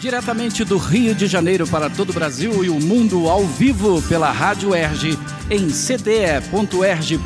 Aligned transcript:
Diretamente 0.00 0.64
do 0.64 0.78
Rio 0.78 1.14
de 1.14 1.26
Janeiro 1.26 1.66
para 1.66 1.90
todo 1.90 2.08
o 2.08 2.14
Brasil 2.14 2.64
e 2.64 2.70
o 2.70 2.80
mundo 2.80 3.28
ao 3.28 3.44
vivo 3.44 4.00
pela 4.08 4.30
Rádio 4.30 4.74
Erge 4.74 5.18
em 5.50 5.68
cte.erge.br 5.68 7.22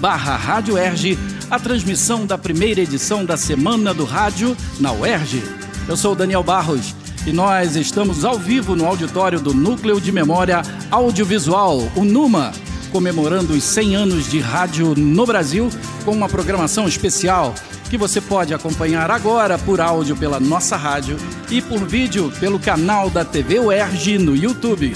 barra 0.00 0.34
Rádio 0.34 0.78
Erge, 0.78 1.18
a 1.50 1.58
transmissão 1.58 2.24
da 2.24 2.38
primeira 2.38 2.80
edição 2.80 3.22
da 3.22 3.36
Semana 3.36 3.92
do 3.92 4.04
Rádio 4.06 4.56
na 4.80 4.92
UERJ. 4.92 5.42
Eu 5.86 5.94
sou 5.94 6.14
Daniel 6.14 6.42
Barros 6.42 6.94
e 7.26 7.32
nós 7.32 7.76
estamos 7.76 8.24
ao 8.24 8.38
vivo 8.38 8.74
no 8.74 8.86
auditório 8.86 9.38
do 9.38 9.52
Núcleo 9.52 10.00
de 10.00 10.10
Memória 10.10 10.62
Audiovisual, 10.90 11.80
o 11.94 12.02
NUMA, 12.02 12.50
comemorando 12.90 13.52
os 13.52 13.62
100 13.62 13.94
anos 13.94 14.30
de 14.30 14.40
rádio 14.40 14.94
no 14.96 15.26
Brasil 15.26 15.68
com 16.02 16.12
uma 16.12 16.30
programação 16.30 16.88
especial 16.88 17.54
que 17.88 17.96
você 17.96 18.20
pode 18.20 18.52
acompanhar 18.52 19.10
agora 19.10 19.58
por 19.58 19.80
áudio 19.80 20.16
pela 20.16 20.38
nossa 20.38 20.76
rádio 20.76 21.16
e 21.50 21.62
por 21.62 21.86
vídeo 21.86 22.30
pelo 22.38 22.58
canal 22.58 23.08
da 23.08 23.24
TV 23.24 23.58
UERJ 23.58 24.18
no 24.18 24.36
YouTube. 24.36 24.94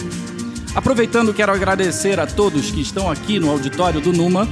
Aproveitando, 0.75 1.35
quero 1.35 1.53
agradecer 1.53 2.21
a 2.21 2.27
todos 2.27 2.71
que 2.71 2.81
estão 2.81 3.11
aqui 3.11 3.39
no 3.39 3.51
auditório 3.51 4.01
do 4.01 4.13
Numa 4.13 4.49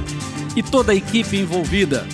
e 0.55 0.63
toda 0.63 0.91
a 0.91 0.95
equipe 0.95 1.37
envolvida. 1.37 2.05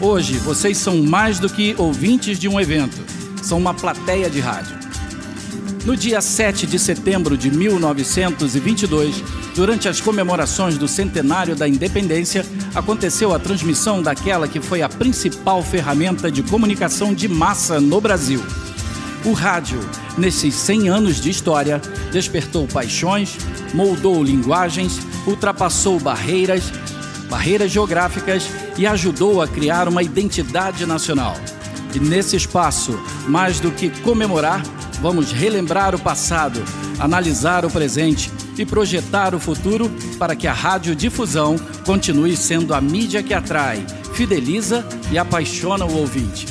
Hoje, 0.00 0.34
vocês 0.38 0.76
são 0.76 1.02
mais 1.02 1.38
do 1.38 1.48
que 1.48 1.74
ouvintes 1.78 2.38
de 2.38 2.48
um 2.48 2.60
evento, 2.60 3.02
são 3.42 3.58
uma 3.58 3.72
plateia 3.72 4.28
de 4.28 4.40
rádio. 4.40 4.83
No 5.84 5.94
dia 5.94 6.22
7 6.22 6.66
de 6.66 6.78
setembro 6.78 7.36
de 7.36 7.50
1922, 7.50 9.22
durante 9.54 9.86
as 9.86 10.00
comemorações 10.00 10.78
do 10.78 10.88
centenário 10.88 11.54
da 11.54 11.68
independência, 11.68 12.42
aconteceu 12.74 13.34
a 13.34 13.38
transmissão 13.38 14.00
daquela 14.00 14.48
que 14.48 14.62
foi 14.62 14.80
a 14.80 14.88
principal 14.88 15.62
ferramenta 15.62 16.30
de 16.30 16.42
comunicação 16.42 17.12
de 17.12 17.28
massa 17.28 17.78
no 17.80 18.00
Brasil. 18.00 18.42
O 19.26 19.34
rádio, 19.34 19.78
nesses 20.16 20.54
100 20.54 20.88
anos 20.88 21.20
de 21.20 21.28
história, 21.28 21.82
despertou 22.10 22.66
paixões, 22.66 23.36
moldou 23.74 24.24
linguagens, 24.24 24.98
ultrapassou 25.26 26.00
barreiras, 26.00 26.72
barreiras 27.28 27.70
geográficas 27.70 28.48
e 28.78 28.86
ajudou 28.86 29.42
a 29.42 29.46
criar 29.46 29.86
uma 29.86 30.02
identidade 30.02 30.86
nacional. 30.86 31.36
E 31.94 32.00
nesse 32.00 32.36
espaço, 32.36 32.98
mais 33.28 33.60
do 33.60 33.70
que 33.70 33.90
comemorar, 34.00 34.62
vamos 35.04 35.32
relembrar 35.32 35.94
o 35.94 35.98
passado, 35.98 36.64
analisar 36.98 37.66
o 37.66 37.70
presente 37.70 38.32
e 38.56 38.64
projetar 38.64 39.34
o 39.34 39.38
futuro 39.38 39.90
para 40.18 40.34
que 40.34 40.46
a 40.46 40.52
radiodifusão 40.54 41.56
continue 41.84 42.34
sendo 42.34 42.72
a 42.72 42.80
mídia 42.80 43.22
que 43.22 43.34
atrai, 43.34 43.84
fideliza 44.14 44.82
e 45.12 45.18
apaixona 45.18 45.84
o 45.84 45.94
ouvinte. 45.94 46.46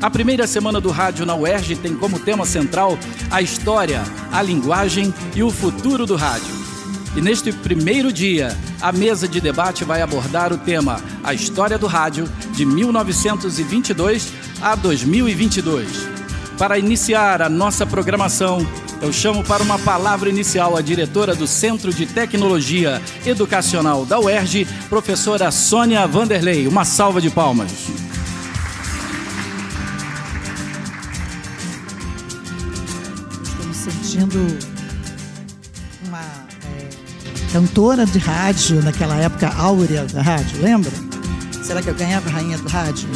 A 0.00 0.08
primeira 0.08 0.46
semana 0.46 0.80
do 0.80 0.88
rádio 0.90 1.26
na 1.26 1.36
UERJ 1.36 1.76
tem 1.76 1.94
como 1.94 2.18
tema 2.18 2.46
central 2.46 2.98
a 3.30 3.42
história, 3.42 4.02
a 4.32 4.40
linguagem 4.40 5.12
e 5.36 5.42
o 5.42 5.50
futuro 5.50 6.06
do 6.06 6.16
rádio. 6.16 6.54
E 7.14 7.20
neste 7.20 7.52
primeiro 7.52 8.10
dia, 8.10 8.56
a 8.80 8.92
mesa 8.92 9.28
de 9.28 9.42
debate 9.42 9.84
vai 9.84 10.00
abordar 10.00 10.54
o 10.54 10.56
tema 10.56 11.02
A 11.22 11.34
História 11.34 11.76
do 11.76 11.86
Rádio 11.86 12.26
de 12.54 12.64
1922 12.64 14.32
a 14.62 14.74
2022. 14.74 16.13
Para 16.58 16.78
iniciar 16.78 17.42
a 17.42 17.48
nossa 17.48 17.84
programação, 17.84 18.64
eu 19.02 19.12
chamo 19.12 19.42
para 19.42 19.62
uma 19.62 19.78
palavra 19.78 20.30
inicial 20.30 20.76
a 20.76 20.80
diretora 20.80 21.34
do 21.34 21.46
Centro 21.46 21.92
de 21.92 22.06
Tecnologia 22.06 23.02
Educacional 23.26 24.06
da 24.06 24.20
UERJ, 24.20 24.66
professora 24.88 25.50
Sônia 25.50 26.06
Vanderlei. 26.06 26.68
Uma 26.68 26.84
salva 26.84 27.20
de 27.20 27.28
palmas. 27.28 27.72
Estou 33.42 33.66
me 33.66 33.74
sentindo 33.74 34.58
uma 36.06 36.20
é, 36.20 37.52
cantora 37.52 38.06
de 38.06 38.18
rádio 38.18 38.80
naquela 38.80 39.16
época 39.16 39.52
áurea 39.56 40.04
da 40.04 40.22
rádio, 40.22 40.62
lembra? 40.62 40.92
Será 41.64 41.82
que 41.82 41.88
eu 41.88 41.94
ganhava 41.94 42.28
a 42.28 42.32
rainha 42.32 42.58
do 42.58 42.68
rádio? 42.68 43.08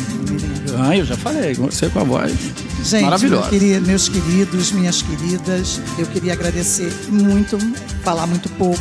Ah, 0.76 0.96
eu 0.96 1.04
já 1.04 1.16
falei, 1.16 1.54
você 1.54 1.88
com 1.88 2.00
a 2.00 2.04
voz. 2.04 2.67
Gente, 2.82 3.04
Maravilhosa. 3.04 3.50
meu 3.50 3.80
meus 3.82 4.08
queridos, 4.08 4.72
minhas 4.72 5.02
queridas, 5.02 5.80
eu 5.98 6.06
queria 6.06 6.32
agradecer 6.32 6.92
muito, 7.08 7.58
falar 8.02 8.26
muito 8.26 8.48
pouco, 8.50 8.80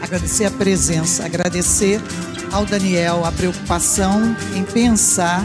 agradecer 0.00 0.44
a 0.44 0.50
presença, 0.50 1.24
agradecer 1.24 2.00
ao 2.52 2.64
Daniel 2.64 3.24
a 3.24 3.32
preocupação 3.32 4.36
em 4.54 4.62
pensar 4.62 5.44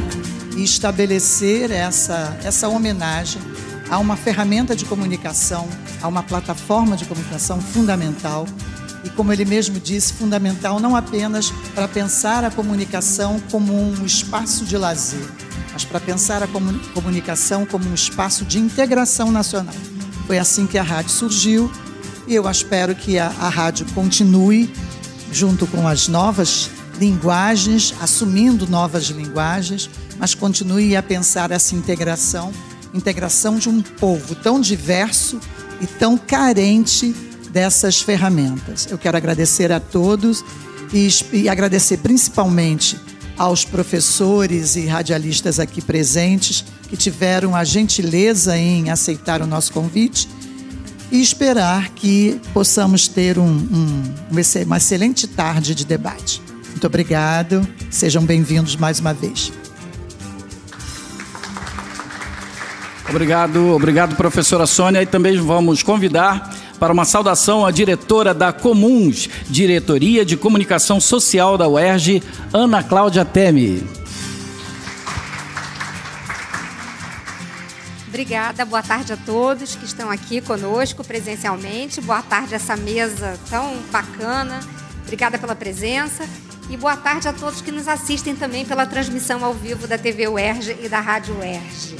e 0.56 0.64
estabelecer 0.64 1.72
essa, 1.72 2.38
essa 2.44 2.68
homenagem 2.70 3.42
a 3.90 3.98
uma 3.98 4.16
ferramenta 4.16 4.76
de 4.76 4.86
comunicação, 4.86 5.68
a 6.02 6.08
uma 6.08 6.22
plataforma 6.22 6.96
de 6.96 7.06
comunicação 7.06 7.60
fundamental 7.60 8.46
e, 9.04 9.10
como 9.10 9.34
ele 9.34 9.46
mesmo 9.46 9.80
disse, 9.80 10.14
fundamental 10.14 10.80
não 10.80 10.96
apenas 10.96 11.52
para 11.74 11.88
pensar 11.88 12.44
a 12.44 12.52
comunicação 12.52 13.40
como 13.52 13.74
um 13.74 14.06
espaço 14.06 14.66
de 14.66 14.78
lazer, 14.78 15.26
mas 15.80 15.86
para 15.86 16.00
pensar 16.02 16.44
a 16.44 16.48
comunicação 16.94 17.66
como 17.66 17.90
um 17.90 17.94
espaço 17.94 18.44
de 18.44 18.60
integração 18.60 19.32
nacional. 19.32 19.74
Foi 20.28 20.38
assim 20.38 20.68
que 20.68 20.78
a 20.78 20.84
rádio 20.84 21.12
surgiu 21.12 21.72
e 22.28 22.36
eu 22.36 22.50
espero 22.50 22.94
que 22.94 23.18
a, 23.18 23.28
a 23.28 23.48
rádio 23.48 23.86
continue 23.96 24.74
junto 25.32 25.66
com 25.68 25.88
as 25.88 26.10
novas 26.10 26.70
linguagens, 27.00 27.94
assumindo 28.02 28.68
novas 28.68 29.06
linguagens, 29.06 29.90
mas 30.18 30.36
continue 30.36 30.98
a 30.98 31.04
pensar 31.04 31.50
essa 31.50 31.74
integração, 31.76 32.52
integração 32.94 33.58
de 33.58 33.70
um 33.70 33.82
povo 33.82 34.36
tão 34.36 34.60
diverso 34.60 35.40
e 35.80 35.88
tão 35.88 36.18
carente 36.18 37.16
dessas 37.52 38.02
ferramentas. 38.02 38.86
Eu 38.92 38.98
quero 38.98 39.16
agradecer 39.16 39.72
a 39.72 39.80
todos 39.80 40.44
e, 40.92 41.08
e 41.32 41.48
agradecer 41.48 42.00
principalmente 42.00 42.98
aos 43.40 43.64
professores 43.64 44.76
e 44.76 44.86
radialistas 44.86 45.62
aqui 45.62 45.82
presentes 45.82 46.66
que 46.90 46.98
tiveram 46.98 47.56
a 47.56 47.64
gentileza 47.64 48.58
em 48.58 48.90
aceitar 48.90 49.42
o 49.42 49.48
nosso 49.48 49.72
convite 49.72 50.28
e 51.10 51.22
esperar 51.22 51.90
que 51.90 52.40
possamos 52.54 53.08
ter 53.08 53.40
um, 53.40 53.48
um, 53.48 54.04
uma 54.60 54.78
excelente 54.78 55.26
tarde 55.26 55.74
de 55.74 55.86
debate. 55.86 56.42
Muito 56.70 56.86
obrigado, 56.86 57.66
sejam 57.90 58.26
bem-vindos 58.26 58.76
mais 58.76 59.00
uma 59.00 59.14
vez. 59.14 59.54
Obrigado, 63.10 63.70
obrigado, 63.70 64.16
professora 64.16 64.68
Sônia. 64.68 65.02
E 65.02 65.06
também 65.06 65.40
vamos 65.40 65.82
convidar 65.82 66.56
para 66.80 66.94
uma 66.94 67.04
saudação 67.04 67.66
à 67.66 67.72
diretora 67.72 68.34
da 68.34 68.54
Comuns, 68.54 69.28
Diretoria 69.50 70.24
de 70.24 70.38
Comunicação 70.38 71.00
Social 71.00 71.58
da 71.58 71.68
UERJ, 71.68 72.24
Ana 72.54 72.82
Cláudia 72.82 73.26
Temi. 73.26 73.84
Obrigada, 78.08 78.66
boa 78.66 78.82
tarde 78.82 79.14
a 79.14 79.18
todos 79.18 79.76
que 79.76 79.86
estão 79.86 80.10
aqui 80.10 80.42
conosco 80.42 81.04
presencialmente. 81.04 82.02
Boa 82.02 82.22
tarde 82.22 82.54
a 82.54 82.58
essa 82.58 82.76
mesa 82.76 83.38
tão 83.50 83.78
bacana. 83.92 84.60
Obrigada 85.04 85.38
pela 85.38 85.56
presença. 85.56 86.28
E 86.70 86.78
boa 86.78 86.96
tarde 86.96 87.28
a 87.28 87.34
todos 87.34 87.62
que 87.62 87.72
nos 87.72 87.88
assistem 87.88 88.36
também 88.36 88.66
pela 88.66 88.86
transmissão 88.86 89.44
ao 89.44 89.54
vivo 89.54 89.88
da 89.88 89.98
TV 89.98 90.28
UERJ 90.28 90.78
e 90.84 90.90
da 90.90 91.00
Rádio 91.00 91.36
UERJ. 91.40 91.98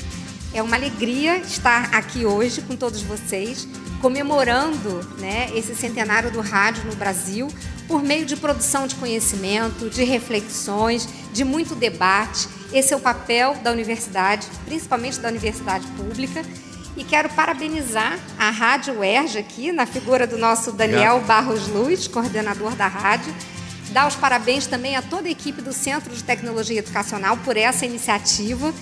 É 0.54 0.62
uma 0.62 0.76
alegria 0.76 1.38
estar 1.38 1.90
aqui 1.94 2.26
hoje 2.26 2.62
com 2.62 2.76
todos 2.76 3.02
vocês 3.02 3.68
comemorando 4.02 5.02
né, 5.20 5.50
esse 5.56 5.76
centenário 5.76 6.32
do 6.32 6.42
rádio 6.42 6.86
no 6.86 6.96
Brasil 6.96 7.48
por 7.88 8.04
meio 8.04 8.26
de 8.26 8.36
produção 8.36 8.88
de 8.88 8.96
conhecimento, 8.96 9.90
de 9.90 10.04
reflexões, 10.04 11.08
de 11.34 11.44
muito 11.44 11.76
debate. 11.76 12.48
Esse 12.72 12.94
é 12.94 12.98
o 12.98 13.00
papel 13.00 13.56
da 13.64 13.72
universidade, 13.72 14.48
principalmente 14.66 15.20
da 15.20 15.30
universidade 15.30 15.88
pública. 15.88 16.44
E 16.96 17.04
quero 17.04 17.30
parabenizar 17.30 18.20
a 18.38 18.50
Rádio 18.50 19.00
UERJ 19.00 19.40
aqui, 19.40 19.72
na 19.72 19.86
figura 19.86 20.28
do 20.28 20.38
nosso 20.38 20.72
Daniel 20.72 21.22
Barros 21.22 21.68
Luz, 21.68 22.08
coordenador 22.08 22.76
da 22.76 22.88
rádio. 22.88 23.34
Dar 23.92 24.08
os 24.08 24.16
parabéns 24.16 24.68
também 24.68 24.96
a 24.96 25.02
toda 25.02 25.28
a 25.28 25.32
equipe 25.32 25.62
do 25.62 25.74
Centro 25.74 26.14
de 26.14 26.24
Tecnologia 26.24 26.80
Educacional 26.80 27.38
por 27.38 27.58
essa 27.58 27.86
iniciativa 27.86 28.74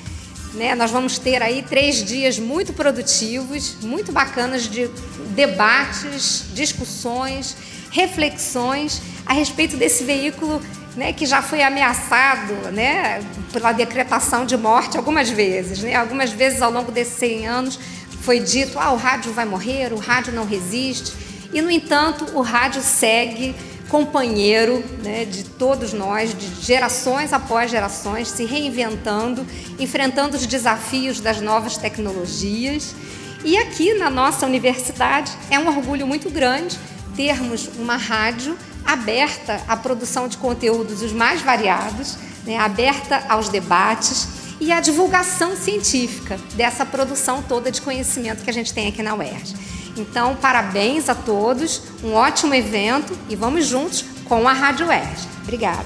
né? 0.54 0.76
Nós 0.76 0.92
vamos 0.92 1.18
ter 1.18 1.42
aí 1.42 1.62
três 1.62 2.04
dias 2.04 2.40
muito 2.40 2.74
produtivos, 2.74 3.76
muito 3.82 4.12
bacanas 4.12 4.64
de 4.64 4.90
debates, 5.36 6.46
discussões, 6.54 7.56
reflexões 7.92 9.02
a 9.26 9.34
respeito 9.34 9.78
desse 9.78 10.04
veículo 10.04 10.62
né, 10.96 11.14
que 11.14 11.26
já 11.28 11.44
foi 11.44 11.62
ameaçado 11.62 12.54
né, 12.74 13.22
pela 13.54 13.72
decretação 13.72 14.46
de 14.46 14.58
morte 14.58 14.98
algumas 14.98 15.30
vezes. 15.30 15.84
Né? 15.84 15.94
Algumas 15.96 16.32
vezes 16.32 16.62
ao 16.62 16.72
longo 16.72 16.92
desses 16.92 17.14
100 17.14 17.48
anos 17.48 17.80
foi 18.22 18.40
dito: 18.40 18.80
ah, 18.80 18.92
o 18.92 18.98
rádio 18.98 19.32
vai 19.32 19.46
morrer, 19.46 19.94
o 19.94 19.98
rádio 19.98 20.34
não 20.34 20.44
resiste. 20.46 21.14
E, 21.54 21.62
no 21.62 21.72
entanto, 21.72 22.26
o 22.34 22.42
rádio 22.42 22.82
segue 22.82 23.56
companheiro 23.90 24.84
né, 25.04 25.26
de 25.26 25.44
todos 25.44 25.94
nós, 25.94 26.38
de 26.38 26.66
gerações 26.66 27.34
após 27.34 27.72
gerações, 27.72 28.28
se 28.28 28.46
reinventando, 28.46 29.46
enfrentando 29.80 30.36
os 30.36 30.46
desafios 30.46 31.20
das 31.20 31.42
novas 31.42 31.78
tecnologias 31.78 32.94
E 33.44 33.58
aqui 33.58 33.94
na 33.94 34.10
nossa 34.10 34.46
universidade 34.46 35.32
é 35.50 35.58
um 35.60 35.68
orgulho 35.68 36.06
muito 36.06 36.30
grande 36.30 36.78
termos 37.16 37.70
uma 37.78 37.98
rádio 37.98 38.58
aberta 38.86 39.62
à 39.68 39.76
produção 39.76 40.28
de 40.28 40.38
conteúdos 40.38 41.02
os 41.02 41.12
mais 41.12 41.42
variados, 41.42 42.18
né, 42.46 42.58
aberta 42.58 43.24
aos 43.28 43.50
debates 43.50 44.28
e 44.60 44.72
à 44.72 44.80
divulgação 44.80 45.56
científica 45.56 46.40
dessa 46.56 46.86
produção 46.86 47.44
toda 47.44 47.72
de 47.72 47.82
conhecimento 47.82 48.44
que 48.44 48.50
a 48.50 48.54
gente 48.54 48.74
tem 48.74 48.88
aqui 48.88 49.04
na 49.04 49.16
UERJ. 49.16 49.77
Então, 49.98 50.36
parabéns 50.36 51.10
a 51.10 51.16
todos, 51.16 51.82
um 52.04 52.14
ótimo 52.14 52.54
evento 52.54 53.18
e 53.30 53.36
vamos 53.36 53.66
juntos 53.66 54.06
com 54.26 54.48
a 54.48 54.54
Rádio 54.54 54.88
UERJ. 54.88 55.28
Obrigada. 55.44 55.86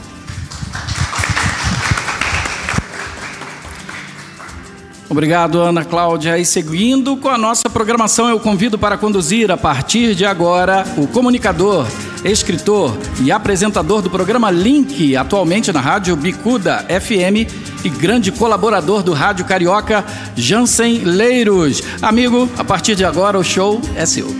Obrigado, 5.12 5.60
Ana 5.60 5.84
Cláudia. 5.84 6.38
E 6.38 6.46
seguindo 6.46 7.18
com 7.18 7.28
a 7.28 7.38
nossa 7.38 7.69
programação, 7.69 8.30
eu 8.30 8.40
convido 8.40 8.80
para 8.80 8.98
conduzir 8.98 9.52
a 9.52 9.58
partir 9.58 10.16
de 10.16 10.25
agora 10.25 10.86
o 10.96 11.06
comunicador, 11.06 11.86
escritor 12.24 12.98
e 13.22 13.30
apresentador 13.30 14.02
do 14.02 14.10
programa 14.10 14.50
Link, 14.50 15.18
atualmente 15.18 15.69
na 15.74 15.81
Rádio 15.81 16.16
Bicuda 16.16 16.86
FM 16.88 17.46
e 17.84 17.90
grande 17.90 18.31
colaborador 18.31 19.04
do 19.04 19.12
Rádio 19.12 19.44
Carioca, 19.44 20.06
Jansen 20.34 21.00
Leiros. 21.00 21.84
Amigo, 22.02 22.50
a 22.58 22.63
partir 22.63 22.96
de 22.96 23.04
agora 23.04 23.38
o 23.38 23.44
show 23.44 23.81
é 23.98 24.06
seu. 24.06 24.34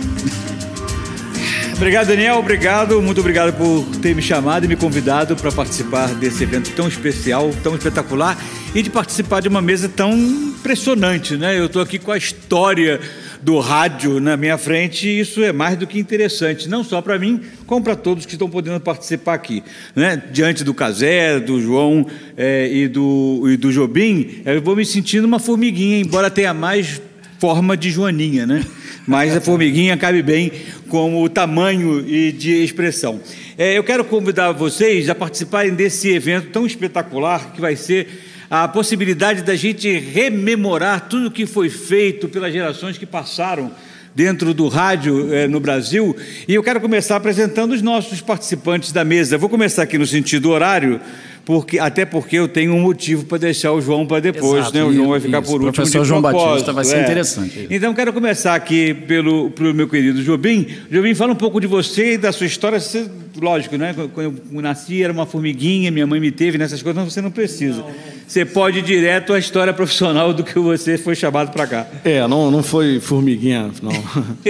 Obrigado, 1.74 2.08
Daniel. 2.08 2.36
Obrigado, 2.36 3.02
muito 3.02 3.20
obrigado 3.20 3.52
por 3.56 3.84
ter 3.96 4.14
me 4.14 4.22
chamado 4.22 4.64
e 4.64 4.68
me 4.68 4.76
convidado 4.76 5.34
para 5.34 5.50
participar 5.50 6.14
desse 6.14 6.42
evento 6.44 6.70
tão 6.72 6.86
especial, 6.86 7.50
tão 7.62 7.74
espetacular 7.74 8.38
e 8.74 8.82
de 8.82 8.90
participar 8.90 9.40
de 9.40 9.48
uma 9.48 9.60
mesa 9.60 9.88
tão 9.88 10.12
impressionante, 10.12 11.36
né? 11.36 11.58
Eu 11.58 11.66
estou 11.66 11.82
aqui 11.82 11.98
com 11.98 12.12
a 12.12 12.16
história 12.16 13.00
do 13.42 13.58
rádio 13.58 14.20
na 14.20 14.36
minha 14.36 14.56
frente 14.56 15.08
e 15.08 15.18
isso 15.18 15.42
é 15.42 15.52
mais 15.52 15.76
do 15.76 15.86
que 15.86 15.98
interessante, 15.98 16.68
não 16.68 16.84
só 16.84 17.02
para 17.02 17.18
mim, 17.18 17.40
como 17.66 17.82
para 17.82 17.96
todos 17.96 18.24
que 18.24 18.34
estão 18.34 18.48
podendo 18.48 18.78
participar 18.78 19.34
aqui. 19.34 19.64
Né? 19.96 20.22
Diante 20.30 20.62
do 20.62 20.72
Casé, 20.72 21.40
do 21.40 21.60
João 21.60 22.06
é, 22.36 22.68
e, 22.72 22.86
do, 22.86 23.42
e 23.50 23.56
do 23.56 23.72
Jobim, 23.72 24.42
eu 24.44 24.62
vou 24.62 24.76
me 24.76 24.86
sentindo 24.86 25.24
uma 25.26 25.40
formiguinha, 25.40 25.98
embora 25.98 26.30
tenha 26.30 26.54
mais 26.54 27.02
forma 27.42 27.76
de 27.76 27.90
joaninha, 27.90 28.46
né? 28.46 28.64
Mas 29.04 29.36
a 29.36 29.40
formiguinha 29.40 29.96
cabe 29.96 30.22
bem 30.22 30.52
como 30.88 31.28
tamanho 31.28 32.08
e 32.08 32.30
de 32.30 32.62
expressão. 32.62 33.20
É, 33.58 33.76
eu 33.76 33.82
quero 33.82 34.04
convidar 34.04 34.52
vocês 34.52 35.10
a 35.10 35.14
participarem 35.16 35.74
desse 35.74 36.08
evento 36.08 36.50
tão 36.52 36.64
espetacular 36.64 37.52
que 37.52 37.60
vai 37.60 37.74
ser 37.74 38.06
a 38.48 38.68
possibilidade 38.68 39.42
da 39.42 39.56
gente 39.56 39.90
rememorar 39.98 41.08
tudo 41.08 41.26
o 41.26 41.30
que 41.32 41.44
foi 41.44 41.68
feito 41.68 42.28
pelas 42.28 42.52
gerações 42.52 42.96
que 42.96 43.04
passaram 43.04 43.72
dentro 44.14 44.54
do 44.54 44.68
rádio 44.68 45.34
eh, 45.34 45.48
no 45.48 45.58
Brasil. 45.58 46.14
E 46.46 46.54
eu 46.54 46.62
quero 46.62 46.80
começar 46.80 47.16
apresentando 47.16 47.72
os 47.72 47.82
nossos 47.82 48.20
participantes 48.20 48.92
da 48.92 49.04
mesa. 49.04 49.36
vou 49.36 49.48
começar 49.48 49.82
aqui 49.82 49.98
no 49.98 50.06
sentido 50.06 50.50
horário, 50.50 51.00
porque, 51.44 51.78
até 51.78 52.04
porque 52.04 52.36
eu 52.36 52.46
tenho 52.46 52.72
um 52.72 52.80
motivo 52.80 53.24
para 53.24 53.38
deixar 53.38 53.72
o 53.72 53.80
João 53.80 54.06
para 54.06 54.20
depois, 54.20 54.60
Exato, 54.60 54.76
né? 54.76 54.84
O 54.84 54.92
João 54.92 55.08
vai 55.08 55.20
ficar 55.20 55.42
por 55.42 55.54
último. 55.54 55.72
Professor 55.72 56.04
João 56.04 56.22
Batista 56.22 56.72
vai 56.72 56.84
ser 56.84 56.98
é. 56.98 57.02
interessante. 57.02 57.66
Então 57.68 57.92
quero 57.94 58.12
começar 58.12 58.54
aqui 58.54 58.94
pelo, 58.94 59.50
pelo 59.50 59.74
meu 59.74 59.88
querido 59.88 60.22
Jobim. 60.22 60.66
Jobim, 60.88 61.14
fala 61.14 61.32
um 61.32 61.36
pouco 61.36 61.60
de 61.60 61.66
você 61.66 62.14
e 62.14 62.18
da 62.18 62.30
sua 62.30 62.46
história. 62.46 62.78
Você, 62.78 63.10
lógico, 63.40 63.76
né? 63.76 63.92
Quando 64.14 64.40
eu 64.52 64.62
nasci 64.62 65.02
era 65.02 65.12
uma 65.12 65.26
formiguinha, 65.26 65.90
minha 65.90 66.06
mãe 66.06 66.20
me 66.20 66.30
teve 66.30 66.56
nessas 66.58 66.80
coisas, 66.80 67.02
você 67.02 67.20
não 67.20 67.30
precisa. 67.30 67.78
Não, 67.78 67.88
não. 67.88 67.94
Você 68.26 68.44
pode 68.44 68.78
ir 68.78 68.82
direto 68.82 69.32
à 69.32 69.38
história 69.38 69.72
profissional 69.72 70.32
do 70.32 70.44
que 70.44 70.58
você 70.58 70.96
foi 70.96 71.16
chamado 71.16 71.50
para 71.50 71.66
cá. 71.66 71.86
É, 72.04 72.26
não, 72.28 72.52
não 72.52 72.62
foi 72.62 73.00
formiguinha, 73.00 73.70
não. 73.82 73.92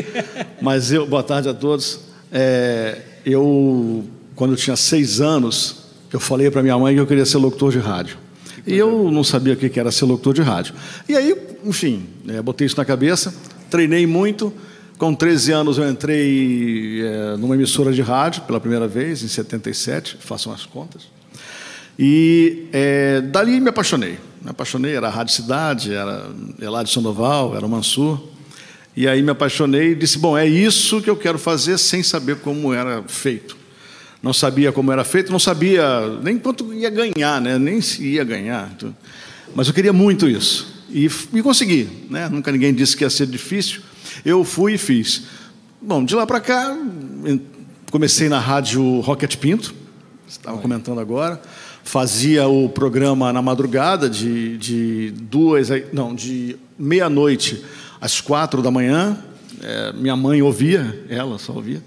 Mas 0.61 0.93
eu, 0.93 1.07
boa 1.07 1.23
tarde 1.23 1.49
a 1.49 1.55
todos. 1.55 2.01
É, 2.31 2.99
eu, 3.25 4.05
quando 4.37 4.53
eu 4.53 4.57
tinha 4.57 4.77
seis 4.77 5.21
anos, 5.23 5.82
eu 6.13 6.21
falei 6.21 6.51
para 6.51 6.63
minha 6.63 6.79
mãe 6.79 6.95
que 6.95 7.01
eu 7.01 7.07
queria 7.07 7.25
ser 7.25 7.39
locutor 7.39 7.73
de 7.73 7.79
rádio. 7.79 8.19
E 8.67 8.77
eu 8.77 9.11
não 9.11 9.25
sabia 9.25 9.55
o 9.55 9.57
que 9.57 9.81
era 9.81 9.91
ser 9.91 10.05
locutor 10.05 10.35
de 10.35 10.43
rádio. 10.43 10.75
E 11.09 11.17
aí, 11.17 11.35
enfim, 11.65 12.07
é, 12.29 12.41
botei 12.43 12.67
isso 12.67 12.77
na 12.77 12.85
cabeça, 12.85 13.35
treinei 13.71 14.07
muito. 14.07 14.53
Com 14.99 15.15
13 15.15 15.53
anos 15.53 15.79
eu 15.79 15.89
entrei 15.89 17.03
é, 17.03 17.37
numa 17.37 17.55
emissora 17.55 17.93
de 17.93 18.03
rádio 18.03 18.43
pela 18.43 18.61
primeira 18.61 18.87
vez, 18.87 19.23
em 19.23 19.29
77, 19.29 20.19
façam 20.21 20.53
as 20.53 20.65
contas. 20.65 21.03
E 21.99 22.69
é, 22.73 23.21
dali 23.21 23.61
me 23.61 23.71
apaixonei. 23.71 24.19
Me 24.41 24.51
apaixonei, 24.51 24.95
era 24.95 25.09
a 25.09 25.11
Rádio 25.11 25.35
Cidade, 25.35 25.95
era 25.95 26.29
Eladio 26.61 26.93
Sandoval, 26.93 27.57
era 27.57 27.65
o 27.65 27.69
Mansur. 27.69 28.21
E 28.97 29.09
aí 29.09 29.23
me 29.23 29.31
apaixonei 29.31 29.93
e 29.93 29.95
disse: 29.95 30.19
bom, 30.19 30.37
é 30.37 30.47
isso 30.47 31.01
que 31.01 31.09
eu 31.09 31.17
quero 31.17 31.39
fazer 31.39 31.79
sem 31.79 32.03
saber 32.03 32.37
como 32.37 32.73
era 32.73 33.03
feito 33.07 33.62
não 34.23 34.33
sabia 34.33 34.71
como 34.71 34.93
era 34.93 35.03
feito, 35.03 35.33
não 35.33 35.39
sabia 35.39 35.85
nem 36.23 36.39
quanto 36.39 36.73
ia 36.73 36.89
ganhar, 36.89 37.41
né? 37.41 37.59
nem 37.59 37.81
se 37.81 38.05
ia 38.05 38.23
ganhar. 38.23 38.71
Mas 39.55 39.67
eu 39.67 39.75
queria 39.75 39.93
muito 39.93 40.29
isso. 40.29 40.73
E, 40.89 41.11
e 41.33 41.43
consegui. 41.43 41.89
Né? 42.09 42.29
Nunca 42.29 42.53
ninguém 42.53 42.73
disse 42.73 42.97
que 42.97 43.03
ia 43.03 43.11
ser 43.11 43.27
difícil. 43.27 43.83
Eu 44.25 44.45
fui 44.45 44.75
e 44.75 44.79
fiz. 44.79 45.25
Bom, 45.81 46.05
de 46.05 46.15
lá 46.15 46.25
para 46.25 46.41
cá, 46.41 46.77
comecei 47.91 48.29
na 48.29 48.39
rádio 48.39 49.01
Rocket 49.01 49.37
Pinto, 49.37 49.75
estava 50.29 50.59
comentando 50.59 51.01
agora. 51.01 51.43
Fazia 51.83 52.47
o 52.47 52.69
programa 52.69 53.33
na 53.33 53.43
madrugada, 53.43 54.09
de, 54.09 54.57
de 54.57 55.11
duas, 55.11 55.69
não, 55.93 56.15
de 56.15 56.57
meia-noite 56.79 57.65
às 58.01 58.21
quatro 58.21 58.63
da 58.63 58.71
manhã. 58.71 59.19
É, 59.61 59.93
minha 59.93 60.15
mãe 60.15 60.41
ouvia, 60.41 61.05
ela 61.09 61.39
só 61.39 61.53
ouvia. 61.53 61.83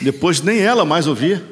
Depois 0.00 0.40
nem 0.40 0.60
ela 0.60 0.84
mais 0.84 1.06
ouvia. 1.06 1.42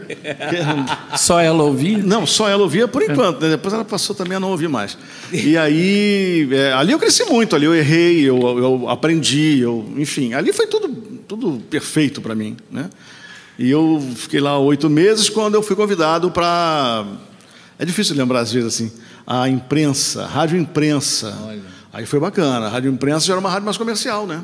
Só 1.16 1.40
ela 1.40 1.64
ouvia? 1.64 1.98
Não, 1.98 2.24
só 2.26 2.48
ela 2.48 2.62
ouvia 2.62 2.86
por 2.86 3.02
enquanto. 3.02 3.40
Né? 3.40 3.50
Depois 3.50 3.74
ela 3.74 3.84
passou 3.84 4.14
também 4.14 4.36
a 4.36 4.40
não 4.40 4.50
ouvir 4.50 4.68
mais. 4.68 4.96
E 5.32 5.56
aí, 5.56 6.48
é, 6.52 6.72
ali 6.72 6.92
eu 6.92 6.98
cresci 6.98 7.24
muito, 7.24 7.56
ali 7.56 7.66
eu 7.66 7.74
errei, 7.74 8.20
eu, 8.22 8.38
eu 8.58 8.88
aprendi, 8.88 9.58
eu, 9.58 9.84
enfim, 9.96 10.32
ali 10.32 10.52
foi 10.52 10.66
tudo, 10.66 10.88
tudo 11.26 11.60
perfeito 11.68 12.20
para 12.20 12.34
mim. 12.34 12.56
Né? 12.70 12.88
E 13.58 13.68
eu 13.70 14.00
fiquei 14.14 14.40
lá 14.40 14.58
oito 14.58 14.88
meses 14.88 15.28
quando 15.28 15.54
eu 15.54 15.62
fui 15.62 15.74
convidado 15.74 16.30
para. 16.30 17.04
É 17.78 17.84
difícil 17.84 18.14
lembrar 18.16 18.40
às 18.40 18.52
vezes 18.52 18.74
assim, 18.74 18.92
a 19.26 19.48
imprensa, 19.48 20.22
a 20.22 20.26
rádio 20.26 20.56
imprensa. 20.56 21.36
Olha. 21.46 21.76
Aí 21.92 22.06
foi 22.06 22.20
bacana. 22.20 22.66
A 22.66 22.68
rádio 22.68 22.92
imprensa 22.92 23.26
já 23.26 23.32
era 23.32 23.40
uma 23.40 23.50
rádio 23.50 23.64
mais 23.64 23.76
comercial, 23.76 24.26
né? 24.26 24.42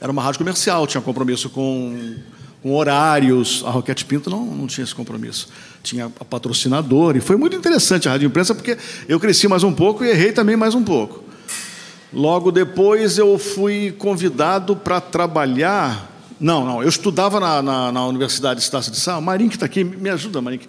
Era 0.00 0.12
uma 0.12 0.22
rádio 0.22 0.38
comercial, 0.38 0.86
tinha 0.86 1.00
compromisso 1.00 1.50
com 1.50 2.16
com 2.62 2.74
horários. 2.74 3.62
A 3.66 3.70
Roquete 3.70 4.04
Pinto 4.04 4.30
não, 4.30 4.44
não 4.44 4.66
tinha 4.66 4.84
esse 4.84 4.94
compromisso. 4.94 5.48
Tinha 5.82 6.06
a 6.06 6.24
patrocinador. 6.24 7.16
E 7.16 7.20
foi 7.20 7.36
muito 7.36 7.56
interessante 7.56 8.08
a 8.08 8.12
Rádio 8.12 8.26
Imprensa, 8.26 8.54
porque 8.54 8.76
eu 9.08 9.18
cresci 9.20 9.48
mais 9.48 9.62
um 9.62 9.72
pouco 9.72 10.04
e 10.04 10.10
errei 10.10 10.32
também 10.32 10.56
mais 10.56 10.74
um 10.74 10.82
pouco. 10.82 11.24
Logo 12.12 12.50
depois 12.50 13.18
eu 13.18 13.38
fui 13.38 13.92
convidado 13.92 14.74
para 14.74 15.00
trabalhar. 15.00 16.10
Não, 16.40 16.64
não, 16.64 16.82
eu 16.82 16.88
estudava 16.88 17.40
na, 17.40 17.60
na, 17.60 17.92
na 17.92 18.06
Universidade 18.06 18.60
de 18.60 18.64
Estácio 18.64 18.90
de 18.90 18.98
Sá. 18.98 19.20
Que 19.20 19.54
está 19.54 19.66
aqui, 19.66 19.84
me 19.84 20.08
ajuda, 20.08 20.40
Marinho. 20.40 20.62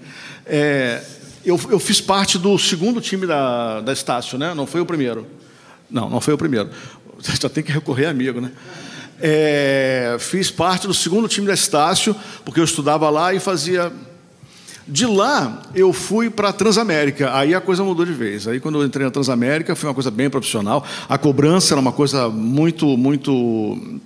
É, 0.46 1.02
eu, 1.46 1.60
eu 1.70 1.80
fiz 1.80 2.02
parte 2.02 2.38
do 2.38 2.58
segundo 2.58 3.00
time 3.00 3.26
da, 3.26 3.80
da 3.82 3.94
Estácio, 3.94 4.38
né? 4.38 4.54
Não 4.54 4.66
foi 4.66 4.82
o 4.82 4.86
primeiro. 4.86 5.26
Não, 5.90 6.10
não 6.10 6.20
foi 6.20 6.34
o 6.34 6.38
primeiro. 6.38 6.70
Já 7.40 7.50
tem 7.50 7.64
que 7.64 7.72
recorrer 7.72 8.08
amigo, 8.08 8.42
né? 8.42 8.52
É, 9.22 10.16
fiz 10.20 10.50
parte 10.50 10.88
do 10.88 10.94
segundo 10.94 11.28
time 11.28 11.46
da 11.46 11.54
Estácio, 11.54 12.16
porque 12.46 12.60
eu 12.60 12.64
estudava 12.64 13.10
lá 13.10 13.34
e 13.34 13.40
fazia. 13.40 13.92
De 14.88 15.06
lá, 15.06 15.62
eu 15.76 15.94
fui 15.94 16.32
para 16.32 16.50
a 16.50 16.54
Transamérica. 16.54 17.36
Aí 17.36 17.54
a 17.54 17.62
coisa 17.62 17.84
mudou 17.84 18.06
de 18.06 18.14
vez. 18.14 18.48
Aí, 18.48 18.60
quando 18.60 18.80
eu 18.80 18.86
entrei 18.86 19.06
na 19.06 19.12
Transamérica, 19.12 19.76
foi 19.76 19.88
uma 19.88 19.94
coisa 19.94 20.10
bem 20.10 20.32
profissional. 20.32 20.84
A 21.08 21.16
cobrança 21.16 21.76
era 21.76 21.82
uma 21.82 21.92
coisa 21.92 22.28
muito, 22.28 22.98
muito 22.98 24.00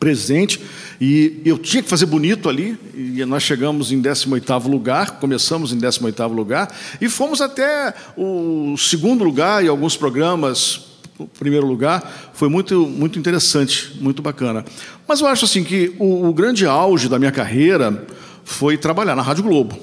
presente. 0.00 0.60
E 1.00 1.40
eu 1.44 1.56
tinha 1.56 1.80
que 1.80 1.88
fazer 1.88 2.06
bonito 2.06 2.48
ali. 2.48 2.76
E 2.92 3.24
nós 3.24 3.44
chegamos 3.44 3.92
em 3.92 4.02
18º 4.02 4.68
lugar, 4.68 5.20
começamos 5.20 5.72
em 5.72 5.78
18º 5.78 6.32
lugar. 6.34 6.74
E 7.00 7.08
fomos 7.08 7.40
até 7.40 7.94
o 8.16 8.74
segundo 8.76 9.22
lugar 9.22 9.64
em 9.64 9.68
alguns 9.68 9.96
programas 9.96 10.89
primeiro 11.26 11.66
lugar, 11.66 12.30
foi 12.32 12.48
muito, 12.48 12.86
muito 12.86 13.18
interessante, 13.18 13.96
muito 14.00 14.22
bacana. 14.22 14.64
Mas 15.06 15.20
eu 15.20 15.26
acho 15.26 15.44
assim 15.44 15.64
que 15.64 15.94
o, 15.98 16.28
o 16.28 16.32
grande 16.32 16.66
auge 16.66 17.08
da 17.08 17.18
minha 17.18 17.32
carreira 17.32 18.06
foi 18.44 18.76
trabalhar 18.76 19.14
na 19.14 19.22
Rádio 19.22 19.44
Globo. 19.44 19.76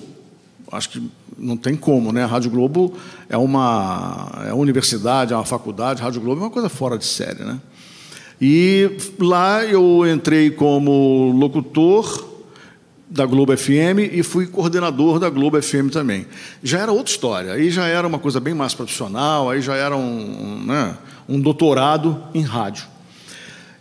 Acho 0.72 0.89
que 0.89 1.12
não 1.38 1.56
tem 1.56 1.75
como, 1.75 2.12
né? 2.12 2.24
A 2.24 2.27
Rádio 2.27 2.50
Globo 2.50 2.94
é 3.29 3.38
uma, 3.38 4.32
é 4.46 4.53
uma 4.53 4.62
universidade, 4.62 5.34
é 5.34 5.36
uma 5.36 5.46
faculdade, 5.46 6.01
a 6.01 6.06
Rádio 6.06 6.22
Globo 6.22 6.41
é 6.41 6.44
uma 6.46 6.50
coisa 6.50 6.70
fora 6.70 6.98
de 6.98 7.06
série, 7.06 7.44
né? 7.44 7.60
E 8.39 8.98
lá 9.20 9.65
eu 9.65 10.06
entrei 10.06 10.51
como 10.51 11.32
locutor 11.32 12.27
da 13.10 13.25
Globo 13.25 13.56
FM 13.56 14.12
e 14.12 14.22
fui 14.22 14.46
coordenador 14.46 15.17
da 15.17 15.29
Globo 15.29 15.62
FM 15.62 15.89
também. 15.91 16.27
Já 16.62 16.79
era 16.79 16.91
outra 16.91 17.12
história, 17.12 17.53
aí 17.53 17.70
já 17.72 17.88
era 17.88 18.06
uma 18.06 18.20
coisa 18.20 18.39
bem 18.39 18.53
mais 18.53 18.74
profissional, 18.74 19.50
aí 19.50 19.62
já 19.62 19.75
era 19.75 19.96
um, 19.96 20.63
né, 20.65 20.98
um 21.27 21.39
doutorado 21.39 22.22
em 22.34 22.41
rádio. 22.41 22.86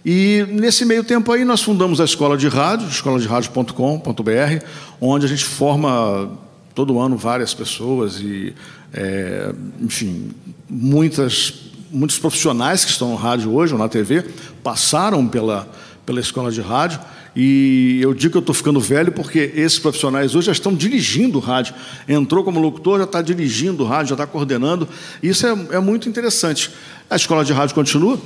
E 0.04 0.46
nesse 0.50 0.84
meio 0.84 1.02
tempo 1.02 1.32
aí 1.32 1.44
nós 1.44 1.62
fundamos 1.62 2.00
a 2.00 2.04
escola 2.04 2.36
de 2.36 2.46
rádio, 2.46 2.88
escoladeradio.com.br, 2.88 4.64
onde 5.00 5.26
a 5.26 5.28
gente 5.28 5.44
forma 5.44 6.30
todo 6.74 7.00
ano 7.00 7.16
várias 7.16 7.52
pessoas 7.54 8.20
e, 8.20 8.54
é, 8.92 9.52
enfim, 9.80 10.30
muitas, 10.68 11.54
muitos 11.90 12.18
profissionais 12.18 12.84
que 12.84 12.90
estão 12.90 13.10
no 13.10 13.16
rádio 13.16 13.52
hoje 13.52 13.72
ou 13.72 13.78
na 13.78 13.88
TV 13.88 14.24
passaram 14.62 15.26
pela, 15.26 15.68
pela 16.04 16.20
escola 16.20 16.52
de 16.52 16.60
rádio. 16.60 17.00
E 17.36 17.98
eu 18.00 18.14
digo 18.14 18.32
que 18.32 18.38
eu 18.38 18.40
estou 18.40 18.54
ficando 18.54 18.80
velho 18.80 19.12
porque 19.12 19.52
esses 19.54 19.78
profissionais 19.78 20.34
hoje 20.34 20.46
já 20.46 20.52
estão 20.52 20.74
dirigindo 20.74 21.36
o 21.36 21.40
rádio. 21.40 21.74
Entrou 22.08 22.42
como 22.42 22.58
locutor, 22.58 22.98
já 22.98 23.04
está 23.04 23.20
dirigindo 23.20 23.84
o 23.84 23.86
rádio, 23.86 24.08
já 24.08 24.14
está 24.14 24.26
coordenando. 24.26 24.88
Isso 25.22 25.46
é, 25.46 25.76
é 25.76 25.78
muito 25.78 26.08
interessante. 26.08 26.70
A 27.10 27.14
escola 27.14 27.44
de 27.44 27.52
rádio 27.52 27.74
continua, 27.74 28.18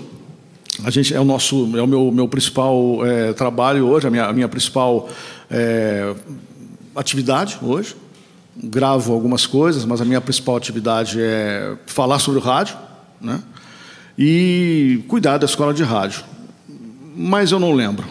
a 0.84 0.90
gente 0.90 1.12
é 1.12 1.20
o 1.20 1.24
nosso 1.24 1.76
é 1.76 1.82
o 1.82 1.86
meu, 1.86 2.10
meu 2.12 2.28
principal 2.28 3.04
é, 3.04 3.32
trabalho 3.32 3.86
hoje 3.86 4.06
a 4.06 4.10
minha, 4.10 4.26
a 4.26 4.32
minha 4.32 4.48
principal 4.48 5.08
é, 5.50 6.14
atividade 6.94 7.58
hoje 7.60 7.96
gravo 8.56 9.12
algumas 9.12 9.46
coisas 9.46 9.84
mas 9.84 10.00
a 10.00 10.04
minha 10.04 10.20
principal 10.20 10.56
atividade 10.56 11.20
é 11.20 11.76
falar 11.86 12.18
sobre 12.18 12.40
o 12.40 12.42
rádio 12.42 12.76
né 13.20 13.42
e 14.16 15.04
cuidar 15.08 15.38
da 15.38 15.44
escola 15.44 15.74
de 15.74 15.82
rádio 15.82 16.24
mas 17.14 17.52
eu 17.52 17.58
não 17.58 17.72
lembro 17.72 18.06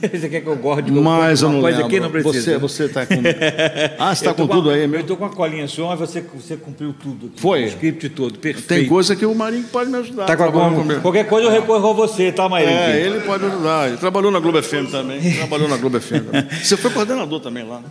Você 0.12 0.28
quer 0.28 0.40
que 0.40 0.46
eu 0.46 0.56
gorde 0.56 0.90
Mas 0.92 1.42
eu 1.42 1.50
não 1.50 1.60
coisa 1.60 1.78
lembro. 1.78 1.96
aqui? 1.96 2.00
Não 2.00 2.10
precisa. 2.10 2.58
Você 2.58 2.84
está 2.84 3.04
com. 3.06 3.14
Ah, 3.98 4.14
você 4.14 4.20
está 4.24 4.30
Eu 4.30 4.34
tô 4.34 4.46
com 4.48 4.54
tudo 4.54 4.70
a- 4.70 4.74
aí 4.74 4.82
Eu 4.82 4.88
mesmo? 4.88 5.02
estou 5.02 5.16
com 5.16 5.24
a 5.24 5.30
colinha 5.30 5.66
sua, 5.66 5.88
mas 5.88 5.98
você, 5.98 6.22
você 6.34 6.56
cumpriu 6.56 6.92
tudo. 6.92 7.26
aqui. 7.26 7.40
Foi? 7.40 7.64
O 7.64 7.66
script 7.68 8.08
todo, 8.10 8.38
perfeito. 8.38 8.68
Tem 8.68 8.86
coisa 8.86 9.14
que 9.16 9.26
o 9.26 9.34
Marinho 9.34 9.64
pode 9.72 9.90
me 9.90 9.98
ajudar. 9.98 10.26
Tá 10.26 10.36
com 10.36 10.44
alguma... 10.44 11.00
Qualquer 11.00 11.24
coisa 11.26 11.48
eu 11.48 11.52
recorro 11.52 11.90
a 11.90 11.92
você, 11.92 12.30
tá, 12.32 12.48
Maíra? 12.48 12.70
É, 12.70 13.00
ele 13.06 13.20
pode 13.20 13.44
ajudar. 13.44 13.88
Ele 13.88 13.96
trabalhou 13.96 14.30
na 14.30 14.38
Globo 14.40 14.62
FM 14.62 14.90
também. 14.90 15.20
Trabalhou 15.34 15.68
na 15.68 15.76
Globo 15.76 16.00
FM 16.00 16.24
também. 16.30 16.46
Você 16.62 16.76
foi 16.76 16.90
coordenador 16.90 17.40
também 17.40 17.64
lá, 17.64 17.80
né? 17.80 17.86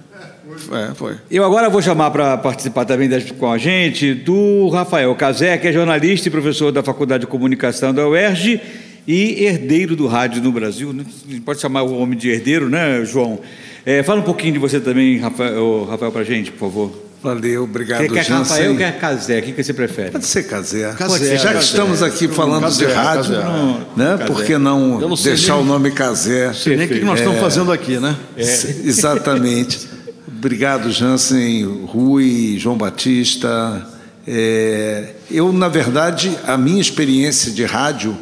É, 0.92 0.96
foi. 0.96 1.16
Eu 1.30 1.44
agora 1.44 1.70
vou 1.70 1.82
chamar 1.82 2.10
para 2.12 2.38
participar 2.38 2.86
também 2.86 3.10
das- 3.10 3.30
com 3.32 3.52
a 3.52 3.58
gente 3.58 4.14
do 4.14 4.70
Rafael 4.70 5.14
Cazé, 5.16 5.58
que 5.58 5.68
é 5.68 5.74
jornalista 5.74 6.28
e 6.28 6.32
professor 6.32 6.72
da 6.72 6.82
Faculdade 6.82 7.22
de 7.22 7.28
Comunicação 7.28 7.94
da 7.94 8.08
UERJ 8.08 8.62
e 9.08 9.46
herdeiro 9.46 9.96
do 9.96 10.06
rádio 10.08 10.42
no 10.44 10.52
Brasil. 10.52 10.92
né? 10.94 11.06
Pode 11.46 11.62
chamar 11.62 11.84
o 11.84 11.98
homem 11.98 12.18
de 12.18 12.30
herdeiro, 12.30 12.70
né, 12.70 13.04
João? 13.06 13.40
É, 13.86 14.04
fala 14.04 14.20
um 14.20 14.24
pouquinho 14.24 14.54
de 14.54 14.60
você 14.60 14.80
também, 14.82 15.18
Rafael, 15.18 15.88
Rafael 15.90 16.12
para 16.12 16.22
a 16.22 16.26
gente, 16.26 16.52
por 16.52 16.60
favor. 16.70 17.08
Valeu, 17.24 17.64
obrigado, 17.64 18.02
Quer, 18.02 18.10
quer 18.12 18.26
Jansen. 18.26 18.38
Rafael 18.54 18.72
ou 18.72 18.78
quer 18.78 19.00
Cazé? 19.00 19.40
O 19.40 19.42
que 19.42 19.52
que 19.54 19.64
você 19.64 19.74
prefere? 19.74 20.12
Pode 20.12 20.26
ser 20.28 20.44
Cazé. 20.44 20.94
Cazé, 20.98 21.36
Já 21.38 21.48
que 21.48 21.54
Cazé. 21.56 21.60
estamos 21.66 22.04
aqui 22.04 22.28
falando 22.28 22.62
Cazé, 22.64 22.86
de 22.86 22.92
rádio, 22.92 23.36
Cazé. 23.36 23.78
né? 23.96 24.18
Por 24.28 24.44
que 24.44 24.58
não, 24.58 25.00
deixar 25.24 25.54
nem- 25.56 25.64
o 25.64 25.66
nome 25.66 25.92
Cazé? 25.92 26.54
Sei 26.54 26.76
nem 26.78 26.86
o 26.86 26.90
que 26.90 27.00
nós 27.00 27.18
estamos 27.20 27.40
fazendo 27.40 27.72
aqui, 27.72 27.98
né? 27.98 28.16
S- 28.38 28.82
Exatamente. 28.86 29.88
Obrigado, 30.28 30.92
Jansen, 30.92 31.64
Rui, 31.88 32.56
João 32.60 32.78
Batista. 32.78 33.88
É, 34.28 35.14
eu, 35.32 35.52
na 35.52 35.68
verdade, 35.70 36.38
a 36.46 36.56
minha 36.58 36.80
experiência 36.82 37.52
de 37.52 37.64
rádio 37.66 38.16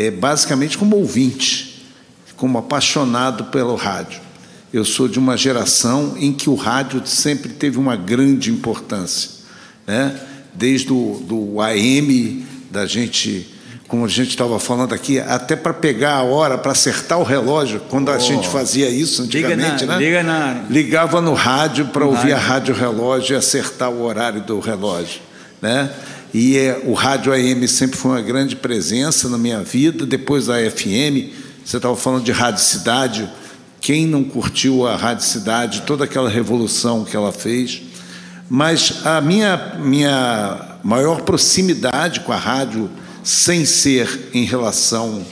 é 0.00 0.12
basicamente 0.12 0.78
como 0.78 0.94
ouvinte, 0.96 1.84
como 2.36 2.56
apaixonado 2.56 3.44
pelo 3.46 3.74
rádio. 3.74 4.20
Eu 4.72 4.84
sou 4.84 5.08
de 5.08 5.18
uma 5.18 5.36
geração 5.36 6.14
em 6.16 6.32
que 6.32 6.48
o 6.48 6.54
rádio 6.54 7.02
sempre 7.04 7.48
teve 7.48 7.78
uma 7.78 7.96
grande 7.96 8.48
importância, 8.50 9.30
né? 9.84 10.14
Desde 10.54 10.92
o 10.92 11.20
do 11.26 11.60
AM, 11.60 12.46
da 12.70 12.86
gente, 12.86 13.48
como 13.88 14.04
a 14.04 14.08
gente 14.08 14.28
estava 14.30 14.58
falando 14.60 14.92
aqui, 14.94 15.18
até 15.18 15.56
para 15.56 15.74
pegar 15.74 16.14
a 16.14 16.22
hora, 16.22 16.56
para 16.58 16.70
acertar 16.72 17.18
o 17.18 17.24
relógio, 17.24 17.80
quando 17.88 18.08
a 18.10 18.18
gente 18.18 18.46
fazia 18.46 18.88
isso 18.88 19.22
antigamente, 19.22 19.84
na- 19.84 19.98
né? 19.98 20.04
liga 20.04 20.22
na- 20.22 20.64
Ligava 20.70 21.20
no 21.20 21.32
rádio 21.34 21.86
para 21.86 22.04
ouvir 22.06 22.32
a 22.32 22.36
rádio. 22.38 22.72
rádio 22.72 22.74
relógio 22.76 23.34
e 23.34 23.36
acertar 23.36 23.90
o 23.90 24.02
horário 24.04 24.42
do 24.42 24.60
relógio, 24.60 25.20
né? 25.60 25.90
E 26.32 26.56
é, 26.56 26.82
o 26.84 26.92
rádio 26.92 27.32
AM 27.32 27.66
sempre 27.66 27.96
foi 27.96 28.10
uma 28.12 28.20
grande 28.20 28.54
presença 28.56 29.28
na 29.28 29.38
minha 29.38 29.62
vida. 29.62 30.04
Depois 30.04 30.46
da 30.46 30.54
FM, 30.70 31.32
você 31.64 31.76
estava 31.78 31.96
falando 31.96 32.24
de 32.24 32.32
rádio 32.32 32.62
cidade. 32.62 33.28
Quem 33.80 34.06
não 34.06 34.22
curtiu 34.24 34.86
a 34.86 34.96
rádio 34.96 35.24
cidade, 35.24 35.82
toda 35.82 36.04
aquela 36.04 36.28
revolução 36.28 37.04
que 37.04 37.16
ela 37.16 37.32
fez? 37.32 37.82
Mas 38.48 39.06
a 39.06 39.20
minha 39.20 39.76
minha 39.78 40.78
maior 40.82 41.22
proximidade 41.22 42.20
com 42.20 42.32
a 42.32 42.36
rádio, 42.36 42.90
sem 43.22 43.64
ser 43.64 44.30
em 44.32 44.44
relação 44.44 45.24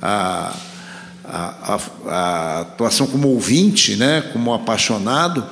a- 0.00 0.54
a 2.06 2.60
atuação 2.60 3.06
como 3.06 3.28
ouvinte, 3.28 3.96
né, 3.96 4.22
como 4.32 4.52
apaixonado, 4.52 5.44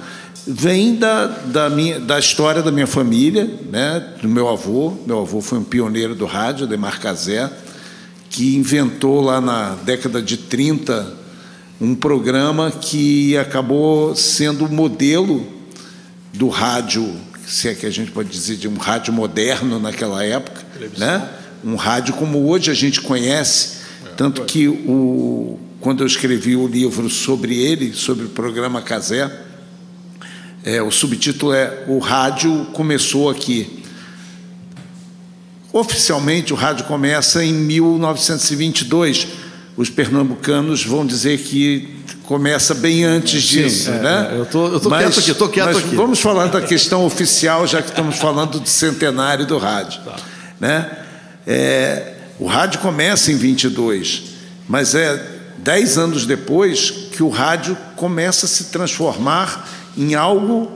vem 0.46 0.96
da, 0.96 1.26
da, 1.26 1.70
minha, 1.70 2.00
da 2.00 2.18
história 2.18 2.62
da 2.62 2.70
minha 2.70 2.86
família, 2.86 3.48
né, 3.70 4.14
do 4.20 4.28
meu 4.28 4.48
avô. 4.48 4.94
Meu 5.06 5.20
avô 5.20 5.40
foi 5.40 5.58
um 5.58 5.64
pioneiro 5.64 6.14
do 6.14 6.26
rádio, 6.26 6.66
Ademar 6.66 7.00
Cazé, 7.00 7.50
que 8.28 8.56
inventou 8.56 9.20
lá 9.20 9.40
na 9.40 9.74
década 9.84 10.22
de 10.22 10.36
30 10.36 11.18
um 11.80 11.94
programa 11.94 12.70
que 12.70 13.36
acabou 13.38 14.14
sendo 14.14 14.66
o 14.66 14.72
modelo 14.72 15.46
do 16.32 16.48
rádio, 16.48 17.16
se 17.46 17.68
é 17.68 17.74
que 17.74 17.86
a 17.86 17.90
gente 17.90 18.10
pode 18.10 18.28
dizer 18.28 18.56
de 18.56 18.68
um 18.68 18.76
rádio 18.76 19.12
moderno 19.14 19.80
naquela 19.80 20.22
época, 20.22 20.60
né? 20.98 21.26
Um 21.64 21.76
rádio 21.76 22.14
como 22.14 22.48
hoje 22.48 22.70
a 22.70 22.74
gente 22.74 23.00
conhece, 23.00 23.78
tanto 24.16 24.44
que 24.44 24.68
o 24.68 25.58
quando 25.80 26.02
eu 26.02 26.06
escrevi 26.06 26.54
o 26.54 26.66
livro 26.66 27.08
sobre 27.08 27.56
ele, 27.56 27.94
sobre 27.94 28.26
o 28.26 28.28
programa 28.28 28.82
Casé, 28.82 29.30
é, 30.64 30.82
o 30.82 30.90
subtítulo 30.90 31.52
é 31.52 31.84
O 31.88 31.98
Rádio 31.98 32.66
Começou 32.72 33.30
Aqui. 33.30 33.82
Oficialmente, 35.72 36.52
o 36.52 36.56
rádio 36.56 36.84
começa 36.86 37.44
em 37.44 37.52
1922. 37.52 39.28
Os 39.76 39.88
pernambucanos 39.88 40.84
vão 40.84 41.06
dizer 41.06 41.38
que 41.38 41.96
começa 42.24 42.74
bem 42.74 43.04
antes 43.04 43.42
disso, 43.42 43.90
é, 43.90 43.98
né? 44.00 44.28
é, 44.32 44.38
eu 44.38 44.46
tô- 44.46 44.66
eu 44.68 44.80
tô 44.80 44.90
quieto 44.90 45.18
aqui, 45.20 45.34
tô 45.34 45.48
quieto 45.48 45.66
mas 45.66 45.76
aqui. 45.78 45.94
Vamos 45.96 46.18
falar 46.20 46.46
da 46.48 46.60
questão 46.60 47.04
oficial, 47.04 47.66
já 47.66 47.80
que 47.82 47.88
estamos 47.90 48.16
falando 48.16 48.58
do 48.60 48.68
centenário 48.68 49.46
do 49.46 49.58
rádio, 49.58 50.00
Tá. 50.04 50.16
né? 50.58 50.90
É, 51.46 52.14
o 52.38 52.46
rádio 52.46 52.80
começa 52.80 53.32
em 53.32 53.36
22, 53.36 54.22
mas 54.68 54.94
é 54.94 55.24
dez 55.58 55.96
anos 55.98 56.26
depois 56.26 56.90
que 57.12 57.22
o 57.22 57.28
rádio 57.28 57.76
começa 57.96 58.46
a 58.46 58.48
se 58.48 58.64
transformar 58.64 59.68
em 60.00 60.14
algo 60.14 60.72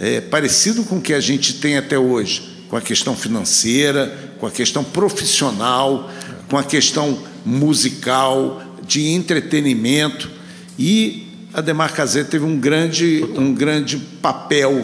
é, 0.00 0.22
parecido 0.22 0.82
com 0.84 0.96
o 0.96 1.00
que 1.00 1.12
a 1.12 1.20
gente 1.20 1.60
tem 1.60 1.76
até 1.76 1.98
hoje, 1.98 2.64
com 2.70 2.76
a 2.76 2.80
questão 2.80 3.14
financeira, 3.14 4.32
com 4.40 4.46
a 4.46 4.50
questão 4.50 4.82
profissional, 4.82 6.10
com 6.48 6.56
a 6.56 6.64
questão 6.64 7.18
musical, 7.44 8.62
de 8.86 9.08
entretenimento. 9.08 10.30
E 10.78 11.28
Ademar 11.52 11.92
Cazé 11.92 12.24
teve 12.24 12.46
um 12.46 12.58
grande, 12.58 13.22
um 13.36 13.52
grande 13.52 13.98
papel 13.98 14.82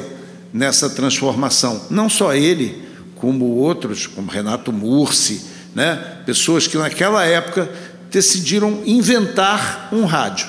nessa 0.53 0.91
transformação. 0.91 1.87
Não 1.89 2.11
só 2.11 2.35
ele, 2.35 2.83
como 3.17 3.47
outros, 3.47 4.07
como 4.07 4.31
Renato 4.31 4.71
Mursi, 4.71 5.41
né? 5.75 6.19
pessoas 6.27 6.67
que 6.67 6.77
naquela 6.77 7.25
época 7.25 7.71
decidiram 8.11 8.83
inventar 8.85 9.89
um 9.91 10.05
rádio. 10.05 10.47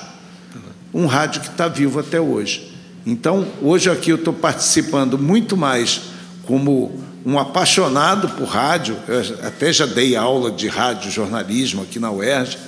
Um 0.92 1.06
rádio 1.06 1.40
que 1.40 1.48
está 1.48 1.68
vivo 1.68 1.98
até 1.98 2.20
hoje. 2.20 2.69
Então, 3.06 3.46
hoje 3.62 3.90
aqui 3.90 4.10
eu 4.10 4.16
estou 4.16 4.32
participando 4.32 5.18
muito 5.18 5.56
mais 5.56 6.02
como 6.44 6.92
um 7.24 7.38
apaixonado 7.38 8.28
por 8.30 8.46
rádio, 8.46 8.96
eu 9.06 9.46
até 9.46 9.72
já 9.72 9.86
dei 9.86 10.16
aula 10.16 10.50
de 10.50 10.68
rádio 10.68 11.10
jornalismo 11.10 11.82
aqui 11.82 11.98
na 11.98 12.10
UERJ, 12.10 12.58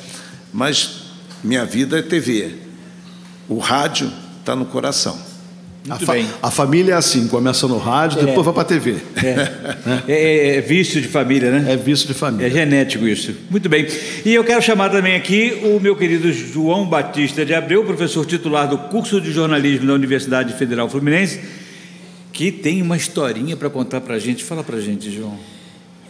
mas 0.52 1.02
minha 1.42 1.64
vida 1.64 1.98
é 1.98 2.02
TV. 2.02 2.56
O 3.48 3.58
rádio 3.58 4.12
está 4.40 4.54
no 4.54 4.66
coração. 4.66 5.31
A, 5.86 5.88
Muito 5.94 6.06
fa- 6.06 6.12
bem. 6.12 6.28
a 6.40 6.48
família 6.50 6.92
é 6.92 6.96
assim, 6.96 7.26
começa 7.26 7.66
no 7.66 7.76
rádio, 7.76 8.24
depois 8.24 8.44
vai 8.44 8.54
para 8.54 8.62
a 8.62 8.66
TV. 8.66 8.96
É, 9.16 10.02
é- 10.06 10.56
é 10.56 10.60
vício 10.60 11.00
de 11.02 11.08
família, 11.08 11.50
né? 11.50 11.72
É 11.72 11.76
vício 11.76 12.06
de 12.06 12.12
É 12.12 12.14
família. 12.14 12.48
genético 12.50 13.04
isso. 13.06 13.34
Muito 13.50 13.68
bem. 13.68 13.86
E 14.24 14.32
eu 14.32 14.44
quero 14.44 14.62
chamar 14.62 14.90
também 14.90 15.16
aqui 15.16 15.60
o 15.64 15.80
meu 15.80 15.96
querido 15.96 16.32
João 16.32 16.86
Batista 16.86 17.44
de 17.44 17.52
Abreu, 17.52 17.84
professor 17.84 18.24
titular 18.24 18.68
do 18.68 18.78
curso 18.78 19.20
de 19.20 19.32
jornalismo 19.32 19.86
da 19.88 19.94
Universidade 19.94 20.52
Federal 20.54 20.88
Fluminense, 20.88 21.40
que 22.32 22.52
tem 22.52 22.80
uma 22.80 22.96
historinha 22.96 23.56
para 23.56 23.68
contar 23.68 24.00
para 24.02 24.14
a 24.14 24.18
gente. 24.20 24.44
Fala 24.44 24.62
para 24.62 24.76
a 24.76 24.80
gente, 24.80 25.10
João. 25.10 25.36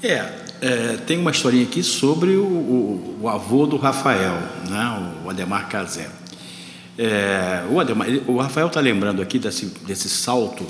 É, 0.02 0.23
é, 0.61 0.97
tem 1.07 1.17
uma 1.19 1.31
historinha 1.31 1.64
aqui 1.64 1.83
sobre 1.83 2.33
o, 2.37 2.43
o- 2.45 3.19
o 3.23 3.29
avô 3.29 3.64
do 3.67 3.76
Rafael, 3.79 4.37
né, 4.69 5.12
o 5.25 5.31
Ademar 5.31 5.69
Cazé. 5.69 6.09
É, 6.99 7.64
o, 7.70 7.80
Ademar, 7.80 8.08
o 8.26 8.37
Rafael 8.37 8.66
está 8.66 8.80
lembrando 8.80 9.22
aqui 9.22 9.38
desse, 9.38 9.66
desse 9.87 10.08
salto 10.08 10.66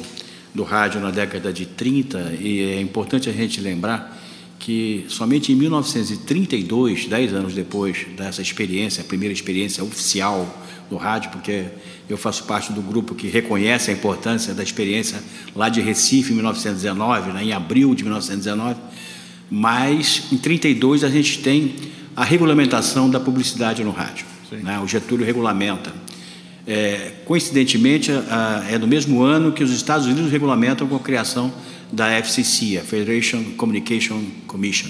do 0.55 0.63
rádio 0.63 1.01
na 1.01 1.11
década 1.11 1.53
de 1.53 1.67
30, 1.67 2.35
e 2.39 2.61
é 2.61 2.81
importante 2.81 3.29
a 3.29 3.33
gente 3.33 3.61
lembrar 3.61 4.21
que 4.59 5.05
somente 5.09 5.51
em 5.51 5.57
1932, 5.57 7.07
dez 7.07 7.35
anos 7.35 7.53
depois 7.53 8.07
dessa 8.17 8.41
experiência, 8.41 9.03
a 9.03 9.05
primeira 9.05 9.33
experiência 9.33 9.83
oficial 9.83 10.47
do 10.89 10.97
rádio, 10.97 11.33
porque 11.33 11.65
eu 12.09 12.17
faço 12.17 12.45
parte 12.45 12.73
do 12.73 12.81
grupo 12.81 13.15
que 13.15 13.27
reconhece 13.27 13.91
a 13.91 13.95
importância 13.95 14.55
da 14.55 14.63
experiência 14.63 15.21
lá 15.57 15.69
de 15.69 15.81
Recife 15.81 16.33
em 16.33 16.37
1919, 16.37 17.33
né, 17.33 17.45
em 17.45 17.53
abril 17.53 17.93
de 17.95 18.05
1919, 18.05 18.79
mas 19.51 20.25
em 20.31 20.37
32 20.37 21.03
a 21.03 21.09
gente 21.09 21.41
tem 21.41 21.75
a 22.15 22.23
regulamentação 22.23 23.11
da 23.11 23.19
publicidade 23.19 23.83
no 23.83 23.91
rádio. 23.91 24.27
Né, 24.53 24.79
o 24.79 24.87
Getúlio 24.87 25.27
regulamenta. 25.27 25.93
É, 26.67 27.13
coincidentemente, 27.25 28.11
é 28.71 28.79
no 28.79 28.87
mesmo 28.87 29.23
ano 29.23 29.53
que 29.53 29.65
os 29.65 29.73
Estados 29.73 30.07
Unidos 30.07 30.31
regulamentam 30.31 30.87
com 30.87 30.97
a 30.97 31.01
criação 31.01 31.53
da 31.91 32.09
FCC, 32.11 32.79
a 32.79 32.83
Federation 32.83 33.43
Communication 33.57 34.23
Commission. 34.47 34.89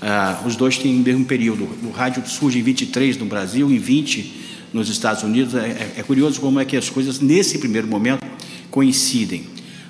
Uh, 0.00 0.46
os 0.46 0.54
dois 0.54 0.78
têm 0.78 0.96
o 0.96 1.02
mesmo 1.02 1.24
período. 1.24 1.68
O 1.82 1.90
rádio 1.90 2.22
surge 2.26 2.58
em 2.58 2.62
23 2.62 3.16
no 3.16 3.26
Brasil, 3.26 3.70
em 3.70 3.78
20 3.78 4.32
nos 4.72 4.88
Estados 4.88 5.22
Unidos. 5.22 5.54
É, 5.54 5.58
é, 5.58 5.92
é, 5.98 6.02
curioso 6.02 6.40
como 6.40 6.60
é 6.60 6.64
que 6.64 6.76
as 6.76 6.88
coisas, 6.88 7.18
nesse 7.18 7.58
primeiro 7.58 7.88
momento, 7.88 8.24
coincidem. 8.70 9.44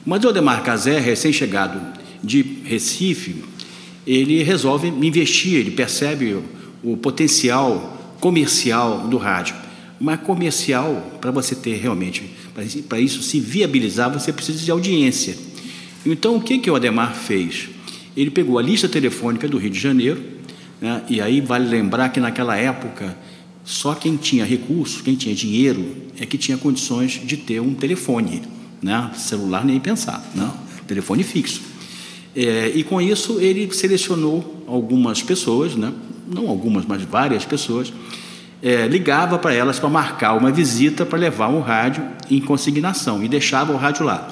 Mas 0.07 0.25
o 0.25 0.29
Ademar 0.29 0.63
Cazé, 0.63 0.99
recém-chegado 0.99 1.81
de 2.25 2.43
Recife, 2.65 3.45
ele 4.07 4.43
resolve 4.43 4.89
investir, 4.89 5.57
ele 5.57 5.73
percebe 5.73 6.33
o, 6.33 6.45
o 6.83 6.97
potencial 6.97 8.15
comercial 8.19 9.07
do 9.09 9.19
rádio. 9.19 9.55
Mas 10.01 10.21
comercial, 10.21 11.19
para 11.21 11.31
você 11.31 11.55
ter 11.55 11.77
realmente, 11.77 12.31
para 12.89 13.01
isso 13.01 13.23
se 13.23 13.41
viabilizar, 13.41 14.13
você 14.13 14.33
precisa 14.33 14.65
de 14.65 14.71
audiência. 14.71 15.37
Então, 16.07 16.37
o 16.37 16.41
que, 16.41 16.59
que 16.59 16.71
o 16.71 16.77
Ademar 16.77 17.15
fez? 17.15 17.69
Ele 18.17 18.31
pegou 18.31 18.59
a 18.59 18.63
lista 18.63 18.89
telefônica 18.89 19.49
do 19.49 19.59
Rio 19.59 19.71
de 19.71 19.79
Janeiro, 19.79 20.23
né, 20.81 21.03
e 21.09 21.21
aí 21.21 21.41
vale 21.41 21.69
lembrar 21.69 22.09
que 22.11 22.21
naquela 22.21 22.57
época 22.57 23.17
só 23.65 23.95
quem 23.95 24.17
tinha 24.17 24.45
recursos, 24.45 25.03
quem 25.03 25.15
tinha 25.15 25.35
dinheiro, 25.35 25.95
é 26.19 26.25
que 26.25 26.39
tinha 26.39 26.57
condições 26.57 27.21
de 27.23 27.37
ter 27.37 27.61
um 27.61 27.75
telefone, 27.75 28.43
né, 28.81 29.11
celular 29.15 29.65
nem 29.65 29.79
pensar, 29.79 30.25
não, 30.35 30.55
telefone 30.87 31.23
fixo. 31.23 31.61
É, 32.35 32.73
e 32.75 32.83
com 32.83 33.01
isso 33.01 33.41
ele 33.41 33.73
selecionou 33.75 34.65
algumas 34.67 35.23
pessoas, 35.23 35.75
né, 35.77 35.93
não 36.27 36.49
algumas, 36.49 36.87
mas 36.87 37.03
várias 37.03 37.45
pessoas, 37.45 37.93
é, 38.63 38.87
ligava 38.87 39.39
para 39.39 39.55
elas 39.55 39.79
para 39.79 39.89
marcar 39.89 40.35
uma 40.35 40.51
visita 40.51 41.07
para 41.07 41.19
levar 41.19 41.49
um 41.49 41.61
rádio 41.61 42.05
em 42.31 42.41
consignação 42.41 43.23
e 43.23 43.29
deixava 43.29 43.73
o 43.73 43.77
rádio 43.77 44.05
lá. 44.05 44.29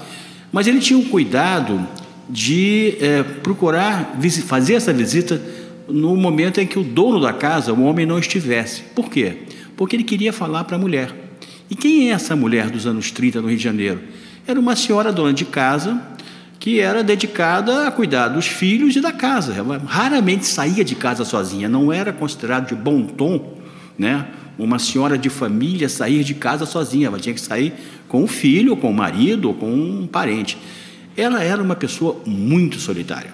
Mas 0.53 0.67
ele 0.67 0.81
tinha 0.81 0.99
o 0.99 1.05
cuidado 1.05 1.87
de 2.29 2.97
é, 3.01 3.23
procurar 3.23 4.17
fazer 4.47 4.75
essa 4.75 4.93
visita 4.93 5.41
no 5.89 6.17
momento 6.17 6.61
em 6.61 6.67
que 6.67 6.79
o 6.79 6.83
dono 6.83 7.21
da 7.21 7.33
casa, 7.33 7.73
o 7.73 7.85
homem, 7.85 8.05
não 8.05 8.19
estivesse. 8.19 8.83
Por 8.95 9.09
quê? 9.09 9.45
Porque 9.77 9.95
ele 9.95 10.03
queria 10.03 10.33
falar 10.33 10.65
para 10.65 10.77
a 10.77 10.79
mulher. 10.79 11.15
E 11.71 11.77
quem 11.77 12.09
é 12.09 12.13
essa 12.13 12.35
mulher 12.35 12.71
dos 12.71 12.87
anos 12.87 13.11
30 13.11 13.41
no 13.41 13.49
Rio 13.49 13.57
de 13.57 13.63
Janeiro? 13.63 14.01
Era 14.47 14.59
uma 14.59 14.75
senhora 14.75 15.13
dona 15.13 15.33
de 15.33 15.45
casa 15.45 16.01
que 16.59 16.81
era 16.81 17.05
dedicada 17.05 17.87
a 17.87 17.91
cuidar 17.91 18.29
dos 18.29 18.47
filhos 18.47 18.97
e 18.97 19.01
da 19.01 19.13
casa. 19.13 19.55
Ela 19.55 19.81
raramente 19.87 20.47
saía 20.47 20.85
de 20.85 20.97
casa 20.97 21.25
sozinha, 21.25 21.69
não 21.69 21.93
era 21.93 22.13
considerado 22.13 22.69
de 22.69 22.75
bom 22.75 23.03
tom, 23.03 23.56
né? 23.99 24.27
Uma 24.59 24.79
senhora 24.79 25.19
de 25.19 25.29
família 25.29 25.89
sair 25.89 26.25
de 26.25 26.35
casa 26.35 26.65
sozinha, 26.65 27.09
ela 27.09 27.19
tinha 27.19 27.35
que 27.35 27.41
sair 27.41 27.75
com 28.09 28.25
o 28.25 28.27
filho, 28.27 28.77
com 28.77 28.91
o 28.91 28.95
marido, 28.95 29.49
ou 29.49 29.55
com 29.55 29.71
um 29.71 30.07
parente. 30.07 30.57
Ela 31.17 31.43
era 31.43 31.63
uma 31.63 31.77
pessoa 31.77 32.21
muito 32.25 32.79
solitária. 32.79 33.33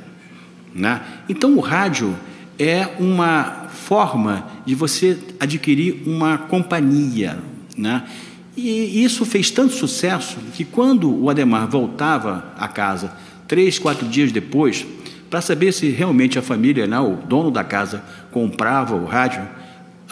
Né? 0.75 1.01
Então, 1.29 1.57
o 1.57 1.61
rádio 1.61 2.17
é 2.59 2.89
uma 2.99 3.69
forma 3.69 4.47
de 4.65 4.75
você 4.75 5.19
adquirir 5.39 6.03
uma 6.07 6.39
companhia. 6.39 7.39
Né? 7.77 8.03
E 8.57 9.03
isso 9.03 9.25
fez 9.25 9.51
tanto 9.51 9.75
sucesso 9.75 10.39
que, 10.55 10.65
quando 10.65 11.11
o 11.11 11.31
Ademar 11.31 11.69
voltava 11.69 12.53
a 12.59 12.69
casa, 12.69 13.13
três, 13.47 13.79
quatro 13.79 14.07
dias 14.07 14.33
depois, 14.33 14.87
para 15.29 15.41
saber 15.41 15.73
se 15.73 15.89
realmente 15.89 16.39
a 16.39 16.43
família, 16.43 16.87
né, 16.87 16.99
o 17.01 17.17
dono 17.17 17.51
da 17.51 17.65
casa, 17.65 18.05
comprava 18.31 18.95
o 18.95 19.07
rádio, 19.07 19.43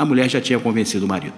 a 0.00 0.04
mulher 0.06 0.30
já 0.30 0.40
tinha 0.40 0.58
convencido 0.58 1.04
o 1.04 1.08
marido. 1.08 1.34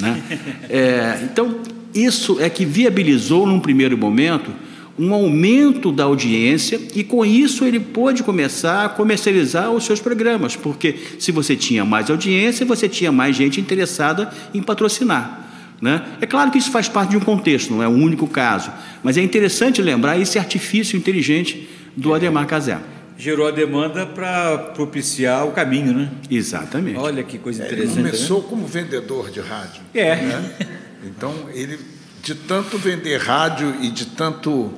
Né? 0.00 0.22
É, 0.70 1.20
então, 1.22 1.60
isso 1.94 2.38
é 2.40 2.48
que 2.48 2.64
viabilizou, 2.64 3.46
num 3.46 3.60
primeiro 3.60 3.96
momento, 3.96 4.50
um 4.98 5.12
aumento 5.12 5.92
da 5.92 6.04
audiência 6.04 6.80
e, 6.94 7.04
com 7.04 7.26
isso, 7.26 7.62
ele 7.62 7.78
pôde 7.78 8.22
começar 8.22 8.86
a 8.86 8.88
comercializar 8.88 9.70
os 9.70 9.84
seus 9.84 10.00
programas, 10.00 10.56
porque 10.56 10.94
se 11.18 11.30
você 11.30 11.54
tinha 11.54 11.84
mais 11.84 12.08
audiência, 12.08 12.64
você 12.64 12.88
tinha 12.88 13.12
mais 13.12 13.36
gente 13.36 13.60
interessada 13.60 14.32
em 14.54 14.62
patrocinar. 14.62 15.42
Né? 15.78 16.02
É 16.18 16.24
claro 16.24 16.50
que 16.50 16.56
isso 16.56 16.70
faz 16.70 16.88
parte 16.88 17.10
de 17.10 17.18
um 17.18 17.20
contexto, 17.20 17.70
não 17.70 17.82
é 17.82 17.88
o 17.88 17.92
único 17.92 18.26
caso, 18.26 18.72
mas 19.04 19.18
é 19.18 19.22
interessante 19.22 19.82
lembrar 19.82 20.18
esse 20.18 20.38
artifício 20.38 20.96
inteligente 20.96 21.68
do 21.94 22.14
Ademar 22.14 22.46
Casé. 22.46 22.78
Gerou 23.18 23.48
a 23.48 23.50
demanda 23.50 24.04
para 24.04 24.58
propiciar 24.58 25.46
o 25.46 25.52
caminho, 25.52 25.92
né? 25.92 26.10
Exatamente. 26.30 26.98
Olha 26.98 27.22
que 27.22 27.38
coisa 27.38 27.64
interessante. 27.64 27.98
Ele 27.98 28.10
começou 28.10 28.42
né? 28.42 28.46
como 28.48 28.66
vendedor 28.66 29.30
de 29.30 29.40
rádio. 29.40 29.82
É. 29.94 30.16
Né? 30.16 30.56
Então, 31.04 31.32
ele, 31.54 31.78
de 32.22 32.34
tanto 32.34 32.76
vender 32.76 33.18
rádio 33.18 33.74
e 33.80 33.90
de 33.90 34.06
tanto 34.06 34.72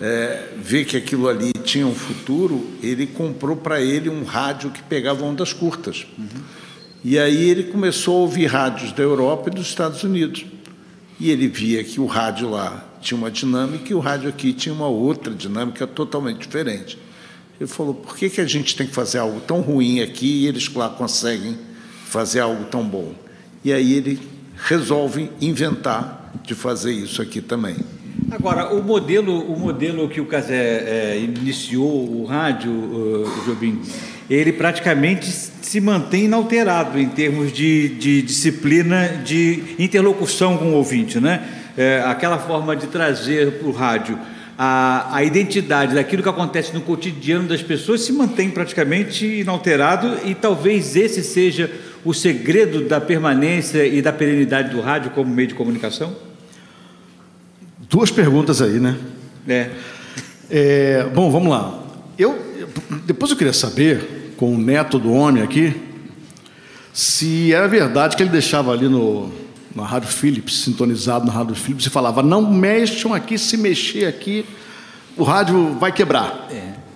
é, 0.00 0.48
ver 0.56 0.84
que 0.84 0.96
aquilo 0.96 1.28
ali 1.28 1.52
tinha 1.52 1.86
um 1.86 1.94
futuro, 1.94 2.66
ele 2.82 3.06
comprou 3.06 3.56
para 3.56 3.80
ele 3.80 4.08
um 4.08 4.24
rádio 4.24 4.70
que 4.70 4.82
pegava 4.82 5.24
ondas 5.24 5.52
curtas. 5.52 6.06
Uhum. 6.18 6.26
E 7.04 7.18
aí 7.18 7.48
ele 7.48 7.64
começou 7.64 8.16
a 8.16 8.20
ouvir 8.20 8.46
rádios 8.46 8.92
da 8.92 9.02
Europa 9.02 9.50
e 9.50 9.54
dos 9.54 9.66
Estados 9.68 10.02
Unidos. 10.02 10.44
E 11.18 11.30
ele 11.30 11.48
via 11.48 11.82
que 11.82 12.00
o 12.00 12.06
rádio 12.06 12.50
lá 12.50 12.84
tinha 13.00 13.16
uma 13.16 13.30
dinâmica 13.30 13.90
e 13.90 13.94
o 13.94 14.00
rádio 14.00 14.28
aqui 14.28 14.52
tinha 14.52 14.74
uma 14.74 14.88
outra 14.88 15.32
dinâmica 15.32 15.86
totalmente 15.86 16.40
diferente. 16.40 16.98
Ele 17.60 17.68
falou: 17.68 17.94
por 17.94 18.16
que, 18.16 18.28
que 18.28 18.40
a 18.40 18.46
gente 18.46 18.76
tem 18.76 18.86
que 18.86 18.94
fazer 18.94 19.18
algo 19.18 19.40
tão 19.40 19.60
ruim 19.60 20.00
aqui 20.00 20.42
e 20.42 20.46
eles 20.46 20.72
lá 20.72 20.88
conseguem 20.88 21.56
fazer 22.06 22.40
algo 22.40 22.64
tão 22.64 22.84
bom? 22.84 23.12
E 23.64 23.72
aí 23.72 23.94
ele 23.94 24.20
resolve 24.56 25.30
inventar 25.40 26.32
de 26.44 26.54
fazer 26.54 26.92
isso 26.92 27.20
aqui 27.20 27.40
também. 27.40 27.76
Agora, 28.30 28.74
o 28.74 28.82
modelo, 28.82 29.38
o 29.52 29.58
modelo 29.58 30.08
que 30.08 30.20
o 30.20 30.26
Casé 30.26 30.54
é, 30.54 31.20
iniciou, 31.20 32.20
o 32.20 32.24
rádio, 32.24 32.72
uh, 32.72 33.44
Jobim, 33.46 33.80
ele 34.28 34.52
praticamente 34.52 35.30
se 35.30 35.80
mantém 35.80 36.24
inalterado 36.24 36.98
em 36.98 37.08
termos 37.08 37.52
de, 37.52 37.88
de 37.90 38.22
disciplina, 38.22 39.08
de 39.24 39.76
interlocução 39.78 40.56
com 40.56 40.66
o 40.66 40.74
ouvinte, 40.74 41.20
né? 41.20 41.46
É, 41.76 42.02
aquela 42.06 42.38
forma 42.38 42.74
de 42.74 42.86
trazer 42.86 43.58
para 43.58 43.68
o 43.68 43.72
rádio 43.72 44.18
a, 44.58 45.16
a 45.16 45.24
identidade 45.24 45.94
daquilo 45.94 46.22
que 46.22 46.28
acontece 46.28 46.72
no 46.72 46.80
cotidiano 46.80 47.48
das 47.48 47.62
pessoas 47.62 48.02
se 48.02 48.12
mantém 48.12 48.50
praticamente 48.50 49.26
inalterado 49.26 50.18
e 50.24 50.34
talvez 50.34 50.96
esse 50.96 51.22
seja 51.22 51.70
o 52.04 52.14
segredo 52.14 52.88
da 52.88 53.00
permanência 53.00 53.86
e 53.86 54.00
da 54.00 54.12
perenidade 54.12 54.70
do 54.70 54.80
rádio 54.80 55.10
como 55.10 55.32
meio 55.32 55.48
de 55.48 55.54
comunicação? 55.54 56.16
Duas 57.90 58.10
perguntas 58.10 58.62
aí, 58.62 58.80
né? 58.80 58.96
É. 59.46 59.70
é 60.50 61.04
bom, 61.14 61.30
vamos 61.30 61.50
lá. 61.50 61.82
Eu, 62.18 62.38
depois 63.04 63.30
eu 63.30 63.36
queria 63.36 63.52
saber, 63.52 64.32
com 64.36 64.54
o 64.54 64.58
neto 64.58 64.98
do 64.98 65.12
homem 65.12 65.42
aqui, 65.42 65.74
se 66.92 67.52
era 67.52 67.68
verdade 67.68 68.16
que 68.16 68.22
ele 68.22 68.30
deixava 68.30 68.72
ali 68.72 68.88
no, 68.88 69.30
na 69.76 69.84
Rádio 69.84 70.08
Philips, 70.08 70.62
sintonizado 70.62 71.26
na 71.26 71.32
Rádio 71.32 71.54
Philips, 71.54 71.86
e 71.86 71.90
falava: 71.90 72.22
não 72.22 72.50
mexam 72.50 73.12
aqui, 73.12 73.38
se 73.38 73.56
mexer 73.58 74.06
aqui, 74.06 74.44
o 75.16 75.22
rádio 75.22 75.76
vai 75.78 75.92
quebrar. 75.92 76.48
É. 76.50 76.86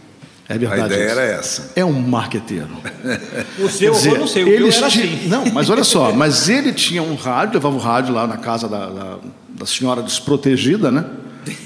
É 0.49 0.59
verdade. 0.59 0.83
A 0.83 0.87
ideia 0.87 1.05
isso. 1.05 1.21
era 1.21 1.23
essa. 1.23 1.73
É 1.77 1.85
um 1.85 1.93
marqueteiro. 1.93 2.71
o 3.57 3.69
seu 3.69 3.93
dizer, 3.93 4.15
eu 4.15 4.19
não 4.19 4.27
sei, 4.27 4.43
o 4.43 4.49
ele 4.49 4.69
era 4.69 4.87
assim. 4.87 5.29
Não, 5.29 5.47
mas 5.53 5.71
olha 5.71 5.85
só, 5.85 6.11
mas 6.17 6.49
ele 6.49 6.73
tinha 6.73 7.01
um 7.05 7.15
rádio, 7.15 7.55
levava 7.55 7.77
o 7.77 7.79
rádio 7.79 8.13
lá 8.13 8.27
na 8.27 8.37
casa 8.37 8.69
da, 8.69 8.87
da, 8.87 9.19
da 9.49 9.67
senhora 9.67 10.03
desprotegida, 10.03 10.91
né? 10.91 11.05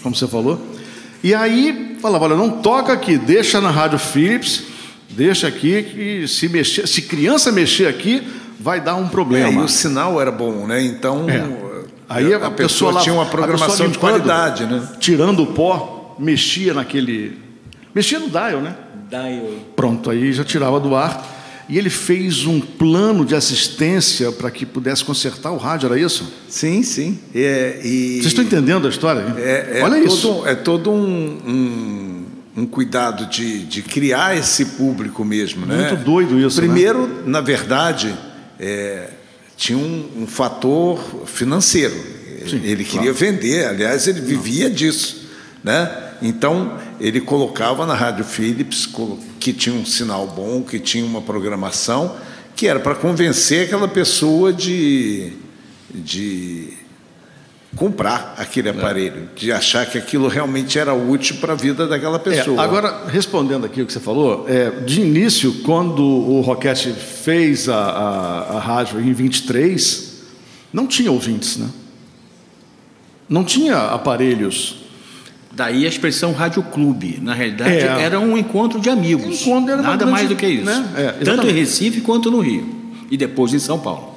Como 0.03 0.15
você 0.15 0.29
falou. 0.29 0.61
E 1.23 1.35
aí 1.35 1.97
falava, 2.03 2.27
olha, 2.27 2.37
não 2.37 2.51
toca 2.51 2.93
aqui, 2.93 3.17
deixa 3.17 3.59
na 3.59 3.71
rádio 3.71 3.99
Philips, 3.99 4.65
deixa 5.09 5.49
aqui 5.49 5.83
que 5.83 6.29
se 6.29 6.47
mexer, 6.51 6.87
se 6.87 7.01
criança 7.01 7.51
mexer 7.51 7.87
aqui, 7.87 8.23
vai 8.61 8.81
dar 8.81 8.97
um 8.97 9.09
problema. 9.09 9.49
É, 9.49 9.53
e 9.53 9.65
o 9.65 9.69
sinal 9.69 10.21
era 10.21 10.31
bom, 10.31 10.67
né? 10.67 10.83
Então, 10.83 11.27
é. 11.29 11.45
aí 12.09 12.33
a, 12.33 12.39
a, 12.39 12.51
pessoa, 12.51 12.93
pessoa 12.93 13.01
tinha 13.01 13.15
uma 13.15 13.27
programação 13.27 13.89
de 13.89 13.99
qualidade, 13.99 14.67
né? 14.67 14.83
Tirando 14.99 15.43
o 15.43 15.47
pó, 15.47 16.17
mexia 16.19 16.75
naquele 16.75 17.45
Mexia 17.95 18.19
no 18.19 18.29
dial, 18.29 18.61
né? 18.61 18.75
Dial. 19.09 19.53
Pronto, 19.77 20.11
aí 20.11 20.33
já 20.33 20.43
tirava 20.43 20.81
do 20.81 20.97
ar. 20.97 21.33
E 21.67 21.79
ele 21.79 21.89
fez 21.89 22.45
um 22.45 22.61
plano 22.61 23.25
de 23.25 23.35
assistência 23.35 24.31
para 24.33 24.51
que 24.51 24.67
pudesse 24.67 25.03
consertar 25.03 25.51
o 25.53 25.57
rádio, 25.57 25.87
era 25.87 25.99
isso? 25.99 26.31
Sim, 26.47 26.83
sim. 26.83 27.19
É, 27.35 27.81
e... 27.83 28.17
Vocês 28.17 28.27
estão 28.27 28.45
entendendo 28.45 28.87
a 28.87 28.91
história? 28.91 29.25
É, 29.39 29.79
é 29.79 29.83
Olha 29.83 29.97
todo, 30.03 30.07
isso. 30.07 30.43
É 30.47 30.55
todo 30.55 30.91
um, 30.91 31.39
um, 31.47 32.25
um 32.59 32.67
cuidado 32.67 33.25
de, 33.27 33.65
de 33.65 33.81
criar 33.81 34.37
esse 34.37 34.67
público 34.67 35.25
mesmo. 35.25 35.65
Né? 35.65 35.89
Muito 35.89 36.05
doido 36.05 36.39
isso, 36.39 36.61
né? 36.61 36.67
Primeiro, 36.67 37.23
na 37.25 37.41
verdade, 37.41 38.15
é, 38.59 39.09
tinha 39.57 39.79
um, 39.79 40.23
um 40.23 40.27
fator 40.27 40.99
financeiro. 41.27 41.95
Sim, 42.49 42.61
ele 42.65 42.85
queria 42.85 43.13
vender, 43.13 43.67
aliás, 43.67 44.07
ele 44.07 44.21
vivia 44.21 44.69
disso. 44.69 45.29
Né? 45.63 45.91
Então, 46.21 46.79
ele 47.01 47.21
colocava 47.21 47.87
na 47.87 47.95
Rádio 47.95 48.25
Philips, 48.25 48.89
que 49.41 49.53
tinha 49.53 49.75
um 49.75 49.87
sinal 49.87 50.27
bom, 50.27 50.63
que 50.63 50.79
tinha 50.79 51.05
uma 51.05 51.23
programação, 51.23 52.17
que 52.55 52.67
era 52.67 52.79
para 52.79 52.95
convencer 52.95 53.67
aquela 53.67 53.89
pessoa 53.89 54.53
de, 54.53 55.33
de 55.93 56.75
comprar 57.77 58.35
aquele 58.39 58.69
aparelho, 58.69 59.29
de 59.35 59.51
achar 59.53 59.85
que 59.87 59.99
aquilo 59.99 60.29
realmente 60.29 60.79
era 60.79 60.95
útil 60.95 61.37
para 61.37 61.53
a 61.55 61.57
vida 61.57 61.87
daquela 61.87 62.17
É, 62.17 62.21
pessoa. 62.21 62.63
agora, 62.63 63.07
respondendo 63.09 63.67
aqui 63.67 63.83
o 63.83 63.87
que 63.87 63.93
você 63.93 64.01
falou, 64.01 64.47
é, 64.49 64.71
de 64.71 65.01
início, 65.01 65.53
quando 65.65 66.03
o 66.05 66.41
Roquete 66.41 66.93
fez 66.93 67.69
a, 67.69 67.77
a, 67.77 68.57
a 68.57 68.59
rádio 68.61 69.01
em 69.01 69.13
23, 69.13 70.23
não 70.73 70.87
tinha 70.87 71.11
ouvintes, 71.11 71.57
né? 71.57 71.69
Não 73.29 73.43
tinha 73.45 73.77
aparelhos. 73.77 74.77
Daí 75.53 75.85
a 75.85 75.89
expressão 75.89 76.33
Rádio 76.33 76.63
Clube. 76.65 77.19
Na 77.23 77.33
realidade, 77.33 77.71
É. 77.71 78.03
era 78.03 78.19
um 78.21 78.37
encontro 78.37 78.81
de 78.81 78.91
amigos. 78.91 79.41
Encontro 79.43 79.77
Nada 79.77 79.97
grande- 79.97 80.05
mais 80.13 80.29
do 80.29 80.37
que 80.37 80.47
isso. 80.47 80.65
né? 80.65 80.85
É, 80.97 81.25
Tanto 81.25 81.47
em 81.49 81.53
Recife 81.53 82.01
quanto 82.01 82.31
no 82.31 82.41
Rio. 82.41 82.69
E 83.11 83.17
depois 83.17 83.55
em 83.55 83.59
São 83.59 83.79
Paulo. 83.79 84.14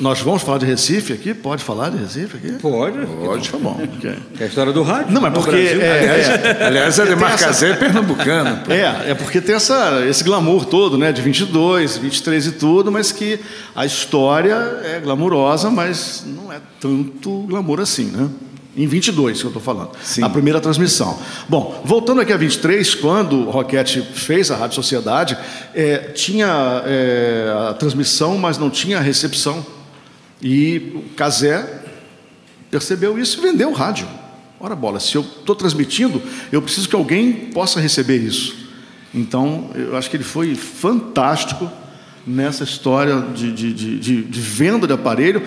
Nós 0.00 0.20
vamos 0.22 0.42
falar 0.42 0.56
de 0.56 0.64
Recife 0.64 1.12
aqui? 1.12 1.34
Pode 1.34 1.62
falar 1.62 1.90
de 1.90 1.98
Recife 1.98 2.38
aqui? 2.38 2.52
Pode. 2.52 3.06
Pode, 3.06 3.50
tá 3.50 3.58
bom. 3.58 3.78
É 4.40 4.44
a 4.44 4.46
história 4.46 4.72
do 4.72 4.82
rádio. 4.82 5.12
Não, 5.12 5.20
mas 5.20 5.34
porque. 5.34 5.50
Brasil. 5.50 5.82
é, 5.82 6.60
é, 6.60 6.64
Aliás, 6.66 6.98
a 6.98 7.04
Demarcazé 7.04 7.70
é 7.70 7.74
pernambucana. 7.74 8.62
pô. 8.64 8.72
É, 8.72 9.10
é 9.10 9.14
porque 9.14 9.42
tem 9.42 9.54
essa, 9.54 10.02
esse 10.06 10.24
glamour 10.24 10.64
todo, 10.64 10.96
né? 10.96 11.12
De 11.12 11.20
22, 11.20 11.98
23 11.98 12.46
e 12.46 12.52
tudo, 12.52 12.90
mas 12.90 13.12
que 13.12 13.40
a 13.76 13.84
história 13.84 14.54
é 14.84 15.00
glamurosa, 15.00 15.70
mas 15.70 16.24
não 16.26 16.50
é 16.50 16.60
tanto 16.80 17.42
glamour 17.42 17.80
assim, 17.80 18.06
né? 18.06 18.30
Em 18.74 18.86
22, 18.86 19.38
que 19.38 19.44
eu 19.44 19.48
estou 19.48 19.62
falando. 19.62 19.90
Sim. 20.02 20.22
A 20.22 20.30
primeira 20.30 20.60
transmissão. 20.60 21.18
Bom, 21.46 21.82
voltando 21.84 22.22
aqui 22.22 22.32
a 22.32 22.36
23, 22.38 22.94
quando 22.94 23.48
o 23.48 23.50
Roquete 23.50 24.00
fez 24.00 24.50
a 24.50 24.56
Rádio 24.56 24.76
Sociedade, 24.76 25.36
é, 25.74 25.98
tinha 26.14 26.82
é, 26.86 27.68
a 27.68 27.74
transmissão, 27.74 28.38
mas 28.38 28.56
não 28.56 28.70
tinha 28.70 28.96
a 28.96 29.00
recepção. 29.00 29.62
E 30.42 30.92
o 30.94 31.14
Casé 31.14 31.82
percebeu 32.70 33.18
isso 33.18 33.38
e 33.38 33.42
vendeu 33.42 33.70
o 33.70 33.74
rádio. 33.74 34.06
Ora 34.58 34.76
bola, 34.76 35.00
se 35.00 35.14
eu 35.16 35.22
estou 35.22 35.54
transmitindo, 35.54 36.20
eu 36.52 36.60
preciso 36.60 36.88
que 36.88 36.94
alguém 36.96 37.32
possa 37.32 37.80
receber 37.80 38.16
isso. 38.18 38.68
Então, 39.14 39.70
eu 39.74 39.96
acho 39.96 40.08
que 40.10 40.16
ele 40.16 40.24
foi 40.24 40.54
fantástico 40.54 41.68
nessa 42.26 42.62
história 42.64 43.20
de, 43.34 43.52
de, 43.52 43.72
de, 43.72 44.22
de- 44.22 44.40
venda 44.40 44.86
de 44.86 44.92
aparelho. 44.92 45.42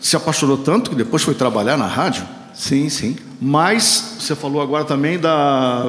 Se 0.00 0.16
apaixonou 0.16 0.56
tanto 0.58 0.90
que 0.90 0.96
depois 0.96 1.22
foi 1.22 1.34
trabalhar 1.34 1.76
na 1.76 1.86
rádio. 1.86 2.24
Sim, 2.54 2.88
sim. 2.88 3.16
Mas 3.40 4.16
você 4.18 4.34
falou 4.34 4.62
agora 4.62 4.84
também 4.84 5.18
da, 5.18 5.82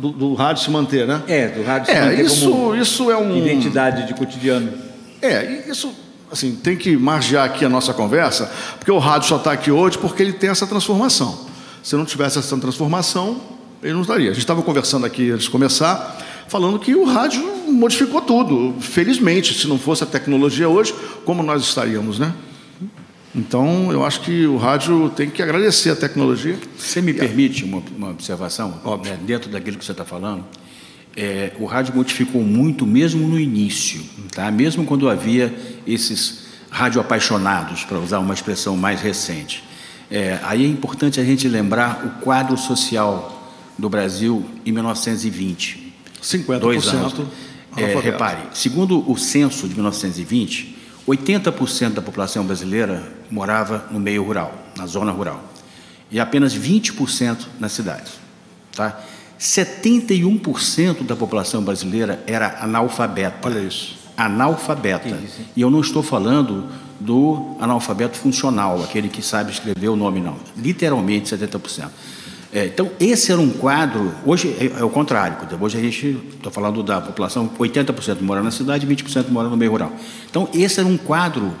do, 0.00 0.10
do 0.10 0.34
rádio 0.34 0.62
se 0.62 0.70
manter, 0.70 1.06
né? 1.06 1.22
É, 1.26 1.48
do 1.48 1.62
rádio 1.64 1.86
se 1.90 1.96
É, 1.96 2.00
manter 2.04 2.24
isso, 2.24 2.50
como 2.50 2.76
isso 2.76 3.10
é 3.10 3.16
um. 3.16 3.36
identidade 3.38 4.06
de 4.06 4.14
cotidiano. 4.14 4.70
É, 5.22 5.64
isso 5.68 5.92
assim, 6.30 6.54
tem 6.54 6.76
que 6.76 6.96
margear 6.96 7.44
aqui 7.44 7.64
a 7.64 7.68
nossa 7.68 7.92
conversa, 7.92 8.50
porque 8.78 8.90
o 8.90 8.98
rádio 8.98 9.28
só 9.28 9.36
está 9.36 9.52
aqui 9.52 9.70
hoje 9.70 9.98
porque 9.98 10.22
ele 10.22 10.32
tem 10.32 10.50
essa 10.50 10.66
transformação. 10.66 11.46
Se 11.82 11.96
não 11.96 12.04
tivesse 12.04 12.38
essa 12.38 12.56
transformação, 12.56 13.40
ele 13.82 13.94
não 13.94 14.02
estaria. 14.02 14.30
A 14.30 14.32
gente 14.32 14.42
estava 14.42 14.62
conversando 14.62 15.06
aqui 15.06 15.30
antes 15.30 15.44
de 15.44 15.50
começar, 15.50 16.18
falando 16.48 16.78
que 16.78 16.94
o 16.94 17.04
rádio 17.04 17.42
modificou 17.68 18.20
tudo. 18.20 18.74
Felizmente, 18.80 19.54
se 19.54 19.66
não 19.66 19.78
fosse 19.78 20.04
a 20.04 20.06
tecnologia 20.06 20.68
hoje, 20.68 20.94
como 21.24 21.42
nós 21.42 21.62
estaríamos, 21.62 22.18
né? 22.18 22.34
Então, 23.34 23.92
eu 23.92 24.04
acho 24.04 24.22
que 24.22 24.44
o 24.44 24.56
rádio 24.56 25.08
tem 25.10 25.30
que 25.30 25.40
agradecer 25.40 25.90
a 25.90 25.96
tecnologia. 25.96 26.58
Você 26.76 27.00
me 27.00 27.14
permite 27.14 27.64
uma, 27.64 27.80
uma 27.96 28.10
observação? 28.10 28.80
Né, 29.04 29.18
dentro 29.22 29.48
daquilo 29.50 29.78
que 29.78 29.84
você 29.84 29.92
está 29.92 30.04
falando, 30.04 30.44
é, 31.16 31.52
o 31.58 31.66
rádio 31.66 31.94
modificou 31.94 32.42
muito 32.42 32.86
mesmo 32.86 33.26
no 33.26 33.38
início, 33.38 34.02
tá? 34.32 34.50
mesmo 34.50 34.84
quando 34.84 35.08
havia 35.08 35.54
esses 35.86 36.46
radioapaixonados, 36.70 37.84
para 37.84 37.98
usar 37.98 38.20
uma 38.20 38.32
expressão 38.32 38.76
mais 38.76 39.00
recente. 39.00 39.64
É, 40.10 40.38
aí 40.42 40.64
é 40.64 40.68
importante 40.68 41.20
a 41.20 41.24
gente 41.24 41.48
lembrar 41.48 42.04
o 42.04 42.22
quadro 42.22 42.56
social 42.56 43.52
do 43.76 43.88
Brasil 43.88 44.44
em 44.64 44.72
1920. 44.72 45.92
50% 46.22 46.58
Dois 46.58 46.86
anos. 46.88 47.14
É, 47.76 47.94
repare, 47.98 48.40
segundo 48.52 49.08
o 49.10 49.16
censo 49.16 49.68
de 49.68 49.74
1920, 49.74 50.76
80% 51.06 51.94
da 51.94 52.02
população 52.02 52.44
brasileira 52.44 53.02
morava 53.30 53.86
no 53.90 54.00
meio 54.00 54.24
rural, 54.24 54.52
na 54.76 54.86
zona 54.86 55.12
rural, 55.12 55.42
e 56.10 56.18
apenas 56.18 56.56
20% 56.56 57.46
nas 57.60 57.72
cidades. 57.72 58.14
Tá? 58.74 59.00
71% 59.40 61.02
da 61.02 61.16
população 61.16 61.62
brasileira 61.62 62.22
era 62.26 62.62
analfabeta. 62.62 63.48
Olha 63.48 63.60
isso. 63.60 63.98
Analfabeta. 64.14 65.18
E 65.56 65.60
eu 65.62 65.70
não 65.70 65.80
estou 65.80 66.02
falando 66.02 66.66
do 67.00 67.56
analfabeto 67.58 68.18
funcional, 68.18 68.82
aquele 68.82 69.08
que 69.08 69.22
sabe 69.22 69.50
escrever 69.50 69.88
o 69.88 69.96
nome, 69.96 70.20
não. 70.20 70.36
Literalmente 70.56 71.34
70%. 71.34 71.88
É, 72.52 72.66
então, 72.66 72.90
esse 73.00 73.32
era 73.32 73.40
um 73.40 73.48
quadro. 73.48 74.12
Hoje 74.26 74.54
é, 74.60 74.80
é 74.80 74.84
o 74.84 74.90
contrário. 74.90 75.38
Hoje 75.58 75.78
a 75.78 75.80
gente 75.80 76.20
está 76.36 76.50
falando 76.50 76.82
da 76.82 77.00
população, 77.00 77.48
80% 77.58 78.20
mora 78.20 78.42
na 78.42 78.50
cidade 78.50 78.84
e 78.84 78.94
20% 78.94 79.30
mora 79.30 79.48
no 79.48 79.56
meio 79.56 79.70
rural. 79.70 79.92
Então, 80.28 80.48
esse 80.52 80.80
era 80.80 80.88
um 80.88 80.98
quadro 80.98 81.54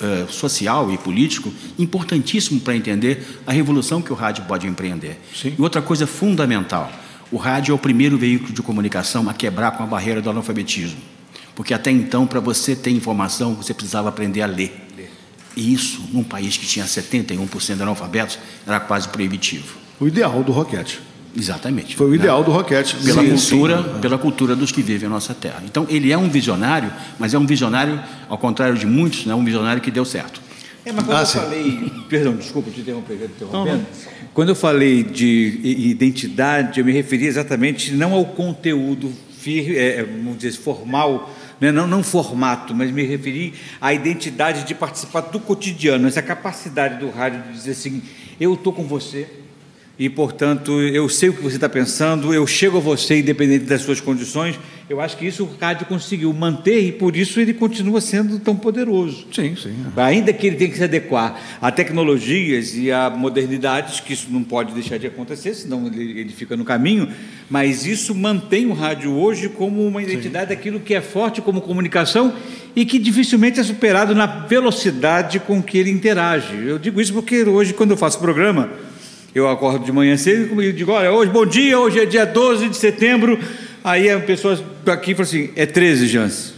eh, 0.00 0.26
social 0.28 0.90
e 0.90 0.98
político 0.98 1.52
importantíssimo 1.78 2.60
para 2.60 2.74
entender 2.74 3.40
a 3.46 3.52
revolução 3.52 4.02
que 4.02 4.12
o 4.12 4.16
rádio 4.16 4.44
pode 4.44 4.66
empreender. 4.66 5.20
E 5.44 5.60
outra 5.60 5.82
coisa 5.82 6.06
fundamental: 6.06 6.90
o 7.30 7.36
rádio 7.36 7.72
é 7.72 7.74
o 7.74 7.78
primeiro 7.78 8.16
veículo 8.16 8.52
de 8.52 8.62
comunicação 8.62 9.28
a 9.28 9.34
quebrar 9.34 9.72
com 9.72 9.82
a 9.82 9.86
barreira 9.86 10.20
do 10.22 10.30
analfabetismo. 10.30 10.98
Porque 11.54 11.72
até 11.72 11.90
então, 11.90 12.26
para 12.26 12.38
você 12.40 12.76
ter 12.76 12.90
informação, 12.90 13.54
você 13.54 13.72
precisava 13.72 14.08
aprender 14.08 14.42
a 14.42 14.46
ler. 14.46 14.82
E 15.56 15.72
isso, 15.72 16.02
num 16.12 16.22
país 16.22 16.56
que 16.58 16.66
tinha 16.66 16.84
71% 16.84 17.76
de 17.76 17.82
analfabetos, 17.82 18.38
era 18.66 18.78
quase 18.78 19.08
proibitivo. 19.08 19.76
O 19.98 20.06
ideal 20.06 20.42
do 20.42 20.52
Roquete. 20.52 21.00
Exatamente. 21.34 21.96
Foi 21.96 22.06
o 22.06 22.10
Né? 22.10 22.16
ideal 22.16 22.44
do 22.44 22.50
Roquete. 22.50 22.96
pela 22.96 23.22
Sim, 23.22 23.30
cultura, 23.30 23.82
sim. 23.82 24.00
pela 24.00 24.18
cultura 24.18 24.54
dos 24.54 24.70
que 24.70 24.82
vivem 24.82 25.06
a 25.06 25.10
nossa 25.10 25.32
terra. 25.34 25.62
Então 25.64 25.86
ele 25.88 26.12
é 26.12 26.18
um 26.18 26.28
visionário, 26.28 26.92
mas 27.18 27.32
é 27.32 27.38
um 27.38 27.46
visionário, 27.46 27.98
ao 28.28 28.36
contrário 28.36 28.76
de 28.76 28.86
muitos, 28.86 29.24
não 29.24 29.32
é 29.32 29.36
um 29.36 29.44
visionário 29.44 29.80
que 29.80 29.90
deu 29.90 30.04
certo. 30.04 30.40
É, 30.84 30.92
mas 30.92 31.04
quando 31.04 31.16
Ah, 31.16 31.20
eu 31.22 31.26
sim. 31.26 31.38
falei. 31.38 31.92
Perdão, 32.08 32.36
desculpa 32.36 32.70
te 32.70 32.80
interromper, 32.80 33.14
interrompendo. 33.14 33.86
Quando 34.36 34.50
eu 34.50 34.54
falei 34.54 35.02
de 35.02 35.60
identidade, 35.64 36.78
eu 36.78 36.84
me 36.84 36.92
referi 36.92 37.24
exatamente 37.24 37.94
não 37.94 38.12
ao 38.12 38.22
conteúdo 38.22 39.10
é, 39.46 40.00
é, 40.00 40.02
vamos 40.02 40.36
dizer, 40.36 40.58
formal, 40.58 41.34
né, 41.58 41.72
não, 41.72 41.86
não 41.86 42.02
formato, 42.02 42.74
mas 42.74 42.90
me 42.90 43.02
referi 43.02 43.54
à 43.80 43.94
identidade 43.94 44.64
de 44.64 44.74
participar 44.74 45.22
do 45.22 45.40
cotidiano, 45.40 46.06
essa 46.06 46.20
capacidade 46.20 47.00
do 47.00 47.08
rádio 47.08 47.44
de 47.44 47.52
dizer 47.54 47.70
assim: 47.70 48.02
eu 48.38 48.52
estou 48.52 48.74
com 48.74 48.84
você. 48.84 49.26
E, 49.98 50.10
portanto, 50.10 50.82
eu 50.82 51.08
sei 51.08 51.30
o 51.30 51.32
que 51.32 51.42
você 51.42 51.56
está 51.56 51.70
pensando, 51.70 52.34
eu 52.34 52.46
chego 52.46 52.76
a 52.76 52.80
você 52.80 53.20
independente 53.20 53.64
das 53.64 53.80
suas 53.80 54.02
condições. 54.02 54.60
Eu 54.88 55.00
acho 55.00 55.16
que 55.16 55.26
isso 55.26 55.42
o 55.42 55.56
rádio 55.60 55.84
conseguiu 55.86 56.32
manter 56.32 56.78
e, 56.78 56.92
por 56.92 57.16
isso, 57.16 57.40
ele 57.40 57.52
continua 57.52 58.00
sendo 58.00 58.38
tão 58.38 58.54
poderoso. 58.54 59.26
Sim, 59.32 59.56
sim. 59.56 59.74
Ainda 59.96 60.32
que 60.32 60.46
ele 60.46 60.54
tenha 60.54 60.70
que 60.70 60.76
se 60.76 60.84
adequar 60.84 61.40
a 61.60 61.72
tecnologias 61.72 62.76
e 62.76 62.92
a 62.92 63.10
modernidades, 63.10 63.98
que 63.98 64.12
isso 64.12 64.28
não 64.30 64.44
pode 64.44 64.72
deixar 64.72 64.96
de 64.96 65.08
acontecer, 65.08 65.54
senão 65.54 65.88
ele, 65.88 66.20
ele 66.20 66.32
fica 66.32 66.56
no 66.56 66.64
caminho, 66.64 67.08
mas 67.50 67.84
isso 67.84 68.14
mantém 68.14 68.66
o 68.66 68.72
rádio 68.72 69.12
hoje 69.12 69.48
como 69.48 69.84
uma 69.84 70.00
identidade 70.00 70.50
daquilo 70.50 70.78
que 70.78 70.94
é 70.94 71.00
forte 71.00 71.40
como 71.40 71.60
comunicação 71.60 72.32
e 72.76 72.84
que 72.84 73.00
dificilmente 73.00 73.58
é 73.58 73.64
superado 73.64 74.14
na 74.14 74.26
velocidade 74.26 75.40
com 75.40 75.60
que 75.60 75.78
ele 75.78 75.90
interage. 75.90 76.54
Eu 76.64 76.78
digo 76.78 77.00
isso 77.00 77.12
porque 77.12 77.42
hoje, 77.42 77.74
quando 77.74 77.90
eu 77.90 77.96
faço 77.96 78.20
programa, 78.20 78.70
eu 79.34 79.48
acordo 79.48 79.84
de 79.84 79.92
manhã 79.92 80.16
cedo 80.16 80.62
e 80.62 80.72
digo, 80.72 80.92
olha, 80.92 81.12
hoje, 81.12 81.30
bom 81.30 81.44
dia, 81.44 81.78
hoje 81.78 81.98
é 81.98 82.06
dia 82.06 82.24
12 82.24 82.68
de 82.68 82.76
setembro, 82.76 83.38
aí 83.86 84.10
a 84.10 84.18
pessoa 84.18 84.62
aqui 84.86 85.14
fala 85.14 85.26
assim, 85.26 85.50
é 85.54 85.64
13, 85.64 86.08
Jans 86.08 86.56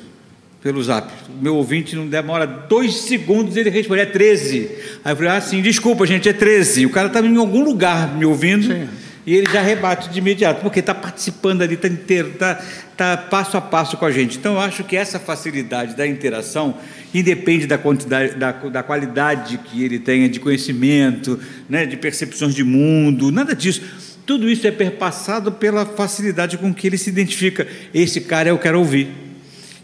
pelo 0.62 0.82
zap. 0.82 1.10
O 1.28 1.42
meu 1.42 1.54
ouvinte 1.54 1.94
não 1.94 2.06
demora 2.08 2.46
dois 2.46 2.94
segundos 3.02 3.56
ele 3.56 3.70
responde, 3.70 4.00
é 4.00 4.06
13. 4.06 4.68
Aí 5.04 5.12
eu 5.12 5.16
falei, 5.16 5.30
ah, 5.30 5.40
sim, 5.40 5.62
desculpa, 5.62 6.06
gente, 6.06 6.28
é 6.28 6.32
13. 6.32 6.84
O 6.84 6.90
cara 6.90 7.06
estava 7.06 7.26
em 7.26 7.36
algum 7.36 7.62
lugar 7.62 8.16
me 8.16 8.24
ouvindo 8.24 8.88
e 9.24 9.34
ele 9.34 9.46
já 9.52 9.60
rebate 9.60 10.08
de 10.08 10.18
imediato, 10.18 10.62
porque 10.62 10.80
está 10.80 10.94
participando 10.94 11.62
ali, 11.62 11.74
está 11.74 11.86
inteiro, 11.86 12.30
está 12.30 12.60
tá 12.96 13.16
passo 13.16 13.56
a 13.56 13.60
passo 13.60 13.96
com 13.96 14.04
a 14.04 14.10
gente. 14.10 14.38
Então 14.38 14.54
eu 14.54 14.60
acho 14.60 14.82
que 14.84 14.96
essa 14.96 15.18
facilidade 15.18 15.94
da 15.94 16.06
interação 16.06 16.76
independe 17.14 17.66
da 17.66 17.78
quantidade, 17.78 18.34
da, 18.34 18.52
da 18.52 18.82
qualidade 18.82 19.58
que 19.58 19.84
ele 19.84 19.98
tenha 19.98 20.28
de 20.28 20.40
conhecimento, 20.40 21.38
né, 21.68 21.86
de 21.86 21.96
percepções 21.96 22.54
de 22.54 22.64
mundo, 22.64 23.30
nada 23.30 23.54
disso. 23.54 23.82
Tudo 24.28 24.46
isso 24.46 24.66
é 24.66 24.70
perpassado 24.70 25.50
pela 25.50 25.86
facilidade 25.86 26.58
com 26.58 26.74
que 26.74 26.86
ele 26.86 26.98
se 26.98 27.08
identifica. 27.08 27.66
Esse 27.94 28.20
cara 28.20 28.50
eu 28.50 28.58
quero 28.58 28.78
ouvir. 28.78 29.08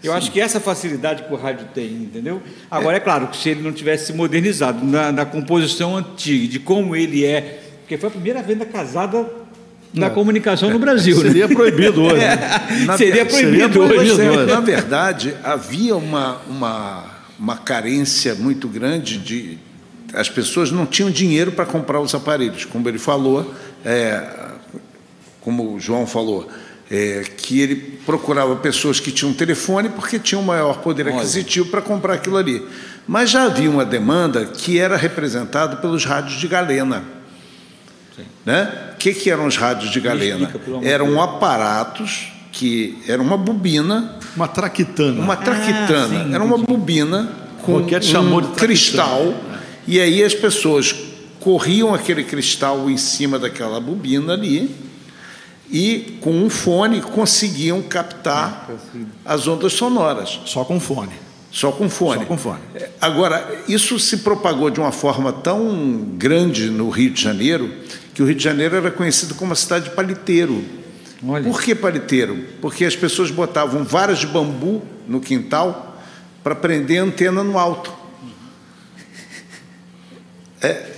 Eu 0.02 0.12
Sim. 0.12 0.18
acho 0.18 0.30
que 0.30 0.38
essa 0.38 0.60
facilidade 0.60 1.22
que 1.22 1.32
o 1.32 1.36
rádio 1.36 1.66
tem, 1.74 1.86
entendeu? 1.86 2.42
Agora, 2.70 2.98
é, 2.98 2.98
é 2.98 3.00
claro 3.00 3.28
que 3.28 3.38
se 3.38 3.48
ele 3.48 3.62
não 3.62 3.72
tivesse 3.72 4.08
se 4.08 4.12
modernizado 4.12 4.84
na, 4.84 5.10
na, 5.10 5.24
composição 5.24 5.96
antiga, 5.96 6.46
de 6.46 6.58
como 6.58 6.94
ele 6.94 7.24
é, 7.24 7.62
porque 7.80 7.96
foi 7.96 8.10
a 8.10 8.12
primeira 8.12 8.42
venda 8.42 8.66
casada 8.66 9.26
na 9.94 10.10
comunicação 10.10 10.68
no 10.68 10.78
Brasil. 10.78 11.16
Né? 11.16 11.22
Seria 11.22 11.48
né? 11.48 11.54
proibido 11.54 12.02
hoje. 12.02 12.16
Né? 12.16 12.36
seria 12.98 13.24
proibido, 13.24 13.50
seria 13.50 13.68
proibido 13.70 14.12
hoje. 14.12 14.28
hoje. 14.28 14.52
Na 14.52 14.60
verdade, 14.60 15.34
havia 15.42 15.96
uma, 15.96 16.42
uma, 16.50 17.04
uma 17.38 17.56
carência 17.56 18.34
muito 18.34 18.68
grande 18.68 19.16
de. 19.16 19.58
As 20.12 20.28
pessoas 20.28 20.70
não 20.70 20.84
tinham 20.84 21.10
dinheiro 21.10 21.50
para 21.50 21.64
comprar 21.64 22.00
os 22.00 22.14
aparelhos, 22.14 22.64
como 22.64 22.88
ele 22.88 23.00
falou, 23.00 23.52
é, 23.84 24.22
como 25.40 25.74
o 25.74 25.80
João 25.80 26.06
falou 26.06 26.48
é, 26.90 27.24
que 27.36 27.60
ele 27.60 27.76
procurava 28.06 28.54
pessoas 28.56 29.00
que 29.00 29.10
tinham 29.10 29.32
telefone 29.32 29.88
porque 29.88 30.18
tinham 30.18 30.42
maior 30.42 30.78
poder 30.78 31.08
aquisitivo 31.08 31.68
para 31.68 31.80
comprar 31.80 32.14
aquilo 32.14 32.36
ali. 32.36 32.66
Mas 33.06 33.30
já 33.30 33.44
havia 33.44 33.70
uma 33.70 33.84
demanda 33.84 34.46
que 34.46 34.78
era 34.78 34.96
representada 34.96 35.76
pelos 35.76 36.04
rádios 36.04 36.38
de 36.38 36.48
galena. 36.48 37.04
Né? 38.44 38.92
O 38.94 38.96
que, 38.96 39.12
que 39.12 39.30
eram 39.30 39.46
os 39.46 39.56
rádios 39.56 39.90
de 39.90 40.00
galena? 40.00 40.50
Eram 40.82 41.20
aparatos 41.20 42.32
que 42.52 42.98
era 43.08 43.20
uma 43.20 43.36
bobina. 43.36 44.18
Uma 44.36 44.46
traquitana. 44.46 45.20
Uma 45.20 45.36
traquitana. 45.36 46.20
Ah, 46.20 46.24
sim, 46.24 46.34
era 46.34 46.44
uma 46.44 46.56
bobina 46.56 47.28
com 47.62 47.78
um 47.78 48.02
chamou 48.02 48.40
de 48.40 48.48
cristal. 48.54 49.34
E 49.86 50.00
aí 50.00 50.22
as 50.22 50.34
pessoas 50.34 50.94
corriam 51.44 51.92
aquele 51.92 52.24
cristal 52.24 52.88
em 52.88 52.96
cima 52.96 53.38
daquela 53.38 53.78
bobina 53.78 54.32
ali 54.32 54.74
e 55.70 56.16
com 56.22 56.32
um 56.32 56.48
fone 56.48 57.02
conseguiam 57.02 57.82
captar 57.82 58.70
as 59.22 59.46
ondas 59.46 59.74
sonoras. 59.74 60.40
Só 60.46 60.64
com 60.64 60.80
fone. 60.80 61.12
Só 61.52 61.70
com 61.70 61.88
fone. 61.90 62.20
Só 62.20 62.24
com 62.24 62.38
fone. 62.38 62.60
É, 62.74 62.88
agora, 62.98 63.62
isso 63.68 63.98
se 63.98 64.18
propagou 64.18 64.70
de 64.70 64.80
uma 64.80 64.90
forma 64.90 65.32
tão 65.32 66.14
grande 66.16 66.70
no 66.70 66.88
Rio 66.88 67.10
de 67.10 67.20
Janeiro 67.20 67.70
que 68.14 68.22
o 68.22 68.26
Rio 68.26 68.34
de 68.34 68.42
Janeiro 68.42 68.76
era 68.76 68.90
conhecido 68.90 69.34
como 69.34 69.50
uma 69.50 69.56
cidade 69.56 69.90
de 69.90 69.90
paliteiro. 69.90 70.64
Olha. 71.26 71.44
Por 71.44 71.60
que 71.60 71.74
paliteiro? 71.74 72.42
Porque 72.62 72.86
as 72.86 72.96
pessoas 72.96 73.30
botavam 73.30 73.84
varas 73.84 74.18
de 74.18 74.26
bambu 74.26 74.82
no 75.06 75.20
quintal 75.20 76.00
para 76.42 76.54
prender 76.54 77.00
a 77.00 77.04
antena 77.04 77.44
no 77.44 77.58
alto. 77.58 77.92
É, 80.62 80.93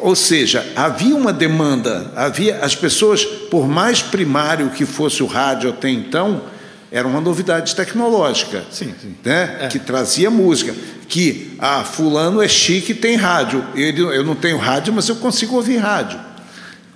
ou 0.00 0.16
seja, 0.16 0.66
havia 0.74 1.14
uma 1.14 1.32
demanda, 1.32 2.12
havia 2.16 2.58
as 2.58 2.74
pessoas, 2.74 3.24
por 3.24 3.68
mais 3.68 4.02
primário 4.02 4.70
que 4.70 4.84
fosse 4.84 5.22
o 5.22 5.26
rádio 5.26 5.70
até 5.70 5.88
então, 5.88 6.42
era 6.90 7.06
uma 7.06 7.20
novidade 7.20 7.74
tecnológica, 7.74 8.64
sim, 8.70 8.94
sim. 9.00 9.14
Né? 9.24 9.58
É. 9.60 9.68
que 9.68 9.78
trazia 9.78 10.30
música. 10.30 10.74
Que, 11.08 11.52
ah, 11.58 11.84
fulano 11.84 12.42
é 12.42 12.48
chique 12.48 12.94
tem 12.94 13.16
rádio. 13.16 13.64
Eu, 13.74 14.12
eu 14.12 14.24
não 14.24 14.34
tenho 14.34 14.56
rádio, 14.56 14.92
mas 14.92 15.08
eu 15.08 15.16
consigo 15.16 15.56
ouvir 15.56 15.76
rádio. 15.76 16.18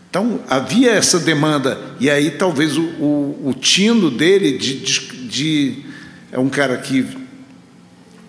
Então, 0.08 0.40
havia 0.48 0.90
essa 0.92 1.18
demanda. 1.18 1.78
E 2.00 2.10
aí, 2.10 2.30
talvez, 2.30 2.76
o, 2.76 2.82
o, 2.82 3.50
o 3.50 3.54
tino 3.54 4.10
dele 4.10 4.58
de, 4.58 4.80
de, 4.80 5.00
de, 5.28 5.84
É 6.32 6.38
um 6.38 6.48
cara 6.48 6.76
que 6.78 7.06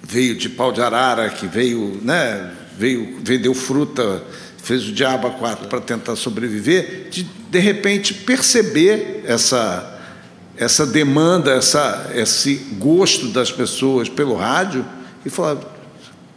veio 0.04 0.36
de 0.36 0.50
pau 0.50 0.72
de 0.72 0.82
arara, 0.82 1.30
que 1.30 1.48
veio, 1.48 2.00
né, 2.04 2.52
veio, 2.78 3.18
vendeu 3.24 3.54
fruta 3.54 4.24
fez 4.64 4.88
o 4.88 4.92
diabo 4.92 5.28
a 5.28 5.32
quatro 5.32 5.68
para 5.68 5.82
tentar 5.82 6.16
sobreviver, 6.16 7.08
de 7.10 7.24
de 7.24 7.60
repente 7.60 8.14
perceber 8.14 9.24
essa 9.26 9.88
essa 10.58 10.86
demanda, 10.86 11.52
essa 11.52 12.12
esse 12.16 12.56
gosto 12.78 13.28
das 13.28 13.52
pessoas 13.52 14.08
pelo 14.08 14.36
rádio 14.36 14.86
e 15.26 15.30
falar, 15.30 15.58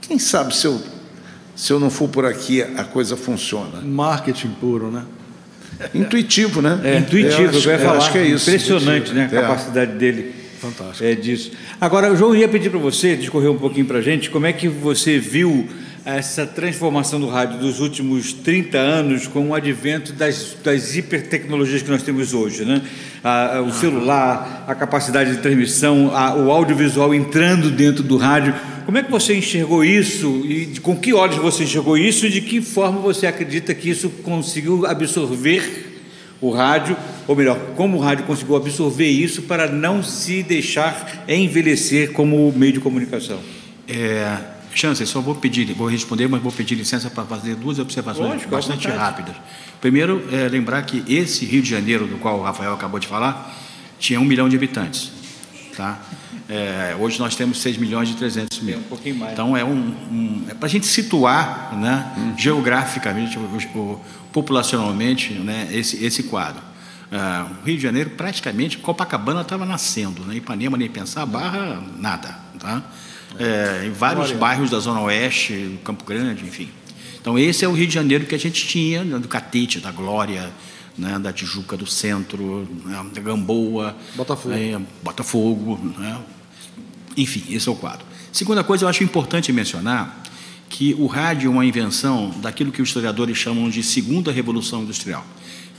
quem 0.00 0.18
sabe 0.18 0.56
se 0.56 0.66
eu 0.66 0.82
se 1.54 1.72
eu 1.72 1.78
não 1.78 1.88
for 1.88 2.08
por 2.08 2.26
aqui 2.26 2.62
a 2.62 2.82
coisa 2.82 3.16
funciona. 3.16 3.80
Marketing 3.80 4.50
puro, 4.60 4.90
né? 4.90 5.04
Intuitivo, 5.94 6.60
né? 6.62 6.80
É, 6.84 6.98
intuitivo, 6.98 7.42
eu, 7.42 7.48
acho, 7.50 7.68
eu 7.68 7.72
ia 7.72 7.78
falar. 7.78 7.98
Acho 7.98 8.12
que 8.12 8.18
é 8.18 8.26
isso. 8.26 8.48
Impressionante, 8.48 9.12
né? 9.12 9.28
A 9.30 9.36
é. 9.36 9.40
capacidade 9.40 9.92
dele. 9.92 10.34
Fantástico. 10.60 11.04
É 11.04 11.14
disso. 11.14 11.52
Agora, 11.80 12.14
João 12.16 12.34
ia 12.34 12.48
pedir 12.48 12.70
para 12.70 12.78
você 12.78 13.16
discorrer 13.16 13.50
um 13.50 13.58
pouquinho 13.58 13.86
para 13.86 13.98
a 13.98 14.02
gente 14.02 14.30
como 14.30 14.46
é 14.46 14.52
que 14.52 14.66
você 14.66 15.18
viu 15.18 15.68
essa 16.04 16.46
transformação 16.46 17.18
do 17.18 17.28
rádio 17.28 17.58
dos 17.58 17.80
últimos 17.80 18.34
30 18.34 18.76
anos 18.76 19.26
com 19.26 19.48
o 19.48 19.54
advento 19.54 20.12
das, 20.12 20.54
das 20.62 20.94
hipertecnologias 20.94 21.80
que 21.80 21.90
nós 21.90 22.02
temos 22.02 22.34
hoje, 22.34 22.64
né? 22.64 22.82
O 23.66 23.72
celular, 23.72 24.66
a 24.68 24.74
capacidade 24.74 25.34
de 25.34 25.38
transmissão, 25.38 26.08
o 26.44 26.50
audiovisual 26.50 27.14
entrando 27.14 27.70
dentro 27.70 28.02
do 28.02 28.18
rádio. 28.18 28.54
Como 28.84 28.98
é 28.98 29.02
que 29.02 29.10
você 29.10 29.34
enxergou 29.34 29.82
isso 29.82 30.42
e 30.44 30.66
de, 30.66 30.80
com 30.82 30.94
que 30.94 31.14
olhos 31.14 31.36
você 31.36 31.64
enxergou 31.64 31.96
isso 31.96 32.26
e 32.26 32.30
de 32.30 32.42
que 32.42 32.60
forma 32.60 33.00
você 33.00 33.26
acredita 33.26 33.74
que 33.74 33.88
isso 33.88 34.10
conseguiu 34.22 34.84
absorver 34.84 36.02
o 36.38 36.50
rádio, 36.50 36.94
ou 37.26 37.34
melhor, 37.34 37.58
como 37.76 37.96
o 37.96 38.00
rádio 38.00 38.26
conseguiu 38.26 38.56
absorver 38.56 39.08
isso 39.08 39.40
para 39.42 39.66
não 39.66 40.02
se 40.02 40.42
deixar 40.42 41.24
envelhecer 41.26 42.12
como 42.12 42.52
meio 42.52 42.74
de 42.74 42.80
comunicação? 42.80 43.38
É, 43.88 44.36
Chance, 44.74 45.06
só 45.06 45.20
vou 45.20 45.34
pedir, 45.34 45.72
vou 45.72 45.88
responder, 45.88 46.28
mas 46.28 46.42
vou 46.42 46.52
pedir 46.52 46.74
licença 46.74 47.08
para 47.08 47.24
fazer 47.24 47.54
duas 47.54 47.78
observações 47.78 48.30
Lógico, 48.30 48.50
bastante 48.50 48.88
rápidas. 48.88 49.36
Primeiro, 49.80 50.26
é, 50.32 50.48
lembrar 50.48 50.82
que 50.82 51.04
esse 51.12 51.44
Rio 51.44 51.62
de 51.62 51.70
Janeiro, 51.70 52.06
do 52.06 52.18
qual 52.18 52.38
o 52.38 52.42
Rafael 52.42 52.72
acabou 52.72 52.98
de 52.98 53.06
falar, 53.06 53.54
tinha 53.98 54.20
um 54.20 54.24
milhão 54.24 54.48
de 54.48 54.56
habitantes. 54.56 55.12
Tá? 55.76 56.00
É, 56.48 56.94
hoje 56.98 57.18
nós 57.18 57.34
temos 57.34 57.60
6 57.60 57.78
milhões 57.78 58.10
e 58.10 58.14
300 58.14 58.60
mil. 58.60 58.74
É 58.74 58.78
um 58.78 58.82
pouquinho 58.82 59.16
mais. 59.16 59.32
Então, 59.32 59.56
é, 59.56 59.64
um, 59.64 59.94
um 60.10 60.44
é 60.48 60.54
para 60.54 60.66
a 60.66 60.70
gente 60.70 60.86
situar 60.86 61.74
né, 61.76 62.12
hum. 62.18 62.34
geograficamente, 62.36 63.38
o, 63.38 63.42
o, 63.42 64.00
populacionalmente, 64.32 65.32
né, 65.34 65.68
esse, 65.72 66.04
esse 66.04 66.24
quadro. 66.24 66.62
Uh, 67.10 67.62
o 67.62 67.66
Rio 67.66 67.76
de 67.76 67.82
Janeiro, 67.82 68.10
praticamente, 68.10 68.78
Copacabana 68.78 69.42
estava 69.42 69.64
nascendo, 69.64 70.24
né? 70.24 70.36
Ipanema 70.36 70.76
nem 70.76 70.88
pensar, 70.88 71.24
Barra, 71.24 71.80
nada. 71.96 72.36
Tá? 72.58 72.82
É, 73.38 73.86
em 73.86 73.90
vários 73.90 74.26
Glória. 74.26 74.38
bairros 74.38 74.70
da 74.70 74.78
Zona 74.78 75.00
Oeste, 75.00 75.78
Campo 75.84 76.04
Grande, 76.04 76.44
enfim. 76.44 76.68
Então, 77.20 77.38
esse 77.38 77.64
é 77.64 77.68
o 77.68 77.72
Rio 77.72 77.86
de 77.86 77.94
Janeiro 77.94 78.26
que 78.26 78.34
a 78.34 78.38
gente 78.38 78.66
tinha, 78.66 79.02
né, 79.02 79.18
do 79.18 79.28
Catete, 79.28 79.80
da 79.80 79.90
Glória, 79.90 80.52
né, 80.96 81.18
da 81.18 81.32
Tijuca 81.32 81.76
do 81.76 81.86
Centro, 81.86 82.68
né, 82.84 83.04
da 83.12 83.20
Gamboa, 83.20 83.96
Botafogo. 84.14 84.54
É, 84.54 84.80
Botafogo 85.02 85.94
né? 85.98 86.20
Enfim, 87.16 87.44
esse 87.48 87.68
é 87.68 87.72
o 87.72 87.74
quadro. 87.74 88.04
Segunda 88.32 88.64
coisa, 88.64 88.84
eu 88.84 88.88
acho 88.88 89.02
importante 89.04 89.52
mencionar 89.52 90.22
que 90.68 90.94
o 90.98 91.06
rádio 91.06 91.48
é 91.48 91.50
uma 91.50 91.64
invenção 91.64 92.30
daquilo 92.40 92.72
que 92.72 92.82
os 92.82 92.88
historiadores 92.88 93.36
chamam 93.36 93.70
de 93.70 93.82
segunda 93.82 94.32
revolução 94.32 94.82
industrial, 94.82 95.24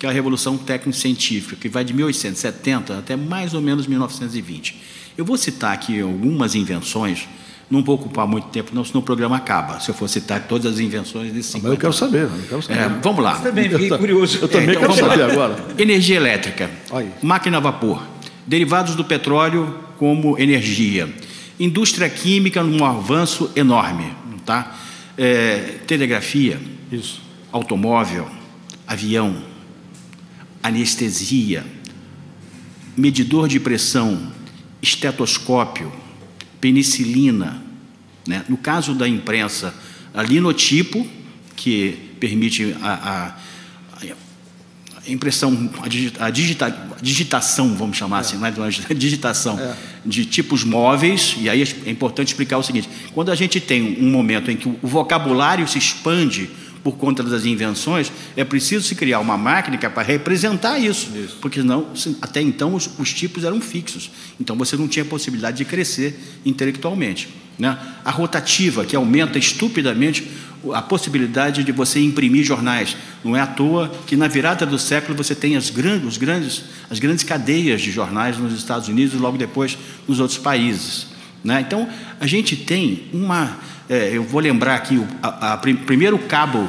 que 0.05 0.07
é 0.07 0.11
a 0.11 0.13
revolução 0.13 0.55
técnico-científica, 0.55 1.55
que 1.55 1.67
vai 1.67 1.83
de 1.83 1.91
1870 1.91 2.99
até 2.99 3.15
mais 3.15 3.55
ou 3.55 3.61
menos 3.61 3.87
1920. 3.87 4.79
Eu 5.17 5.25
vou 5.25 5.35
citar 5.35 5.73
aqui 5.73 5.99
algumas 5.99 6.53
invenções 6.53 7.27
não 7.67 7.83
vou 7.83 7.95
ocupar 7.95 8.27
muito 8.27 8.49
tempo, 8.49 8.75
não, 8.75 8.85
senão 8.85 8.99
o 9.01 9.03
programa 9.03 9.37
acaba. 9.37 9.79
Se 9.79 9.89
eu 9.89 9.95
for 9.95 10.07
citar 10.07 10.39
todas 10.47 10.71
as 10.71 10.79
invenções 10.79 11.33
desse 11.33 11.59
Mas 11.59 11.71
eu 11.71 11.77
quero 11.77 11.93
saber, 11.93 12.25
eu 12.25 12.29
quero 12.47 12.61
saber. 12.61 12.79
É, 12.79 12.89
vamos 13.01 13.23
lá. 13.23 13.39
também 13.39 13.67
fiquei 13.67 13.89
curioso. 13.89 14.37
Eu 14.39 14.47
também 14.47 14.69
é, 14.69 14.71
então, 14.73 14.81
quero 14.81 14.93
saber 14.93 15.25
lá. 15.25 15.31
agora. 15.31 15.65
Energia 15.75 16.15
elétrica, 16.15 16.69
Aí. 16.91 17.09
máquina 17.23 17.57
a 17.57 17.59
vapor, 17.59 18.03
derivados 18.45 18.93
do 18.93 19.03
petróleo 19.03 19.79
como 19.97 20.37
energia, 20.37 21.11
indústria 21.59 22.07
química 22.07 22.61
num 22.61 22.85
avanço 22.85 23.49
enorme, 23.55 24.13
tá? 24.45 24.77
É, 25.17 25.79
telegrafia, 25.87 26.61
Isso. 26.91 27.19
automóvel, 27.51 28.27
avião, 28.85 29.54
anestesia, 30.65 31.63
medidor 32.97 33.47
de 33.47 33.59
pressão, 33.59 34.31
estetoscópio, 34.81 35.91
penicilina. 36.59 37.61
Né? 38.27 38.43
No 38.49 38.57
caso 38.57 38.95
da 38.95 39.07
imprensa, 39.07 39.73
a 40.13 40.23
linotipo, 40.23 41.05
que 41.55 42.15
permite 42.19 42.75
a, 42.81 42.93
a, 42.93 44.07
a 45.05 45.11
impressão, 45.11 45.71
a, 45.83 45.87
digita, 45.87 46.25
a, 46.25 46.29
digita, 46.31 46.65
a, 46.65 47.01
digitação, 47.01 47.75
vamos 47.75 47.95
chamar 47.95 48.17
é. 48.17 48.19
assim, 48.21 48.37
é 48.43 48.91
a 48.91 48.93
digitação 48.97 49.59
é. 49.59 49.75
de 50.03 50.25
tipos 50.25 50.63
móveis, 50.63 51.35
e 51.39 51.47
aí 51.47 51.61
é 51.85 51.91
importante 51.91 52.29
explicar 52.29 52.57
o 52.57 52.63
seguinte: 52.63 52.89
quando 53.13 53.31
a 53.31 53.35
gente 53.35 53.59
tem 53.59 53.99
um 54.01 54.09
momento 54.09 54.49
em 54.49 54.57
que 54.57 54.67
o 54.67 54.79
vocabulário 54.81 55.67
se 55.67 55.77
expande 55.77 56.49
por 56.85 56.97
conta 56.97 57.23
das 57.23 57.45
invenções, 57.45 58.11
é 58.37 58.43
preciso 58.43 58.85
se 58.85 58.93
criar 58.93 59.19
uma 59.19 59.35
máquina 59.35 59.75
para 59.89 60.03
representar 60.03 60.77
isso, 60.77 61.09
isso. 61.17 61.35
porque 61.41 61.63
não, 61.63 61.87
até 62.21 62.43
então 62.43 62.75
os, 62.75 62.87
os, 62.99 63.11
tipos 63.11 63.43
eram 63.43 63.59
fixos, 63.59 64.11
então 64.39 64.55
você 64.55 64.77
não 64.77 64.87
tinha 64.87 65.03
possibilidade 65.03 65.57
de 65.57 65.65
crescer 65.65 66.15
intelectualmente. 66.45 67.27
Né? 67.57 67.75
A 68.03 68.11
rotativa, 68.11 68.85
que 68.85 68.95
aumenta 68.95 69.39
estupidamente 69.39 70.29
a 70.71 70.81
possibilidade 70.81 71.63
de 71.63 71.71
você 71.71 71.99
imprimir 71.99 72.43
jornais. 72.43 72.95
Não 73.23 73.35
é 73.35 73.41
à 73.41 73.47
toa 73.47 73.91
que 74.05 74.15
na 74.15 74.27
virada 74.27 74.63
do 74.63 74.77
século 74.77 75.17
você 75.17 75.33
tem 75.33 75.55
as 75.55 75.71
grandes, 75.71 76.07
os 76.07 76.17
grandes, 76.17 76.65
as 76.87 76.99
grandes 76.99 77.23
cadeias 77.23 77.81
de 77.81 77.89
jornais 77.89 78.37
nos 78.37 78.53
Estados 78.53 78.89
Unidos 78.89 79.15
e 79.15 79.17
logo 79.17 79.39
depois 79.39 79.75
nos 80.07 80.19
outros 80.19 80.37
países. 80.37 81.14
Né? 81.45 81.61
Então, 81.61 81.87
a 82.19 82.25
gente 82.25 82.55
tem 82.55 83.03
uma. 83.13 83.55
É, 83.87 84.09
eu 84.11 84.23
vou 84.23 84.41
lembrar 84.41 84.73
aqui, 84.73 84.97
o 84.97 85.07
a, 85.21 85.53
a, 85.53 85.57
primeiro 85.57 86.17
cabo 86.17 86.67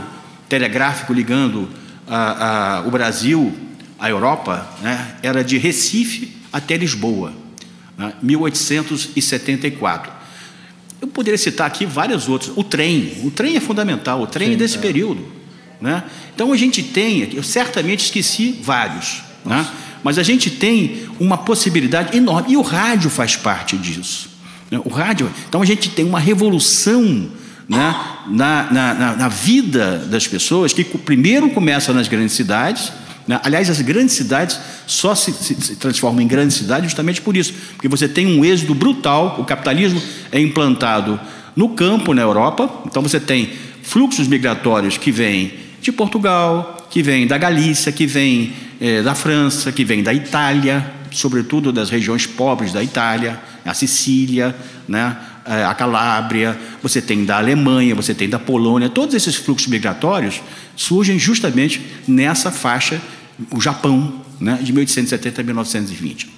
telegráfico 0.51 1.15
ligando 1.15 1.67
a, 2.07 2.83
o 2.87 2.91
Brasil 2.91 3.55
à 3.99 4.11
Europa 4.11 4.69
né, 4.83 5.17
era 5.23 5.43
de 5.43 5.57
Recife 5.57 6.37
até 6.53 6.77
Lisboa, 6.77 7.33
né, 7.97 8.13
1874. 8.23 10.13
Eu 11.01 11.09
poderia 11.09 11.39
citar 11.39 11.67
aqui 11.67 11.87
vários 11.87 12.29
outros. 12.29 12.53
O 12.55 12.63
trem, 12.63 13.15
o 13.25 13.31
trem 13.31 13.57
é 13.57 13.61
fundamental, 13.61 14.21
o 14.21 14.27
trem 14.27 14.49
Sim, 14.49 14.55
é 14.55 14.57
desse 14.59 14.77
é. 14.77 14.81
período. 14.81 15.27
Né? 15.81 16.03
Então 16.35 16.53
a 16.53 16.57
gente 16.57 16.83
tem, 16.83 17.31
eu 17.33 17.43
certamente 17.43 18.05
esqueci 18.05 18.61
vários, 18.63 19.23
né? 19.43 19.67
mas 20.05 20.19
a 20.19 20.23
gente 20.23 20.51
tem 20.51 21.09
uma 21.19 21.39
possibilidade 21.39 22.15
enorme, 22.15 22.53
e 22.53 22.57
o 22.59 22.63
rádio 22.63 23.09
faz 23.09 23.37
parte 23.37 23.79
disso. 23.79 24.36
Né? 24.71 24.81
O 24.85 24.89
rádio, 24.89 25.31
então 25.49 25.63
a 25.63 25.65
gente 25.65 25.91
tem 25.91 26.05
uma 26.05 26.21
revolução 26.21 27.03
né? 27.69 27.95
na, 28.29 28.69
na, 28.71 28.95
na, 28.95 29.17
na 29.17 29.29
vida 29.29 29.99
das 30.11 30.27
pessoas 30.27 30.73
que 30.73 30.85
primeiro 30.85 31.51
começa 31.51 31.93
nas 31.93 32.09
grandes 32.09 32.35
cidades, 32.35 32.93
né? 33.27 33.41
Aliás, 33.43 33.69
as 33.69 33.81
grandes 33.81 34.15
cidades 34.15 34.59
só 34.87 35.15
se, 35.15 35.33
se, 35.33 35.55
se, 35.55 35.77
transformam 35.77 36.23
em 36.23 36.29
grandes 36.29 36.57
cidades 36.57 36.91
justamente 36.91 37.21
por 37.21 37.37
isso, 37.37 37.53
porque 37.75 37.89
você 37.89 38.07
tem 38.09 38.27
um 38.27 38.45
êxodo 38.45 38.75
brutal, 38.75 39.37
o 39.39 39.45
capitalismo 39.45 40.01
é 40.31 40.41
implantado 40.41 41.19
no 41.57 41.71
campo 41.71 42.15
na 42.15 42.23
Europa, 42.23 42.71
então 42.87 43.03
você 43.03 43.19
tem 43.19 43.51
fluxos 43.83 44.29
migratórios 44.29 44.97
que 44.97 45.11
vêm 45.11 45.55
de 45.81 45.91
Portugal, 45.91 46.87
que 46.91 47.03
vêm 47.03 47.27
da 47.27 47.37
Galícia, 47.37 47.91
que 47.91 48.07
vêm 48.07 48.53
eh, 48.81 49.03
da 49.03 49.15
França, 49.15 49.73
que 49.73 49.85
vêm 49.85 50.03
da 50.03 50.15
Itália, 50.15 50.95
sobretudo 51.11 51.73
das 51.73 51.91
regiões 51.91 52.27
pobres 52.27 52.73
da 52.73 52.83
Itália, 52.83 53.41
a 53.65 53.75
Sicília, 53.75 54.55
né? 54.89 55.17
Eh, 55.47 55.65
a 55.65 55.75
Calábria, 55.75 56.59
você 56.83 57.01
tem 57.01 57.25
da 57.25 57.39
Alemanha, 57.39 57.95
você 57.95 58.13
tem 58.13 58.29
da 58.29 58.39
Polônia, 58.39 58.89
todos 58.89 59.15
esses 59.15 59.37
fluxos 59.37 59.69
migratórios 59.69 60.41
surgem 60.75 61.19
justamente 61.19 61.81
nessa 62.07 62.51
faixa 62.51 63.01
o 63.53 63.61
Japão, 63.61 64.23
né, 64.41 64.59
de 64.61 64.73
1870 64.73 65.41
a 65.41 65.45
1920. 65.45 66.29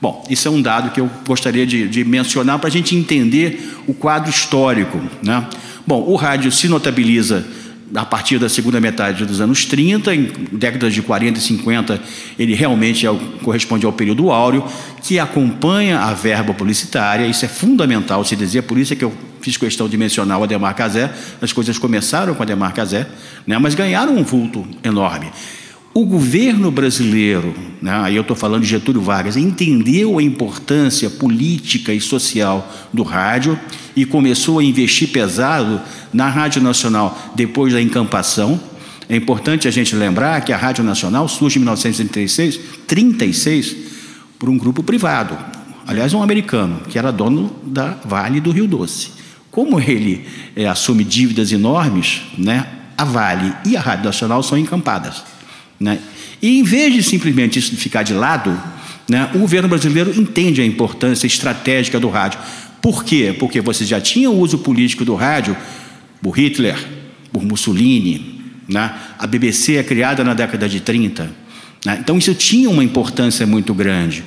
Bom, 0.00 0.26
isso 0.28 0.48
é 0.48 0.50
um 0.50 0.60
dado 0.60 0.90
que 0.90 1.00
eu 1.00 1.08
gostaria 1.26 1.66
de, 1.66 1.88
de 1.88 2.04
mencionar 2.04 2.58
para 2.58 2.68
a 2.68 2.72
gente 2.72 2.94
entender 2.94 3.78
o 3.86 3.94
quadro 3.94 4.30
histórico. 4.30 5.00
Né? 5.22 5.46
Bom, 5.86 6.02
o 6.02 6.16
rádio 6.16 6.50
se 6.52 6.68
notabiliza 6.68 7.46
a 7.94 8.04
partir 8.04 8.38
da 8.38 8.48
segunda 8.48 8.80
metade 8.80 9.24
dos 9.24 9.40
anos 9.40 9.64
30, 9.64 10.14
em 10.14 10.32
décadas 10.52 10.92
de 10.92 11.02
40 11.02 11.38
e 11.38 11.42
50, 11.42 12.00
ele 12.38 12.54
realmente 12.54 13.06
é, 13.06 13.10
corresponde 13.42 13.86
ao 13.86 13.92
período 13.92 14.30
áureo, 14.30 14.64
que 15.02 15.18
acompanha 15.18 16.00
a 16.00 16.12
verba 16.12 16.52
publicitária, 16.52 17.26
isso 17.26 17.44
é 17.44 17.48
fundamental 17.48 18.24
se 18.24 18.34
dizer, 18.34 18.62
por 18.62 18.78
isso 18.78 18.92
é 18.92 18.96
que 18.96 19.04
eu 19.04 19.12
fiz 19.40 19.56
questão 19.56 19.88
de 19.88 19.96
mencionar 19.96 20.38
o 20.38 20.42
Ademar 20.42 20.74
Cazé, 20.74 21.12
as 21.40 21.52
coisas 21.52 21.78
começaram 21.78 22.34
com 22.34 22.40
o 22.40 22.42
Ademar 22.42 22.74
Cazé, 22.74 23.06
né, 23.46 23.56
mas 23.58 23.74
ganharam 23.74 24.16
um 24.16 24.24
vulto 24.24 24.66
enorme. 24.82 25.30
O 25.96 26.04
governo 26.04 26.70
brasileiro, 26.70 27.54
né, 27.80 27.90
aí 27.90 28.16
eu 28.16 28.20
estou 28.20 28.36
falando 28.36 28.60
de 28.60 28.68
Getúlio 28.68 29.00
Vargas, 29.00 29.34
entendeu 29.34 30.18
a 30.18 30.22
importância 30.22 31.08
política 31.08 31.90
e 31.90 32.02
social 32.02 32.70
do 32.92 33.02
rádio 33.02 33.58
e 33.96 34.04
começou 34.04 34.58
a 34.58 34.62
investir 34.62 35.08
pesado 35.08 35.80
na 36.12 36.28
Rádio 36.28 36.60
Nacional 36.60 37.32
depois 37.34 37.72
da 37.72 37.80
encampação. 37.80 38.60
É 39.08 39.16
importante 39.16 39.66
a 39.66 39.70
gente 39.70 39.96
lembrar 39.96 40.42
que 40.42 40.52
a 40.52 40.56
Rádio 40.58 40.84
Nacional 40.84 41.26
surge 41.28 41.58
em 41.58 41.62
1936, 41.62 42.60
36, 42.86 43.76
por 44.38 44.50
um 44.50 44.58
grupo 44.58 44.82
privado, 44.82 45.34
aliás, 45.86 46.12
um 46.12 46.22
americano, 46.22 46.82
que 46.90 46.98
era 46.98 47.10
dono 47.10 47.50
da 47.64 47.96
Vale 48.04 48.38
do 48.38 48.50
Rio 48.50 48.68
Doce. 48.68 49.12
Como 49.50 49.80
ele 49.80 50.26
é, 50.54 50.66
assume 50.66 51.04
dívidas 51.04 51.52
enormes, 51.52 52.20
né, 52.36 52.66
a 52.98 53.04
Vale 53.06 53.54
e 53.64 53.78
a 53.78 53.80
Rádio 53.80 54.04
Nacional 54.04 54.42
são 54.42 54.58
encampadas. 54.58 55.35
Né? 55.78 55.98
E 56.40 56.58
em 56.58 56.62
vez 56.62 56.94
de 56.94 57.02
simplesmente 57.02 57.58
isso 57.58 57.74
ficar 57.76 58.02
de 58.02 58.14
lado, 58.14 58.58
né, 59.08 59.30
o 59.34 59.38
governo 59.38 59.68
brasileiro 59.68 60.18
entende 60.18 60.60
a 60.60 60.66
importância 60.66 61.26
estratégica 61.26 62.00
do 62.00 62.08
rádio. 62.08 62.40
Por 62.82 63.04
quê? 63.04 63.34
Porque 63.38 63.60
você 63.60 63.84
já 63.84 64.00
tinha 64.00 64.30
o 64.30 64.38
uso 64.38 64.58
político 64.58 65.04
do 65.04 65.14
rádio 65.14 65.56
por 66.22 66.32
Hitler, 66.38 66.76
por 67.32 67.42
Mussolini, 67.44 68.40
né? 68.68 68.94
a 69.18 69.26
BBC 69.26 69.76
é 69.76 69.82
criada 69.82 70.24
na 70.24 70.34
década 70.34 70.68
de 70.68 70.80
30. 70.80 71.30
Né? 71.84 71.98
Então 72.00 72.18
isso 72.18 72.34
tinha 72.34 72.68
uma 72.68 72.82
importância 72.82 73.46
muito 73.46 73.72
grande. 73.74 74.24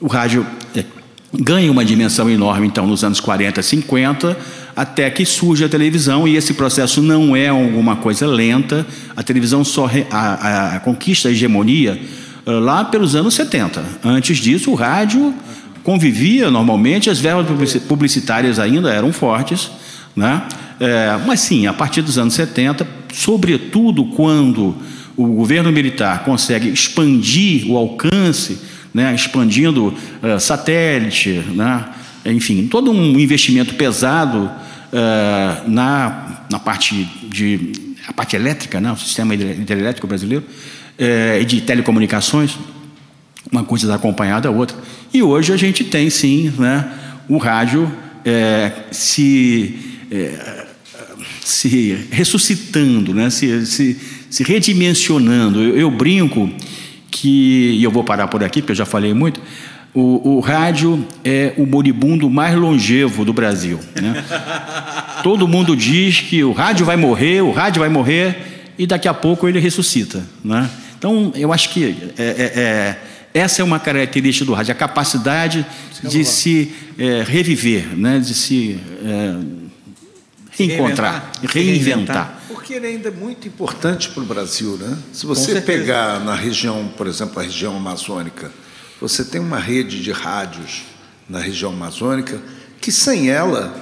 O 0.00 0.06
rádio 0.06 0.46
é, 0.74 0.84
ganha 1.32 1.70
uma 1.70 1.84
dimensão 1.84 2.28
enorme, 2.28 2.66
então, 2.66 2.86
nos 2.86 3.04
anos 3.04 3.20
40, 3.20 3.62
50, 3.62 4.36
até 4.74 5.10
que 5.10 5.24
surge 5.24 5.64
a 5.64 5.68
televisão, 5.68 6.26
e 6.26 6.36
esse 6.36 6.54
processo 6.54 7.02
não 7.02 7.34
é 7.34 7.48
alguma 7.48 7.96
coisa 7.96 8.26
lenta, 8.26 8.86
a 9.16 9.22
televisão 9.22 9.64
só 9.64 9.86
re, 9.86 10.06
a, 10.10 10.76
a, 10.76 10.80
conquista 10.80 11.28
a 11.28 11.32
hegemonia 11.32 12.00
uh, 12.46 12.52
lá 12.52 12.84
pelos 12.84 13.14
anos 13.14 13.34
70. 13.34 13.82
Antes 14.04 14.38
disso, 14.38 14.70
o 14.70 14.74
rádio 14.74 15.34
convivia 15.82 16.50
normalmente, 16.50 17.10
as 17.10 17.18
verbas 17.18 17.74
publicitárias 17.88 18.58
ainda 18.58 18.92
eram 18.92 19.12
fortes, 19.12 19.70
né? 20.14 20.42
É, 20.78 21.18
mas 21.26 21.40
sim, 21.40 21.66
a 21.66 21.74
partir 21.74 22.00
dos 22.00 22.16
anos 22.16 22.32
70, 22.32 22.86
sobretudo 23.12 24.06
quando 24.06 24.74
o 25.14 25.26
governo 25.26 25.70
militar 25.70 26.24
consegue 26.24 26.70
expandir 26.70 27.70
o 27.70 27.76
alcance 27.76 28.58
né, 28.92 29.14
expandindo 29.14 29.88
uh, 29.88 30.40
satélite, 30.40 31.42
né, 31.54 31.84
enfim, 32.24 32.66
todo 32.66 32.90
um 32.90 33.18
investimento 33.18 33.74
pesado 33.74 34.44
uh, 34.44 35.70
na, 35.70 36.44
na 36.50 36.58
parte 36.58 37.08
de 37.24 37.72
a 38.06 38.12
parte 38.12 38.34
elétrica, 38.34 38.80
né, 38.80 38.90
o 38.92 38.96
sistema 38.96 39.34
hidrelétrico 39.34 40.06
brasileiro 40.06 40.44
uh, 40.44 41.40
e 41.40 41.44
de 41.44 41.60
telecomunicações, 41.60 42.58
uma 43.50 43.64
coisa 43.64 43.94
acompanhada 43.94 44.48
a 44.48 44.50
outra. 44.50 44.76
E 45.12 45.22
hoje 45.22 45.52
a 45.52 45.56
gente 45.56 45.84
tem 45.84 46.10
sim, 46.10 46.52
né, 46.58 46.90
o 47.28 47.38
rádio 47.38 47.90
se 48.90 49.78
se 51.42 52.06
ressuscitando, 52.10 53.14
né, 53.14 53.30
se, 53.30 53.66
se, 53.66 53.96
se 54.28 54.42
redimensionando. 54.42 55.60
Eu, 55.60 55.76
eu 55.76 55.90
brinco 55.90 56.50
que, 57.10 57.76
e 57.78 57.82
eu 57.82 57.90
vou 57.90 58.04
parar 58.04 58.28
por 58.28 58.44
aqui, 58.44 58.60
porque 58.60 58.72
eu 58.72 58.76
já 58.76 58.86
falei 58.86 59.12
muito, 59.12 59.40
o, 59.94 60.36
o 60.36 60.40
rádio 60.40 61.06
é 61.24 61.52
o 61.56 61.66
moribundo 61.66 62.30
mais 62.30 62.56
longevo 62.56 63.24
do 63.24 63.32
Brasil. 63.32 63.78
Né? 64.00 64.24
Todo 65.22 65.48
mundo 65.48 65.76
diz 65.76 66.20
que 66.20 66.44
o 66.44 66.52
rádio 66.52 66.86
vai 66.86 66.96
morrer, 66.96 67.42
o 67.42 67.50
rádio 67.50 67.80
vai 67.80 67.88
morrer, 67.88 68.72
e 68.78 68.86
daqui 68.86 69.08
a 69.08 69.14
pouco 69.14 69.48
ele 69.48 69.58
ressuscita. 69.58 70.22
Né? 70.44 70.70
Então, 70.98 71.32
eu 71.34 71.52
acho 71.52 71.70
que 71.70 72.12
é, 72.16 72.22
é, 72.22 72.60
é, 72.60 72.98
essa 73.34 73.62
é 73.62 73.64
uma 73.64 73.80
característica 73.80 74.44
do 74.44 74.54
rádio, 74.54 74.72
a 74.72 74.76
capacidade 74.76 75.66
de 76.02 76.24
se 76.24 76.72
é, 76.98 77.24
reviver, 77.26 77.96
né? 77.96 78.18
de 78.18 78.34
se 78.34 78.78
é, 79.04 79.34
reencontrar, 80.50 81.32
reinventar. 81.42 81.52
reinventar 81.52 82.40
porque 82.70 82.74
ele 82.74 82.86
ainda 82.86 83.08
é 83.08 83.10
muito 83.10 83.48
importante 83.48 84.10
para 84.10 84.22
o 84.22 84.26
Brasil, 84.26 84.76
né? 84.76 84.96
Se 85.12 85.26
você 85.26 85.60
pegar 85.60 86.20
na 86.20 86.36
região, 86.36 86.88
por 86.96 87.08
exemplo, 87.08 87.40
a 87.40 87.42
região 87.42 87.76
amazônica, 87.76 88.52
você 89.00 89.24
tem 89.24 89.40
uma 89.40 89.58
rede 89.58 90.02
de 90.02 90.12
rádios 90.12 90.82
na 91.28 91.38
região 91.38 91.72
amazônica 91.72 92.40
que 92.80 92.92
sem 92.92 93.30
ela 93.30 93.74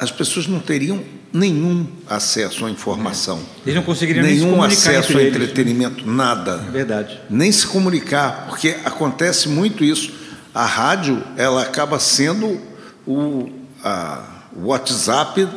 as 0.00 0.10
pessoas 0.10 0.46
não 0.46 0.60
teriam 0.60 1.02
nenhum 1.32 1.86
acesso 2.08 2.66
à 2.66 2.70
informação. 2.70 3.38
É. 3.38 3.70
Eles 3.70 3.74
não 3.76 3.82
conseguiriam 3.82 4.24
nenhum 4.24 4.52
nem 4.52 4.64
acesso 4.64 5.14
ao 5.14 5.22
entretenimento, 5.22 6.06
nada. 6.06 6.62
É 6.68 6.70
verdade. 6.70 7.18
Nem 7.30 7.50
se 7.50 7.66
comunicar, 7.66 8.46
porque 8.48 8.76
acontece 8.84 9.48
muito 9.48 9.82
isso. 9.82 10.12
A 10.54 10.66
rádio 10.66 11.22
ela 11.36 11.62
acaba 11.62 11.98
sendo 11.98 12.60
o 13.06 13.50
a, 13.82 14.24
o 14.54 14.66
WhatsApp 14.66 15.48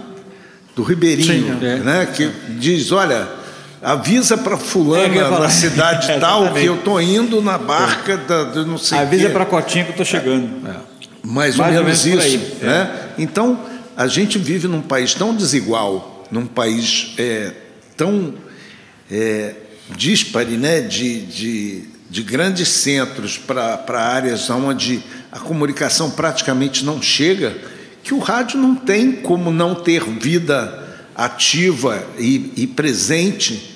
do 0.75 0.83
Ribeirinho, 0.83 1.59
Sim, 1.59 1.65
é. 1.65 1.77
né? 1.77 2.05
que 2.05 2.29
diz, 2.57 2.91
olha, 2.91 3.27
avisa 3.85 4.35
para 4.35 4.57
fulano 4.57 5.13
é 5.13 5.29
na 5.29 5.47
cidade 5.49 6.09
é, 6.11 6.17
tal 6.17 6.51
que 6.51 6.65
eu 6.65 6.75
estou 6.75 6.99
indo 6.99 7.39
na 7.39 7.55
barca 7.55 8.17
da, 8.17 8.43
do 8.43 8.65
não 8.65 8.79
sei 8.79 8.97
Avisa 8.97 9.29
para 9.29 9.45
Cotinha 9.45 9.83
que 9.83 9.91
eu 9.91 10.03
estou 10.03 10.05
chegando. 10.05 10.67
É. 10.67 10.75
Mais, 11.23 11.55
Mais, 11.55 11.77
ou 11.77 11.83
menos, 11.83 12.03
menos 12.03 12.25
isso. 12.25 12.55
É. 12.61 12.65
Né? 12.65 13.09
Então, 13.19 13.59
a 13.95 14.07
gente 14.07 14.39
vive 14.39 14.67
num 14.67 14.81
país 14.81 15.13
tão 15.13 15.35
desigual, 15.35 16.25
num 16.31 16.47
país 16.47 17.13
é, 17.19 17.51
tão 17.95 18.33
é, 19.11 19.53
dispare 19.95 20.57
né? 20.57 20.81
de, 20.81 21.21
de, 21.21 21.83
de 22.09 22.23
grandes 22.23 22.67
centros 22.69 23.37
para 23.37 23.99
áreas 23.99 24.49
onde 24.49 25.03
a 25.31 25.39
comunicação 25.39 26.09
praticamente 26.09 26.83
não 26.83 26.99
chega 27.01 27.55
que 28.03 28.15
o 28.15 28.19
rádio 28.19 28.59
não 28.59 28.75
tem 28.75 29.11
como 29.11 29.51
não 29.51 29.75
ter 29.75 30.03
vida 30.03 30.83
ativa 31.15 32.03
e, 32.17 32.51
e 32.55 32.67
presente 32.67 33.74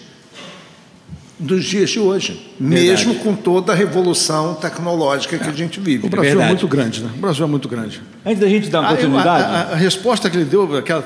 dos 1.40 1.64
dias 1.64 1.90
de 1.90 2.00
hoje, 2.00 2.52
mesmo 2.60 3.16
com 3.16 3.34
toda 3.34 3.72
a 3.72 3.76
revolução 3.76 4.56
tecnológica 4.56 5.38
que 5.38 5.50
a 5.50 5.54
gente 5.54 5.80
vive. 5.80 6.06
O 6.06 6.10
Brasil 6.10 6.28
é, 6.32 6.36
Verdade. 6.36 6.50
muito 6.52 6.68
grande, 6.68 7.02
né? 7.02 7.10
O 7.16 7.20
Brasil 7.22 7.46
é 7.46 7.48
muito 7.48 7.70
grande. 7.70 8.02
Antes 8.26 8.40
da 8.42 8.48
gente 8.50 8.70
dar 8.70 8.82
uma 8.82 8.90
Ah, 8.90 8.92
eu- 8.92 8.98
continuidade. 8.98 9.44
a, 9.44 9.48
a- 9.48 9.74
a 9.74 9.76
resposta 9.76 10.30
que 10.30 10.36
ele 10.36 10.44
deu, 10.46 10.76
aquela, 10.78 11.02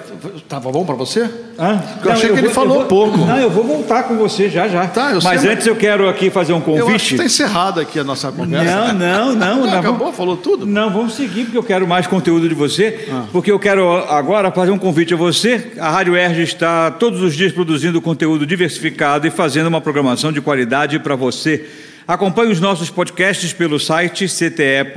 tava 0.49 0.71
bom 0.71 0.83
para 0.83 0.95
você? 0.95 1.29
Hã? 1.59 1.79
Eu 2.03 2.11
achei 2.11 2.31
que 2.31 2.39
ele 2.39 2.49
falou 2.49 2.79
vou- 2.79 2.85
pouco. 2.85 3.17
Não, 3.19 3.37
eu 3.37 3.49
vou 3.51 3.63
voltar 3.63 4.03
com 4.03 4.17
você 4.17 4.49
já 4.49 4.67
já. 4.67 4.87
Tá, 4.87 5.11
eu 5.11 5.21
sei, 5.21 5.29
mas 5.31 5.43
mas- 5.43 5.51
antes 5.53 5.67
eu 5.67 5.75
quero 5.75 6.09
aqui 6.09 6.31
fazer 6.31 6.53
um 6.53 6.55
Eu 6.55 6.61
acho 6.63 6.73
que 6.73 6.81
convite. 6.81 7.11
está 7.13 7.25
encerrada 7.25 7.81
aqui 7.81 7.99
a 7.99 8.03
nossa 8.03 8.31
conversa. 8.31 8.93
Não, 8.93 8.93
não, 8.93 9.35
não. 9.35 9.35
Não, 9.35 9.59
nós 9.65 9.73
acabou, 9.75 9.99
vamos- 9.99 10.15
falou 10.17 10.35
tudo? 10.37 10.65
Não, 10.65 10.89
vamos 10.91 11.13
seguir, 11.13 11.43
porque 11.43 11.57
eu 11.57 11.63
quero 11.63 11.87
mais 11.87 12.07
conteúdo 12.07 12.49
de 12.49 12.55
você. 12.55 13.07
Ah. 13.11 13.25
Porque 13.31 13.51
eu 13.51 13.59
quero 13.59 13.87
agora 14.09 14.49
fazer 14.51 14.71
um 14.71 14.79
convite 14.79 15.13
a 15.13 15.17
você. 15.17 15.73
A 15.79 15.91
Rádio 15.91 16.15
Erge 16.15 16.41
está 16.41 16.89
todos 16.89 17.21
os 17.21 17.35
dias 17.35 17.51
produzindo 17.51 18.01
conteúdo 18.01 18.47
diversificado 18.47 19.27
e 19.27 19.29
fazendo 19.29 19.67
uma 19.67 19.79
programação 19.79 20.22
de 20.31 20.41
qualidade 20.41 20.99
para 20.99 21.15
você. 21.15 21.67
Acompanhe 22.07 22.51
os 22.51 22.59
nossos 22.59 22.89
podcasts 22.89 23.53
pelo 23.53 23.79
site 23.79 24.27
cte.erge.br 24.27 24.93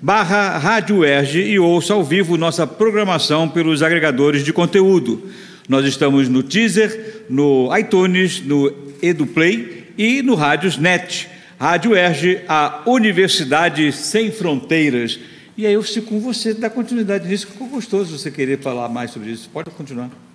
barra 0.00 0.56
Rádio 0.58 1.04
Erge 1.04 1.40
e 1.40 1.58
ouça 1.58 1.92
ao 1.92 2.04
vivo 2.04 2.36
nossa 2.36 2.66
programação 2.66 3.48
pelos 3.48 3.82
agregadores 3.82 4.44
de 4.44 4.52
conteúdo. 4.52 5.28
Nós 5.68 5.84
estamos 5.84 6.28
no 6.28 6.42
Teaser, 6.42 7.24
no 7.28 7.68
iTunes, 7.76 8.40
no 8.42 8.72
EduPlay 9.02 9.88
e 9.98 10.22
no 10.22 10.34
Rádios 10.34 10.78
Net. 10.78 11.28
Rádio 11.58 11.94
Erge, 11.94 12.40
a 12.48 12.82
Universidade 12.86 13.92
Sem 13.92 14.30
Fronteiras. 14.30 15.18
E 15.56 15.66
aí 15.66 15.72
eu 15.72 15.82
fico 15.82 16.06
com 16.06 16.20
você, 16.20 16.54
dá 16.54 16.70
continuidade 16.70 17.26
nisso, 17.26 17.48
ficou 17.48 17.66
gostoso 17.66 18.16
você 18.16 18.30
querer 18.30 18.60
falar 18.60 18.88
mais 18.88 19.10
sobre 19.10 19.30
isso. 19.30 19.50
Pode 19.52 19.70
continuar. 19.70 20.27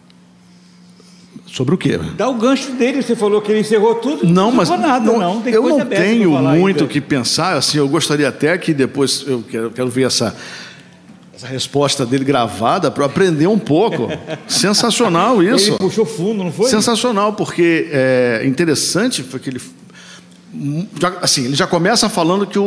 Sobre 1.46 1.76
o 1.76 1.78
quê? 1.78 2.00
Dá 2.18 2.28
o 2.30 2.34
gancho 2.36 2.72
dele, 2.72 3.02
você 3.02 3.16
falou 3.16 3.42
que 3.42 3.52
ele 3.52 3.60
encerrou 3.60 3.96
tudo. 3.96 4.26
Não, 4.26 4.52
mas 4.52 4.70
nada, 4.70 5.00
não, 5.00 5.20
não. 5.20 5.44
Eu 5.46 5.70
não 5.70 5.86
tenho 5.86 6.32
muito 6.32 6.86
o 6.86 6.88
que 6.88 7.00
pensar. 7.00 7.58
Assim, 7.58 7.78
eu 7.78 7.88
gostaria 7.88 8.28
até 8.28 8.58
que 8.58 8.74
depois 8.74 9.24
eu 9.28 9.44
quero, 9.48 9.70
quero 9.70 9.90
ver 9.90 10.08
essa, 10.08 10.36
essa 11.36 11.46
resposta 11.46 12.06
dele 12.06 12.24
gravada 12.26 12.90
para 12.90 13.06
aprender 13.06 13.46
um 13.48 13.60
pouco. 13.60 14.08
Sensacional 14.48 15.44
isso. 15.44 15.72
Ele 15.72 15.78
puxou 15.78 16.06
fundo, 16.06 16.44
não 16.44 16.52
foi? 16.52 16.70
Sensacional, 16.70 17.34
porque 17.34 17.88
é 17.92 18.44
interessante 18.46 19.22
foi 19.22 19.40
que 19.40 19.50
ele 19.50 19.62
já- 21.00 21.14
assim, 21.22 21.46
ele 21.46 21.56
já 21.56 21.66
começa 21.66 22.08
falando 22.10 22.46
que 22.46 22.60
o, 22.60 22.64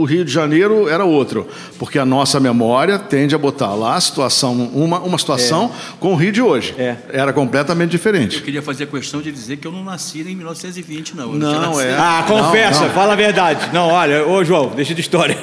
o 0.00 0.04
Rio 0.04 0.24
de 0.24 0.32
Janeiro 0.32 0.88
era 0.88 1.04
outro, 1.04 1.46
porque 1.78 1.98
a 1.98 2.04
nossa 2.04 2.40
memória 2.40 2.98
tende 2.98 3.34
a 3.34 3.38
botar 3.38 3.74
lá 3.74 3.94
a 3.96 4.00
situação, 4.00 4.52
uma, 4.72 4.98
uma 5.00 5.18
situação 5.18 5.70
com 6.00 6.12
o 6.12 6.16
Rio 6.16 6.32
de 6.32 6.40
hoje. 6.42 6.74
É. 6.78 6.96
Era 7.10 7.32
completamente 7.32 7.90
diferente. 7.90 8.36
Eu 8.38 8.42
queria 8.42 8.62
fazer 8.62 8.86
questão 8.86 9.20
de 9.20 9.30
dizer 9.30 9.58
que 9.58 9.66
eu 9.66 9.72
não 9.72 9.84
nasci 9.84 10.20
em 10.20 10.34
1920, 10.34 11.14
não. 11.16 11.32
Eu 11.32 11.38
Não, 11.38 11.80
é. 11.80 11.94
Ah, 11.94 12.24
confessa, 12.26 12.80
Não, 12.80 12.86
não. 12.88 12.94
fala 12.94 13.12
a 13.12 13.16
verdade. 13.16 13.68
Não, 13.72 13.88
olha, 13.88 14.26
ô 14.26 14.42
João, 14.44 14.72
deixa 14.74 14.94
de 14.94 15.00
história. 15.00 15.36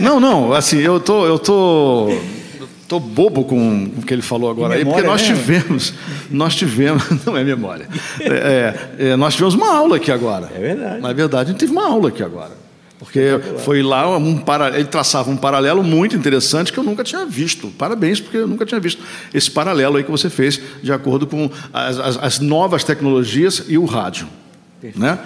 Não, 0.00 0.18
não, 0.18 0.52
assim, 0.52 0.78
eu 0.78 0.98
tô, 0.98 1.24
eu 1.26 1.38
tô, 1.38 2.08
tô 2.88 2.98
bobo 3.00 3.44
com 3.44 3.84
o 3.96 4.02
que 4.02 4.12
ele 4.12 4.22
falou 4.22 4.50
agora 4.50 4.74
aí, 4.74 4.84
porque 4.84 5.00
memória 5.02 5.10
nós 5.10 5.22
tivemos, 5.22 5.94
nós 6.30 6.54
tivemos, 6.54 7.02
não 7.24 7.36
é 7.36 7.42
memória, 7.44 7.88
é, 8.20 8.74
é, 8.98 9.16
nós 9.16 9.34
tivemos 9.34 9.54
uma 9.54 9.72
aula 9.74 9.96
aqui 9.96 10.10
agora. 10.12 10.50
É 10.54 10.58
verdade. 10.58 11.00
Na 11.00 11.12
verdade, 11.12 11.48
a 11.48 11.52
gente 11.52 11.60
teve 11.60 11.72
uma 11.72 11.86
aula 11.86 12.08
aqui 12.08 12.22
agora. 12.22 12.62
Porque 12.98 13.20
foi 13.64 13.82
lá 13.82 14.16
um 14.16 14.38
para... 14.38 14.68
ele 14.78 14.84
traçava 14.84 15.28
um 15.28 15.36
paralelo 15.36 15.82
muito 15.82 16.14
interessante 16.14 16.72
que 16.72 16.78
eu 16.78 16.84
nunca 16.84 17.02
tinha 17.02 17.26
visto. 17.26 17.66
Parabéns, 17.76 18.20
porque 18.20 18.36
eu 18.36 18.46
nunca 18.46 18.64
tinha 18.64 18.78
visto 18.78 19.02
esse 19.34 19.50
paralelo 19.50 19.96
aí 19.96 20.04
que 20.04 20.10
você 20.10 20.30
fez 20.30 20.60
de 20.80 20.92
acordo 20.92 21.26
com 21.26 21.50
as, 21.72 21.98
as- 21.98 22.16
as 22.22 22.38
novas 22.38 22.84
tecnologias 22.84 23.64
e 23.66 23.76
o 23.76 23.84
rádio. 23.86 24.28
Né? 24.94 25.18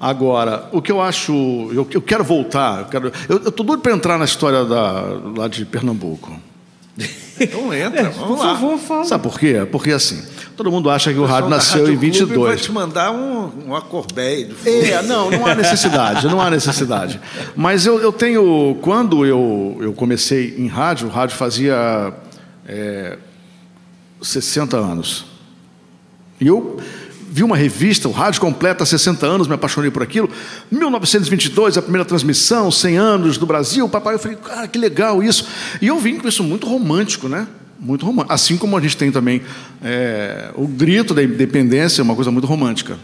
Agora, 0.00 0.68
o 0.70 0.80
que 0.80 0.92
eu 0.92 1.00
acho. 1.02 1.32
Eu, 1.72 1.84
eu 1.90 2.00
quero 2.02 2.22
voltar. 2.22 2.88
Eu 3.28 3.36
estou 3.48 3.66
doido 3.66 3.80
para 3.80 3.92
entrar 3.92 4.16
na 4.16 4.24
história 4.26 4.64
da, 4.64 5.02
lá 5.36 5.48
de 5.48 5.64
Pernambuco. 5.64 6.38
Então 7.40 7.74
entra, 7.74 8.10
vamos 8.10 8.28
Por 8.28 8.38
lá. 8.38 8.54
favor, 8.54 8.78
fala. 8.78 9.04
Sabe 9.04 9.22
por 9.24 9.38
quê? 9.38 9.66
Porque 9.70 9.90
assim, 9.90 10.22
todo 10.56 10.70
mundo 10.70 10.88
acha 10.88 11.12
que 11.12 11.18
o 11.18 11.24
rádio 11.24 11.50
nasceu 11.50 11.84
Rádio 11.86 11.94
em 11.94 11.98
Clube 11.98 12.10
Vai 12.10 12.20
22. 12.20 12.62
te 12.62 12.72
mandar 12.72 13.10
um, 13.10 13.46
uma 13.66 13.82
corbeia 13.82 14.46
do 14.46 14.54
fundo. 14.54 14.70
É, 14.70 15.02
não, 15.02 15.30
não 15.30 15.44
há 15.46 15.54
necessidade, 15.54 16.26
não 16.28 16.40
há 16.40 16.48
necessidade. 16.48 17.20
Mas 17.56 17.86
eu, 17.86 18.00
eu 18.00 18.12
tenho, 18.12 18.78
quando 18.80 19.26
eu, 19.26 19.76
eu 19.80 19.92
comecei 19.92 20.54
em 20.56 20.68
rádio, 20.68 21.08
o 21.08 21.10
rádio 21.10 21.36
fazia 21.36 22.12
é, 22.68 23.18
60 24.22 24.76
anos. 24.76 25.26
E 26.40 26.46
eu 26.46 26.78
vi 27.34 27.42
uma 27.42 27.56
revista, 27.56 28.08
o 28.08 28.12
Rádio 28.12 28.40
completa 28.40 28.86
60 28.86 29.26
anos, 29.26 29.48
me 29.48 29.54
apaixonei 29.54 29.90
por 29.90 30.04
aquilo. 30.04 30.30
1922, 30.70 31.76
a 31.76 31.82
primeira 31.82 32.04
transmissão, 32.04 32.70
100 32.70 32.96
anos 32.96 33.36
do 33.36 33.44
Brasil. 33.44 33.88
Papai, 33.88 34.14
eu 34.14 34.20
falei, 34.20 34.36
cara, 34.36 34.68
que 34.68 34.78
legal 34.78 35.20
isso. 35.20 35.44
E 35.82 35.88
eu 35.88 35.98
vim 35.98 36.16
com 36.16 36.28
isso 36.28 36.44
muito 36.44 36.64
romântico, 36.64 37.28
né? 37.28 37.48
Muito 37.80 38.06
romântico. 38.06 38.32
Assim 38.32 38.56
como 38.56 38.76
a 38.76 38.80
gente 38.80 38.96
tem 38.96 39.10
também 39.10 39.42
é, 39.82 40.52
o 40.54 40.68
grito 40.68 41.12
da 41.12 41.24
independência, 41.24 42.04
uma 42.04 42.14
coisa 42.14 42.30
muito 42.30 42.46
romântica. 42.46 42.96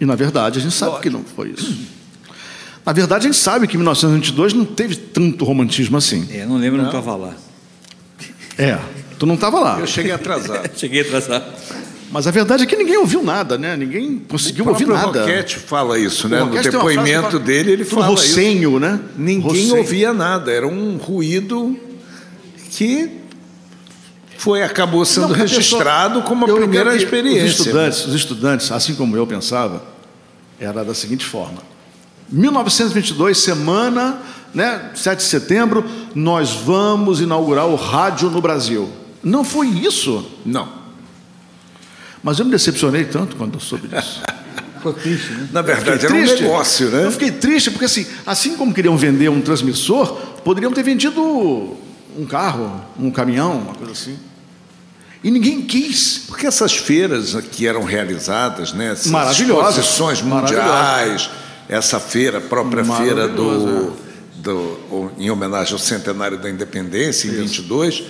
E, 0.00 0.06
na 0.06 0.14
verdade, 0.14 0.60
a 0.60 0.62
gente 0.62 0.72
sabe 0.72 1.00
que 1.00 1.10
não 1.10 1.24
foi 1.24 1.48
isso. 1.58 1.76
Na 2.86 2.92
verdade, 2.92 3.26
a 3.26 3.32
gente 3.32 3.42
sabe 3.42 3.66
que 3.66 3.74
em 3.74 3.78
1922 3.78 4.52
não 4.52 4.64
teve 4.64 4.94
tanto 4.94 5.44
romantismo 5.44 5.96
assim. 5.96 6.28
É, 6.30 6.46
não 6.46 6.56
lembro, 6.56 6.80
não 6.80 6.86
estava 6.86 7.16
lá. 7.16 7.34
É, 8.56 8.78
tu 9.18 9.26
não 9.26 9.34
estava 9.34 9.58
lá. 9.58 9.80
Eu 9.80 9.86
cheguei 9.88 10.12
atrasado. 10.12 10.70
Cheguei 10.78 11.00
atrasado. 11.00 11.87
Mas 12.10 12.26
a 12.26 12.30
verdade 12.30 12.62
é 12.62 12.66
que 12.66 12.74
ninguém 12.76 12.96
ouviu 12.96 13.22
nada, 13.22 13.58
né? 13.58 13.76
Ninguém 13.76 14.18
conseguiu 14.18 14.64
o 14.64 14.68
ouvir 14.68 14.86
nada. 14.86 15.20
Roquete 15.20 15.58
fala 15.58 15.98
isso, 15.98 16.26
né? 16.28 16.42
O 16.42 16.46
No 16.46 16.62
depoimento 16.62 17.22
fala- 17.32 17.38
dele, 17.38 17.72
ele 17.72 17.84
fala 17.84 18.06
isso. 18.06 18.28
rocenho, 18.28 18.80
né? 18.80 18.98
Ninguém 19.16 19.42
Rocenho. 19.42 19.76
ouvia 19.76 20.12
nada, 20.14 20.50
era 20.50 20.66
um 20.66 20.96
ruído 20.96 21.78
que 22.70 23.10
foi 24.38 24.62
acabou 24.62 25.04
sendo 25.04 25.28
Não, 25.28 25.34
a 25.34 25.38
pessoa- 25.38 25.58
registrado 25.58 26.22
como 26.22 26.44
a 26.46 26.54
primeira 26.54 26.96
experiência. 26.96 27.44
Os 27.46 27.58
estudantes, 27.66 28.06
os 28.06 28.14
estudantes, 28.14 28.72
assim 28.72 28.94
como 28.94 29.14
eu 29.16 29.26
pensava, 29.26 29.82
era 30.58 30.82
da 30.84 30.94
seguinte 30.94 31.26
forma: 31.26 31.58
1922, 32.30 33.36
semana, 33.38 34.18
né, 34.54 34.92
7 34.94 35.18
de 35.18 35.24
setembro, 35.24 35.84
nós 36.14 36.52
vamos 36.52 37.20
inaugurar 37.20 37.66
o 37.66 37.74
rádio 37.74 38.30
no 38.30 38.40
Brasil. 38.40 38.88
Não 39.22 39.44
foi 39.44 39.66
isso. 39.68 40.24
Não. 40.46 40.77
Mas 42.22 42.38
eu 42.38 42.44
me 42.44 42.50
decepcionei 42.50 43.04
tanto 43.04 43.36
quando 43.36 43.54
eu 43.54 43.60
soube 43.60 43.88
disso. 43.88 44.20
Ficou 44.78 44.92
triste, 44.92 45.32
né? 45.32 45.48
Na 45.52 45.62
verdade, 45.62 46.06
era 46.06 46.14
um 46.14 46.18
triste. 46.18 46.42
negócio, 46.42 46.88
né? 46.90 47.04
Eu 47.04 47.12
fiquei 47.12 47.32
triste 47.32 47.70
porque 47.70 47.84
assim, 47.84 48.06
assim 48.24 48.56
como 48.56 48.72
queriam 48.72 48.96
vender 48.96 49.28
um 49.28 49.40
transmissor, 49.40 50.14
poderiam 50.44 50.72
ter 50.72 50.84
vendido 50.84 51.20
um 51.20 52.26
carro, 52.26 52.80
um 52.98 53.10
caminhão, 53.10 53.58
uma 53.58 53.74
coisa 53.74 53.92
assim. 53.92 54.16
E 55.22 55.30
ninguém 55.30 55.62
quis. 55.62 56.24
Porque 56.28 56.46
essas 56.46 56.76
feiras 56.76 57.34
que 57.50 57.66
eram 57.66 57.82
realizadas, 57.82 58.72
né? 58.72 58.92
Essas 58.92 59.10
Maravilhosas. 59.10 59.78
exposições 59.78 60.22
mundiais, 60.22 61.28
essa 61.68 61.98
feira, 61.98 62.38
a 62.38 62.40
própria 62.40 62.84
feira 62.84 63.26
do, 63.26 63.92
do, 64.36 65.12
em 65.18 65.28
homenagem 65.30 65.72
ao 65.72 65.78
centenário 65.78 66.38
da 66.38 66.48
independência, 66.48 67.28
em 67.28 67.32
22, 67.32 68.04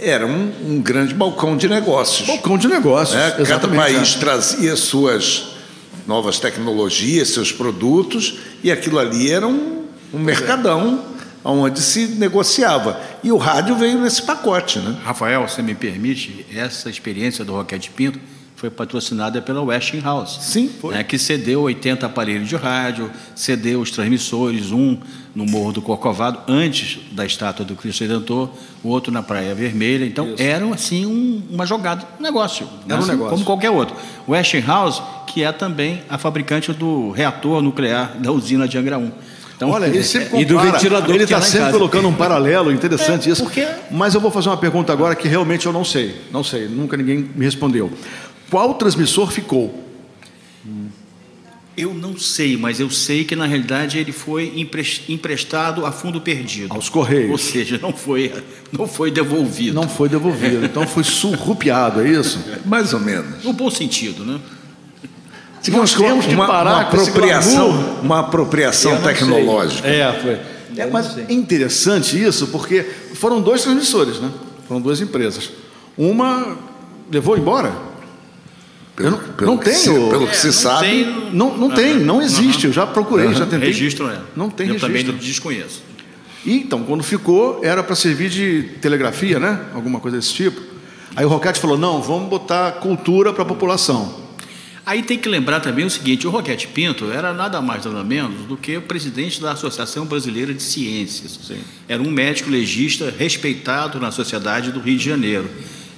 era 0.00 0.26
um, 0.26 0.52
um 0.64 0.80
grande 0.80 1.14
balcão 1.14 1.56
de 1.56 1.68
negócios. 1.68 2.26
Balcão 2.26 2.56
de 2.56 2.68
negócios. 2.68 3.16
né? 3.16 3.44
Cada 3.46 3.68
país 3.68 4.16
é. 4.16 4.18
trazia 4.18 4.76
suas 4.76 5.50
novas 6.06 6.38
tecnologias, 6.38 7.28
seus 7.28 7.52
produtos, 7.52 8.38
e 8.62 8.70
aquilo 8.72 8.98
ali 8.98 9.30
era 9.30 9.46
um, 9.46 9.84
um 10.12 10.18
mercadão 10.18 11.04
onde 11.44 11.80
se 11.80 12.06
negociava. 12.06 13.00
E 13.22 13.30
o 13.30 13.36
rádio 13.36 13.76
veio 13.76 13.98
nesse 13.98 14.22
pacote, 14.22 14.78
né? 14.78 14.96
Rafael, 15.04 15.46
se 15.48 15.62
me 15.62 15.74
permite, 15.74 16.44
essa 16.54 16.90
experiência 16.90 17.44
do 17.44 17.52
Roquete 17.52 17.90
Pinto 17.90 18.18
foi 18.60 18.68
patrocinada 18.68 19.40
pela 19.40 19.62
Westinghouse. 19.62 20.38
Sim, 20.42 20.68
foi. 20.68 20.92
Né, 20.94 21.02
que 21.02 21.16
cedeu 21.18 21.62
80 21.62 22.04
aparelhos 22.04 22.46
de 22.46 22.56
rádio, 22.56 23.10
cedeu 23.34 23.80
os 23.80 23.90
transmissores, 23.90 24.70
um 24.70 24.98
no 25.34 25.46
Morro 25.46 25.72
do 25.72 25.80
Corcovado, 25.80 26.40
antes 26.46 26.98
da 27.12 27.24
estátua 27.24 27.64
do 27.64 27.74
Cristo 27.74 28.02
Redentor, 28.02 28.50
o 28.84 28.88
outro 28.88 29.10
na 29.10 29.22
Praia 29.22 29.54
Vermelha. 29.54 30.04
Então, 30.04 30.34
era 30.36 30.66
assim 30.74 31.06
um- 31.06 31.42
uma 31.50 31.64
jogada, 31.64 32.04
um 32.18 32.22
negócio. 32.22 32.68
Era 32.86 32.96
um 32.96 32.98
assim, 32.98 33.10
negócio. 33.12 33.30
Como 33.30 33.44
qualquer 33.46 33.70
outro. 33.70 33.96
Westinghouse, 34.28 35.00
que 35.26 35.42
é 35.42 35.50
também 35.52 36.02
a 36.10 36.18
fabricante 36.18 36.70
do 36.74 37.12
reator 37.12 37.62
nuclear 37.62 38.12
da 38.18 38.30
usina 38.30 38.68
de 38.68 38.76
Angra 38.76 38.98
1. 38.98 39.10
Então, 39.56 39.70
Olha, 39.70 39.84
ele 39.86 40.02
sempre 40.02 40.40
E 40.40 40.44
do 40.46 40.54
compara, 40.54 40.72
ventilador 40.72 41.14
Ele 41.14 41.24
está 41.24 41.38
em 41.38 41.42
sempre 41.42 41.72
colocando 41.72 42.08
um 42.08 42.14
paralelo, 42.14 42.72
interessante 42.72 43.28
É, 43.28 43.32
isso. 43.32 43.42
porque- 43.42 43.68
Mas 43.90 44.14
eu 44.14 44.20
vou 44.20 44.30
fazer 44.30 44.48
uma 44.48 44.56
pergunta 44.56 44.90
agora 44.90 45.14
que 45.14 45.28
realmente 45.28 45.66
eu 45.66 45.72
não 45.72 45.84
sei. 45.84 46.18
Não 46.32 46.42
sei, 46.42 46.66
nunca 46.66 46.96
ninguém 46.96 47.28
me 47.36 47.44
respondeu. 47.44 47.90
Qual 48.50 48.74
transmissor 48.74 49.30
ficou? 49.30 49.72
Eu 51.76 51.94
não 51.94 52.18
sei, 52.18 52.56
mas 52.56 52.80
eu 52.80 52.90
sei 52.90 53.24
que 53.24 53.34
na 53.34 53.46
realidade 53.46 53.96
ele 53.96 54.12
foi 54.12 54.52
emprestado 55.08 55.86
a 55.86 55.92
fundo 55.92 56.20
perdido. 56.20 56.74
Aos 56.74 56.88
Correios. 56.88 57.30
Ou 57.30 57.38
seja, 57.38 57.78
não 57.80 57.92
foi, 57.92 58.32
não 58.70 58.86
foi 58.86 59.10
devolvido. 59.10 59.74
Não 59.74 59.88
foi 59.88 60.08
devolvido. 60.08 60.66
Então 60.66 60.86
foi 60.86 61.04
surrupiado, 61.04 62.02
é 62.02 62.08
isso? 62.08 62.38
Mais 62.66 62.92
ou 62.92 63.00
menos. 63.00 63.44
No 63.44 63.52
bom 63.52 63.70
sentido, 63.70 64.24
né? 64.24 64.40
Nós 65.68 65.94
temos 65.94 66.26
que 66.26 66.34
uma, 66.34 66.46
parar 66.46 66.74
uma 66.74 66.84
com 66.86 66.96
esse 66.96 67.10
apropriação, 67.10 68.00
uma 68.02 68.20
apropriação 68.20 69.00
tecnológica. 69.00 69.86
É, 69.86 70.12
foi. 70.20 70.38
É, 70.76 70.86
mas 70.86 71.18
é 71.18 71.32
interessante 71.32 72.20
isso, 72.20 72.48
porque 72.48 72.82
foram 73.14 73.40
dois 73.40 73.62
transmissores, 73.62 74.18
né? 74.18 74.30
Foram 74.66 74.80
duas 74.80 75.00
empresas. 75.00 75.50
Uma 75.96 76.56
levou 77.10 77.36
embora. 77.36 77.89
Eu 79.00 79.10
não, 79.12 79.18
Pelo 79.18 79.50
não 79.52 79.58
que 79.58 79.70
se- 79.72 79.90
tenho. 79.90 80.08
pelo 80.10 80.26
que 80.26 80.36
se 80.36 80.46
não 80.46 80.52
sabe, 80.52 80.86
tem- 80.86 81.30
Não, 81.32 81.56
não 81.56 81.70
tem, 81.70 81.98
não 81.98 82.20
existe. 82.22 82.66
Eu 82.66 82.72
já 82.72 82.86
procurei, 82.86 83.32
já 83.34 83.46
tentei. 83.46 83.68
Registro 83.68 84.08
é. 84.08 84.18
Não 84.36 84.50
tem 84.50 84.66
eu 84.68 84.74
registro. 84.74 85.02
também 85.02 85.18
desconheço. 85.20 85.82
E 86.44 86.54
então, 86.56 86.82
quando 86.84 87.02
ficou, 87.02 87.60
era 87.62 87.82
para 87.82 87.94
servir 87.94 88.30
de 88.30 88.62
telegrafia, 88.80 89.38
né? 89.38 89.60
Alguma 89.74 90.00
coisa 90.00 90.16
desse 90.16 90.32
tipo. 90.32 90.60
Aí 91.14 91.24
o 91.24 91.28
Roquete 91.28 91.60
falou: 91.60 91.76
não, 91.76 92.00
vamos 92.00 92.28
botar 92.28 92.72
cultura 92.72 93.32
para 93.32 93.42
a 93.42 93.46
população. 93.46 94.20
Aí 94.86 95.02
tem 95.02 95.18
que 95.18 95.28
lembrar 95.28 95.60
também 95.60 95.84
o 95.84 95.90
seguinte: 95.90 96.26
o 96.26 96.30
Roquete 96.30 96.66
Pinto 96.68 97.10
era 97.12 97.34
nada 97.34 97.60
mais 97.60 97.84
nada 97.84 98.02
menos 98.02 98.46
do 98.46 98.56
que 98.56 98.76
o 98.78 98.82
presidente 98.82 99.40
da 99.40 99.52
Associação 99.52 100.06
Brasileira 100.06 100.54
de 100.54 100.62
Ciências. 100.62 101.38
Era 101.86 102.02
um 102.02 102.10
médico 102.10 102.48
legista 102.50 103.12
respeitado 103.16 104.00
na 104.00 104.10
sociedade 104.10 104.72
do 104.72 104.80
Rio 104.80 104.96
de 104.96 105.04
Janeiro. 105.04 105.48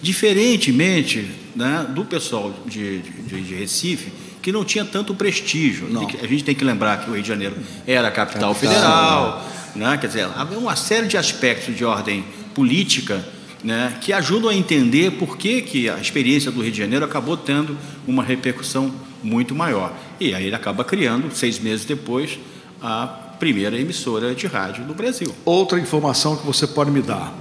Diferentemente 0.02 1.26
né, 1.54 1.86
do 1.94 2.04
pessoal 2.04 2.52
de, 2.66 2.98
de- 3.00 3.40
de 3.42 3.54
Recife, 3.54 4.12
que 4.40 4.50
não 4.50 4.64
tinha 4.64 4.84
tanto 4.84 5.14
prestígio. 5.14 5.86
Que- 6.06 6.16
A 6.24 6.28
gente 6.28 6.42
tem 6.44 6.54
que 6.54 6.64
lembrar 6.64 6.98
que 7.04 7.10
o 7.10 7.14
Rio 7.14 7.22
de 7.22 7.28
Janeiro 7.28 7.56
era 7.86 8.08
a 8.08 8.10
capital 8.10 8.54
federal, 8.54 9.48
né? 9.76 9.96
quer 9.98 10.06
dizer, 10.06 10.28
havia 10.36 10.58
uma 10.58 10.74
série 10.76 11.06
de 11.06 11.16
aspectos 11.16 11.76
de 11.76 11.84
ordem 11.84 12.24
política 12.54 13.24
né, 13.62 13.96
que 14.00 14.12
ajudam 14.12 14.50
a 14.50 14.54
entender 14.54 15.12
por 15.12 15.36
que, 15.36 15.62
que 15.62 15.88
a 15.88 15.96
experiência 15.98 16.50
do 16.50 16.60
Rio 16.62 16.72
de 16.72 16.78
Janeiro 16.78 17.04
acabou 17.04 17.36
tendo 17.36 17.76
uma 18.06 18.22
repercussão 18.24 18.92
muito 19.22 19.54
maior. 19.54 19.92
E 20.18 20.34
aí 20.34 20.46
ele 20.46 20.56
acaba 20.56 20.82
criando, 20.84 21.30
seis 21.32 21.60
meses 21.60 21.84
depois, 21.84 22.38
a 22.80 23.06
primeira 23.38 23.78
emissora 23.78 24.34
de 24.34 24.46
rádio 24.48 24.84
do 24.84 24.94
Brasil. 24.94 25.32
Outra 25.44 25.78
informação 25.78 26.36
que 26.36 26.44
você 26.44 26.66
pode 26.66 26.90
me 26.90 27.00
dar. 27.02 27.32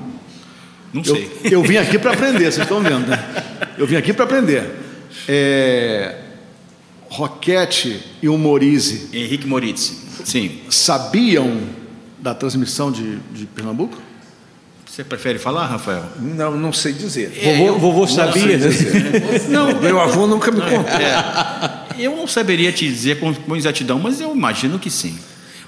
Não 0.93 1.01
Eu, 1.05 1.15
sei. 1.15 1.31
eu 1.43 1.63
vim 1.63 1.77
aqui 1.77 1.97
para 1.97 2.11
aprender, 2.13 2.51
vocês 2.51 2.57
estão 2.59 2.81
vendo, 2.81 3.07
né? 3.07 3.23
Eu 3.77 3.87
vim 3.87 3.95
aqui 3.95 4.13
para 4.13 4.25
aprender. 4.25 4.69
É, 5.27 6.15
Roquete 7.09 8.01
e 8.21 8.29
o 8.29 8.37
Morize 8.37 9.09
Henrique 9.13 9.47
Moritz. 9.47 10.01
Sim. 10.23 10.59
sabiam 10.69 11.57
da 12.19 12.33
transmissão 12.33 12.91
de, 12.91 13.17
de 13.33 13.45
Pernambuco? 13.45 13.97
Você 14.85 15.03
prefere 15.05 15.39
falar, 15.39 15.67
Rafael? 15.67 16.03
não, 16.19 16.57
não 16.57 16.73
sei 16.73 16.91
dizer. 16.91 17.31
Vovô, 17.57 17.79
vovô 17.79 18.07
sabia? 18.07 18.59
Não, 19.49 19.79
Meu 19.79 19.99
avô 19.99 20.27
nunca 20.27 20.51
me 20.51 20.59
contou. 20.59 20.99
Eu 21.97 22.17
não 22.17 22.27
saberia 22.27 22.73
te 22.73 22.85
dizer 22.87 23.17
com, 23.19 23.33
com 23.33 23.55
exatidão, 23.55 23.97
mas 23.99 24.19
eu 24.19 24.35
imagino 24.35 24.77
que 24.77 24.89
sim. 24.89 25.17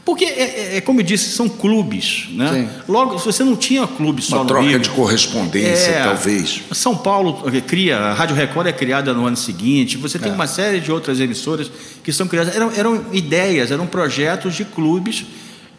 Porque, 0.06 0.26
é, 0.26 0.74
é- 0.74 0.78
é 0.78 0.82
como 0.82 1.00
eu 1.00 1.04
disse, 1.04 1.30
são 1.30 1.48
clubes. 1.48 2.26
Né? 2.32 2.50
Sim. 2.52 2.70
Logo, 2.92 3.18
você 3.18 3.42
não 3.44 3.56
tinha 3.56 3.88
clube 3.88 4.22
só 4.22 4.38
Uma 4.40 4.46
troca 4.46 4.68
Rio, 4.68 4.80
de 4.80 4.90
correspondência, 4.90 5.92
É, 5.92 6.04
talvez. 6.04 6.62
São 6.74 6.94
Paulo 6.96 7.42
eh, 7.54 7.62
cria, 7.62 7.98
a 7.98 8.14
Rádio 8.14 8.36
Record 8.36 8.68
é 8.68 8.74
criada 8.74 9.14
no 9.14 9.26
ano 9.26 9.38
seguinte, 9.38 9.96
você 9.96 10.18
É. 10.18 10.20
tem 10.20 10.32
uma 10.34 10.46
série 10.46 10.82
de 10.82 10.92
outras 10.92 11.22
emissoras 11.22 11.72
que 12.04 12.12
são 12.12 12.28
criadas. 12.28 12.54
Eram, 12.54 12.70
eram 12.76 13.06
ideias, 13.14 13.72
eram 13.72 13.88
projetos 13.88 14.56
de 14.56 14.66
clubes. 14.66 15.24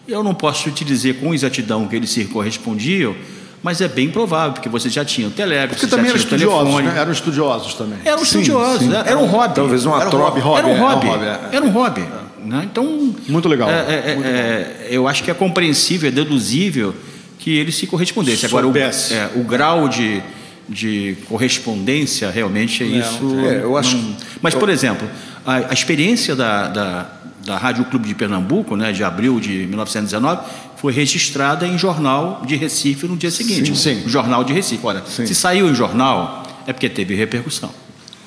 Eu 0.09 0.23
não 0.25 0.35
posso 0.35 0.71
te 0.71 0.85
dizer 0.87 1.21
com 1.21 1.35
exatidão 1.35 1.87
que 1.87 1.95
eles 1.95 2.09
se 2.09 2.25
correspondiam, 2.25 3.15
mas 3.63 3.81
é 3.83 3.89
bem 3.89 4.11
provável, 4.11 4.53
porque 4.55 4.69
você 4.71 4.89
já 4.89 5.05
tinha 5.05 5.29
o 5.29 5.31
telégrafo, 5.31 5.75
Porque 5.81 5.87
também 5.87 6.11
eram 6.11 6.19
tinha 6.19 6.31
o 6.31 6.35
estudiosos, 6.37 6.83
né? 6.85 6.95
Eram 6.99 7.13
estudiosos 7.13 7.75
também. 7.75 7.99
Eram 8.07 8.23
estudiosos, 8.23 8.79
sim. 8.81 8.89
né? 8.89 9.03
era 9.07 9.19
um 9.19 9.27
hobby. 9.27 9.55
Talvez 9.55 9.85
uma 9.85 9.97
Era 9.99 10.07
um 10.09 10.11
troca. 10.11 10.41
hobby, 10.41 10.41
hobby, 10.41 10.59
era 10.61 10.67
um 10.69 10.71
é, 10.71 10.77
é 10.77 10.83
um 10.83 10.87
hobby. 10.89 11.07
hobby, 11.09 11.25
é. 11.27 11.57
Era 11.57 11.65
um 11.67 11.71
hobby. 11.71 12.05
Né? 12.45 12.63
Então. 12.71 13.15
Muito 13.29 13.49
legal. 13.49 13.69
é, 13.71 13.73
é, 14.11 14.15
Muito 14.15 14.27
é, 14.29 14.87
eu 14.91 15.09
acho 15.09 15.23
que 15.25 15.31
é 15.31 15.35
compreensível, 15.35 16.09
é 16.09 16.13
deduzível 16.13 16.95
que 17.39 17.51
eles 17.57 17.75
se 17.77 17.87
correspondessem. 17.87 18.47
Agora, 18.49 18.67
o, 18.67 18.73
Soubesse. 18.73 19.15
é, 19.15 19.31
o 19.37 19.43
grau 19.45 19.89
de, 19.89 20.23
de 20.69 21.17
correspondência 21.29 22.31
realmente 22.31 22.83
é 22.83 22.87
isso. 22.87 23.21
É, 23.47 23.63
eu 23.63 23.77
acho- 23.77 23.97
não- 23.97 24.17
Mas, 24.41 24.55
por 24.55 24.69
exemplo, 24.69 25.09
a, 25.45 25.57
a 25.71 25.73
experiência 25.73 26.35
da, 26.35 26.69
da, 26.69 27.11
da 27.45 27.57
Rádio 27.59 27.85
Clube 27.87 28.09
de 28.09 28.15
Pernambuco, 28.15 28.77
né, 28.77 28.93
de 28.93 29.05
abril 29.05 29.39
de 29.41 29.51
1919, 29.67 30.43
foi 30.77 30.93
registrada 30.93 31.67
em 31.67 31.77
jornal 31.79 32.43
de 32.47 32.57
Recife 32.57 33.07
no 33.07 33.17
dia 33.17 33.31
seguinte. 33.31 33.77
sim. 33.77 34.03
Jornal 34.07 34.45
de 34.45 34.53
Recife. 34.53 34.81
Ora, 34.85 35.03
se 35.07 35.35
saiu 35.35 35.69
em 35.69 35.75
jornal, 35.75 36.43
é 36.67 36.73
porque 36.73 36.89
teve 36.89 37.15
repercussão. 37.15 37.71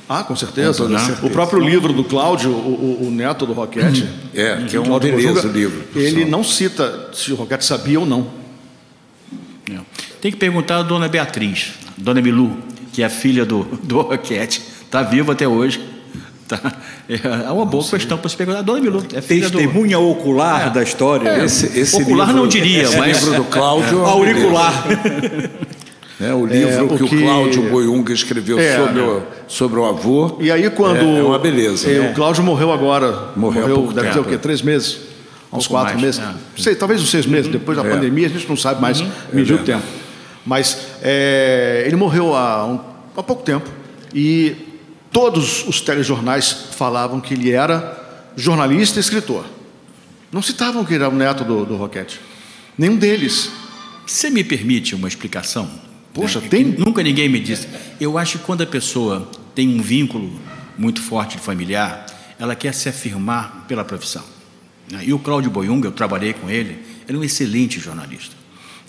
Ah, 0.10 0.24
com 0.24 0.36
certeza. 0.36 0.84
Com 0.84 0.90
né? 0.90 1.00
certeza. 1.00 1.28
O 1.28 1.30
próprio 1.30 1.60
livro 1.60 1.92
do 1.92 2.04
Cláudio, 2.04 2.52
o, 2.52 3.02
o- 3.04 3.08
o 3.08 3.12
neto 3.12 3.46
do 3.46 3.54
Roquete, 3.54 4.08
É, 4.34 4.64
que 4.68 4.76
é 4.76 4.80
uma 4.80 4.88
Cláudio 4.88 5.12
beleza 5.12 5.34
Bojuga, 5.42 5.54
livro. 5.58 5.84
Ele 5.96 6.24
não 6.26 6.44
cita 6.44 7.10
se 7.14 7.32
o 7.34 7.36
Roquete 7.36 7.66
sabia 7.66 8.00
ou 8.00 8.06
não. 8.06 8.28
É. 9.70 9.78
Tem 10.22 10.32
que 10.32 10.38
perguntar 10.38 10.78
à 10.78 10.82
dona 10.84 11.08
Beatriz, 11.10 11.74
dona 11.98 12.22
Milu, 12.22 12.58
que 12.94 13.04
é 13.04 13.06
a 13.06 13.10
filha 13.10 13.46
do, 13.46 13.64
do 13.84 14.02
Roquete. 14.02 14.62
Está 14.86 15.04
viva 15.04 15.34
até 15.34 15.48
hoje. 15.48 15.80
Tá? 16.48 16.60
É 17.10 17.52
uma 17.52 17.66
boa 17.66 17.84
questão 17.84 18.18
para 18.18 18.30
se 18.30 18.38
perguntar. 18.38 18.60
A 18.60 18.62
dona 18.62 18.80
Milu 18.80 19.04
é 19.14 19.22
filha 19.22 19.50
do. 19.50 19.58
Testemunha 19.58 20.00
ocular 20.00 20.72
da 20.72 20.82
história. 20.82 21.44
Esse, 21.44 21.78
esse 21.78 21.98
Popular 22.00 22.28
livro, 22.28 22.42
não 22.42 22.48
diria, 22.48 22.84
esse 22.84 22.98
mas- 22.98 23.22
livro 23.22 23.36
do 23.44 23.44
Cláudio. 23.50 24.02
é 24.02 24.06
Auricular. 24.10 24.88
Beleza. 26.20 26.32
É, 26.32 26.34
o 26.34 26.46
livro 26.46 26.86
o 26.86 26.98
que, 26.98 27.08
que- 27.10 27.16
o 27.16 27.22
Cláudio 27.22 27.70
Boiunga 27.70 28.12
escreveu 28.14 28.58
É, 28.60 28.76
sobre, 28.78 29.02
o, 29.02 29.24
sobre 29.48 29.80
o 29.80 29.86
avô. 29.86 30.38
E 30.42 30.52
aí, 30.52 30.70
quando. 30.70 30.98
É, 30.98 31.20
é 31.20 31.24
uma 31.24 31.38
beleza. 31.40 31.90
é, 31.92 32.10
O 32.12 32.14
Cláudio 32.14 32.44
morreu 32.44 32.72
agora. 32.72 33.30
Morreu 33.36 33.66
há 33.66 33.70
pouco 33.70 33.94
deve 33.94 34.08
ter 34.10 34.20
o 34.20 34.24
tempo. 34.24 34.30
quê? 34.30 34.38
Três 34.38 34.62
meses? 34.62 34.98
Uns 35.52 35.66
Pouco 35.68 35.70
quatro 35.70 36.00
mais, 36.00 36.18
meses? 36.18 36.20
é. 36.58 36.62
Sei, 36.62 36.76
talvez 36.76 37.02
uns 37.02 37.10
seis 37.10 37.26
meses. 37.26 37.50
Depois 37.52 37.78
da 37.78 37.86
É. 37.86 37.90
pandemia, 37.90 38.26
a 38.28 38.30
gente 38.30 38.48
não 38.50 38.58
sabe 38.58 38.82
mais 38.82 39.02
medir 39.32 39.54
o 39.54 39.60
tempo. 39.60 39.84
Mas 40.46 40.78
é, 41.02 41.84
ele 41.86 41.96
morreu 41.96 42.36
há, 42.36 42.66
um- 42.66 42.80
há 43.16 43.24
pouco 43.24 43.44
tempo. 43.44 43.70
E 44.14 44.56
todos 45.12 45.66
os 45.68 45.80
telejornais 45.82 46.52
falavam 46.72 47.20
que 47.22 47.34
ele 47.34 47.52
era 47.52 47.98
jornalista 48.36 49.00
e 49.00 49.02
escritor. 49.02 49.46
Não 50.32 50.42
citavam 50.42 50.84
que 50.84 50.94
ele 50.94 51.04
era 51.04 51.14
o 51.14 51.16
neto 51.16 51.44
do, 51.44 51.66
do 51.66 51.76
Roquete. 51.78 52.20
Nenhum 52.78 52.96
deles. 52.98 53.50
Você 54.06 54.30
me 54.30 54.44
permite 54.44 54.96
uma 54.96 55.08
explicação? 55.08 55.70
Poxa, 56.22 56.40
Né? 56.42 56.48
tem- 56.50 56.64
Nunca 56.78 57.02
ninguém 57.04 57.30
me 57.30 57.40
disse. 57.40 57.68
Eu 58.00 58.18
acho 58.18 58.40
que 58.40 58.44
quando 58.46 58.62
a 58.64 58.66
pessoa 58.66 59.30
tem 59.56 59.68
um 59.68 59.82
vínculo 59.82 60.40
muito 60.78 61.02
forte 61.02 61.38
familiar, 61.38 62.06
ela 62.40 62.56
quer 62.56 62.74
se 62.74 62.90
afirmar 62.90 63.66
pela 63.68 63.84
profissão. 63.86 64.24
né? 64.92 65.02
E 65.06 65.12
o 65.14 65.20
Cláudio 65.20 65.52
Boiunga, 65.52 65.88
eu 65.88 65.92
trabalhei 65.92 66.34
com 66.34 66.50
ele, 66.50 66.80
ele 67.08 67.18
é 67.18 67.20
um 67.20 67.24
excelente 67.24 67.80
jornalista. 67.80 68.36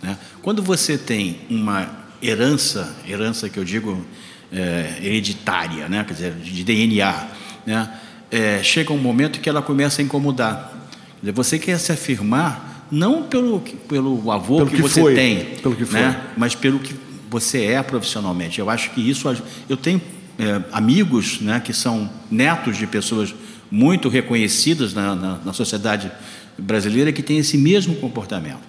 né? 0.02 0.16
Quando 0.42 0.62
você 0.62 0.96
tem 0.96 1.38
uma 1.50 1.88
herança, 2.22 2.94
herança 3.08 3.48
que 3.48 3.58
eu 3.58 3.64
digo 3.64 4.04
é, 4.52 4.98
hereditária, 5.02 5.88
né? 5.88 6.04
quer 6.04 6.14
dizer, 6.14 6.34
de 6.34 6.62
DNA, 6.64 7.26
né? 7.66 7.90
É, 8.30 8.62
chega 8.62 8.92
um 8.92 8.98
momento 8.98 9.40
que 9.40 9.48
ela 9.48 9.60
começa 9.62 10.00
a 10.00 10.04
incomodar. 10.04 10.72
Quer 11.16 11.20
dizer, 11.20 11.32
você 11.32 11.58
quer 11.58 11.78
se 11.78 11.90
afirmar 11.92 12.86
não 12.90 13.24
pelo, 13.24 13.60
pelo 13.88 14.30
avô 14.30 14.58
Pelo 14.58 14.70
que, 14.70 14.76
que 14.76 14.82
você 14.82 15.00
foi, 15.00 15.14
tem, 15.14 15.44
pelo 15.62 15.74
que 15.76 15.84
foi. 15.84 16.00
né? 16.00 16.20
mas 16.36 16.54
pelo 16.54 16.78
que 16.78 16.94
você 17.30 17.64
é 17.64 17.82
profissionalmente. 17.82 18.58
Eu 18.58 18.70
acho 18.70 18.90
que 18.90 19.00
isso. 19.00 19.28
Eu 19.68 19.76
tenho 19.76 20.00
é, 20.38 20.62
amigos 20.72 21.40
né, 21.40 21.60
que 21.60 21.72
são 21.72 22.08
netos 22.30 22.76
de 22.76 22.86
pessoas 22.86 23.34
muito 23.70 24.08
reconhecidas 24.08 24.94
na, 24.94 25.14
na, 25.14 25.38
na 25.44 25.52
sociedade 25.52 26.10
brasileira 26.56 27.12
que 27.12 27.22
têm 27.22 27.38
esse 27.38 27.58
mesmo 27.58 27.96
comportamento. 27.96 28.62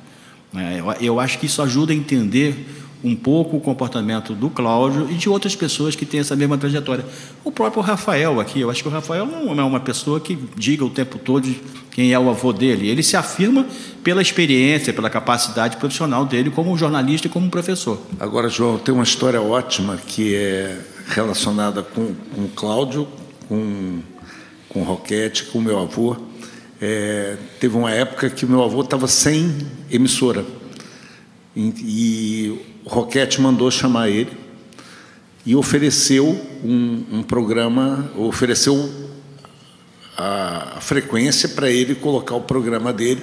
né? 0.52 0.78
Eu, 0.80 0.92
eu 1.02 1.20
acho 1.20 1.40
que 1.40 1.46
isso 1.46 1.62
ajuda 1.62 1.94
a 1.94 1.96
entender 1.96 2.68
um 3.04 3.16
pouco 3.16 3.58
o 3.58 3.62
comportamento 3.62 4.34
do 4.34 4.50
Cláudio 4.50 5.10
e 5.10 5.14
de 5.14 5.30
outras 5.30 5.56
pessoas 5.56 5.96
que 5.96 6.06
têm 6.06 6.20
essa 6.20 6.36
mesma 6.36 6.58
trajetória. 6.58 7.06
O 7.44 7.52
próprio 7.52 7.82
Rafael 7.82 8.40
aqui, 8.40 8.60
eu 8.60 8.70
acho 8.70 8.82
que 8.82 8.90
o 8.90 8.92
Rafael 8.92 9.26
não 9.26 9.60
é 9.60 9.64
uma 9.64 9.80
pessoa 9.80 10.20
que 10.20 10.38
diga 10.56 10.84
o 10.84 10.90
tempo 10.90 11.18
todo 11.18 11.48
quem 11.92 12.14
é 12.14 12.20
o 12.20 12.30
avô 12.30 12.52
dele. 12.52 12.90
Ele 12.90 13.02
se 13.02 13.16
afirma 13.16 13.66
pela 14.04 14.22
experiência, 14.22 14.94
pela 14.94 15.10
capacidade 15.10 15.78
profissional 15.78 16.26
dele 16.26 16.50
como 16.50 16.78
jornalista 16.78 17.28
e 17.28 17.30
como 17.30 17.50
professor. 17.50 18.00
Agora, 18.20 18.50
João, 18.50 18.78
tem 18.78 18.94
uma 18.94 19.04
história 19.04 19.42
ótima 19.42 19.98
que 19.98 20.36
é 20.36 20.78
relacionada 21.08 21.82
com, 21.82 22.14
com 22.36 22.42
o 22.42 22.50
Cláudio, 22.50 23.08
com, 23.48 24.00
com 24.68 24.82
o 24.82 24.84
Roquete, 24.84 25.46
com 25.46 25.60
o 25.60 25.62
meu 25.62 25.80
avô. 25.80 26.16
É, 26.82 27.36
teve 27.60 27.76
uma 27.76 27.92
época 27.92 28.30
que 28.30 28.46
meu 28.46 28.64
avô 28.64 28.82
estava 28.82 29.08
sem 29.08 29.54
emissora. 29.92 30.46
E, 31.60 32.58
o 32.86 32.90
Roquete 32.90 33.42
mandou 33.42 33.70
chamar 33.70 34.10
ele 34.10 34.32
e 35.46 35.56
ofereceu 35.56 36.26
um, 36.64 37.04
um 37.12 37.24
programa, 37.24 38.10
ofereceu 38.16 38.90
a, 40.18 40.78
a 40.78 40.82
frequência 40.82 41.50
para 41.50 41.70
ele 41.70 41.96
colocar 41.96 42.36
o 42.36 42.42
programa 42.42 42.94
dele. 42.94 43.22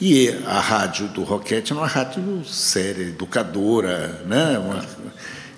E 0.00 0.28
a 0.46 0.60
rádio 0.60 1.08
do 1.08 1.22
Roquete 1.22 1.72
é 1.72 1.76
uma 1.76 1.86
rádio 1.86 2.44
séria, 2.44 3.04
educadora, 3.04 4.22
né? 4.26 4.58
Uma, 4.58 4.84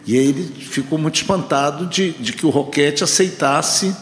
e 0.07 0.19
aí 0.19 0.27
ele 0.27 0.43
ficou 0.43 0.99
muito 0.99 1.17
espantado 1.17 1.87
de, 1.87 2.13
de 2.13 2.33
que 2.33 2.45
o 2.45 2.51
Roquete 2.51 3.05
aceitasse 3.05 3.95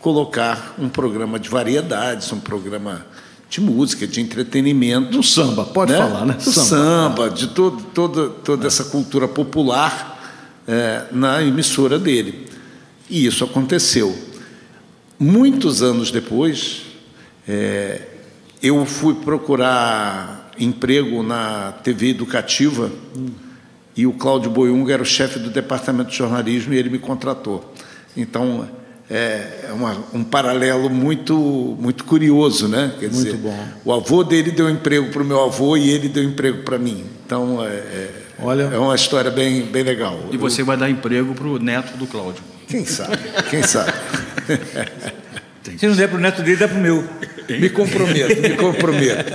colocar 0.00 0.74
um 0.78 0.88
programa 0.88 1.38
de 1.38 1.48
variedades, 1.48 2.32
um 2.32 2.40
programa 2.40 3.06
de 3.48 3.60
música, 3.60 4.06
de 4.06 4.20
entretenimento. 4.20 5.10
Do 5.10 5.22
samba, 5.22 5.64
pode 5.64 5.92
né? 5.92 5.98
falar, 5.98 6.26
né? 6.26 6.34
Do 6.34 6.42
samba, 6.42 6.66
samba 6.66 7.30
de 7.30 7.48
todo, 7.48 7.82
toda, 7.94 8.28
toda 8.28 8.66
essa 8.66 8.84
cultura 8.84 9.28
popular 9.28 10.14
é, 10.66 11.04
na 11.12 11.42
emissora 11.42 11.98
dele. 11.98 12.46
E 13.08 13.26
isso 13.26 13.44
aconteceu. 13.44 14.16
Muitos 15.18 15.82
anos 15.82 16.10
depois, 16.10 16.82
é, 17.46 18.02
eu 18.62 18.84
fui 18.84 19.14
procurar 19.14 20.50
emprego 20.58 21.22
na 21.22 21.72
TV 21.72 22.10
educativa 22.10 22.90
hum. 23.16 23.26
e 23.96 24.06
o 24.06 24.12
Cláudio 24.12 24.50
Boiunga 24.50 24.92
era 24.92 25.02
o 25.02 25.06
chefe 25.06 25.38
do 25.38 25.50
departamento 25.50 26.10
de 26.10 26.16
jornalismo 26.16 26.72
e 26.72 26.78
ele 26.78 26.90
me 26.90 26.98
contratou. 26.98 27.72
Então, 28.16 28.68
é, 29.10 29.66
é 29.68 29.72
uma, 29.72 29.96
um 30.12 30.24
paralelo 30.24 30.88
muito 30.88 31.34
muito 31.78 32.04
curioso, 32.04 32.68
né? 32.68 32.92
Quer 32.98 33.10
muito 33.10 33.24
dizer, 33.24 33.36
bom. 33.36 33.68
O 33.84 33.92
avô 33.92 34.24
dele 34.24 34.50
deu 34.50 34.70
emprego 34.70 35.10
para 35.10 35.22
o 35.22 35.24
meu 35.24 35.42
avô 35.44 35.76
e 35.76 35.90
ele 35.90 36.08
deu 36.08 36.24
emprego 36.24 36.62
para 36.62 36.78
mim. 36.78 37.04
Então 37.24 37.64
é, 37.64 37.68
é, 37.68 38.10
Olha, 38.38 38.62
é 38.64 38.78
uma 38.78 38.94
história 38.94 39.30
bem 39.30 39.62
bem 39.62 39.82
legal. 39.82 40.18
E 40.32 40.36
você 40.36 40.62
vai 40.62 40.76
dar 40.76 40.88
emprego 40.88 41.34
para 41.34 41.46
o 41.46 41.58
neto 41.58 41.96
do 41.96 42.06
Cláudio? 42.06 42.42
Quem 42.66 42.84
sabe? 42.84 43.18
Quem 43.50 43.62
sabe? 43.62 43.92
Se 45.78 45.86
não 45.86 45.94
der 45.94 46.08
para 46.08 46.18
o 46.18 46.20
neto 46.20 46.42
dele, 46.42 46.56
dá 46.56 46.68
para 46.68 46.78
o 46.78 46.80
meu. 46.80 47.04
Me 47.48 47.68
comprometo, 47.68 48.40
me 48.40 48.50
comprometo. 48.50 49.32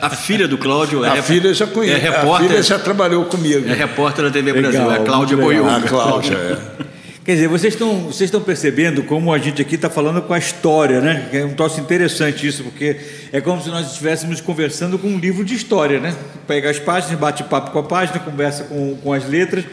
A 0.00 0.10
filha 0.10 0.48
do 0.48 0.56
Cláudio 0.56 1.04
é. 1.04 1.18
A 1.18 1.22
filha 1.22 1.52
já 1.52 1.66
conhece. 1.66 2.06
É 2.06 2.10
repórter, 2.10 2.46
a 2.46 2.48
filha 2.50 2.62
já 2.62 2.78
trabalhou 2.78 3.24
comigo. 3.26 3.68
É 3.68 3.74
repórter 3.74 4.24
da 4.24 4.30
TV 4.30 4.52
Legal, 4.52 4.70
Brasil, 4.70 4.90
é 4.90 4.96
a 4.96 5.04
Cláudia 5.04 5.36
Boiúga. 5.36 5.76
A 5.76 5.80
Cláudia, 5.82 6.34
é. 6.34 6.91
Quer 7.24 7.34
dizer, 7.34 7.46
vocês 7.46 7.74
estão, 7.74 8.06
vocês 8.06 8.22
estão 8.22 8.40
percebendo 8.40 9.04
como 9.04 9.32
a 9.32 9.38
gente 9.38 9.62
aqui 9.62 9.76
está 9.76 9.88
falando 9.88 10.20
com 10.22 10.34
a 10.34 10.38
história, 10.38 11.00
né? 11.00 11.28
É 11.32 11.44
um 11.44 11.54
troço 11.54 11.80
interessante 11.80 12.44
isso, 12.44 12.64
porque 12.64 12.96
é 13.32 13.40
como 13.40 13.62
se 13.62 13.68
nós 13.68 13.92
estivéssemos 13.92 14.40
conversando 14.40 14.98
com 14.98 15.06
um 15.06 15.18
livro 15.18 15.44
de 15.44 15.54
história, 15.54 16.00
né? 16.00 16.16
Pega 16.48 16.68
as 16.68 16.80
páginas, 16.80 17.20
bate 17.20 17.44
papo 17.44 17.70
com 17.70 17.78
a 17.78 17.82
página, 17.84 18.18
conversa 18.18 18.64
com, 18.64 18.96
com 18.96 19.12
as 19.12 19.24
letras 19.28 19.64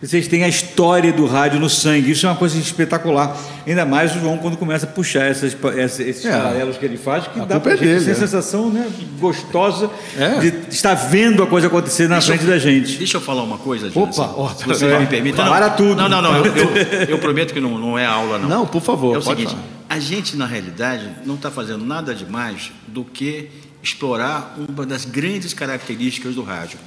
vocês 0.00 0.28
têm 0.28 0.44
a 0.44 0.48
história 0.48 1.12
do 1.12 1.26
rádio 1.26 1.58
no 1.58 1.68
sangue. 1.68 2.12
Isso 2.12 2.24
é 2.24 2.28
uma 2.28 2.36
coisa 2.36 2.56
espetacular. 2.56 3.36
Ainda 3.66 3.84
mais 3.84 4.14
o 4.14 4.20
João 4.20 4.38
quando 4.38 4.56
começa 4.56 4.86
a 4.86 4.88
puxar 4.88 5.24
essas, 5.24 5.56
esses 5.98 6.24
é. 6.24 6.30
paralelos 6.30 6.76
que 6.76 6.84
ele 6.84 6.96
faz, 6.96 7.26
que 7.26 7.40
a 7.40 7.44
dá 7.44 7.58
para 7.58 7.72
é 7.72 7.76
gente 7.76 7.90
essa 7.90 8.10
é. 8.10 8.14
sensação 8.14 8.70
né, 8.70 8.88
gostosa 9.18 9.90
é. 10.16 10.38
de 10.38 10.54
estar 10.70 10.94
vendo 10.94 11.42
a 11.42 11.46
coisa 11.48 11.66
acontecer 11.66 12.08
na 12.08 12.16
deixa 12.16 12.28
frente 12.28 12.44
eu, 12.44 12.50
da 12.50 12.58
gente. 12.58 12.96
Deixa 12.96 13.16
eu 13.16 13.20
falar 13.20 13.42
uma 13.42 13.58
coisa, 13.58 13.90
Opa, 13.92 14.34
oh, 14.36 14.48
se 14.50 14.64
você 14.64 14.98
me 14.98 15.06
permite. 15.06 15.36
Para 15.36 15.70
tudo. 15.70 15.96
Não, 15.96 16.08
não, 16.08 16.22
não. 16.22 16.36
Eu, 16.36 16.56
eu, 16.56 16.68
eu, 17.10 17.18
prometo 17.18 17.52
que 17.52 17.60
não, 17.60 17.76
não 17.76 17.98
é 17.98 18.06
aula, 18.06 18.38
não. 18.38 18.48
Não, 18.48 18.66
por 18.66 18.80
favor. 18.80 19.16
É 19.16 19.18
o 19.18 19.22
seguinte: 19.22 19.50
falar. 19.50 19.64
a 19.88 19.98
gente, 19.98 20.36
na 20.36 20.46
realidade, 20.46 21.08
não 21.26 21.34
está 21.34 21.50
fazendo 21.50 21.84
nada 21.84 22.14
demais 22.14 22.70
do 22.86 23.04
que 23.04 23.50
explorar 23.82 24.56
uma 24.56 24.86
das 24.86 25.04
grandes 25.04 25.52
características 25.52 26.36
do 26.36 26.42
rádio, 26.42 26.78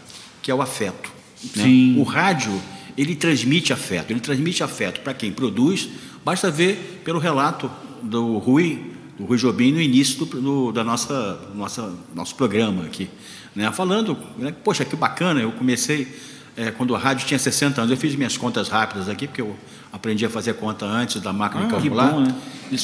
que 0.41 0.49
é 0.49 0.55
o 0.55 0.62
afeto. 0.62 1.12
Né? 1.55 1.95
O 1.97 2.03
rádio 2.03 2.51
ele 2.97 3.15
transmite 3.15 3.73
afeto. 3.73 4.11
Ele 4.11 4.19
transmite 4.19 4.63
afeto 4.63 5.01
para 5.01 5.13
quem 5.13 5.31
produz. 5.31 5.89
Basta 6.23 6.49
ver 6.51 7.01
pelo 7.03 7.19
relato 7.19 7.69
do 8.01 8.37
Rui, 8.37 8.91
do 9.17 9.25
Rui 9.25 9.37
Jobim, 9.37 9.71
no 9.71 9.81
início 9.81 10.25
do, 10.25 10.41
do 10.41 10.71
da 10.71 10.83
nossa, 10.83 11.39
nossa 11.55 11.93
nosso 12.13 12.35
programa 12.35 12.85
aqui, 12.85 13.09
né? 13.55 13.71
falando, 13.71 14.17
né? 14.37 14.53
poxa, 14.63 14.83
que 14.83 14.95
bacana, 14.95 15.41
eu 15.41 15.51
comecei 15.51 16.07
é, 16.55 16.71
quando 16.71 16.95
a 16.95 16.99
rádio 16.99 17.25
tinha 17.25 17.39
60 17.39 17.81
anos, 17.81 17.91
eu 17.91 17.97
fiz 17.97 18.15
minhas 18.15 18.37
contas 18.37 18.67
rápidas 18.67 19.07
aqui, 19.07 19.27
porque 19.27 19.41
eu 19.41 19.55
aprendi 19.91 20.25
a 20.25 20.29
fazer 20.29 20.53
conta 20.55 20.85
antes 20.85 21.21
da 21.21 21.31
máquina 21.31 21.63
ah, 21.63 21.65
de 21.65 21.71
calcular. 21.71 22.11
Bom, 22.11 22.21
né? 22.21 22.35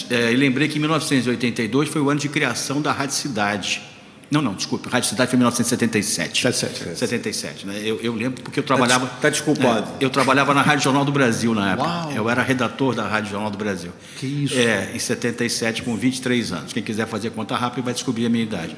é, 0.10 0.32
e 0.32 0.36
lembrei 0.36 0.68
que 0.68 0.78
em 0.78 0.80
1982 0.80 1.90
foi 1.90 2.02
o 2.02 2.10
ano 2.10 2.20
de 2.20 2.30
criação 2.30 2.82
da 2.82 2.92
Rádio 2.92 3.16
Cidade. 3.16 3.82
Não, 4.30 4.42
não, 4.42 4.54
desculpe. 4.54 4.90
Rádio 4.90 5.10
Cidade 5.10 5.30
foi 5.30 5.38
em 5.38 5.40
1977. 5.40 6.42
77. 6.42 6.98
77, 6.98 7.66
né? 7.66 7.82
Eu, 7.84 8.00
eu 8.02 8.14
lembro 8.14 8.42
porque 8.44 8.60
eu 8.60 8.64
trabalhava. 8.64 9.06
Está 9.06 9.18
tá 9.18 9.30
desculpado. 9.30 9.88
É, 10.00 10.06
eu 10.06 10.10
trabalhava 10.10 10.54
na 10.54 10.62
Rádio 10.62 10.84
Jornal 10.84 11.06
do 11.06 11.12
Brasil 11.12 11.54
na 11.54 11.72
época. 11.72 11.88
Uau. 11.88 12.12
Eu 12.14 12.30
era 12.30 12.42
redator 12.42 12.94
da 12.94 13.08
Rádio 13.08 13.32
Jornal 13.32 13.50
do 13.50 13.58
Brasil. 13.58 13.92
Que 14.20 14.26
isso? 14.26 14.58
É, 14.58 14.92
em 14.94 15.00
77, 15.00 15.82
com 15.82 15.96
23 15.96 16.52
anos. 16.52 16.74
Quem 16.74 16.84
quiser 16.84 17.08
fazer 17.08 17.30
conta 17.30 17.56
rápida 17.56 17.84
vai 17.84 17.94
descobrir 17.94 18.26
a 18.26 18.30
minha 18.30 18.44
idade. 18.44 18.76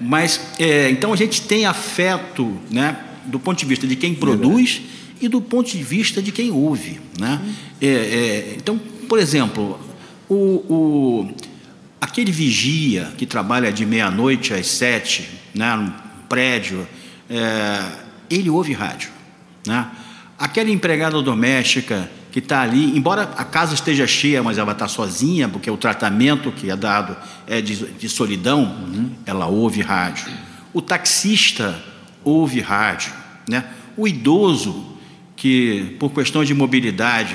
Mas, 0.00 0.40
é, 0.58 0.90
então 0.90 1.12
a 1.12 1.16
gente 1.16 1.42
tem 1.42 1.64
afeto, 1.64 2.56
né? 2.70 2.96
Do 3.26 3.38
ponto 3.38 3.58
de 3.58 3.66
vista 3.66 3.86
de 3.86 3.94
quem 3.94 4.14
produz 4.14 4.82
e 5.20 5.28
do 5.28 5.40
ponto 5.40 5.70
de 5.70 5.82
vista 5.82 6.22
de 6.22 6.32
quem 6.32 6.50
ouve, 6.50 7.00
né? 7.18 7.40
É, 7.80 7.86
é, 7.86 8.54
então, 8.56 8.78
por 9.08 9.18
exemplo, 9.18 9.78
o, 10.28 10.34
o 10.68 11.34
aquele 12.00 12.30
vigia 12.30 13.12
que 13.16 13.26
trabalha 13.26 13.72
de 13.72 13.84
meia-noite 13.84 14.54
às 14.54 14.66
sete, 14.66 15.28
né, 15.54 15.74
no 15.76 15.92
prédio, 16.28 16.86
é, 17.28 17.82
ele 18.30 18.50
ouve 18.50 18.72
rádio. 18.72 19.10
Né? 19.66 19.86
Aquela 20.38 20.70
empregada 20.70 21.20
doméstica 21.20 22.08
que 22.30 22.38
está 22.38 22.60
ali, 22.60 22.96
embora 22.96 23.22
a 23.36 23.44
casa 23.44 23.74
esteja 23.74 24.06
cheia, 24.06 24.42
mas 24.42 24.58
ela 24.58 24.72
está 24.72 24.86
sozinha, 24.86 25.48
porque 25.48 25.70
o 25.70 25.76
tratamento 25.76 26.52
que 26.52 26.70
é 26.70 26.76
dado 26.76 27.16
é 27.46 27.60
de, 27.60 27.86
de 27.92 28.08
solidão, 28.08 28.62
uhum. 28.62 29.10
ela 29.26 29.46
ouve 29.46 29.80
rádio. 29.80 30.26
O 30.72 30.80
taxista 30.80 31.82
ouve 32.22 32.60
rádio. 32.60 33.12
Né? 33.48 33.64
O 33.96 34.06
idoso, 34.06 34.96
que 35.34 35.96
por 35.98 36.10
questões 36.10 36.46
de 36.46 36.54
mobilidade 36.54 37.34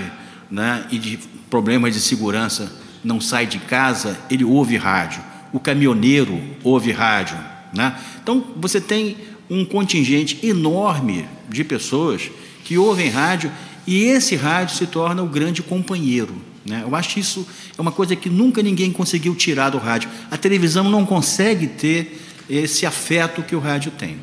né, 0.49 0.85
e 0.91 0.97
de 0.97 1.19
problemas 1.49 1.93
de 1.93 1.99
segurança, 1.99 2.71
não 3.03 3.19
sai 3.19 3.45
de 3.45 3.59
casa, 3.59 4.17
ele 4.29 4.43
ouve 4.43 4.77
rádio. 4.77 5.21
O 5.51 5.59
caminhoneiro 5.59 6.41
ouve 6.63 6.91
rádio. 6.91 7.37
Né? 7.73 7.95
Então, 8.21 8.43
você 8.55 8.79
tem 8.79 9.17
um 9.49 9.65
contingente 9.65 10.39
enorme 10.45 11.25
de 11.49 11.63
pessoas 11.63 12.31
que 12.63 12.77
ouvem 12.77 13.09
rádio 13.09 13.51
e 13.85 14.03
esse 14.03 14.35
rádio 14.35 14.75
se 14.75 14.87
torna 14.87 15.21
o 15.21 15.27
grande 15.27 15.61
companheiro. 15.61 16.33
Né? 16.65 16.81
Eu 16.83 16.95
acho 16.95 17.09
que 17.09 17.19
isso 17.19 17.45
é 17.77 17.81
uma 17.81 17.91
coisa 17.91 18.15
que 18.15 18.29
nunca 18.29 18.63
ninguém 18.63 18.91
conseguiu 18.91 19.35
tirar 19.35 19.69
do 19.69 19.77
rádio. 19.77 20.09
A 20.31 20.37
televisão 20.37 20.89
não 20.89 21.05
consegue 21.05 21.67
ter 21.67 22.21
esse 22.49 22.85
afeto 22.85 23.43
que 23.43 23.55
o 23.55 23.59
rádio 23.59 23.91
tem. 23.91 24.17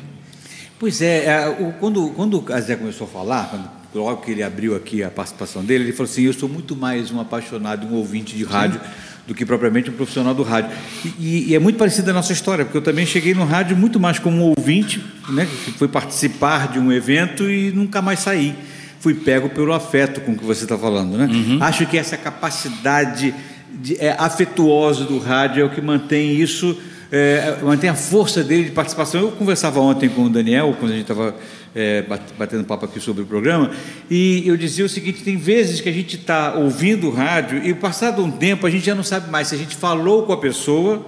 Pois 0.79 1.01
é, 1.01 1.25
é 1.25 1.73
quando, 1.79 2.09
quando 2.09 2.37
o 2.37 2.41
começou 2.41 3.05
a 3.05 3.09
falar, 3.09 3.49
quando 3.49 3.80
logo 3.93 4.21
que 4.21 4.31
ele 4.31 4.43
abriu 4.43 4.75
aqui 4.75 5.03
a 5.03 5.09
participação 5.09 5.63
dele, 5.63 5.85
ele 5.85 5.93
falou 5.93 6.09
assim: 6.09 6.23
Eu 6.23 6.33
sou 6.33 6.47
muito 6.47 6.75
mais 6.75 7.11
um 7.11 7.19
apaixonado, 7.19 7.87
um 7.87 7.93
ouvinte 7.93 8.35
de 8.35 8.43
rádio. 8.43 8.79
Sim. 8.79 9.11
Do 9.27 9.35
que 9.35 9.45
propriamente 9.45 9.87
um 9.87 9.93
profissional 9.93 10.33
do 10.33 10.41
rádio. 10.41 10.71
E, 11.19 11.51
e, 11.51 11.55
é 11.55 11.59
muito 11.59 11.77
parecida 11.77 12.09
a 12.09 12.13
nossa 12.13 12.33
história, 12.33 12.65
porque 12.65 12.79
eu 12.79 12.81
também 12.81 13.05
cheguei 13.05 13.35
no 13.35 13.45
rádio 13.45 13.77
muito 13.77 13.99
mais 13.99 14.17
como 14.17 14.37
um 14.37 14.53
ouvinte, 14.57 14.99
né, 15.29 15.47
que 15.63 15.71
foi 15.73 15.87
participar 15.87 16.69
de 16.71 16.79
um 16.79 16.91
evento 16.91 17.47
e 17.49 17.71
nunca 17.71 18.01
mais 18.01 18.19
saí. 18.19 18.55
Fui 18.99 19.13
pego 19.13 19.47
pelo 19.49 19.73
afeto 19.73 20.21
com 20.21 20.35
que 20.35 20.43
você 20.43 20.63
está 20.63 20.75
falando. 20.75 21.17
Né? 21.17 21.29
Uhum. 21.31 21.59
Acho 21.61 21.85
que 21.85 21.99
essa 21.99 22.17
capacidade 22.17 23.33
de, 23.71 23.95
é, 23.99 24.15
afetuosa 24.17 25.05
do 25.05 25.19
rádio 25.19 25.61
é 25.61 25.65
o 25.65 25.69
que 25.69 25.81
mantém 25.81 26.35
isso, 26.35 26.77
é, 27.11 27.57
mantém 27.61 27.89
a 27.89 27.95
força 27.95 28.43
dele 28.43 28.65
de 28.65 28.71
participação. 28.71 29.21
Eu 29.21 29.31
conversava 29.31 29.81
ontem 29.81 30.07
com 30.07 30.23
o 30.23 30.29
Daniel, 30.29 30.75
quando 30.79 30.91
a 30.91 30.95
gente 30.95 31.11
estava 31.11 31.35
é, 31.75 32.05
batendo 32.37 32.63
papo 32.63 32.85
aqui 32.85 32.99
sobre 32.99 33.23
o 33.23 33.25
programa, 33.25 33.71
e 34.09 34.43
eu 34.45 34.55
dizia 34.55 34.85
o 34.85 34.89
seguinte: 34.89 35.21
tem 35.21 35.35
vezes 35.35 35.81
que 35.81 35.89
a 35.89 35.91
gente 35.91 36.15
está 36.15 36.53
ouvindo 36.55 37.07
o 37.07 37.11
rádio 37.11 37.61
e, 37.65 37.73
passado 37.73 38.23
um 38.23 38.31
tempo, 38.31 38.65
a 38.65 38.69
gente 38.69 38.85
já 38.85 38.95
não 38.95 39.03
sabe 39.03 39.29
mais 39.29 39.49
se 39.49 39.55
a 39.55 39.57
gente 39.57 39.75
falou 39.75 40.23
com 40.23 40.31
a 40.31 40.37
pessoa, 40.37 41.05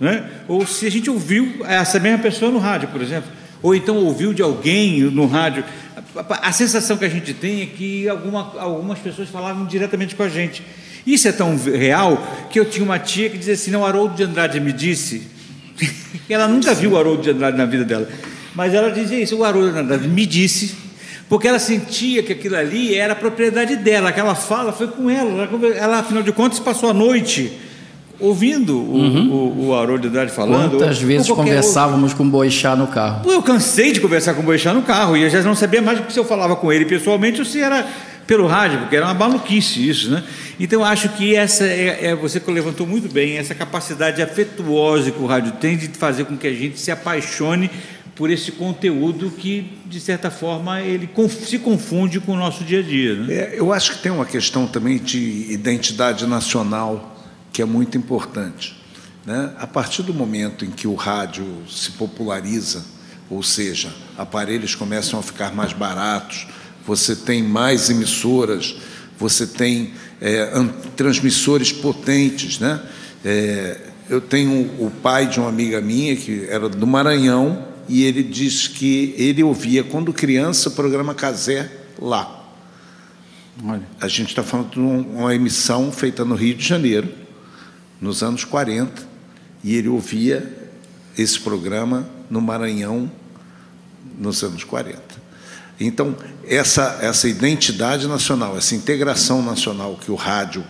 né? 0.00 0.28
ou 0.48 0.66
se 0.66 0.86
a 0.86 0.90
gente 0.90 1.08
ouviu 1.08 1.64
essa 1.64 2.00
mesma 2.00 2.18
pessoa 2.18 2.50
no 2.50 2.58
rádio, 2.58 2.88
por 2.88 3.00
exemplo, 3.00 3.30
ou 3.62 3.74
então 3.74 3.96
ouviu 3.96 4.34
de 4.34 4.42
alguém 4.42 5.02
no 5.02 5.26
rádio. 5.26 5.64
A 6.28 6.52
sensação 6.52 6.96
que 6.96 7.04
a 7.04 7.08
gente 7.08 7.34
tem 7.34 7.62
é 7.62 7.66
que 7.66 8.08
alguma, 8.08 8.52
algumas 8.58 8.98
pessoas 9.00 9.28
falavam 9.28 9.66
diretamente 9.66 10.14
com 10.14 10.22
a 10.22 10.28
gente. 10.28 10.62
Isso 11.04 11.26
é 11.26 11.32
tão 11.32 11.56
real 11.56 12.22
que 12.50 12.58
eu 12.58 12.64
tinha 12.64 12.84
uma 12.84 12.98
tia 12.98 13.28
que 13.28 13.38
dizia 13.38 13.54
assim: 13.54 13.70
não, 13.70 13.84
Haroldo 13.84 14.14
de 14.14 14.22
Andrade 14.22 14.58
me 14.60 14.72
disse. 14.72 15.33
ela 16.28 16.48
nunca 16.48 16.74
viu 16.74 16.92
o 16.92 16.98
Haroldo 16.98 17.22
de 17.22 17.30
Andrade 17.30 17.56
na 17.56 17.66
vida 17.66 17.84
dela. 17.84 18.08
Mas 18.54 18.72
ela 18.72 18.90
dizia 18.90 19.20
isso, 19.20 19.36
o 19.36 19.44
Haroldo 19.44 19.72
me 20.08 20.24
disse, 20.26 20.74
porque 21.28 21.48
ela 21.48 21.58
sentia 21.58 22.22
que 22.22 22.32
aquilo 22.32 22.56
ali 22.56 22.94
era 22.94 23.14
propriedade 23.14 23.76
dela, 23.76 24.10
aquela 24.10 24.34
fala 24.34 24.72
foi 24.72 24.86
com 24.86 25.10
ela, 25.10 25.48
ela, 25.76 25.98
afinal 25.98 26.22
de 26.22 26.32
contas 26.32 26.60
passou 26.60 26.88
a 26.88 26.94
noite 26.94 27.52
ouvindo 28.20 28.76
uhum. 28.76 29.28
o, 29.28 29.34
o, 29.34 29.66
o 29.68 29.74
Haroldo 29.74 30.06
Andrade 30.06 30.30
falando. 30.30 30.78
Quantas 30.78 31.00
vezes 31.00 31.28
conversávamos 31.28 32.12
outro. 32.12 32.18
com 32.18 32.24
o 32.24 32.28
Boixá 32.28 32.76
no 32.76 32.86
carro? 32.86 33.28
Eu 33.28 33.42
cansei 33.42 33.92
de 33.92 34.00
conversar 34.00 34.34
com 34.34 34.40
o 34.40 34.44
Boixá 34.44 34.72
no 34.72 34.82
carro 34.82 35.16
e 35.16 35.22
eu 35.22 35.30
já 35.30 35.42
não 35.42 35.54
sabia 35.54 35.82
mais 35.82 36.00
se 36.08 36.18
eu 36.18 36.24
falava 36.24 36.54
com 36.54 36.72
ele 36.72 36.84
pessoalmente 36.84 37.40
ou 37.40 37.44
se 37.44 37.60
era 37.60 37.84
pelo 38.26 38.46
rádio, 38.46 38.80
porque 38.80 38.96
era 38.96 39.06
uma 39.06 39.14
maluquice 39.14 39.88
isso, 39.88 40.10
né? 40.10 40.22
Então 40.58 40.84
acho 40.84 41.08
que 41.10 41.34
essa 41.34 41.64
é, 41.64 42.06
é 42.06 42.14
você 42.14 42.40
que 42.40 42.50
levantou 42.50 42.86
muito 42.86 43.08
bem, 43.12 43.36
essa 43.36 43.54
capacidade 43.54 44.22
afetuosa 44.22 45.10
que 45.10 45.22
o 45.22 45.26
rádio 45.26 45.52
tem 45.52 45.76
de 45.76 45.88
fazer 45.88 46.24
com 46.24 46.36
que 46.36 46.46
a 46.46 46.52
gente 46.52 46.78
se 46.78 46.90
apaixone 46.90 47.70
por 48.14 48.30
esse 48.30 48.52
conteúdo 48.52 49.30
que, 49.30 49.72
de 49.86 50.00
certa 50.00 50.30
forma, 50.30 50.80
ele 50.80 51.08
se 51.28 51.58
confunde 51.58 52.20
com 52.20 52.32
o 52.32 52.36
nosso 52.36 52.62
dia 52.62 52.78
a 52.78 52.82
dia. 52.82 53.14
Né? 53.16 53.34
É, 53.34 53.54
eu 53.58 53.72
acho 53.72 53.92
que 53.92 54.02
tem 54.02 54.12
uma 54.12 54.24
questão 54.24 54.66
também 54.66 54.98
de 54.98 55.52
identidade 55.52 56.26
nacional 56.26 57.16
que 57.52 57.60
é 57.60 57.64
muito 57.64 57.98
importante. 57.98 58.76
Né? 59.26 59.50
A 59.58 59.66
partir 59.66 60.02
do 60.02 60.14
momento 60.14 60.64
em 60.64 60.70
que 60.70 60.86
o 60.86 60.94
rádio 60.94 61.44
se 61.68 61.90
populariza, 61.92 62.84
ou 63.28 63.42
seja, 63.42 63.92
aparelhos 64.16 64.74
começam 64.74 65.18
a 65.18 65.22
ficar 65.22 65.52
mais 65.52 65.72
baratos, 65.72 66.46
você 66.86 67.16
tem 67.16 67.42
mais 67.42 67.90
emissoras, 67.90 68.76
você 69.18 69.46
tem 69.46 69.92
é, 70.20 70.50
transmissores 70.96 71.72
potentes. 71.72 72.58
Né? 72.58 72.80
É, 73.24 73.78
eu 74.08 74.20
tenho 74.20 74.62
o 74.78 74.90
pai 74.90 75.26
de 75.26 75.40
uma 75.40 75.48
amiga 75.48 75.80
minha, 75.80 76.14
que 76.16 76.46
era 76.48 76.68
do 76.68 76.86
Maranhão, 76.86 77.66
e 77.88 78.04
ele 78.04 78.22
diz 78.22 78.68
que 78.68 79.14
ele 79.16 79.42
ouvia, 79.42 79.82
quando 79.82 80.12
criança, 80.12 80.68
o 80.68 80.72
programa 80.72 81.14
Casé 81.14 81.70
lá. 81.98 82.42
Olha. 83.62 83.86
A 84.00 84.08
gente 84.08 84.28
está 84.28 84.42
falando 84.42 84.70
de 84.70 84.80
uma 84.80 85.34
emissão 85.34 85.92
feita 85.92 86.24
no 86.24 86.34
Rio 86.34 86.54
de 86.54 86.66
Janeiro, 86.66 87.08
nos 88.00 88.22
anos 88.22 88.44
40, 88.44 89.06
e 89.62 89.74
ele 89.74 89.88
ouvia 89.88 90.70
esse 91.16 91.38
programa 91.38 92.08
no 92.28 92.40
Maranhão, 92.40 93.10
nos 94.18 94.42
anos 94.42 94.64
40. 94.64 95.03
Então, 95.78 96.16
essa, 96.46 96.98
essa 97.00 97.28
identidade 97.28 98.06
nacional, 98.06 98.56
essa 98.56 98.74
integração 98.74 99.42
nacional 99.42 99.96
que 99.96 100.10
o 100.10 100.14
rádio 100.14 100.64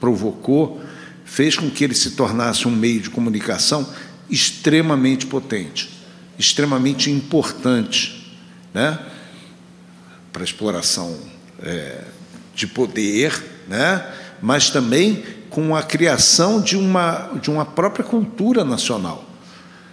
provocou, 0.00 0.80
fez 1.24 1.56
com 1.56 1.70
que 1.70 1.84
ele 1.84 1.94
se 1.94 2.12
tornasse 2.12 2.66
um 2.66 2.70
meio 2.70 3.00
de 3.00 3.10
comunicação 3.10 3.88
extremamente 4.28 5.26
potente 5.26 5.96
extremamente 6.38 7.10
importante 7.10 8.36
né, 8.72 8.98
para 10.32 10.42
a 10.42 10.44
exploração 10.44 11.18
é, 11.62 12.04
de 12.54 12.66
poder, 12.66 13.42
né, 13.68 14.04
mas 14.40 14.70
também 14.70 15.24
com 15.48 15.74
a 15.74 15.82
criação 15.82 16.60
de 16.60 16.76
uma, 16.76 17.30
de 17.40 17.50
uma 17.50 17.64
própria 17.64 18.04
cultura 18.04 18.64
nacional. 18.64 19.24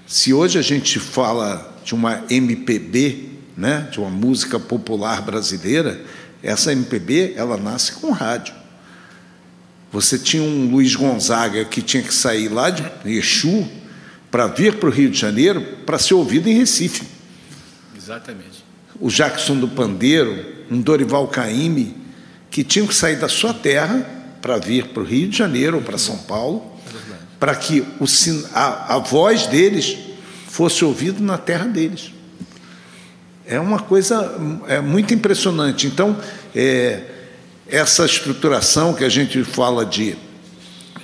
Se 0.06 0.34
hoje 0.34 0.60
a 0.60 0.62
gente 0.62 1.00
fala 1.00 1.74
de 1.86 1.96
uma 1.96 2.24
MPB, 2.30 3.30
né, 3.56 3.88
de 3.92 4.00
uma 4.00 4.10
música 4.10 4.60
popular 4.60 5.22
brasileira, 5.22 6.02
essa 6.42 6.72
MPB 6.72 7.34
ela 7.36 7.58
nasce 7.58 7.94
com 7.94 8.12
rádio. 8.12 8.54
Você 9.92 10.18
tinha 10.18 10.42
um 10.42 10.70
Luiz 10.72 10.96
Gonzaga 10.96 11.64
que 11.66 11.82
tinha 11.82 12.02
que 12.02 12.14
sair 12.14 12.50
lá 12.50 12.70
de 12.70 12.84
Exu 13.06 13.68
para 14.32 14.48
vir 14.48 14.78
para 14.78 14.90
o 14.90 14.92
Rio 14.92 15.12
de 15.12 15.20
Janeiro 15.20 15.62
para 15.86 16.00
ser 16.00 16.16
ouvido 16.16 16.50
em 16.50 16.58
Recife. 16.58 17.04
Exatamente. 17.96 18.64
O 19.00 19.10
Jackson 19.10 19.60
do 19.60 19.68
Pandeiro, 19.68 20.46
um 20.70 20.82
Dorival 20.82 21.28
Caymmi, 21.28 21.96
que 22.50 22.64
tinham 22.64 22.88
que 22.88 22.96
sair 22.96 23.18
da 23.18 23.30
sua 23.30 23.54
terra 23.54 24.06
para 24.42 24.58
vir 24.58 24.88
para 24.88 25.04
o 25.04 25.06
Rio 25.06 25.30
de 25.30 25.38
Janeiro 25.38 25.78
ou 25.78 25.84
para 25.84 25.98
São 25.98 26.18
Paulo, 26.18 26.72
para 27.40 27.56
que 27.56 27.82
o, 28.00 28.06
a, 28.54 28.96
a 28.96 29.00
voz 29.00 29.48
deles 29.48 29.98
fosse 30.48 30.84
ouvida 30.84 31.20
na 31.20 31.38
terra 31.38 31.66
deles. 31.66 32.12
É 33.46 33.60
uma 33.60 33.80
coisa 33.80 34.36
é 34.68 34.80
muito 34.80 35.14
impressionante. 35.14 35.86
Então, 35.88 36.18
é, 36.56 37.04
essa 37.68 38.06
estruturação 38.06 38.94
que 38.94 39.04
a 39.04 39.10
gente 39.10 39.44
fala 39.44 39.86
de 39.86 40.16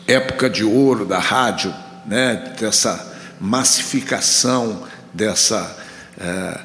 época 0.08 0.50
de 0.50 0.64
ouro 0.64 1.06
da 1.06 1.20
rádio, 1.20 1.74
né, 2.06 2.54
dessa 2.60 3.14
massificação, 3.40 4.84
dessa 5.14 5.78
é, 6.18 6.60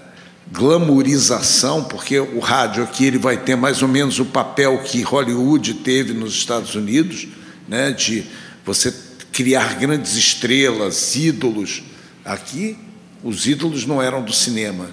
glamourização, 0.52 1.84
porque 1.84 2.18
o 2.18 2.38
rádio 2.38 2.84
aqui 2.84 3.06
ele 3.06 3.18
vai 3.18 3.36
ter 3.36 3.56
mais 3.56 3.82
ou 3.82 3.88
menos 3.88 4.18
o 4.18 4.24
papel 4.24 4.78
que 4.78 5.02
Hollywood 5.02 5.74
teve 5.74 6.12
nos 6.12 6.34
Estados 6.34 6.74
Unidos, 6.74 7.26
né, 7.68 7.90
de 7.90 8.24
você 8.64 8.94
criar 9.32 9.74
grandes 9.74 10.14
estrelas, 10.14 11.16
ídolos. 11.16 11.82
Aqui, 12.24 12.78
os 13.22 13.46
ídolos 13.46 13.84
não 13.84 14.00
eram 14.00 14.22
do 14.22 14.32
cinema. 14.32 14.88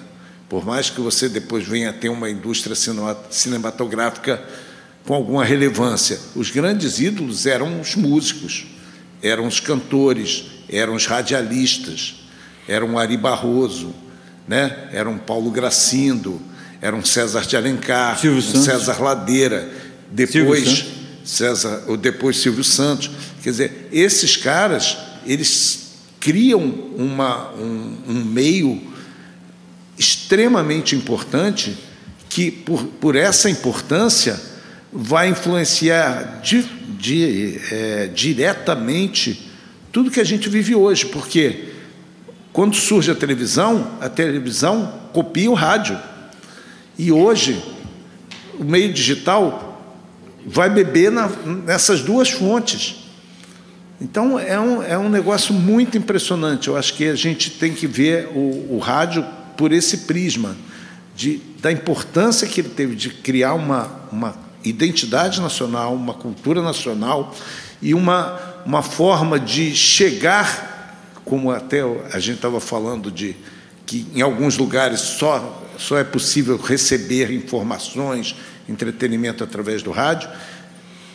Por 0.52 0.66
mais 0.66 0.90
que 0.90 1.00
você 1.00 1.30
depois 1.30 1.66
venha 1.66 1.88
a 1.88 1.92
ter 1.94 2.10
uma 2.10 2.28
indústria 2.28 2.76
cinematográfica 3.30 4.38
com 5.02 5.14
alguma 5.14 5.42
relevância, 5.42 6.20
os 6.36 6.50
grandes 6.50 7.00
ídolos 7.00 7.46
eram 7.46 7.80
os 7.80 7.96
músicos, 7.96 8.66
eram 9.22 9.46
os 9.46 9.60
cantores, 9.60 10.44
eram 10.68 10.94
os 10.94 11.06
radialistas, 11.06 12.16
era 12.68 12.84
um 12.84 12.98
Ari 12.98 13.16
Barroso, 13.16 13.94
né? 14.46 14.90
era 14.92 15.08
um 15.08 15.16
Paulo 15.16 15.50
Gracindo, 15.50 16.38
era 16.82 16.94
um 16.94 17.02
César 17.02 17.46
de 17.46 17.56
Alencar, 17.56 18.20
um. 18.26 18.42
César 18.42 19.00
Ladeira, 19.00 19.72
depois 20.10 20.68
Silvio 20.68 20.92
César, 21.24 21.84
ou 21.86 21.96
depois 21.96 22.36
Silvio 22.36 22.62
Santos. 22.62 23.10
Quer 23.42 23.50
dizer, 23.52 23.88
esses 23.90 24.36
caras, 24.36 24.98
eles 25.26 25.92
criam 26.20 26.60
uma, 26.60 27.54
um, 27.54 27.96
um 28.06 28.22
meio 28.22 28.91
extremamente 30.02 30.96
importante 30.96 31.76
que, 32.28 32.50
por, 32.50 32.84
por 32.84 33.14
essa 33.14 33.48
importância, 33.48 34.40
vai 34.92 35.28
influenciar 35.28 36.40
di, 36.42 36.62
di, 36.98 37.60
é, 37.70 38.06
diretamente 38.08 39.50
tudo 39.92 40.10
que 40.10 40.20
a 40.20 40.24
gente 40.24 40.48
vive 40.48 40.74
hoje, 40.74 41.06
porque 41.06 41.68
quando 42.52 42.74
surge 42.74 43.10
a 43.10 43.14
televisão, 43.14 43.92
a 44.00 44.08
televisão 44.08 45.00
copia 45.12 45.50
o 45.50 45.54
rádio. 45.54 45.98
E 46.98 47.12
hoje, 47.12 47.62
o 48.58 48.64
meio 48.64 48.92
digital 48.92 49.68
vai 50.44 50.68
beber 50.68 51.10
na, 51.10 51.28
nessas 51.28 52.00
duas 52.02 52.28
fontes. 52.28 52.96
Então, 54.00 54.38
é 54.38 54.58
um, 54.58 54.82
é 54.82 54.98
um 54.98 55.08
negócio 55.08 55.54
muito 55.54 55.96
impressionante. 55.96 56.68
Eu 56.68 56.76
acho 56.76 56.94
que 56.94 57.08
a 57.08 57.14
gente 57.14 57.50
tem 57.50 57.72
que 57.72 57.86
ver 57.86 58.28
o, 58.34 58.74
o 58.74 58.78
rádio 58.78 59.24
por 59.62 59.70
esse 59.70 59.98
prisma, 59.98 60.56
de, 61.14 61.40
da 61.60 61.70
importância 61.70 62.48
que 62.48 62.60
ele 62.60 62.70
teve 62.70 62.96
de 62.96 63.10
criar 63.10 63.54
uma, 63.54 64.08
uma 64.10 64.34
identidade 64.64 65.40
nacional, 65.40 65.94
uma 65.94 66.14
cultura 66.14 66.60
nacional 66.60 67.32
e 67.80 67.94
uma, 67.94 68.40
uma 68.66 68.82
forma 68.82 69.38
de 69.38 69.72
chegar, 69.72 70.98
como 71.24 71.52
até 71.52 71.80
a 72.12 72.18
gente 72.18 72.38
estava 72.38 72.58
falando 72.58 73.08
de 73.08 73.36
que 73.86 74.04
em 74.12 74.20
alguns 74.20 74.58
lugares 74.58 74.98
só, 74.98 75.62
só 75.78 75.96
é 75.96 76.02
possível 76.02 76.56
receber 76.56 77.30
informações, 77.30 78.34
entretenimento 78.68 79.44
através 79.44 79.80
do 79.80 79.92
rádio. 79.92 80.28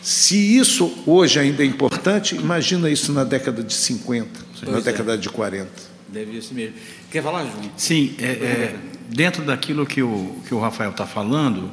Se 0.00 0.56
isso 0.56 0.90
hoje 1.04 1.38
ainda 1.38 1.62
é 1.62 1.66
importante, 1.66 2.34
imagina 2.34 2.88
isso 2.88 3.12
na 3.12 3.24
década 3.24 3.62
de 3.62 3.74
50, 3.74 4.30
pois 4.58 4.72
na 4.72 4.78
é. 4.78 4.80
década 4.80 5.18
de 5.18 5.28
40. 5.28 5.87
Deve 6.08 6.40
ser 6.40 6.54
mesmo. 6.54 6.74
Quer 7.10 7.22
falar, 7.22 7.42
João? 7.42 7.70
Sim, 7.76 8.14
é, 8.18 8.24
é, 8.24 8.76
dentro 9.08 9.44
daquilo 9.44 9.86
que 9.86 10.02
o, 10.02 10.36
que 10.46 10.54
o 10.54 10.58
Rafael 10.58 10.90
está 10.90 11.06
falando, 11.06 11.70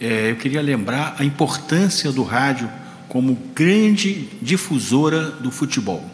é, 0.00 0.30
eu 0.30 0.36
queria 0.36 0.60
lembrar 0.60 1.16
a 1.18 1.24
importância 1.24 2.10
do 2.10 2.22
rádio 2.22 2.68
como 3.08 3.34
grande 3.54 4.28
difusora 4.42 5.30
do 5.30 5.50
futebol. 5.50 6.04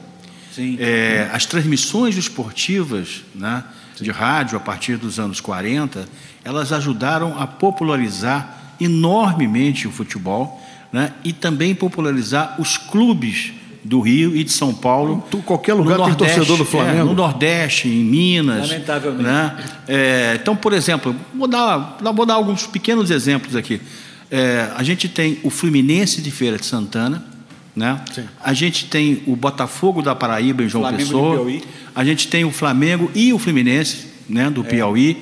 É, 0.79 1.29
as 1.33 1.47
transmissões 1.47 2.17
esportivas 2.17 3.25
né, 3.35 3.65
de 4.01 4.11
rádio 4.13 4.57
a 4.57 4.61
partir 4.61 4.97
dos 4.97 5.19
anos 5.19 5.41
40, 5.41 6.09
elas 6.45 6.73
ajudaram 6.73 7.39
a 7.41 7.47
popularizar 7.47 8.77
enormemente 8.81 9.89
o 9.89 9.91
futebol 9.91 10.61
né, 10.93 11.13
e 11.25 11.33
também 11.33 11.75
popularizar 11.75 12.61
os 12.61 12.77
clubes 12.77 13.53
do 13.85 14.01
Rio 14.01 14.35
e 14.35 14.43
de 14.43 14.51
São 14.51 14.73
Paulo. 14.73 15.23
Tu, 15.31 15.39
qualquer 15.39 15.75
lugar 15.75 16.01
tem 16.07 16.15
torcedor 16.15 16.57
do 16.57 16.65
Flamengo. 16.65 17.01
É, 17.01 17.05
no 17.05 17.15
Nordeste, 17.15 17.87
em 17.87 18.03
Minas. 18.03 18.71
Lamentavelmente. 18.71 19.23
Né? 19.23 19.57
É, 19.87 20.39
então, 20.41 20.57
por 20.57 20.73
exemplo, 20.73 21.15
vou 21.35 21.47
dar, 21.47 21.99
vou 22.01 22.25
dar 22.25 22.35
alguns 22.35 22.67
pequenos 22.67 23.11
exemplos 23.11 23.55
aqui. 23.55 23.81
É, 24.31 24.71
a 24.75 24.83
gente 24.83 25.09
tem 25.09 25.39
o 25.43 25.51
Fluminense 25.51 26.23
de 26.23 26.31
Feira 26.31 26.57
de 26.57 26.65
Santana, 26.65 27.25
né? 27.77 28.01
A 28.43 28.55
gente 28.55 28.87
tem 28.87 29.23
o 29.27 29.37
Botafogo 29.37 30.01
da 30.01 30.15
Paraíba 30.15 30.63
em 30.63 30.69
João 30.69 30.85
Flamengo 30.85 31.05
Pessoa. 31.05 31.61
A 31.95 32.05
gente 32.05 32.29
tem 32.29 32.45
o 32.45 32.51
Flamengo 32.51 33.11
e 33.15 33.33
o 33.33 33.39
Fluminense, 33.39 34.07
né, 34.29 34.49
do 34.49 34.63
é. 34.63 34.65
Piauí. 34.65 35.19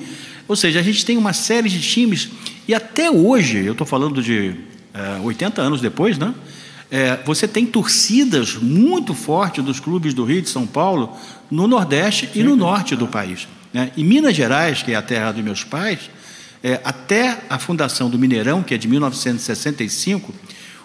Ou 0.47 0.55
seja, 0.55 0.79
a 0.79 0.83
gente 0.83 1.05
tem 1.05 1.17
uma 1.17 1.33
série 1.33 1.67
de 1.67 1.81
times 1.81 2.29
e 2.67 2.73
até 2.73 3.11
hoje, 3.11 3.65
eu 3.65 3.73
estou 3.73 3.85
falando 3.85 4.21
de 4.21 4.55
é, 4.93 5.19
80 5.21 5.61
anos 5.61 5.81
depois, 5.81 6.17
né? 6.17 6.33
É, 6.95 7.17
você 7.25 7.47
tem 7.47 7.65
torcidas 7.65 8.53
muito 8.53 9.15
fortes 9.15 9.63
dos 9.65 9.79
clubes 9.79 10.13
do 10.13 10.23
Rio 10.23 10.43
de 10.43 10.49
São 10.49 10.67
Paulo 10.67 11.17
no 11.49 11.67
Nordeste 11.67 12.29
Sim. 12.31 12.41
e 12.41 12.43
no 12.43 12.55
Norte 12.55 12.95
do 12.95 13.07
país. 13.07 13.47
Né? 13.73 13.91
Em 13.97 14.03
Minas 14.03 14.35
Gerais, 14.35 14.83
que 14.83 14.91
é 14.91 14.95
a 14.95 15.01
terra 15.01 15.31
dos 15.31 15.43
meus 15.43 15.63
pais, 15.63 16.11
é, 16.63 16.79
até 16.83 17.45
a 17.49 17.57
fundação 17.57 18.11
do 18.11 18.19
Mineirão, 18.19 18.61
que 18.61 18.75
é 18.75 18.77
de 18.77 18.87
1965, 18.87 20.31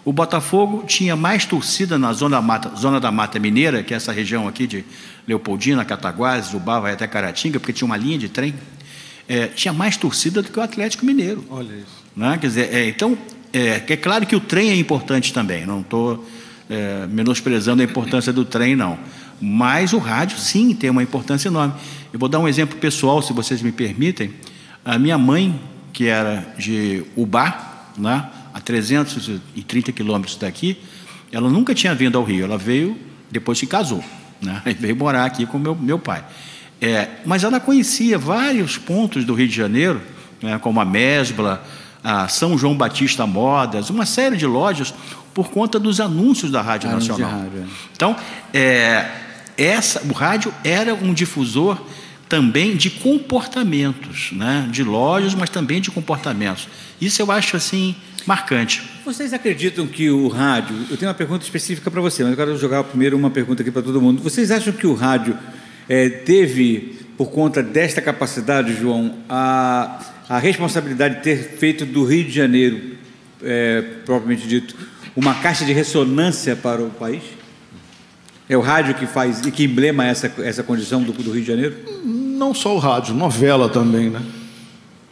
o 0.02 0.11
Botafogo 0.11 0.82
tinha 0.86 1.14
mais 1.14 1.44
torcida 1.44 1.98
na 1.98 2.11
zona, 2.14 2.40
mata, 2.40 2.74
zona 2.74 2.98
da 2.98 3.12
Mata 3.12 3.38
Mineira, 3.38 3.82
que 3.82 3.92
é 3.92 3.98
essa 3.98 4.11
região 4.11 4.48
aqui 4.48 4.66
de 4.66 4.86
Leopoldina, 5.26 5.84
Cataguases, 5.84 6.54
Ubá, 6.54 6.80
vai 6.80 6.94
até 6.94 7.06
Caratinga, 7.06 7.61
porque 7.61 7.74
tinha 7.74 7.84
uma 7.84 7.98
linha 7.98 8.16
de 8.16 8.30
trem. 8.30 8.54
É, 9.28 9.48
tinha 9.48 9.74
mais 9.74 9.98
torcida 9.98 10.40
do 10.40 10.50
que 10.50 10.59
o 10.59 10.62
Atlético 10.62 11.04
Mineiro. 11.04 11.44
Olha 11.50 11.74
isso. 11.74 12.02
Né? 12.16 12.38
Quer 12.40 12.46
dizer, 12.46 12.74
é, 12.74 12.88
então, 12.88 13.18
é, 13.53 13.82
é, 13.86 13.96
claro 13.96 14.26
que 14.26 14.36
o 14.36 14.40
trem 14.40 14.70
é 14.70 14.76
importante 14.76 15.32
também, 15.32 15.66
não 15.66 15.80
estou 15.80 16.26
é, 16.68 17.07
menosprezando 17.07 17.82
a 17.82 17.84
importância 17.84 18.32
do 18.32 18.44
trem, 18.44 18.76
não. 18.76 18.99
Mas 19.40 19.92
o 19.92 19.99
rádio, 19.99 20.38
sim, 20.38 20.74
tem 20.74 20.90
uma 20.90 21.03
importância 21.03 21.49
enorme. 21.49 21.74
Eu 22.12 22.18
vou 22.18 22.28
dar 22.28 22.38
um 22.38 22.49
exemplo 22.49 22.78
pessoal, 22.78 23.22
se 23.22 23.32
vocês 23.32 23.62
me 23.62 23.70
permitem. 23.70 24.32
A 24.84 24.99
minha 24.99 25.16
mãe, 25.16 25.59
que 25.92 26.07
era 26.07 26.55
de 26.59 27.05
Ubá, 27.16 27.92
né, 27.96 28.28
a 28.53 28.61
330 28.61 29.92
quilômetros 29.92 30.36
daqui, 30.36 30.78
ela 31.30 31.49
nunca 31.49 31.74
tinha 31.74 31.94
vindo 31.94 32.18
ao 32.18 32.24
Rio. 32.24 32.44
Ela 32.44 32.59
veio 32.59 32.96
depois 33.30 33.61
que 33.61 33.66
casou, 33.66 34.03
né, 34.42 34.61
e 34.66 34.74
veio 34.74 34.96
morar 34.96 35.24
aqui 35.24 35.46
com 35.46 35.59
meu, 35.59 35.74
meu 35.74 35.99
pai. 35.99 36.24
É, 36.80 37.09
mas 37.24 37.44
ela 37.44 37.59
conhecia 37.59 38.18
vários 38.18 38.78
pontos 38.78 39.24
do 39.24 39.34
Rio 39.34 39.49
de 39.49 39.55
Janeiro, 39.55 40.01
né, 40.42 40.59
como 40.59 40.80
a 40.80 40.84
Mesbla, 40.84 41.64
a 42.03 42.28
São 42.28 42.57
João 42.57 42.76
Batista 42.76 43.26
Modas, 43.26 43.90
uma 43.90 44.07
série 44.07 44.36
de 44.36 44.46
lojas, 44.46 44.94
por 45.34 45.51
conta 45.51 45.78
dos 45.78 46.01
anúncios 46.01 46.51
da 46.51 46.62
Rádio 46.62 46.90
Anúncio 46.90 47.11
Nacional. 47.11 47.40
rádio, 47.40 47.61
é. 47.61 47.64
Então, 47.94 48.16
é, 48.53 49.07
essa, 49.57 50.03
o 50.03 50.12
rádio 50.12 50.53
era 50.64 50.94
um 50.94 51.12
difusor 51.12 51.78
também 52.28 52.76
de 52.76 52.90
comportamentos, 52.90 54.30
né? 54.32 54.68
de 54.70 54.84
lojas, 54.84 55.34
mas 55.34 55.49
também 55.49 55.80
de 55.80 55.90
comportamentos. 55.90 56.68
Isso 57.01 57.22
eu 57.22 57.32
acho 57.32 57.57
assim 57.57 57.96
marcante. 58.26 58.82
Vocês 59.05 59.32
acreditam 59.32 59.86
que 59.86 60.11
o 60.11 60.28
rádio. 60.28 60.76
Eu 60.90 60.96
tenho 60.96 61.09
uma 61.09 61.14
pergunta 61.14 61.42
específica 61.42 61.90
para 61.90 62.01
você, 62.01 62.22
mas 62.22 62.32
eu 62.32 62.36
quero 62.36 62.59
jogar 62.59 62.84
primeiro 62.84 63.16
uma 63.16 63.30
pergunta 63.30 63.62
aqui 63.62 63.70
para 63.70 63.80
todo 63.80 64.01
mundo. 64.01 64.22
Vocês 64.22 64.51
acham 64.51 64.72
que 64.72 64.86
o 64.86 64.94
rádio 64.94 65.36
eh, 65.88 66.11
teve, 66.11 66.99
por 67.16 67.30
conta 67.30 67.62
desta 67.62 68.03
capacidade, 68.03 68.74
João, 68.74 69.14
a, 69.28 69.99
a 70.29 70.39
responsabilidade 70.39 71.16
de 71.16 71.20
ter 71.22 71.37
feito 71.59 71.87
do 71.87 72.05
Rio 72.05 72.24
de 72.24 72.31
Janeiro, 72.31 72.81
eh, 73.43 73.83
propriamente 74.05 74.47
dito, 74.47 74.74
uma 75.16 75.35
caixa 75.35 75.64
de 75.64 75.72
ressonância 75.72 76.55
para 76.55 76.83
o 76.83 76.91
país? 76.91 77.22
É 78.49 78.57
o 78.57 78.61
rádio 78.61 78.95
que 78.95 79.07
faz 79.07 79.45
e 79.47 79.51
que 79.51 79.64
emblema 79.64 80.07
essa, 80.07 80.31
essa 80.39 80.62
condição 80.62 81.03
do, 81.03 81.12
do 81.12 81.31
Rio 81.31 81.43
de 81.43 81.47
Janeiro? 81.49 81.74
Não 82.05 82.55
só 82.55 82.74
o 82.74 82.79
rádio, 82.79 83.14
novela 83.14 83.68
também, 83.68 84.09
né? 84.11 84.20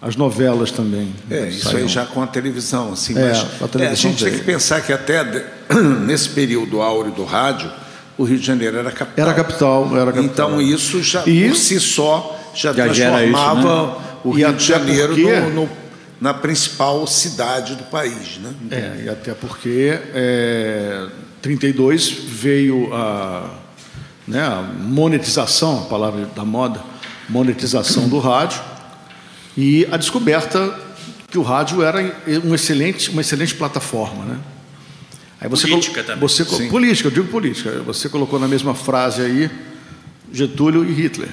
As 0.00 0.14
novelas 0.16 0.70
também. 0.70 1.12
É, 1.30 1.48
isso 1.48 1.64
saíam. 1.64 1.80
aí 1.82 1.88
já 1.88 2.04
com 2.04 2.22
a 2.22 2.26
televisão, 2.26 2.92
assim, 2.92 3.16
É, 3.18 3.28
mas 3.28 3.38
a 3.38 3.40
é, 3.40 3.64
a, 3.64 3.68
televisão 3.68 4.10
gente 4.10 4.24
tem 4.24 4.34
que 4.34 4.44
pensar 4.44 4.80
que 4.82 4.92
até 4.92 5.24
de- 5.24 5.42
nesse 6.06 6.28
período 6.30 6.80
áureo 6.80 7.12
do 7.12 7.24
rádio, 7.24 7.70
o 8.16 8.24
Rio 8.24 8.38
de 8.38 8.46
Janeiro 8.46 8.76
era 8.78 8.90
capital. 8.90 9.24
Era 9.26 9.34
capital, 9.34 9.96
era 9.96 10.12
capital. 10.12 10.24
Então 10.50 10.62
isso 10.62 11.02
já 11.02 11.22
E- 11.26 11.48
por 11.48 11.56
si 11.56 11.80
só 11.80 12.38
já, 12.54 12.72
Já 12.72 12.88
gera 12.88 13.22
isso, 13.24 13.32
transformava 13.32 13.86
né? 13.86 14.05
O 14.24 14.32
E 14.34 14.42
Rio 14.44 14.52
de 14.52 14.64
Janeiro 14.64 15.08
porque- 15.14 15.40
no- 15.40 15.50
no- 15.50 15.68
na 16.20 16.32
principal 16.32 17.06
cidade 17.06 17.74
do 17.74 17.84
país, 17.84 18.38
né? 18.38 18.54
É, 18.70 19.04
e 19.04 19.08
até 19.08 19.34
porque 19.34 19.98
é, 20.14 21.06
32 21.42 22.08
veio 22.08 22.92
a, 22.94 23.50
né, 24.26 24.40
a 24.42 24.62
monetização, 24.62 25.80
a 25.80 25.82
palavra 25.82 26.24
da 26.34 26.44
moda, 26.44 26.80
monetização 27.28 28.08
do 28.08 28.18
rádio 28.18 28.60
e 29.56 29.86
a 29.90 29.96
descoberta 29.96 30.78
que 31.30 31.36
o 31.38 31.42
rádio 31.42 31.82
era 31.82 32.00
um 32.44 32.54
excelente, 32.54 33.10
uma 33.10 33.20
excelente 33.20 33.54
plataforma, 33.54 34.24
né? 34.24 34.38
Aí 35.40 35.48
você 35.50 35.68
Política 35.68 36.02
também. 36.02 36.20
Você, 36.20 36.44
Sim. 36.46 36.68
política, 36.70 37.08
eu 37.08 37.12
digo 37.12 37.28
política. 37.28 37.70
Você 37.84 38.08
colocou 38.08 38.38
na 38.40 38.48
mesma 38.48 38.74
frase 38.74 39.20
aí 39.20 39.50
Getúlio 40.32 40.82
e 40.84 40.92
Hitler. 40.94 41.28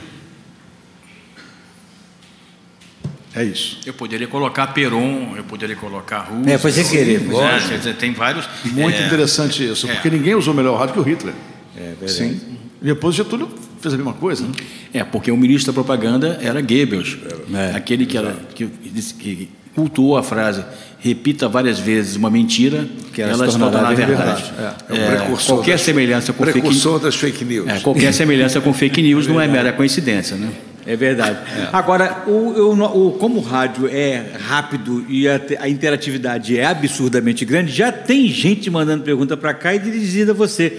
É 3.36 3.44
isso. 3.44 3.80
Eu 3.86 3.94
poderia 3.94 4.28
colocar 4.28 4.68
Peron, 4.68 5.34
eu 5.36 5.44
poderia 5.44 5.76
colocar 5.76 6.20
Rússia. 6.20 6.54
É, 6.54 6.58
foi 6.58 6.72
sem 6.72 6.86
querer, 6.88 7.20
né? 7.22 7.60
sem 7.60 7.70
Quer 7.70 7.78
dizer, 7.80 7.96
tem 7.96 8.14
vários. 8.14 8.48
Muito 8.66 8.96
é, 8.98 9.06
interessante 9.08 9.64
isso, 9.68 9.88
porque 9.88 10.10
ninguém 10.10 10.36
usou 10.36 10.54
melhor 10.54 10.78
rádio 10.78 10.94
que 10.94 11.00
o 11.00 11.04
Hitler. 11.04 11.34
É 11.76 11.80
verdade. 12.00 12.12
Sim. 12.12 12.40
E 12.82 12.86
depois 12.86 13.16
Getúlio 13.16 13.50
fez 13.82 13.94
a 13.94 13.98
mesma 13.98 14.14
coisa. 14.14 14.44
Né? 14.46 14.52
É, 14.94 15.04
porque 15.04 15.32
o 15.32 15.38
ministro 15.38 15.72
da 15.72 15.74
propaganda 15.74 16.38
era 16.44 16.62
Goebbels, 16.62 17.18
É, 17.54 17.76
aquele 17.76 18.06
que, 18.06 18.18
era, 18.18 18.36
que, 18.54 18.66
disse- 18.92 19.14
que 19.16 19.50
cultuou 19.74 20.16
a 20.18 20.22
frase 20.22 20.64
repita 21.00 21.48
várias 21.50 21.80
vezes 21.80 22.16
uma 22.16 22.30
mentira, 22.30 22.88
Que 23.14 23.22
ela 23.24 23.32
ela 23.34 23.46
se 23.48 23.54
se 23.54 23.58
tornará 23.60 23.88
tornará 23.90 23.96
verdade. 24.08 24.44
verdade. 24.44 24.76
É 24.90 24.94
o 24.94 25.18
precursor 25.18 25.56
qualquer 25.56 25.72
das- 25.72 25.82
semelhança 25.82 26.32
com 26.34 26.44
fake 26.46 26.60
news, 26.62 26.68
Precursor 26.78 27.00
das 27.00 27.16
fake 27.16 27.44
news. 27.46 27.68
é, 27.68 27.80
qualquer 27.80 28.14
semelhança 28.14 28.62
com 28.62 28.72
fake 28.74 29.02
news 29.02 29.26
não 29.28 29.42
é 29.42 29.48
mera 29.48 29.74
coincidência, 29.74 30.38
né? 30.38 30.50
É 30.86 30.96
verdade. 30.96 31.38
Agora, 31.72 32.24
o, 32.28 32.76
no- 32.76 33.08
o- 33.08 33.12
como 33.14 33.40
o 33.40 33.42
rádio 33.42 33.88
é 33.90 34.24
rápido 34.48 35.06
e 35.08 35.28
a, 35.30 35.40
a 35.62 35.70
interatividade 35.70 36.58
é 36.58 36.66
absurdamente 36.66 37.46
grande, 37.46 37.72
já 37.72 37.92
tem 37.92 38.28
gente 38.28 38.70
mandando 38.70 39.04
pergunta 39.04 39.38
para 39.38 39.54
cá 39.54 39.74
e 39.74 39.80
dirigida 39.80 40.34
a 40.34 40.36
você. 40.36 40.78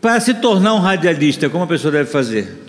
Para 0.00 0.20
se 0.20 0.34
tornar 0.34 0.74
um 0.74 0.78
radialista, 0.80 1.48
como 1.48 1.64
a 1.64 1.66
pessoa 1.66 1.90
deve 1.90 2.10
fazer? 2.10 2.64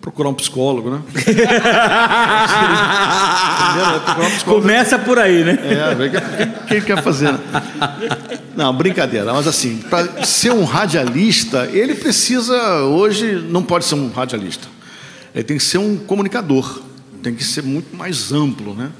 Procurar 0.00 0.28
um 0.28 0.34
psicólogo, 0.34 0.90
né? 0.90 1.00
Começa 4.44 4.98
por 4.98 5.18
aí, 5.18 5.44
né? 5.44 5.58
É, 5.62 5.94
ver 5.94 6.08
o 6.08 6.10
que- 6.10 6.16
o 6.16 6.66
que 6.66 6.74
ele 6.74 6.80
quer 6.84 7.02
fazer. 7.02 7.32
né? 7.32 7.38
Não, 8.56 8.74
brincadeira. 8.74 9.32
Mas 9.32 9.46
assim, 9.46 9.78
para 9.88 10.24
ser 10.24 10.50
um 10.52 10.64
radialista, 10.64 11.68
ele 11.72 11.94
precisa, 11.94 12.82
hoje, 12.84 13.44
não 13.48 13.62
pode 13.62 13.84
ser 13.84 13.94
um 13.94 14.10
radialista. 14.10 14.66
Ele 15.34 15.44
tem 15.44 15.56
que 15.56 15.64
ser 15.64 15.78
um 15.78 15.96
comunicador. 15.96 16.80
Tem 17.22 17.34
que 17.34 17.42
ser 17.42 17.62
muito 17.62 17.96
mais 17.96 18.32
amplo, 18.32 18.74
né? 18.74 18.92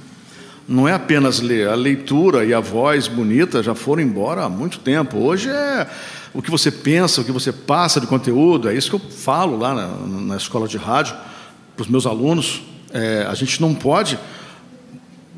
Não 0.66 0.88
é 0.88 0.92
apenas 0.92 1.40
ler. 1.40 1.68
A 1.68 1.74
leitura 1.74 2.44
e 2.44 2.52
a 2.52 2.60
voz 2.60 3.06
bonita 3.06 3.62
já 3.62 3.74
foram 3.74 4.02
embora 4.02 4.44
há 4.44 4.48
muito 4.48 4.78
tempo. 4.78 5.18
Hoje 5.18 5.50
é 5.50 5.86
o 6.32 6.42
que 6.42 6.50
você 6.50 6.70
pensa, 6.70 7.20
o 7.20 7.24
que 7.24 7.30
você 7.30 7.52
passa 7.52 8.00
de 8.00 8.06
conteúdo. 8.06 8.68
É 8.68 8.74
isso 8.74 8.88
que 8.88 8.96
eu 8.96 9.10
falo 9.10 9.58
lá 9.58 9.74
na, 9.74 9.86
na 10.06 10.36
escola 10.36 10.66
de 10.66 10.78
rádio 10.78 11.14
para 11.76 11.82
os 11.82 11.88
meus 11.88 12.06
alunos. 12.06 12.62
É, 12.92 13.26
a 13.28 13.34
gente 13.34 13.60
não 13.60 13.74
pode 13.74 14.18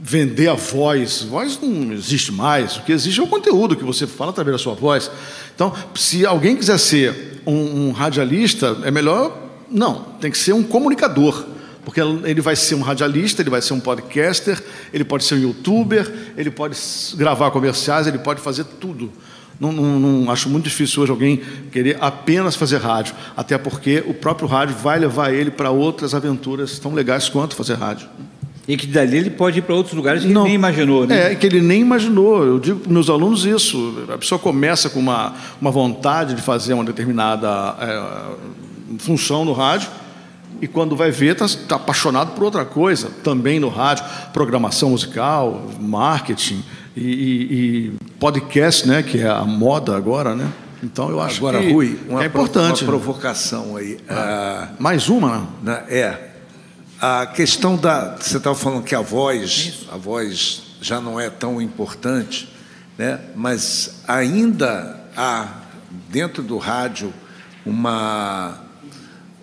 vender 0.00 0.48
a 0.48 0.54
voz. 0.54 1.22
Voz 1.22 1.58
não 1.60 1.92
existe 1.92 2.30
mais. 2.30 2.76
O 2.76 2.82
que 2.82 2.92
existe 2.92 3.18
é 3.18 3.22
o 3.22 3.26
conteúdo 3.26 3.74
que 3.74 3.84
você 3.84 4.06
fala 4.06 4.30
através 4.30 4.56
da 4.56 4.62
sua 4.62 4.74
voz. 4.74 5.10
Então, 5.54 5.74
se 5.94 6.24
alguém 6.24 6.56
quiser 6.56 6.78
ser 6.78 7.42
um, 7.44 7.88
um 7.88 7.92
radialista, 7.92 8.78
é 8.84 8.90
melhor. 8.90 9.45
Não, 9.70 10.02
tem 10.20 10.30
que 10.30 10.38
ser 10.38 10.52
um 10.52 10.62
comunicador. 10.62 11.44
Porque 11.84 12.00
ele 12.00 12.40
vai 12.40 12.56
ser 12.56 12.74
um 12.74 12.80
radialista, 12.80 13.42
ele 13.42 13.50
vai 13.50 13.62
ser 13.62 13.72
um 13.72 13.78
podcaster, 13.78 14.60
ele 14.92 15.04
pode 15.04 15.22
ser 15.22 15.36
um 15.36 15.38
youtuber, 15.38 16.12
ele 16.36 16.50
pode 16.50 16.76
gravar 17.14 17.52
comerciais, 17.52 18.08
ele 18.08 18.18
pode 18.18 18.40
fazer 18.40 18.64
tudo. 18.64 19.12
Não, 19.60 19.70
não- 19.70 19.98
não- 20.00 20.30
acho 20.32 20.48
muito 20.50 20.64
difícil 20.64 21.02
hoje 21.04 21.12
alguém 21.12 21.40
querer 21.70 21.96
apenas 22.00 22.56
fazer 22.56 22.78
rádio, 22.78 23.14
até 23.36 23.56
porque 23.56 24.02
o 24.04 24.12
próprio 24.12 24.48
rádio 24.48 24.74
vai 24.74 24.98
levar 24.98 25.32
ele 25.32 25.48
para 25.50 25.70
outras 25.70 26.12
aventuras 26.12 26.76
tão 26.80 26.92
legais 26.92 27.28
quanto 27.28 27.54
fazer 27.54 27.74
rádio. 27.74 28.08
E 28.66 28.76
que 28.76 28.88
dali 28.88 29.16
ele 29.18 29.30
pode 29.30 29.60
ir 29.60 29.62
para 29.62 29.76
outros 29.76 29.94
lugares 29.94 30.22
que 30.22 30.26
ele 30.28 30.34
nem 30.42 30.54
imaginou, 30.54 31.06
né? 31.06 31.30
É, 31.30 31.34
que 31.36 31.46
ele 31.46 31.60
nem 31.60 31.80
imaginou. 31.82 32.44
Eu 32.44 32.58
digo 32.58 32.80
para 32.80 32.92
meus 32.92 33.08
alunos 33.08 33.44
isso. 33.46 34.04
A 34.12 34.18
pessoa 34.18 34.40
começa 34.40 34.90
com 34.90 34.98
uma, 34.98 35.34
uma 35.60 35.70
vontade 35.70 36.34
de 36.34 36.42
fazer 36.42 36.74
uma 36.74 36.82
determinada 36.82 37.76
é, 37.80 38.56
função 38.98 39.44
no 39.44 39.52
rádio 39.52 39.88
e 40.60 40.66
quando 40.66 40.96
vai 40.96 41.10
ver 41.10 41.36
está 41.42 41.76
apaixonado 41.76 42.32
por 42.32 42.44
outra 42.44 42.64
coisa, 42.64 43.10
também 43.22 43.60
no 43.60 43.68
rádio, 43.68 44.04
programação 44.32 44.90
musical, 44.90 45.68
marketing 45.80 46.64
e, 46.96 47.00
e- 47.00 47.86
e 47.88 47.92
podcast, 48.18 48.86
né, 48.88 49.02
que 49.02 49.18
é 49.20 49.28
a 49.28 49.44
moda 49.44 49.96
agora, 49.96 50.34
né? 50.34 50.50
Então 50.82 51.10
eu 51.10 51.20
acho 51.20 51.38
Agora, 51.38 51.58
que 51.60 51.72
Rui, 51.72 51.98
uma, 52.08 52.22
é 52.22 52.26
importante. 52.26 52.84
uma 52.84 52.90
provocação 52.92 53.76
aí. 53.76 53.98
Ah, 54.08 54.68
Mais 54.78 55.08
uma, 55.08 55.38
né? 55.38 55.46
né, 55.62 55.84
é. 55.88 56.30
A 57.00 57.26
questão 57.26 57.76
da. 57.76 58.16
Você 58.18 58.36
estava 58.38 58.54
falando 58.54 58.82
que 58.82 58.94
a 58.94 59.00
voz, 59.00 59.80
a 59.92 59.96
voz 59.96 60.62
já 60.80 61.00
não 61.00 61.18
é 61.20 61.28
tão 61.28 61.60
importante, 61.60 62.48
né? 62.96 63.20
mas 63.34 64.02
ainda 64.08 65.00
há 65.16 65.48
dentro 66.08 66.42
do 66.42 66.56
rádio 66.56 67.12
uma, 67.64 68.58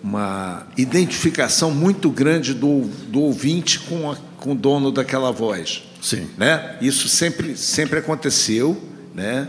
uma 0.04 0.66
identificação 0.76 1.70
muito 1.70 2.10
grande 2.10 2.52
do, 2.52 2.82
do 3.08 3.22
ouvinte 3.22 3.78
com, 3.80 4.12
a, 4.12 4.16
com 4.36 4.52
o 4.52 4.54
dono 4.54 4.92
daquela 4.92 5.32
voz. 5.32 5.82
Sim. 6.02 6.28
Né? 6.36 6.76
Isso 6.82 7.08
sempre, 7.08 7.56
sempre 7.56 8.00
aconteceu, 8.00 8.78
né? 9.14 9.48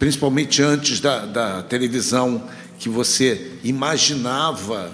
principalmente 0.00 0.60
antes 0.60 0.98
da, 0.98 1.24
da 1.24 1.62
televisão, 1.62 2.42
que 2.80 2.88
você 2.88 3.52
imaginava 3.62 4.90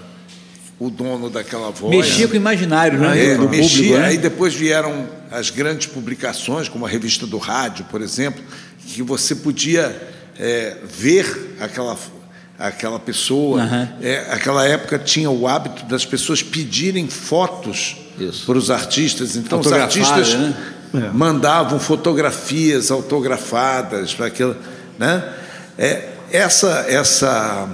o 0.77 0.91
dono 0.91 1.27
daquela 1.27 1.71
voz. 1.71 1.89
Mexia 1.89 2.27
com 2.27 2.33
o 2.33 2.37
imaginário, 2.37 2.99
né? 2.99 3.31
É, 3.31 3.35
do, 3.35 3.49
mexia, 3.49 3.77
público, 3.77 3.97
né? 3.97 4.05
Aí 4.09 4.17
depois 4.19 4.53
vieram 4.53 5.09
as 5.31 5.49
grandes 5.49 5.87
publicações, 5.87 6.69
como 6.69 6.85
a 6.85 6.89
revista 6.89 7.25
do 7.25 7.39
rádio, 7.39 7.83
por 7.85 8.03
exemplo, 8.03 8.43
que 8.85 9.01
você 9.01 9.33
podia 9.33 9.99
é, 10.37 10.77
ver 10.87 11.55
aquela, 11.59 11.97
aquela 12.59 12.99
pessoa. 12.99 13.61
Aham. 13.61 13.89
É, 14.01 14.27
aquela 14.31 14.67
época 14.67 14.99
tinha 14.99 15.29
o 15.29 15.47
hábito 15.47 15.85
das 15.85 16.05
pessoas 16.05 16.43
pedirem 16.43 17.07
fotos 17.07 17.95
Isso. 18.19 18.45
para 18.45 18.57
os 18.57 18.69
artistas. 18.69 19.37
Então 19.37 19.61
os 19.61 19.71
artistas 19.71 20.33
né? 20.33 20.53
mandavam 21.13 21.79
fotografias 21.79 22.91
autografadas 22.91 24.13
para 24.13 24.25
aquilo, 24.25 24.55
né? 24.97 25.23
É, 25.77 26.09
essa 26.31 26.85
essa 26.89 27.69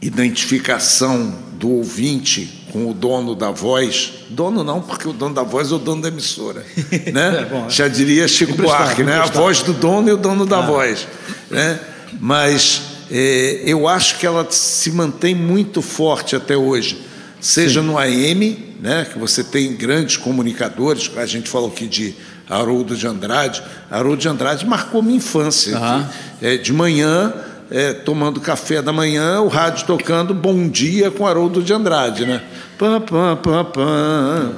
identificação 0.00 1.34
do 1.58 1.70
ouvinte 1.70 2.66
com 2.72 2.90
o 2.90 2.94
dono 2.94 3.34
da 3.34 3.50
voz, 3.50 4.12
dono 4.30 4.64
não, 4.64 4.80
porque 4.80 5.06
o 5.06 5.12
dono 5.12 5.34
da 5.34 5.42
voz 5.42 5.70
é 5.70 5.74
o 5.74 5.78
dono 5.78 6.02
da 6.02 6.08
emissora, 6.08 6.64
né? 7.12 7.46
bom, 7.50 7.66
é. 7.66 7.70
Já 7.70 7.86
diria 7.86 8.26
Chico 8.26 8.54
Buarque, 8.54 9.02
né? 9.02 9.16
A 9.16 9.26
voz 9.26 9.62
do 9.62 9.72
dono 9.72 10.08
e 10.08 10.12
o 10.12 10.16
dono 10.16 10.46
da 10.46 10.60
voz, 10.60 11.06
né? 11.50 11.78
Mas 12.18 12.91
é, 13.14 13.60
eu 13.66 13.86
acho 13.86 14.18
que 14.18 14.26
ela 14.26 14.46
se 14.48 14.90
mantém 14.90 15.34
muito 15.34 15.82
forte 15.82 16.34
até 16.34 16.56
hoje, 16.56 16.98
seja 17.38 17.82
no 17.82 17.98
AM, 17.98 18.74
né? 18.80 19.06
Que 19.12 19.18
você 19.18 19.44
tem 19.44 19.76
grandes 19.76 20.16
comunicadores, 20.16 21.10
a 21.14 21.26
gente 21.26 21.46
falou 21.46 21.68
aqui 21.68 21.86
de 21.86 22.14
Haroldo 22.48 22.96
de 22.96 23.06
Andrade, 23.06 23.62
Haroldo 23.90 24.16
de 24.22 24.28
Andrade 24.28 24.64
marcou 24.64 25.02
minha 25.02 25.18
infância. 25.18 25.76
Aham. 25.76 26.08
É, 26.40 26.56
de 26.56 26.72
manhã, 26.72 27.34
é, 27.70 27.92
tomando 27.92 28.40
café 28.40 28.80
da 28.80 28.94
manhã, 28.94 29.42
o 29.42 29.48
rádio 29.48 29.86
tocando 29.86 30.32
Bom 30.32 30.66
Dia 30.66 31.10
com 31.10 31.26
Haroldo 31.26 31.62
de 31.62 31.70
Andrade, 31.70 32.24
né? 32.24 32.42
Pam, 32.78 32.98
pam, 33.02 33.36
pam, 33.36 33.64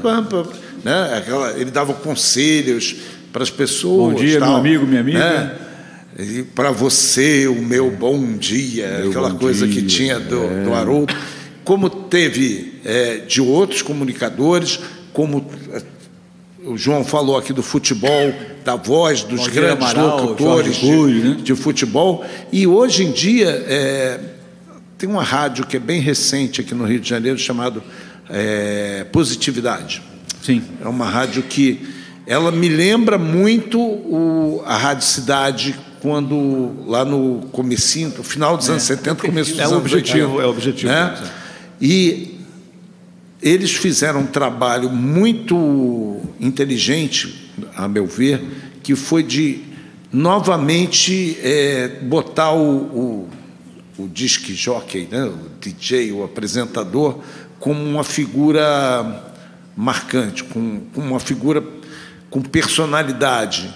pam, 0.01 0.47
né? 0.85 1.17
Aquela, 1.19 1.59
ele 1.59 1.73
dava 1.73 1.93
conselhos 1.93 2.95
para 3.33 3.43
as 3.43 3.51
pessoas. 3.51 4.15
Bom 4.15 4.21
dia, 4.21 4.39
tal, 4.39 4.51
meu 4.51 4.59
amigo, 4.59 4.87
minha 4.87 5.01
amiga. 5.01 5.19
né? 5.19 5.55
E 6.19 6.43
para 6.43 6.71
você, 6.71 7.49
o 7.49 7.61
meu 7.61 7.91
bom 7.91 8.37
dia, 8.37 8.99
Meu 8.99 9.11
aquela 9.11 9.31
bom 9.31 9.39
coisa 9.39 9.67
que 9.67 9.83
dia, 9.83 9.89
tinha 9.89 10.21
do, 10.21 10.65
do 10.65 10.73
Haroldo. 10.73 11.15
Como 11.65 11.91
teve 11.91 12.75
é, 12.85 13.17
de 13.19 13.41
outros 13.41 13.83
comunicadores, 13.83 14.79
como 15.13 15.45
é, 15.73 15.83
o 16.65 16.77
João 16.77 17.05
falou 17.05 17.37
aqui 17.37 17.53
do 17.53 17.63
futebol, 17.63 18.33
da 18.65 18.77
voz 18.77 19.25
dos 19.25 19.49
grandes 19.49 19.85
Amaral, 19.85 20.21
locutores 20.21 20.77
de, 20.77 20.91
né? 20.91 21.37
de 21.43 21.55
futebol. 21.57 22.25
E 22.53 22.65
hoje 22.67 23.05
em 23.05 23.11
dia 23.11 23.49
é, 23.49 24.21
tem 24.97 25.09
uma 25.09 25.23
rádio 25.23 25.67
que 25.67 25.77
é 25.77 25.81
bem 25.81 26.01
recente 26.01 26.61
aqui 26.61 26.75
no 26.75 26.85
Rio 26.85 27.01
de 27.01 27.09
Janeiro 27.09 27.39
chamado 27.39 27.83
é, 28.31 29.05
Positividade. 29.11 30.01
Sim. 30.43 30.63
É 30.81 30.87
uma 30.87 31.07
rádio 31.09 31.43
que 31.43 31.81
ela 32.27 32.53
me 32.53 32.69
lembra 32.69 33.19
muito 33.19 33.81
o, 33.81 34.63
a 34.65 34.77
Rádio 34.77 35.07
Cidade 35.07 35.75
quando 36.05 36.85
lá 36.87 37.03
no 37.03 37.47
comecinho, 37.51 38.13
no 38.15 38.23
final 38.23 38.59
dos 38.59 38.69
anos 38.69 38.83
70, 38.83 39.27
começo 39.27 39.53
dos 39.53 39.59
É 39.59 39.63
o 39.63 39.71
anos 39.71 39.81
objetivo, 39.81 40.33
80, 40.35 40.43
é 40.43 40.47
o 40.47 40.51
objetivo. 40.51 40.93
né? 40.93 41.31
E 41.81 42.41
eles 43.41 43.73
fizeram 43.73 44.21
um 44.21 44.27
trabalho 44.27 44.91
muito 44.91 46.21
inteligente, 46.39 47.51
a 47.75 47.89
meu 47.89 48.05
ver, 48.05 48.45
que 48.83 48.95
foi 48.95 49.23
de 49.23 49.63
novamente 50.13 51.39
é, 51.43 51.89
botar 52.03 52.53
o, 52.53 52.83
o, 52.83 53.29
o 53.97 54.07
disc 54.07 54.53
jockey, 54.53 55.09
né? 55.11 55.25
o 55.25 55.39
DJ, 55.59 56.13
o 56.13 56.23
apresentador, 56.23 57.21
como 57.59 57.83
uma 57.83 58.05
figura 58.05 59.25
marcante, 59.75 60.45
com, 60.45 60.83
com 60.93 61.01
uma 61.01 61.19
figura 61.19 61.65
com 62.29 62.43
personalidade. 62.43 63.75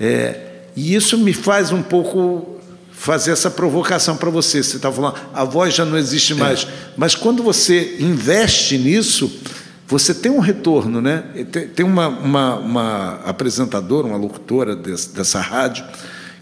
É, 0.00 0.47
e 0.76 0.94
isso 0.94 1.18
me 1.18 1.32
faz 1.32 1.72
um 1.72 1.82
pouco 1.82 2.56
fazer 2.92 3.30
essa 3.32 3.50
provocação 3.50 4.16
para 4.16 4.30
você. 4.30 4.62
Você 4.62 4.76
estava 4.76 4.94
falando, 4.94 5.14
a 5.32 5.44
voz 5.44 5.74
já 5.74 5.84
não 5.84 5.96
existe 5.96 6.34
mais. 6.34 6.66
Mas 6.96 7.14
quando 7.14 7.42
você 7.42 7.96
investe 8.00 8.76
nisso, 8.78 9.30
você 9.86 10.12
tem 10.14 10.30
um 10.30 10.40
retorno, 10.40 11.00
né? 11.00 11.24
Tem, 11.74 11.84
uma, 11.86 12.08
uma, 12.08 12.56
uma 12.56 13.14
apresentadora, 13.24 14.06
uma 14.06 14.16
locutora 14.18 14.74
desse- 14.76 15.10
dessa 15.14 15.40
rádio, 15.40 15.84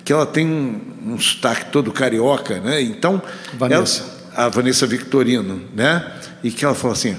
que 0.05 0.13
ela 0.13 0.25
tem 0.27 0.47
um, 0.47 0.81
um 1.15 1.19
sotaque 1.21 1.67
todo 1.71 1.93
carioca, 1.93 2.59
né? 2.61 2.81
Então, 2.83 3.21
Vanessa. 3.59 4.03
ela- 4.35 4.47
a 4.47 4.49
Vanessa 4.49 4.87
Victorino, 4.87 5.63
né? 5.75 6.11
E 6.43 6.51
que 6.51 6.65
ela 6.65 6.75
falou 6.75 6.93
assim: 6.95 7.17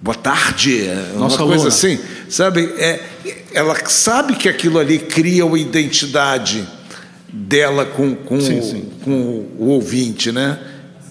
boa 0.00 0.14
tarde, 0.14 0.88
uma 1.14 1.20
Nossa 1.20 1.38
coisa 1.38 1.52
aluna. 1.54 1.68
assim, 1.68 1.98
sabe? 2.28 2.64
É, 2.78 3.00
ela 3.52 3.76
sabe 3.88 4.34
que 4.36 4.48
aquilo 4.48 4.78
ali 4.78 4.98
cria 4.98 5.44
uma 5.44 5.58
identidade 5.58 6.66
dela 7.32 7.84
com, 7.84 8.14
com, 8.14 8.40
Sim, 8.40 8.58
o, 8.58 8.62
sim. 8.62 8.88
com 9.04 9.12
o 9.58 9.68
ouvinte, 9.68 10.32
né? 10.32 10.58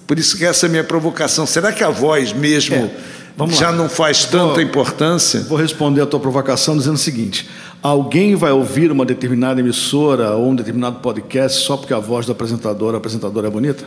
Por 0.08 0.18
isso 0.18 0.38
que 0.38 0.44
essa 0.46 0.66
é 0.66 0.68
a 0.68 0.72
minha 0.72 0.84
provocação. 0.84 1.46
Será 1.46 1.72
que 1.72 1.84
a 1.84 1.90
voz 1.90 2.34
mesmo 2.34 2.76
É, 2.76 3.48
já 3.52 3.70
lá. 3.70 3.76
não 3.76 3.88
faz 3.88 4.26
tanta 4.26 4.62
importância? 4.62 5.42
Vou 5.42 5.58
responder 5.58 6.02
a 6.02 6.06
tua 6.06 6.20
provocação 6.20 6.76
dizendo 6.76 6.96
o 6.96 6.98
seguinte: 7.00 7.48
alguém 7.82 8.36
vai 8.36 8.52
ouvir 8.52 8.92
uma 8.92 9.06
determinada 9.06 9.60
emissora 9.60 10.32
ou 10.32 10.50
um 10.50 10.56
determinado 10.56 11.00
podcast 11.00 11.62
só 11.62 11.78
porque 11.78 11.94
a 11.94 12.00
voz 12.00 12.26
do 12.26 12.32
apresentador, 12.32 12.96
apresentadora 12.96 13.48
é 13.48 13.52
bonita? 13.52 13.84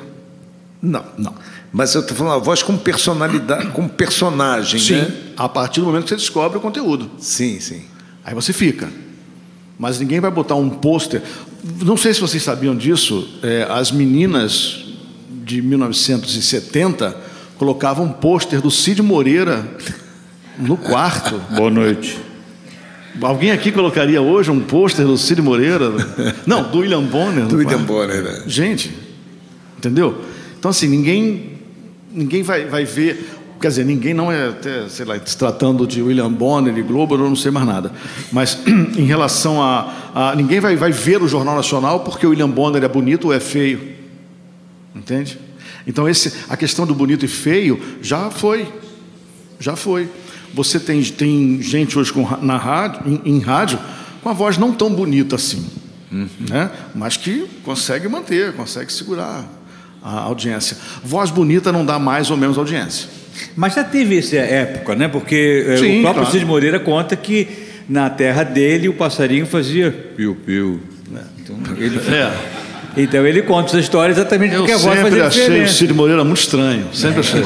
Não, 0.80 1.05
não. 1.18 1.34
Mas 1.72 1.94
eu 1.94 2.02
estou 2.02 2.16
falando 2.16 2.34
a 2.34 2.38
voz 2.38 2.62
como 2.62 2.78
personalidade, 2.78 3.68
como 3.68 3.88
personagem, 3.88 4.80
né? 4.92 5.10
A 5.36 5.48
partir 5.48 5.80
do 5.80 5.86
momento 5.86 6.04
que 6.04 6.10
você 6.10 6.16
descobre 6.16 6.58
o 6.58 6.60
conteúdo. 6.60 7.10
Sim, 7.18 7.58
sim. 7.60 7.82
Aí 8.22 8.34
você 8.34 8.52
fica. 8.52 8.90
Mas 9.78 9.98
ninguém 9.98 10.20
vai 10.20 10.30
botar 10.30 10.54
um 10.54 10.68
pôster. 10.68 11.22
Não 11.82 11.96
sei 11.96 12.12
se 12.12 12.20
vocês 12.20 12.42
sabiam 12.42 12.76
disso, 12.76 13.26
é, 13.42 13.66
as 13.70 13.90
meninas 13.90 14.84
de 15.44 15.62
1970 15.62 17.16
colocavam 17.56 18.04
um 18.04 18.12
pôster 18.12 18.60
do 18.60 18.70
Cid 18.70 19.00
Moreira 19.02 19.66
no 20.58 20.76
quarto. 20.76 21.40
Boa 21.56 21.70
noite. 21.70 22.18
Alguém 23.20 23.50
aqui 23.50 23.72
colocaria 23.72 24.20
hoje 24.20 24.50
um 24.50 24.60
pôster 24.60 25.06
do 25.06 25.16
Cid 25.16 25.40
Moreira? 25.40 25.90
Não, 26.46 26.70
do 26.70 26.78
William 26.78 27.02
Bonner. 27.02 27.46
Do 27.46 27.56
William 27.56 27.84
quarto. 27.84 27.86
Bonner, 27.86 28.22
né? 28.22 28.42
Gente, 28.46 28.94
entendeu? 29.78 30.22
Então, 30.58 30.70
assim, 30.70 30.86
ninguém, 30.86 31.51
ninguém 32.12 32.42
vai, 32.42 32.66
vai 32.66 32.84
ver. 32.84 33.38
Quer 33.60 33.68
dizer, 33.68 33.84
ninguém 33.84 34.12
não 34.12 34.30
é, 34.30 34.48
até, 34.48 34.88
sei 34.88 35.04
lá, 35.04 35.18
se 35.24 35.36
tratando 35.36 35.86
de 35.86 36.02
William 36.02 36.32
Bonner 36.32 36.76
e 36.76 36.82
Globo, 36.82 37.14
eu 37.14 37.18
não 37.18 37.36
sei 37.36 37.52
mais 37.52 37.66
nada. 37.66 37.92
Mas 38.32 38.58
em 38.66 39.04
relação 39.04 39.62
a. 39.62 39.94
a 40.14 40.34
ninguém 40.34 40.58
vai, 40.58 40.74
vai 40.76 40.90
ver 40.90 41.22
o 41.22 41.28
Jornal 41.28 41.54
Nacional 41.54 42.00
porque 42.00 42.26
o 42.26 42.30
William 42.30 42.50
Bonner 42.50 42.82
é 42.82 42.88
bonito 42.88 43.28
ou 43.28 43.32
é 43.32 43.40
feio. 43.40 43.92
Entende? 44.94 45.38
Então, 45.86 46.08
esse, 46.08 46.32
a 46.48 46.56
questão 46.56 46.86
do 46.86 46.94
bonito 46.94 47.24
e 47.24 47.28
feio 47.28 47.80
já 48.02 48.30
foi. 48.30 48.66
Já 49.58 49.76
foi. 49.76 50.08
Você 50.52 50.78
tem, 50.78 51.02
tem 51.02 51.62
gente 51.62 51.98
hoje 51.98 52.12
com, 52.12 52.28
na 52.42 52.56
rádio, 52.56 53.20
em, 53.24 53.36
em 53.36 53.38
rádio 53.40 53.78
com 54.22 54.28
a 54.28 54.32
voz 54.32 54.58
não 54.58 54.72
tão 54.72 54.92
bonita 54.92 55.34
assim, 55.34 55.66
né? 56.48 56.70
mas 56.94 57.16
que 57.16 57.48
consegue 57.64 58.08
manter, 58.08 58.52
consegue 58.52 58.92
segurar 58.92 59.44
a 60.03 60.20
audiência. 60.20 60.76
Voz 61.05 61.30
bonita 61.30 61.70
não 61.70 61.84
dá 61.84 61.98
mais 61.98 62.30
ou 62.30 62.36
menos 62.36 62.59
audiência. 62.59 63.09
Mas 63.57 63.74
já 63.74 63.84
teve 63.84 64.18
essa 64.18 64.36
época, 64.36 64.94
né? 64.94 65.09
Porque 65.09 65.64
eh, 65.66 65.76
Sim, 65.76 65.98
o 65.98 66.03
próprio 66.03 66.22
claro. 66.22 66.30
Cid 66.32 66.44
Moreira 66.44 66.80
conta 66.80 67.16
que 67.16 67.48
na 67.88 68.11
terra 68.11 68.42
dele 68.42 68.88
o 68.88 68.94
passarinho 68.94 69.46
fazia 69.46 69.90
piu-piu. 70.16 70.80
Né? 71.11 71.22
Então, 71.38 71.57
ele, 71.76 72.00
então 72.96 73.26
ele 73.26 73.42
conta 73.42 73.70
essa 73.70 73.80
história 73.80 74.12
exatamente 74.12 74.55
Eu 74.55 74.61
porque 74.61 74.72
a 74.72 74.76
voz 74.76 74.94
sempre 74.94 75.20
fazia 75.20 75.26
achei 75.26 75.62
o. 75.62 75.68
Cid 75.68 75.94
Moreira 75.94 76.24
muito 76.24 76.40
estranho, 76.40 76.86
sempre 76.92 77.20
achei. 77.20 77.42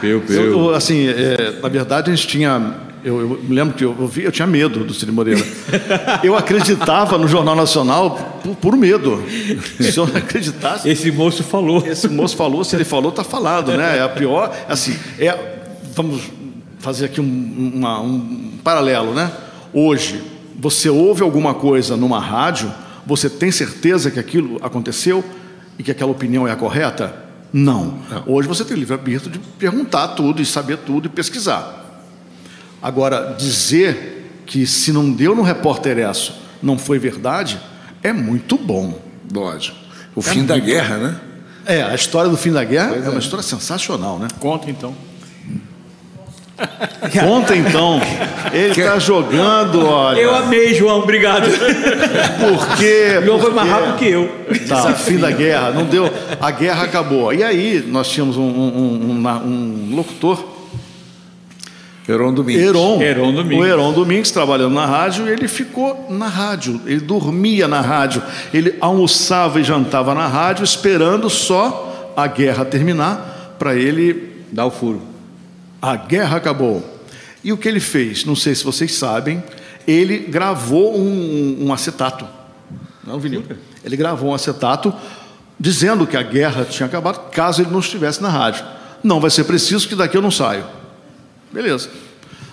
Piu-piu. 0.00 0.36
Eu, 0.36 0.50
eu, 0.50 0.74
assim, 0.74 1.08
é, 1.08 1.60
na 1.62 1.68
verdade, 1.68 2.10
a 2.10 2.14
gente 2.14 2.26
tinha. 2.26 2.74
Eu, 3.04 3.20
eu 3.20 3.28
me 3.42 3.54
lembro 3.54 3.74
que 3.74 3.84
eu, 3.84 3.96
eu, 3.98 4.06
vi, 4.06 4.22
eu 4.24 4.30
tinha 4.32 4.46
medo 4.46 4.84
do 4.84 4.94
Cid 4.94 5.10
Moreira. 5.10 5.44
Eu 6.22 6.36
acreditava 6.36 7.18
no 7.18 7.26
Jornal 7.26 7.56
Nacional 7.56 8.38
por, 8.42 8.54
por 8.56 8.76
medo. 8.76 9.22
Se 9.80 9.96
eu 9.98 10.06
não 10.06 10.16
acreditasse. 10.16 10.88
Esse 10.88 11.10
moço 11.10 11.42
falou. 11.42 11.84
Esse 11.86 12.08
moço 12.08 12.36
falou, 12.36 12.62
se 12.62 12.76
ele 12.76 12.84
falou, 12.84 13.10
está 13.10 13.24
falado, 13.24 13.72
né? 13.72 13.98
É 13.98 14.02
a 14.02 14.08
pior. 14.08 14.54
Assim, 14.68 14.96
é, 15.18 15.36
vamos 15.94 16.22
fazer 16.78 17.06
aqui 17.06 17.20
um, 17.20 17.72
uma- 17.74 18.00
um 18.00 18.52
paralelo, 18.62 19.12
né? 19.14 19.30
Hoje, 19.72 20.22
você 20.58 20.88
ouve 20.88 21.22
alguma 21.22 21.54
coisa 21.54 21.96
numa 21.96 22.20
rádio, 22.20 22.72
você 23.04 23.28
tem 23.28 23.50
certeza 23.50 24.10
que 24.12 24.20
aquilo 24.20 24.58
aconteceu 24.62 25.24
e 25.78 25.82
que 25.82 25.90
aquela 25.90 26.10
opinião 26.12 26.46
é 26.46 26.52
a 26.52 26.56
correta? 26.56 27.14
Não. 27.52 27.94
Hoje 28.26 28.46
você 28.46 28.64
tem 28.64 28.76
livre-arbítrio 28.76 29.30
de 29.30 29.38
perguntar 29.58 30.08
tudo 30.08 30.40
e 30.40 30.46
saber 30.46 30.78
tudo 30.78 31.06
e 31.06 31.08
pesquisar. 31.08 31.81
Agora, 32.82 33.34
dizer 33.38 34.42
que 34.46 34.66
se 34.66 34.92
não 34.92 35.10
deu 35.12 35.34
no 35.34 35.42
repórter 35.42 35.98
isso 35.98 36.34
não 36.62 36.76
foi 36.76 36.98
verdade, 36.98 37.58
é 38.02 38.12
muito 38.12 38.56
bom. 38.58 38.98
Lógico. 39.32 39.76
O 40.14 40.20
fim 40.20 40.44
da 40.44 40.58
guerra, 40.58 40.96
né? 40.98 41.16
É, 41.64 41.82
a 41.82 41.94
história 41.94 42.28
do 42.28 42.36
fim 42.36 42.50
da 42.52 42.64
guerra 42.64 42.94
é 42.96 43.08
uma 43.08 43.18
história 43.20 43.42
sensacional, 43.42 44.18
né? 44.18 44.28
Conta 44.40 44.68
então. 44.70 44.94
Conta 47.20 47.56
então. 47.56 48.00
Ele 48.52 48.70
está 48.78 48.98
jogando, 48.98 49.84
olha. 49.86 50.20
Eu 50.20 50.34
amei, 50.34 50.74
João, 50.74 50.98
obrigado. 51.00 51.46
Porque. 52.38 53.20
João 53.24 53.40
foi 53.40 53.52
mais 53.52 53.68
rápido 53.68 53.96
que 53.96 54.06
eu. 54.08 54.30
Tá, 54.68 54.92
fim 54.94 55.16
da 55.18 55.30
guerra, 55.30 55.70
não 55.70 55.84
deu. 55.86 56.10
A 56.40 56.50
guerra 56.50 56.84
acabou. 56.84 57.32
E 57.32 57.42
aí 57.42 57.82
nós 57.88 58.08
tínhamos 58.08 58.36
um, 58.36 58.42
um- 58.42 59.10
um- 59.10 59.26
um 59.92 59.96
locutor, 59.96 60.44
Heron 62.08 62.34
Domingues. 62.34 62.62
Heron. 62.62 63.00
Heron 63.00 63.32
Domingues. 63.32 63.58
O 63.58 63.64
Heron 63.64 63.92
Domingues 63.92 64.30
trabalhando 64.30 64.74
na 64.74 64.86
rádio, 64.86 65.28
ele 65.28 65.46
ficou 65.46 66.06
na 66.10 66.26
rádio, 66.26 66.80
ele 66.84 67.00
dormia 67.00 67.68
na 67.68 67.80
rádio, 67.80 68.22
ele 68.52 68.74
almoçava 68.80 69.60
e 69.60 69.64
jantava 69.64 70.14
na 70.14 70.26
rádio, 70.26 70.64
esperando 70.64 71.30
só 71.30 72.12
a 72.16 72.26
guerra 72.26 72.64
terminar 72.64 73.56
para 73.58 73.76
ele. 73.76 74.30
Dá 74.50 74.66
o 74.66 74.70
furo. 74.70 75.00
A 75.80 75.96
guerra 75.96 76.36
acabou. 76.36 76.84
E 77.42 77.52
o 77.52 77.56
que 77.56 77.68
ele 77.68 77.80
fez? 77.80 78.24
Não 78.24 78.36
sei 78.36 78.54
se 78.54 78.64
vocês 78.64 78.94
sabem, 78.94 79.42
ele 79.86 80.18
gravou 80.18 80.96
um, 80.96 81.56
um 81.60 81.72
acetato. 81.72 82.26
Não, 83.04 83.18
vinil. 83.18 83.44
Ele 83.84 83.96
gravou 83.96 84.30
um 84.30 84.34
acetato 84.34 84.92
dizendo 85.58 86.06
que 86.06 86.16
a 86.16 86.22
guerra 86.22 86.64
tinha 86.64 86.86
acabado, 86.86 87.30
caso 87.30 87.62
ele 87.62 87.70
não 87.70 87.80
estivesse 87.80 88.22
na 88.22 88.28
rádio. 88.28 88.64
Não 89.02 89.20
vai 89.20 89.30
ser 89.30 89.44
preciso 89.44 89.88
que 89.88 89.94
daqui 89.94 90.16
eu 90.16 90.22
não 90.22 90.30
saio. 90.30 90.64
Beleza. 91.52 91.90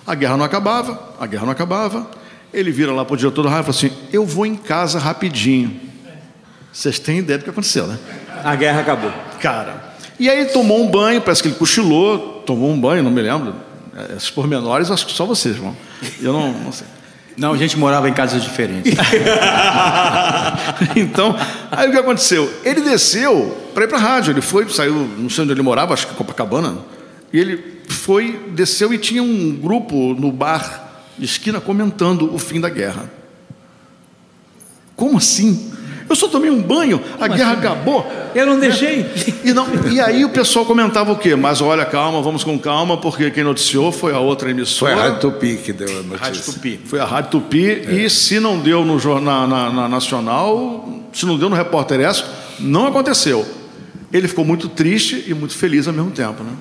A 0.06 0.14
guerra 0.14 0.36
não 0.36 0.44
acabava, 0.44 1.14
a 1.18 1.26
guerra 1.26 1.44
não 1.44 1.52
acabava. 1.52 2.08
Ele 2.52 2.70
vira 2.70 2.92
lá 2.92 3.04
para 3.04 3.14
o 3.14 3.16
diretor 3.16 3.42
da 3.42 3.50
rádio 3.50 3.70
e 3.70 3.72
fala 3.72 3.92
assim: 3.92 4.08
Eu 4.12 4.26
vou 4.26 4.44
em 4.44 4.56
casa 4.56 4.98
rapidinho. 4.98 5.80
Vocês 6.72 6.98
têm 6.98 7.18
ideia 7.18 7.38
do 7.38 7.44
que 7.44 7.50
aconteceu, 7.50 7.86
né? 7.86 7.98
A 8.44 8.54
guerra 8.54 8.80
acabou. 8.80 9.12
Cara. 9.40 9.90
E 10.18 10.28
aí 10.28 10.46
tomou 10.46 10.82
um 10.82 10.90
banho, 10.90 11.20
parece 11.20 11.42
que 11.42 11.48
ele 11.48 11.56
cochilou, 11.56 12.42
tomou 12.44 12.70
um 12.70 12.80
banho, 12.80 13.02
não 13.02 13.10
me 13.10 13.22
lembro. 13.22 13.54
É, 13.96 14.16
Esses 14.16 14.30
pormenores, 14.30 14.90
acho 14.90 15.06
que 15.06 15.12
só 15.12 15.24
vocês 15.24 15.56
vão. 15.56 15.74
Eu 16.20 16.32
não, 16.32 16.52
não 16.52 16.72
sei. 16.72 16.86
Não, 17.36 17.54
a 17.54 17.56
gente 17.56 17.78
morava 17.78 18.08
em 18.08 18.12
casas 18.12 18.42
diferentes. 18.42 18.92
então, 20.94 21.34
aí 21.70 21.88
o 21.88 21.92
que 21.92 21.98
aconteceu? 21.98 22.52
Ele 22.64 22.82
desceu 22.82 23.70
para 23.72 23.84
ir 23.84 23.88
para 23.88 23.96
a 23.96 24.00
rádio. 24.00 24.32
Ele 24.32 24.42
foi, 24.42 24.68
saiu, 24.68 25.08
não 25.16 25.30
sei 25.30 25.44
onde 25.44 25.52
ele 25.52 25.62
morava, 25.62 25.94
acho 25.94 26.06
que 26.06 26.14
Copacabana. 26.14 26.76
E 27.32 27.38
ele 27.38 27.80
foi, 27.88 28.40
desceu 28.50 28.92
e 28.92 28.98
tinha 28.98 29.22
um 29.22 29.56
grupo 29.56 30.14
no 30.14 30.32
bar 30.32 31.04
de 31.18 31.24
esquina 31.24 31.60
comentando 31.60 32.34
o 32.34 32.38
fim 32.38 32.60
da 32.60 32.68
guerra. 32.68 33.10
Como 34.96 35.18
assim? 35.18 35.70
Eu 36.08 36.16
só 36.16 36.26
tomei 36.26 36.50
um 36.50 36.60
banho, 36.60 37.00
a 37.20 37.28
guerra 37.28 37.52
acabou. 37.52 38.04
Eu 38.34 38.44
não 38.44 38.58
deixei. 38.58 39.06
E, 39.42 39.54
não, 39.54 39.66
e 39.90 39.98
aí 39.98 40.22
o 40.24 40.28
pessoal 40.28 40.66
comentava 40.66 41.12
o 41.12 41.16
quê? 41.16 41.34
Mas 41.34 41.62
olha, 41.62 41.84
calma, 41.86 42.20
vamos 42.20 42.44
com 42.44 42.58
calma, 42.58 42.98
porque 42.98 43.30
quem 43.30 43.42
noticiou 43.42 43.90
foi 43.90 44.12
a 44.12 44.18
outra 44.18 44.48
Foi 44.48 44.50
emissora. 44.50 44.92
a 44.94 45.02
Rádio 45.04 45.20
Tupi 45.20 45.56
que 45.56 45.72
deu 45.72 45.88
a 45.88 45.92
Rádio 45.92 46.08
notícia. 46.10 46.52
Tupi. 46.52 46.80
Foi 46.84 47.00
a 47.00 47.04
Rádio 47.06 47.30
Tupi 47.30 47.64
e 47.88 48.10
se 48.10 48.38
não 48.38 48.58
deu 48.58 48.84
no 48.84 48.98
jornal 48.98 49.48
na, 49.48 49.70
na 49.72 49.88
Nacional, 49.88 50.86
se 51.12 51.24
não 51.24 51.38
deu 51.38 51.48
no 51.48 51.56
Repórter 51.56 52.00
S, 52.00 52.22
não 52.58 52.86
aconteceu. 52.86 53.46
Ele 54.12 54.26
ficou 54.26 54.44
muito 54.44 54.68
triste 54.68 55.24
e 55.26 55.34
muito 55.34 55.54
feliz 55.54 55.86
ao 55.86 55.94
mesmo 55.94 56.10
tempo, 56.10 56.42
né? 56.42 56.52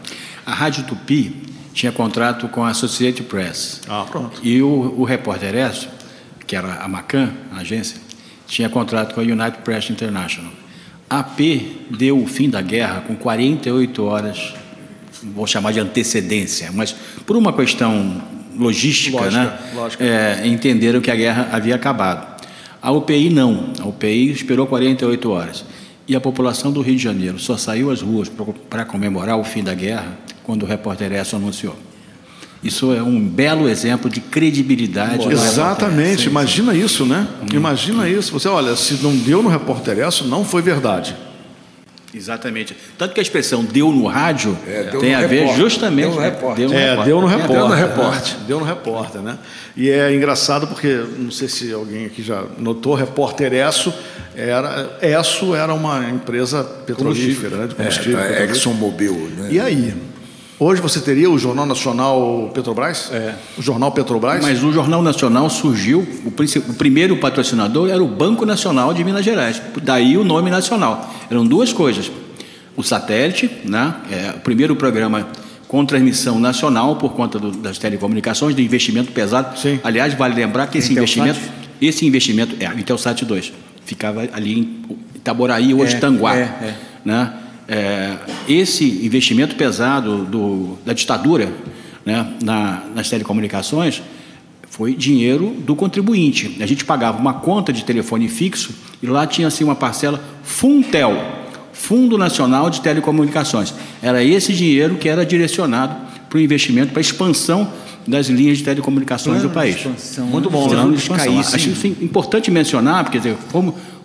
A 0.45 0.53
Rádio 0.53 0.83
Tupi 0.83 1.35
tinha 1.73 1.91
contrato 1.91 2.47
com 2.47 2.63
a 2.63 2.69
Associated 2.69 3.23
Press. 3.23 3.81
Ah, 3.87 4.05
pronto. 4.09 4.39
E 4.43 4.61
o, 4.61 4.95
o 4.97 5.03
repórter 5.03 5.55
S, 5.55 5.87
que 6.45 6.55
era 6.55 6.75
a 6.75 6.87
Macan, 6.87 7.31
a 7.51 7.59
agência, 7.59 7.97
tinha 8.47 8.69
contrato 8.69 9.13
com 9.13 9.21
a 9.21 9.23
United 9.23 9.59
Press 9.63 9.89
International. 9.89 10.51
A 11.09 11.19
AP 11.19 11.39
deu 11.89 12.21
o 12.21 12.27
fim 12.27 12.49
da 12.49 12.61
guerra 12.61 13.01
com 13.01 13.15
48 13.15 14.03
horas, 14.03 14.53
vou 15.23 15.47
chamar 15.47 15.71
de 15.71 15.79
antecedência, 15.79 16.71
mas 16.71 16.95
por 17.25 17.35
uma 17.35 17.51
questão 17.51 18.21
logística, 18.57 19.17
Lógica, 19.17 19.43
né? 19.43 19.59
lógica. 19.73 20.03
É, 20.03 20.47
entenderam 20.47 21.01
que 21.01 21.09
a 21.09 21.15
guerra 21.15 21.49
havia 21.51 21.75
acabado. 21.75 22.39
A 22.81 22.91
UPI 22.91 23.29
não, 23.29 23.73
a 23.79 23.87
UPI 23.87 24.31
esperou 24.31 24.67
48 24.67 25.31
horas. 25.31 25.65
E 26.09 26.15
a 26.15 26.19
população 26.19 26.71
do 26.71 26.81
Rio 26.81 26.95
de 26.95 27.03
Janeiro 27.03 27.37
só 27.37 27.55
saiu 27.55 27.91
às 27.91 28.01
ruas 28.01 28.27
para 28.67 28.83
comemorar 28.83 29.37
o 29.37 29.43
fim 29.43 29.63
da 29.63 29.75
guerra 29.75 30.17
quando 30.43 30.63
o 30.63 30.65
repórter 30.65 31.11
S 31.11 31.35
anunciou. 31.35 31.75
Isso 32.63 32.91
é 32.91 33.03
um 33.03 33.21
belo 33.21 33.69
exemplo 33.69 34.09
de 34.09 34.19
credibilidade. 34.19 35.27
do 35.27 35.31
Exatamente, 35.31 36.27
imagina 36.27 36.73
isso, 36.73 37.05
né? 37.05 37.27
Imagina 37.53 38.09
isso. 38.09 38.33
Você, 38.33 38.47
olha, 38.47 38.75
se 38.75 38.95
não 38.95 39.15
deu 39.15 39.43
no 39.43 39.49
Repórter 39.49 39.99
S, 39.99 40.23
não 40.23 40.43
foi 40.43 40.63
verdade. 40.63 41.15
Exatamente. 42.13 42.75
Tanto 42.97 43.13
que 43.13 43.19
a 43.19 43.23
expressão 43.23 43.63
deu 43.63 43.91
no 43.91 44.07
rádio 44.07 44.57
É, 44.67 44.83
deu 44.91 44.99
tem 44.99 45.11
no 45.15 45.17
a 45.23 45.27
ver 45.27 45.39
repórter. 45.41 45.63
justamente. 45.63 46.05
Deu 46.07 46.15
no 46.15 46.21
repórter. 46.21 46.55
Deu 46.55 46.69
no 46.69 46.75
É, 46.75 46.89
repórter. 46.89 47.05
deu 47.05 47.21
no 47.21 47.27
repórter. 47.27 47.55
ver- 47.55 47.63
no 47.63 47.69
né? 47.69 47.81
repórter. 47.81 48.33
Deu 48.47 48.59
no 48.59 48.65
repórter, 48.65 49.21
né? 49.21 49.37
E 49.77 49.89
é 49.89 50.13
engraçado 50.13 50.67
porque, 50.67 51.03
não 51.17 51.29
sei 51.31 51.47
se 51.47 51.71
alguém 51.71 52.05
aqui 52.07 52.23
já 52.23 52.43
notou, 52.57 52.95
Repórter 52.95 53.53
Esso 53.53 53.93
era, 54.35 54.97
Esso 55.01 55.53
era 55.55 55.73
uma 55.73 56.09
empresa 56.09 56.63
petrolífera, 56.63 57.57
né? 57.57 57.67
De 57.67 57.73
É, 57.73 57.75
combustível. 57.75 58.13
da 58.17 58.23
petrolífero. 58.23 58.51
ExxonMobil, 58.51 59.13
né? 59.37 59.47
E 59.51 59.59
aí? 59.59 59.93
Hoje 60.59 60.81
você 60.81 60.99
teria 60.99 61.29
o 61.31 61.39
Jornal 61.39 61.65
Nacional 61.65 62.51
Petrobras? 62.53 63.09
É. 63.13 63.33
O 63.57 63.61
Jornal 63.61 63.93
Petrobras? 63.93 64.41
Mas 64.43 64.61
o 64.61 64.73
Jornal 64.73 65.01
Nacional 65.01 65.49
surgiu, 65.49 66.05
o, 66.25 66.27
o 66.27 66.73
primeiro 66.73 67.15
patrocinador 67.15 67.89
era 67.89 68.03
o 68.03 68.07
Banco 68.07 68.45
Nacional 68.45 68.93
de 68.93 69.01
Minas 69.03 69.23
Gerais. 69.23 69.61
Daí 69.81 70.17
o 70.17 70.23
nome 70.25 70.49
nacional. 70.49 71.13
Eram 71.31 71.45
duas 71.45 71.71
coisas. 71.71 72.11
O 72.75 72.83
satélite, 72.83 73.49
né? 73.63 73.95
É, 74.11 74.31
o 74.35 74.39
primeiro 74.41 74.75
programa 74.75 75.27
com 75.67 75.85
transmissão 75.85 76.37
nacional 76.39 76.97
por 76.97 77.13
conta 77.13 77.39
do- 77.39 77.51
das 77.51 77.77
telecomunicações, 77.77 78.53
de 78.53 78.61
investimento 78.61 79.11
pesado. 79.13 79.57
Sim. 79.57 79.79
Aliás, 79.81 80.13
vale 80.13 80.35
lembrar 80.35 80.67
que 80.67 80.79
esse 80.79 80.91
investimento, 80.91 81.39
esse 81.81 82.05
investimento, 82.05 82.55
é, 82.59 82.67
o 82.69 82.77
Intelsat 82.77 83.23
2, 83.23 83.53
ficava 83.85 84.27
ali 84.33 84.59
em 84.59 84.81
Itaboraí, 85.15 85.73
hoje 85.73 85.95
É, 85.95 85.99
Tanguá. 85.99 86.35
é, 86.35 86.41
é. 86.41 86.75
né? 87.05 87.33
É, 87.69 88.17
esse 88.47 88.83
investimento 89.05 89.55
pesado 89.55 90.25
do, 90.25 90.77
da 90.83 90.91
ditadura 90.93 91.53
né, 92.05 92.33
na- 92.43 92.81
nas 92.95 93.09
telecomunicações 93.09 94.01
foi 94.71 94.95
dinheiro 94.95 95.55
do 95.59 95.75
contribuinte. 95.75 96.57
A 96.59 96.65
gente 96.65 96.83
pagava 96.83 97.19
uma 97.19 97.33
conta 97.33 97.71
de 97.71 97.83
telefone 97.83 98.27
fixo 98.27 98.71
e 99.03 99.05
lá 99.07 99.27
tinha 99.27 99.47
assim 99.47 99.63
uma 99.63 99.75
parcela 99.75 100.19
Funtel, 100.43 101.15
Fundo 101.73 102.17
Nacional 102.17 102.69
de 102.69 102.81
Telecomunicações. 102.81 103.73
Era 104.01 104.23
esse 104.23 104.51
dinheiro 104.53 104.95
que 104.95 105.07
era 105.07 105.25
direcionado 105.25 105.95
para 106.29 106.37
o 106.37 106.41
investimento, 106.41 106.91
para 106.91 106.99
a 106.99 107.01
expansão 107.01 107.71
das 108.07 108.27
linhas 108.27 108.57
de 108.57 108.63
telecomunicações 108.63 109.41
do 109.43 109.49
país. 109.49 109.75
Muito 110.25 110.49
bom, 110.49 110.67
Plano 110.67 110.89
né? 110.91 110.95
de 110.97 111.03
expansão. 111.03 111.33
Caísse. 111.35 111.55
Acho 111.55 111.69
isso 111.69 111.87
importante 111.87 112.49
mencionar, 112.49 113.03
porque 113.03 113.19
quer 113.19 113.29
dizer, 113.35 113.37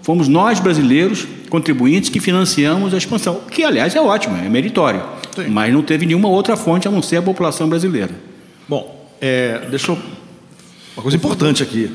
fomos, 0.05 0.29
nós 0.29 0.61
brasileiros, 0.61 1.27
contribuintes, 1.49 2.11
que 2.11 2.21
financiamos 2.21 2.93
a 2.93 2.99
expansão, 2.99 3.41
que 3.51 3.65
aliás 3.65 3.97
é 3.97 4.01
ótimo, 4.01 4.37
é 4.37 4.49
meritório, 4.51 5.03
Sim. 5.35 5.49
mas 5.49 5.73
não 5.73 5.83
teve 5.83 6.05
nenhuma 6.05 6.29
outra 6.29 6.57
fonte 6.57 6.87
a 6.87 6.91
não 6.91 7.01
ser 7.01 7.17
a 7.17 7.23
população 7.23 7.69
brasileira. 7.69 8.11
Bom, 8.69 9.11
é, 9.21 9.67
deixa 9.71 9.91
eu... 9.91 9.99
Uma 10.95 11.03
coisa 11.03 11.16
importante 11.16 11.62
aqui. 11.62 11.91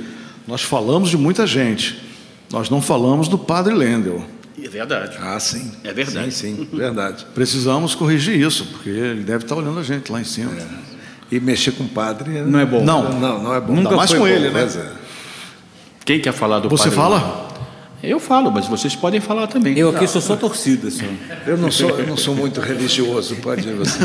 Nós 0.48 0.64
falamos 0.64 1.10
de 1.10 1.18
muita 1.18 1.46
gente. 1.48 2.02
Nós 2.52 2.70
não 2.70 2.82
falamos 2.82 3.28
do 3.28 3.38
Padre 3.38 3.74
Lendel. 3.74 4.26
É 4.62 4.68
verdade. 4.68 5.18
Ah, 5.22 5.40
sim. 5.40 5.72
É 5.84 5.94
verdade. 5.94 6.34
Sim, 6.34 6.58
sim, 6.58 6.68
verdade. 6.74 7.26
Precisamos 7.34 7.96
corrigir 7.96 8.38
isso, 8.38 8.66
porque 8.66 8.90
ele 8.90 9.24
deve 9.24 9.44
estar 9.46 9.56
olhando 9.56 9.80
a 9.80 9.84
gente 9.84 10.12
lá 10.12 10.20
em 10.20 10.26
cima. 10.26 10.52
E 11.32 11.40
mexer 11.40 11.74
com 11.74 11.88
padre... 11.88 12.42
Não 12.42 12.60
é 12.60 12.66
bom. 12.66 12.84
Não. 12.84 13.14
Não, 13.20 13.44
não 13.44 13.56
é 13.56 13.62
bom. 13.62 13.74
Nunca 13.74 13.90
Ainda 13.90 13.96
mais 13.96 14.10
foi 14.10 14.20
com 14.20 14.26
bom, 14.26 14.32
ele, 14.32 14.50
né? 14.50 14.66
né? 14.66 14.92
Quem 16.04 16.20
quer 16.20 16.34
falar 16.34 16.60
do 16.60 16.68
Você 16.68 16.86
padre 16.86 16.96
fala? 16.96 17.49
Eu 18.02 18.20
falo, 18.20 18.50
mas 18.52 18.66
vocês 18.68 18.96
podem 18.96 19.20
falar 19.20 19.48
também. 19.48 19.78
Eu 19.78 19.90
aqui 19.90 20.08
sou 20.08 20.22
só 20.22 20.36
torcida, 20.36 20.90
senhor. 20.90 21.14
Eu 21.46 21.58
não 21.58 21.70
sou, 21.70 21.90
eu 21.90 22.08
não 22.08 22.16
sou 22.16 22.34
muito 22.34 22.62
religioso, 22.62 23.36
pode 23.38 23.68
ir 23.68 23.74
você. 23.76 24.00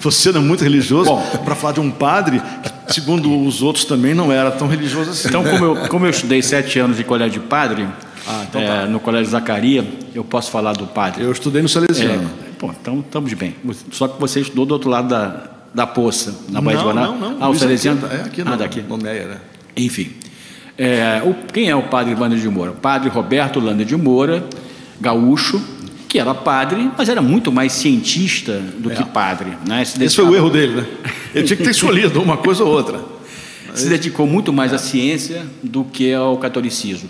Você 0.00 0.32
não 0.32 0.40
é 0.40 0.44
muito 0.44 0.64
religioso 0.64 1.10
Bom. 1.10 1.22
para 1.44 1.54
falar 1.54 1.74
de 1.74 1.80
um 1.80 1.90
padre 1.90 2.40
que, 2.86 2.94
segundo 2.94 3.44
os 3.46 3.60
outros, 3.62 3.84
também 3.84 4.14
não 4.14 4.32
era 4.32 4.50
tão 4.50 4.66
religioso 4.66 5.10
assim. 5.10 5.28
Então, 5.28 5.44
como 5.44 5.64
eu, 5.64 5.88
como 5.88 6.06
eu 6.06 6.10
estudei 6.10 6.40
sete 6.40 6.78
anos 6.78 6.96
de 6.96 7.04
colégio 7.04 7.40
de 7.42 7.46
padre, 7.46 7.86
Ah, 8.26 8.44
então 8.48 8.60
é, 8.60 8.66
tá. 8.66 8.86
no 8.86 8.98
colégio 8.98 9.30
Zacaria, 9.30 9.86
eu 10.14 10.24
posso 10.24 10.50
falar 10.50 10.72
do 10.72 10.86
padre. 10.86 11.22
Eu 11.22 11.30
estudei 11.30 11.60
no 11.60 11.68
Salesiano. 11.68 12.30
É, 12.48 12.52
pô, 12.58 12.70
então 12.70 13.00
estamos 13.00 13.30
bem. 13.34 13.54
Só 13.92 14.08
que 14.08 14.18
você 14.18 14.40
estudou 14.40 14.64
do 14.64 14.72
outro 14.72 14.88
lado 14.88 15.08
da, 15.08 15.50
da 15.74 15.86
poça, 15.86 16.34
na 16.48 16.62
Baía 16.62 16.78
de 16.78 16.84
não, 16.84 16.92
Guaná. 16.94 17.06
não, 17.08 17.18
não. 17.32 17.36
Ah, 17.44 17.50
o 17.50 17.54
Salesiano? 17.54 18.06
Aquino, 18.06 18.20
É 18.22 18.24
aqui 18.24 18.40
ah, 18.40 18.44
no, 18.46 18.56
daqui. 18.56 18.80
no 18.80 18.96
Meia, 18.96 19.26
né? 19.26 19.36
Enfim. 19.76 20.12
É, 20.76 21.22
o- 21.24 21.34
quem 21.52 21.68
é 21.68 21.76
o 21.76 21.82
padre 21.84 22.14
Wander 22.14 22.38
de 22.38 22.48
Moura? 22.48 22.72
O 22.72 22.74
padre 22.74 23.08
Roberto 23.08 23.60
Lander 23.60 23.86
de 23.86 23.96
Moura, 23.96 24.44
gaúcho, 25.00 25.62
que 26.08 26.18
era 26.18 26.34
padre, 26.34 26.90
mas 26.96 27.08
era 27.08 27.22
muito 27.22 27.50
mais 27.52 27.72
cientista 27.72 28.60
do 28.78 28.90
que 28.90 29.04
padre. 29.04 29.50
Né? 29.66 29.78
É. 29.78 29.82
Esse 29.82 29.96
foi 30.16 30.24
o 30.24 30.28
dedicava- 30.28 30.36
erro 30.36 30.50
dele, 30.50 30.74
né? 30.80 30.86
Ele 31.34 31.44
tinha 31.46 31.56
que 31.56 31.62
ter 31.64 31.70
escolhido 31.70 32.20
uma 32.22 32.36
coisa 32.36 32.64
ou 32.64 32.70
outra. 32.72 33.00
se 33.74 33.88
dedicou 33.88 34.24
muito 34.26 34.52
mais 34.52 34.72
à 34.72 34.78
ciência 34.78 35.42
do 35.62 35.82
que 35.84 36.12
ao 36.14 36.36
catolicismo. 36.38 37.08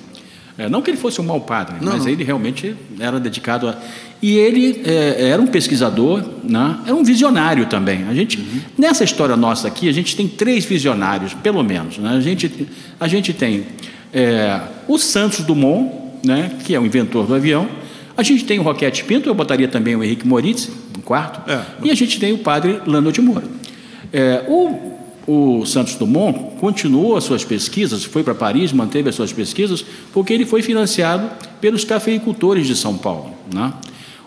É, 0.56 0.68
não 0.68 0.80
que 0.80 0.90
ele 0.90 0.96
fosse 0.96 1.20
um 1.20 1.24
mau 1.24 1.40
padre, 1.40 1.76
Não, 1.80 1.92
mas 1.92 2.04
não. 2.04 2.08
ele 2.12 2.22
realmente 2.24 2.74
era 2.98 3.18
dedicado 3.20 3.68
a. 3.68 3.76
E 4.24 4.38
ele 4.38 4.80
é, 4.86 5.32
era 5.32 5.42
um 5.42 5.46
pesquisador, 5.46 6.24
né? 6.42 6.78
era 6.86 6.94
um 6.94 7.04
visionário 7.04 7.66
também. 7.66 8.04
A 8.08 8.14
gente, 8.14 8.38
uhum. 8.38 8.60
Nessa 8.78 9.04
história 9.04 9.36
nossa 9.36 9.68
aqui, 9.68 9.86
a 9.86 9.92
gente 9.92 10.16
tem 10.16 10.26
três 10.26 10.64
visionários, 10.64 11.34
pelo 11.34 11.62
menos. 11.62 11.98
Né? 11.98 12.08
A, 12.08 12.20
gente, 12.20 12.66
a 12.98 13.06
gente 13.06 13.34
tem 13.34 13.66
é, 14.14 14.62
o 14.88 14.96
Santos 14.96 15.40
Dumont, 15.40 15.92
né? 16.24 16.52
que 16.64 16.74
é 16.74 16.80
o 16.80 16.86
inventor 16.86 17.26
do 17.26 17.34
avião. 17.34 17.68
A 18.16 18.22
gente 18.22 18.46
tem 18.46 18.58
o 18.58 18.62
Roquete 18.62 19.04
Pinto, 19.04 19.28
eu 19.28 19.34
botaria 19.34 19.68
também 19.68 19.94
o 19.94 20.02
Henrique 20.02 20.26
Moritz, 20.26 20.70
um 20.96 21.02
quarto. 21.02 21.50
É. 21.50 21.60
E 21.82 21.90
a 21.90 21.94
gente 21.94 22.18
tem 22.18 22.32
o 22.32 22.38
padre 22.38 22.80
Lando 22.86 23.12
de 23.12 23.20
Moura. 23.20 23.44
É, 24.10 24.42
o 24.48 24.94
o 25.26 25.64
Santos 25.64 25.94
Dumont 25.94 26.58
continuou 26.60 27.16
as 27.16 27.24
suas 27.24 27.42
pesquisas, 27.42 28.04
foi 28.04 28.22
para 28.22 28.34
Paris, 28.34 28.72
manteve 28.72 29.08
as 29.08 29.14
suas 29.14 29.32
pesquisas, 29.32 29.82
porque 30.12 30.34
ele 30.34 30.44
foi 30.44 30.60
financiado 30.60 31.30
pelos 31.62 31.82
cafeicultores 31.82 32.66
de 32.66 32.76
São 32.76 32.98
Paulo. 32.98 33.32
Né? 33.52 33.72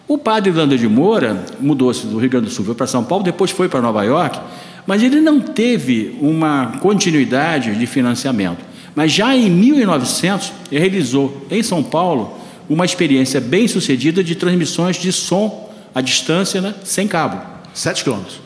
O 0.07 0.17
padre 0.17 0.51
Landa 0.51 0.77
de 0.77 0.87
Moura 0.87 1.45
mudou-se 1.59 2.07
do 2.07 2.17
Rio 2.17 2.29
Grande 2.29 2.45
do 2.45 2.51
Sul, 2.51 2.73
para 2.73 2.87
São 2.87 3.03
Paulo, 3.03 3.25
depois 3.25 3.51
foi 3.51 3.67
para 3.67 3.81
Nova 3.81 4.03
York, 4.03 4.39
mas 4.85 5.03
ele 5.03 5.19
não 5.19 5.41
teve 5.41 6.17
uma 6.21 6.77
continuidade 6.79 7.75
de 7.75 7.85
financiamento. 7.85 8.63
Mas 8.95 9.11
já 9.11 9.35
em 9.35 9.49
1900, 9.49 10.53
ele 10.71 10.79
realizou 10.79 11.45
em 11.51 11.61
São 11.61 11.83
Paulo 11.83 12.39
uma 12.69 12.85
experiência 12.85 13.41
bem 13.41 13.67
sucedida 13.67 14.23
de 14.23 14.33
transmissões 14.33 14.95
de 14.95 15.11
som 15.11 15.69
à 15.93 15.99
distância, 15.99 16.61
né, 16.61 16.73
sem 16.85 17.05
cabo. 17.05 17.41
Sete 17.73 18.03
quilômetros. 18.03 18.39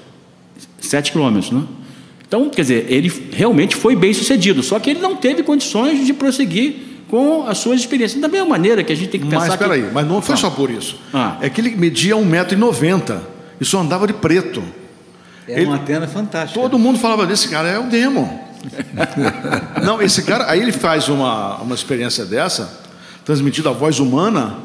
Sete 0.79 1.11
quilômetros, 1.11 1.51
né? 1.51 1.63
Então, 2.27 2.49
quer 2.49 2.61
dizer, 2.61 2.85
ele 2.89 3.11
realmente 3.33 3.75
foi 3.75 3.95
bem 3.95 4.13
sucedido, 4.13 4.63
só 4.63 4.79
que 4.79 4.89
ele 4.89 4.99
não 4.99 5.15
teve 5.15 5.43
condições 5.43 6.05
de 6.05 6.13
prosseguir 6.13 6.90
com 7.11 7.45
as 7.45 7.57
suas 7.57 7.81
experiências. 7.81 8.21
Da 8.21 8.29
mesma 8.29 8.47
maneira 8.47 8.83
que 8.85 8.93
a 8.93 8.95
gente 8.95 9.09
tem 9.09 9.19
que 9.19 9.27
pensar. 9.27 9.41
Mas 9.41 9.53
espera 9.53 9.73
que... 9.75 9.85
aí, 9.85 9.91
mas 9.93 10.07
não 10.07 10.21
foi 10.21 10.35
ah. 10.35 10.37
só 10.37 10.49
por 10.49 10.71
isso. 10.71 10.97
Ah. 11.13 11.37
É 11.41 11.49
que 11.49 11.59
ele 11.59 11.75
media 11.75 12.15
1,90m 12.15 13.19
e 13.59 13.65
só 13.65 13.81
andava 13.81 14.07
de 14.07 14.13
preto. 14.13 14.63
É 15.45 15.57
ele... 15.57 15.65
uma 15.65 15.75
antena 15.75 16.07
fantástica. 16.07 16.59
Todo 16.59 16.79
mundo 16.79 16.97
falava 16.97 17.27
desse 17.27 17.49
cara, 17.49 17.67
é 17.67 17.77
o 17.77 17.83
demo. 17.83 18.49
não, 19.83 20.01
esse 20.01 20.23
cara, 20.23 20.49
aí 20.49 20.61
ele 20.61 20.71
faz 20.71 21.09
uma, 21.09 21.57
uma 21.57 21.75
experiência 21.75 22.25
dessa, 22.25 22.79
transmitida 23.25 23.69
a 23.69 23.73
voz 23.73 23.99
humana, 23.99 24.59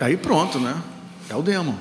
aí 0.00 0.16
pronto, 0.16 0.58
né? 0.58 0.74
É 1.30 1.36
o 1.36 1.42
demo. 1.42 1.78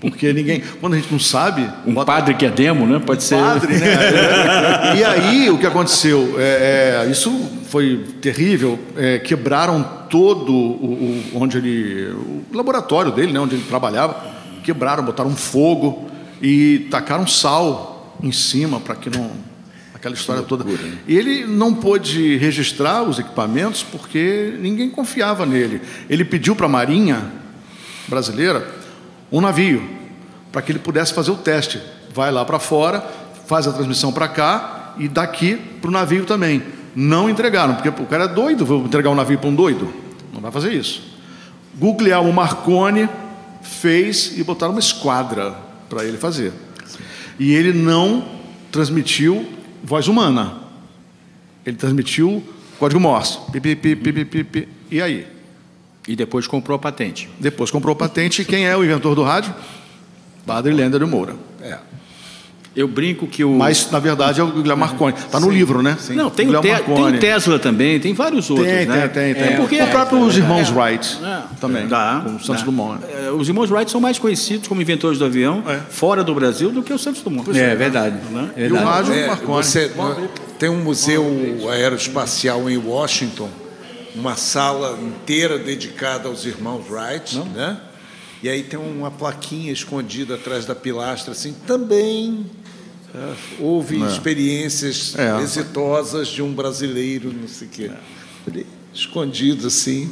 Porque 0.00 0.32
ninguém. 0.32 0.62
Quando 0.80 0.94
a 0.94 0.96
gente 0.96 1.12
não 1.12 1.18
sabe. 1.18 1.68
Um 1.86 1.92
bota... 1.92 2.06
padre 2.06 2.34
que 2.34 2.46
é 2.46 2.50
demo, 2.50 2.86
né? 2.86 3.00
Pode 3.04 3.22
ser. 3.22 3.36
Padre, 3.36 3.76
né? 3.76 4.96
e 4.96 5.04
aí 5.04 5.50
o 5.50 5.58
que 5.58 5.66
aconteceu? 5.66 6.36
É, 6.38 7.04
é, 7.04 7.10
isso 7.10 7.30
foi 7.68 8.04
terrível. 8.20 8.78
É, 8.96 9.18
quebraram 9.18 9.82
todo 10.08 10.52
o, 10.52 11.32
o, 11.34 11.42
onde 11.42 11.58
ele. 11.58 12.10
O 12.52 12.56
laboratório 12.56 13.12
dele, 13.12 13.32
né? 13.32 13.40
Onde 13.40 13.56
ele 13.56 13.64
trabalhava. 13.68 14.34
Quebraram, 14.62 15.04
botaram 15.04 15.34
fogo 15.36 16.10
e 16.42 16.88
tacaram 16.90 17.26
sal 17.26 18.16
em 18.22 18.32
cima 18.32 18.80
para 18.80 18.94
que 18.94 19.10
não. 19.10 19.30
Aquela 19.94 20.14
história 20.14 20.42
toda. 20.42 20.62
Né? 20.62 20.98
E 21.08 21.16
ele 21.16 21.46
não 21.46 21.74
pôde 21.74 22.36
registrar 22.36 23.02
os 23.02 23.18
equipamentos 23.18 23.82
porque 23.82 24.54
ninguém 24.60 24.90
confiava 24.90 25.46
nele. 25.46 25.80
Ele 26.08 26.24
pediu 26.24 26.54
para 26.54 26.66
a 26.66 26.68
Marinha 26.68 27.32
brasileira 28.06 28.74
um 29.32 29.40
navio, 29.40 29.82
para 30.52 30.62
que 30.62 30.70
ele 30.70 30.78
pudesse 30.78 31.12
fazer 31.12 31.30
o 31.30 31.36
teste. 31.36 31.80
Vai 32.14 32.30
lá 32.30 32.44
para 32.44 32.58
fora, 32.58 33.04
faz 33.46 33.66
a 33.66 33.72
transmissão 33.72 34.12
para 34.12 34.28
cá 34.28 34.94
e 34.98 35.08
daqui 35.08 35.56
para 35.80 35.88
o 35.88 35.92
navio 35.92 36.24
também. 36.24 36.62
Não 36.96 37.28
entregaram, 37.28 37.74
porque 37.74 37.90
o 37.90 38.06
cara 38.06 38.24
é 38.24 38.28
doido, 38.28 38.64
vou 38.64 38.86
entregar 38.86 39.10
um 39.10 39.14
navio 39.14 39.38
para 39.38 39.50
um 39.50 39.54
doido. 39.54 39.92
Não 40.32 40.40
vai 40.40 40.50
fazer 40.50 40.72
isso. 40.72 41.02
Guglielmo 41.74 42.32
Marconi 42.32 43.06
fez 43.60 44.38
e 44.38 44.42
botaram 44.42 44.72
uma 44.72 44.80
esquadra 44.80 45.54
para 45.90 46.04
ele 46.04 46.16
fazer. 46.16 46.54
E 47.38 47.52
ele 47.52 47.74
não 47.74 48.26
transmitiu 48.72 49.46
voz 49.84 50.08
humana. 50.08 50.54
Ele 51.66 51.76
transmitiu 51.76 52.42
código 52.78 52.98
Morse. 52.98 53.38
Pi, 53.52 53.60
pi, 53.60 53.94
pi, 53.94 54.68
e 54.90 55.02
aí? 55.02 55.26
E 56.08 56.16
depois 56.16 56.46
comprou 56.46 56.76
a 56.76 56.78
patente. 56.78 57.28
Depois 57.38 57.70
comprou 57.70 57.92
a 57.92 57.96
patente. 57.96 58.40
E 58.40 58.44
quem 58.44 58.66
é 58.66 58.74
o 58.76 58.82
inventor 58.82 59.14
do 59.14 59.22
rádio? 59.22 59.54
Padre 60.46 60.72
Lender 60.72 61.00
de 61.00 61.06
Moura. 61.06 61.34
É. 61.60 61.78
Eu 62.76 62.86
brinco 62.86 63.26
que 63.26 63.42
o. 63.42 63.54
Mas, 63.54 63.90
na 63.90 63.98
verdade, 63.98 64.38
é 64.38 64.44
o 64.44 64.48
Guilherme 64.48 64.80
Marconi. 64.80 65.16
Está 65.16 65.40
no 65.40 65.48
livro, 65.48 65.82
né? 65.82 65.96
Sim. 65.98 66.14
Não, 66.14 66.28
tem 66.28 66.54
o, 66.54 66.60
te... 66.60 66.68
tem 66.68 67.18
Tesla 67.18 67.58
também, 67.58 67.98
tem 67.98 68.12
vários 68.12 68.50
outros. 68.50 68.68
Tem, 68.68 68.84
né? 68.84 69.08
tem, 69.08 69.32
tem. 69.32 69.34
tem. 69.34 69.54
É, 69.54 69.56
porque... 69.56 69.80
O 69.80 69.86
próprio 69.86 70.20
os 70.20 70.36
irmãos 70.36 70.70
Wright 70.70 71.18
é. 71.24 71.42
também. 71.58 71.88
Dá, 71.88 72.20
com 72.22 72.36
o 72.36 72.44
Santos. 72.44 72.62
Dumont. 72.62 73.02
É, 73.08 73.30
os 73.30 73.48
irmãos 73.48 73.70
Wright 73.70 73.90
são 73.90 73.98
mais 73.98 74.18
conhecidos 74.18 74.68
como 74.68 74.82
inventores 74.82 75.18
do 75.18 75.24
avião 75.24 75.64
é. 75.66 75.80
fora 75.88 76.22
do 76.22 76.34
Brasil 76.34 76.70
do 76.70 76.82
que 76.82 76.92
o 76.92 76.98
Santos 76.98 77.22
Dumont. 77.22 77.50
É, 77.58 77.72
é, 77.72 77.74
verdade. 77.74 78.16
Né? 78.30 78.50
E 78.56 78.70
o 78.70 78.76
rádio, 78.76 79.14
é, 79.14 79.26
Marconi. 79.26 79.64
Você, 79.64 79.90
tem 80.58 80.68
um 80.68 80.82
museu 80.82 81.24
aeroespacial 81.70 82.68
em 82.68 82.76
Washington 82.76 83.48
uma 84.14 84.34
sala 84.34 84.98
inteira 85.00 85.58
dedicada 85.58 86.28
aos 86.28 86.44
irmãos 86.44 86.84
Wright, 86.90 87.36
Não. 87.36 87.44
né? 87.46 87.78
E 88.42 88.48
aí 88.48 88.62
tem 88.62 88.78
uma 88.78 89.10
plaquinha 89.10 89.72
escondida 89.72 90.34
atrás 90.34 90.66
da 90.66 90.74
pilastra, 90.74 91.32
assim, 91.32 91.54
também 91.66 92.46
é, 92.46 92.65
houve 93.60 94.02
é. 94.02 94.06
experiências 94.06 95.14
é. 95.16 95.42
exitosas 95.42 96.28
de 96.28 96.42
um 96.42 96.52
brasileiro, 96.52 97.32
não 97.32 97.48
sei 97.48 97.66
o 97.66 97.70
quê. 97.70 97.90
É. 98.54 98.64
Escondido 98.92 99.66
assim, 99.66 100.10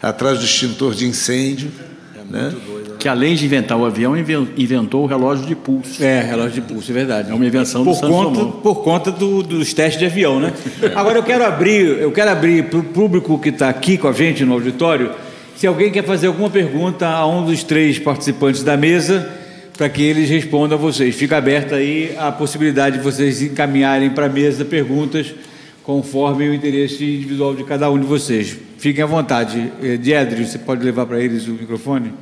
atrás 0.00 0.38
do 0.38 0.44
extintor 0.44 0.94
de 0.94 1.06
incêndio. 1.06 1.70
É 2.14 2.32
né? 2.32 2.50
muito 2.50 2.66
doido 2.66 2.82
que 3.02 3.08
além 3.08 3.34
de 3.34 3.44
inventar 3.44 3.76
o 3.76 3.84
avião, 3.84 4.16
inventou 4.16 5.02
o 5.02 5.06
relógio 5.06 5.44
de 5.44 5.56
pulso. 5.56 6.04
É, 6.04 6.22
relógio 6.22 6.52
de 6.52 6.60
pulso, 6.60 6.88
é 6.92 6.94
verdade. 6.94 7.32
É 7.32 7.34
uma 7.34 7.44
invenção 7.44 7.84
por 7.84 7.96
do 7.96 8.08
conta, 8.08 8.44
Por 8.44 8.74
conta 8.76 9.10
do, 9.10 9.42
dos 9.42 9.74
testes 9.74 9.98
de 9.98 10.06
avião, 10.06 10.38
né? 10.38 10.52
Agora 10.94 11.18
eu 11.18 11.22
quero 11.24 11.44
abrir, 11.44 11.98
eu 11.98 12.12
quero 12.12 12.30
abrir 12.30 12.70
para 12.70 12.78
o 12.78 12.84
público 12.84 13.36
que 13.40 13.48
está 13.48 13.68
aqui 13.68 13.98
com 13.98 14.06
a 14.06 14.12
gente 14.12 14.44
no 14.44 14.52
auditório, 14.52 15.10
se 15.56 15.66
alguém 15.66 15.90
quer 15.90 16.04
fazer 16.04 16.28
alguma 16.28 16.48
pergunta 16.48 17.08
a 17.08 17.26
um 17.26 17.44
dos 17.44 17.64
três 17.64 17.98
participantes 17.98 18.62
da 18.62 18.76
mesa, 18.76 19.28
para 19.76 19.88
que 19.88 20.02
eles 20.02 20.28
respondam 20.28 20.78
a 20.78 20.80
vocês. 20.80 21.14
Fica 21.14 21.36
aberta 21.36 21.76
aí 21.76 22.14
a 22.18 22.30
possibilidade 22.30 22.98
de 22.98 23.02
vocês 23.02 23.42
encaminharem 23.42 24.10
para 24.10 24.26
a 24.26 24.28
mesa 24.28 24.64
perguntas 24.64 25.34
conforme 25.82 26.48
o 26.48 26.54
interesse 26.54 27.04
individual 27.04 27.54
de 27.54 27.64
cada 27.64 27.90
um 27.90 27.98
de 27.98 28.06
vocês. 28.06 28.56
Fiquem 28.78 29.02
à 29.02 29.06
vontade. 29.06 29.72
Eh, 29.82 29.96
Diedri, 29.96 30.46
você 30.46 30.58
pode 30.58 30.84
levar 30.84 31.06
para 31.06 31.20
eles 31.20 31.46
o 31.48 31.52
microfone? 31.52 32.12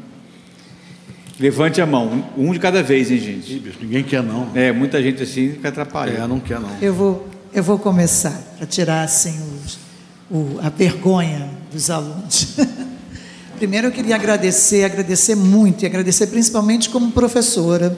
Levante 1.38 1.80
a 1.80 1.86
mão, 1.86 2.24
um 2.36 2.52
de 2.52 2.58
cada 2.58 2.82
vez, 2.82 3.10
hein, 3.10 3.18
gente? 3.18 3.54
Ih, 3.54 3.72
ninguém 3.80 4.02
quer 4.02 4.22
não. 4.22 4.50
É, 4.54 4.72
muita 4.72 5.02
gente 5.02 5.22
assim 5.22 5.52
fica 5.52 5.70
atrapalhando. 5.70 6.22
É, 6.22 6.26
não 6.26 6.40
quer 6.40 6.60
não. 6.60 6.70
Eu 6.82 6.92
vou, 6.92 7.28
eu 7.52 7.62
vou 7.62 7.78
começar 7.78 8.38
para 8.58 8.66
tirar 8.66 9.02
assim 9.02 9.34
os, 9.64 9.78
o, 10.30 10.58
a 10.62 10.68
vergonha 10.68 11.48
dos 11.72 11.90
alunos. 11.90 12.56
Primeiro 13.60 13.88
eu 13.88 13.92
queria 13.92 14.14
agradecer, 14.14 14.84
agradecer 14.84 15.34
muito 15.34 15.82
e 15.82 15.86
agradecer 15.86 16.28
principalmente 16.28 16.88
como 16.88 17.12
professora, 17.12 17.94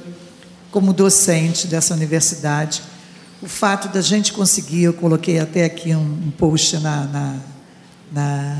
como 0.72 0.92
docente 0.92 1.68
dessa 1.68 1.94
universidade, 1.94 2.82
o 3.40 3.46
fato 3.46 3.86
da 3.86 4.00
gente 4.00 4.32
conseguir, 4.32 4.82
eu 4.82 4.92
coloquei 4.92 5.38
até 5.38 5.64
aqui 5.64 5.94
um, 5.94 6.00
um 6.00 6.32
post 6.36 6.78
na, 6.78 7.04
na, 7.04 7.36
na, 8.10 8.58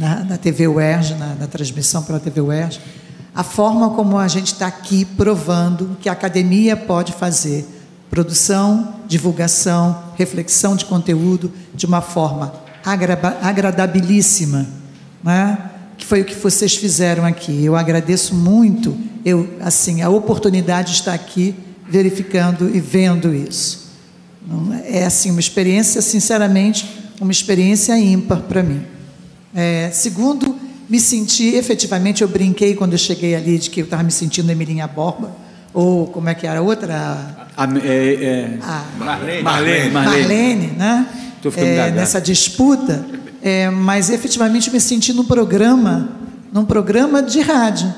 na, 0.00 0.24
na 0.24 0.38
TV 0.38 0.66
UERJ, 0.66 1.16
na, 1.16 1.34
na 1.34 1.46
transmissão 1.46 2.02
pela 2.02 2.18
TV 2.18 2.40
UERJ, 2.40 2.80
a 3.34 3.44
forma 3.44 3.90
como 3.90 4.16
a 4.16 4.26
gente 4.26 4.54
está 4.54 4.68
aqui 4.68 5.04
provando 5.04 5.98
que 6.00 6.08
a 6.08 6.12
academia 6.12 6.74
pode 6.74 7.12
fazer 7.12 7.68
produção, 8.08 8.94
divulgação, 9.06 10.02
reflexão 10.16 10.76
de 10.76 10.86
conteúdo 10.86 11.52
de 11.74 11.84
uma 11.84 12.00
forma 12.00 12.54
agradabilíssima, 13.42 14.66
né? 15.22 15.67
Que 15.98 16.06
foi 16.06 16.22
o 16.22 16.24
que 16.24 16.34
vocês 16.34 16.76
fizeram 16.76 17.24
aqui. 17.24 17.64
Eu 17.64 17.76
agradeço 17.76 18.34
muito, 18.34 18.96
eu 19.24 19.48
assim 19.60 20.00
a 20.00 20.08
oportunidade 20.08 20.92
de 20.92 20.98
estar 20.98 21.12
aqui 21.12 21.54
verificando 21.88 22.74
e 22.74 22.80
vendo 22.80 23.34
isso. 23.34 23.88
É 24.84 25.04
assim 25.04 25.30
uma 25.30 25.40
experiência, 25.40 26.00
sinceramente, 26.00 26.88
uma 27.20 27.32
experiência 27.32 27.98
ímpar 27.98 28.42
para 28.42 28.62
mim. 28.62 28.82
É, 29.54 29.90
segundo 29.92 30.56
me 30.88 31.00
senti, 31.00 31.54
efetivamente, 31.54 32.22
eu 32.22 32.28
brinquei 32.28 32.74
quando 32.74 32.92
eu 32.92 32.98
cheguei 32.98 33.34
ali 33.34 33.58
de 33.58 33.68
que 33.68 33.80
eu 33.80 33.84
estava 33.84 34.02
me 34.02 34.10
sentindo 34.10 34.50
Emilinha 34.50 34.86
Borba, 34.86 35.36
ou 35.74 36.06
como 36.06 36.28
é 36.28 36.34
que 36.34 36.46
era 36.46 36.60
a 36.60 36.62
outra? 36.62 37.46
A, 37.56 37.64
é, 37.84 38.14
é, 38.14 38.58
a 38.62 38.84
Marlene. 38.98 39.42
Marlene. 39.42 39.90
Marlene, 39.90 40.66
né? 40.68 41.06
É, 41.56 41.90
nessa 41.90 42.20
disputa, 42.20 43.04
é, 43.48 43.70
mas 43.70 44.10
efetivamente 44.10 44.70
me 44.70 44.78
senti 44.78 45.14
num 45.14 45.24
programa, 45.24 46.10
num 46.52 46.66
programa 46.66 47.22
de 47.22 47.40
rádio. 47.40 47.92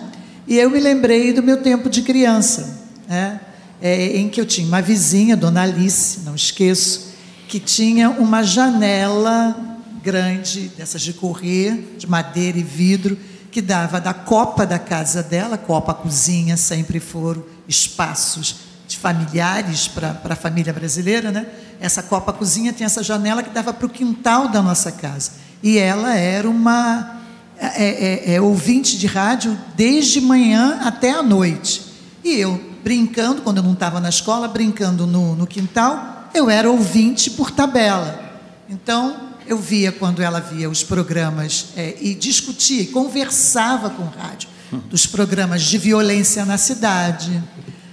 E 0.47 0.57
eu 0.57 0.71
me 0.71 0.79
lembrei 0.79 1.33
do 1.33 1.43
meu 1.43 1.57
tempo 1.57 1.91
de 1.91 2.03
criança, 2.03 2.79
né? 3.09 3.41
É, 3.83 4.17
em 4.17 4.29
que 4.29 4.41
eu 4.41 4.47
tinha 4.47 4.67
uma 4.67 4.81
vizinha, 4.81 5.37
Dona 5.37 5.63
Alice, 5.63 6.21
não 6.21 6.37
esqueço, 6.37 7.15
que 7.49 7.59
tinha 7.59 8.11
uma 8.11 8.45
janela 8.45 9.57
grande, 10.03 10.71
dessas 10.77 11.03
de 11.03 11.13
correr, 11.13 11.97
de 11.99 12.07
madeira 12.07 12.59
e 12.59 12.63
vidro, 12.63 13.19
que 13.51 13.61
dava 13.61 14.01
da 14.01 14.15
copa 14.15 14.65
da 14.65 14.79
casa 14.79 15.23
dela, 15.23 15.59
copa, 15.59 15.93
cozinha, 15.93 16.57
sempre 16.57 17.01
foram 17.01 17.43
espaços 17.67 18.70
familiares 19.01 19.89
para 19.89 20.21
a 20.25 20.37
família 20.37 20.73
brasileira, 20.73 21.33
né? 21.33 21.47
Essa 21.81 22.03
copa 22.03 22.33
cozinha 22.33 22.73
tem 22.73 22.85
essa 22.85 23.03
janela 23.03 23.43
que 23.43 23.51
dava 23.51 23.73
para 23.73 23.87
o 23.87 23.91
quintal 23.91 24.49
da 24.49 24.63
nossa 24.63 24.93
casa. 24.93 25.33
E 25.63 25.79
ela 25.79 26.15
era 26.15 26.49
uma 26.49 27.21
é, 27.59 28.33
é, 28.33 28.35
é, 28.35 28.41
ouvinte 28.41 28.99
de 28.99 29.07
rádio 29.07 29.59
desde 29.75 30.21
manhã 30.21 30.79
até 30.83 31.13
a 31.13 31.23
noite. 31.23 31.83
E 32.23 32.35
eu, 32.35 32.61
brincando, 32.85 33.43
quando 33.43 33.59
eu 33.59 33.63
não 33.63 33.73
estava 33.73 34.01
na 34.01 34.09
escola, 34.09 34.47
brincando 34.49 35.07
no, 35.07 35.35
no 35.35 35.47
quintal, 35.47 36.29
eu 36.35 36.51
era 36.51 36.71
ouvinte 36.71 37.31
por 37.31 37.51
tabela. 37.51 38.39
Então, 38.69 39.31
eu 39.47 39.59
via 39.59 39.91
quando 39.91 40.23
ela 40.23 40.41
via 40.41 40.71
os 40.71 40.83
programas 40.83 41.69
é, 41.77 41.97
e 42.01 42.15
discutia 42.15 42.87
conversava 42.93 43.91
com 43.91 44.03
o 44.03 44.11
rádio 44.11 44.49
dos 44.89 45.07
programas 45.07 45.63
de 45.63 45.77
violência 45.79 46.45
na 46.45 46.57
cidade, 46.57 47.43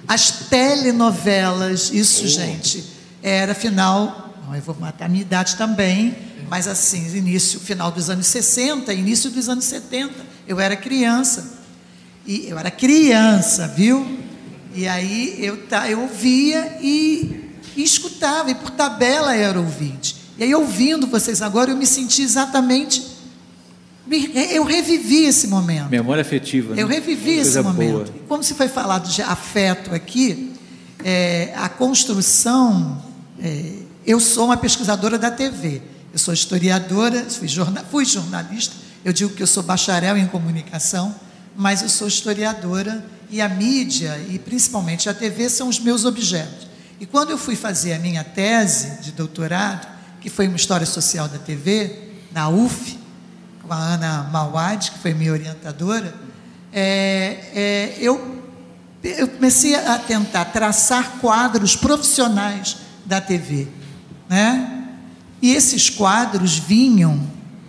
as 0.08 0.32
telenovelas, 0.50 1.92
isso, 1.92 2.24
oh. 2.24 2.28
gente, 2.28 2.84
era 3.22 3.54
final. 3.54 4.34
Não, 4.46 4.56
eu 4.56 4.62
vou 4.62 4.76
matar 4.80 5.06
a 5.06 5.10
minha 5.10 5.22
idade 5.22 5.56
também, 5.56 6.16
mas 6.50 6.68
assim, 6.68 7.06
início, 7.16 7.60
final 7.60 7.92
dos 7.92 8.10
anos 8.10 8.28
60, 8.28 8.94
início 8.94 9.30
dos 9.30 9.50
anos 9.50 9.66
70. 9.66 10.14
Eu 10.48 10.60
era 10.60 10.76
criança. 10.76 11.58
E 12.26 12.48
eu 12.48 12.58
era 12.58 12.72
criança, 12.72 13.68
viu? 13.68 14.06
E 14.74 14.88
aí 14.88 15.36
eu, 15.40 15.60
eu 15.90 16.02
ouvia 16.02 16.78
e, 16.82 17.52
e 17.76 17.84
escutava, 17.84 18.52
e 18.52 18.56
por 18.56 18.70
tabela 18.70 19.36
era 19.36 19.60
ouvinte. 19.60 20.16
E 20.38 20.44
aí, 20.44 20.54
ouvindo 20.54 21.08
vocês 21.08 21.42
agora, 21.42 21.72
eu 21.72 21.76
me 21.76 21.88
senti 21.88 22.22
exatamente. 22.22 23.16
Eu 24.52 24.64
revivi 24.64 25.26
esse 25.26 25.48
momento. 25.48 25.90
Memória 25.90 26.22
afetiva. 26.22 26.76
Né? 26.76 26.82
Eu 26.82 26.88
revivi 26.88 27.40
esse 27.40 27.60
momento. 27.62 27.92
Boa. 27.92 28.06
Como 28.28 28.44
se 28.44 28.54
foi 28.54 28.68
falado 28.68 29.10
de 29.10 29.22
afeto 29.22 29.94
aqui, 29.94 30.54
é, 31.04 31.54
a 31.56 31.68
construção. 31.68 33.04
É, 33.42 33.74
eu 34.06 34.20
sou 34.20 34.46
uma 34.46 34.58
pesquisadora 34.58 35.18
da 35.18 35.30
TV. 35.30 35.82
Eu 36.14 36.20
sou 36.20 36.34
historiadora, 36.34 37.26
fui, 37.30 37.48
jornal, 37.48 37.84
fui 37.92 38.06
jornalista. 38.06 38.74
Eu 39.04 39.12
digo 39.12 39.34
que 39.34 39.44
eu 39.44 39.48
sou 39.48 39.62
bacharel 39.62 40.18
em 40.18 40.28
comunicação, 40.28 41.14
mas 41.56 41.82
eu 41.82 41.90
sou 41.90 42.08
historiadora 42.08 43.06
e 43.30 43.42
a 43.42 43.50
mídia 43.50 44.20
e 44.30 44.40
principalmente 44.40 45.10
a 45.10 45.14
TV 45.14 45.50
são 45.50 45.68
os 45.68 45.80
meus 45.80 46.06
objetos. 46.06 46.68
E 47.00 47.06
quando 47.06 47.32
eu 47.32 47.38
fui 47.38 47.56
fazer 47.56 47.94
a 47.94 48.00
minha 48.00 48.24
tese 48.24 49.02
de 49.02 49.12
doutorado, 49.12 49.88
que 50.20 50.30
foi 50.30 50.48
uma 50.48 50.58
história 50.58 50.86
social 50.86 51.28
da 51.28 51.38
TV, 51.38 52.10
na 52.32 52.50
UF, 52.50 52.98
com 53.68 53.73
a 53.73 53.77
Ana 53.77 54.30
Mawad, 54.31 54.91
que 54.91 54.99
foi 54.99 55.14
minha 55.14 55.31
orientadora, 55.31 56.14
é, 56.72 57.52
é, 57.53 57.98
eu, 57.99 58.41
eu 59.03 59.27
comecei 59.27 59.76
a 59.76 59.99
tentar 59.99 60.45
traçar 60.45 61.18
quadros 61.19 61.76
profissionais 61.76 62.77
da 63.06 63.19
TV. 63.19 63.68
Né? 64.30 64.85
E 65.41 65.53
esses 65.53 65.89
quadros 65.89 66.57
vinham 66.57 67.19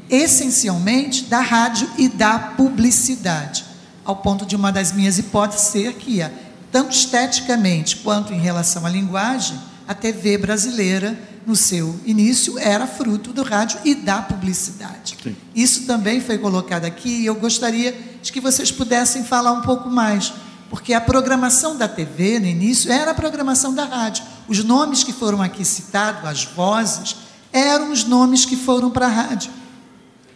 essencialmente 0.09 1.25
da 1.25 1.41
rádio 1.41 1.89
e 1.99 2.09
da 2.09 2.39
publicidade, 2.39 3.65
ao 4.05 4.17
ponto 4.17 4.47
de 4.47 4.57
uma 4.57 4.73
das 4.73 4.93
minhas 4.93 5.19
hipóteses 5.19 5.67
ser 5.67 5.95
que, 5.95 6.25
tanto 6.73 6.95
esteticamente 6.95 7.97
quanto 7.97 8.33
em 8.33 8.41
relação 8.41 8.87
à 8.87 8.89
linguagem, 8.89 9.59
a 9.87 9.95
TV 9.95 10.39
brasileira 10.39 11.19
no 11.49 11.57
seu 11.57 11.99
início, 12.05 12.59
era 12.59 12.87
fruto 12.87 13.33
do 13.33 13.43
rádio 13.43 13.81
e 13.83 13.95
da 13.95 14.21
publicidade. 14.21 15.17
Sim. 15.23 15.35
Isso 15.55 15.87
também 15.87 16.21
foi 16.21 16.37
colocado 16.37 16.85
aqui 16.85 17.23
e 17.23 17.27
eu 17.27 17.35
gostaria 17.35 18.19
de 18.23 18.31
que 18.31 18.39
vocês 18.39 18.71
pudessem 18.71 19.25
falar 19.25 19.53
um 19.53 19.63
pouco 19.63 19.89
mais, 19.89 20.31
porque 20.69 20.93
a 20.93 21.01
programação 21.01 21.75
da 21.75 21.89
TV, 21.89 22.39
no 22.39 22.47
início, 22.47 22.93
era 22.93 23.13
a 23.13 23.15
programação 23.15 23.73
da 23.73 23.87
rádio. 23.87 24.23
Os 24.47 24.63
nomes 24.63 25.03
que 25.03 25.13
foram 25.13 25.41
aqui 25.41 25.65
citados, 25.65 26.23
as 26.29 26.45
vozes, 26.45 27.17
eram 27.51 27.93
os 27.93 28.05
nomes 28.05 28.45
que 28.45 28.55
foram 28.55 28.91
para 28.91 29.07
a 29.07 29.11
rádio. 29.11 29.51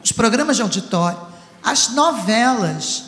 Os 0.03 0.13
programas 0.13 0.57
de 0.57 0.63
auditório, 0.63 1.21
as 1.63 1.91
novelas, 1.91 3.05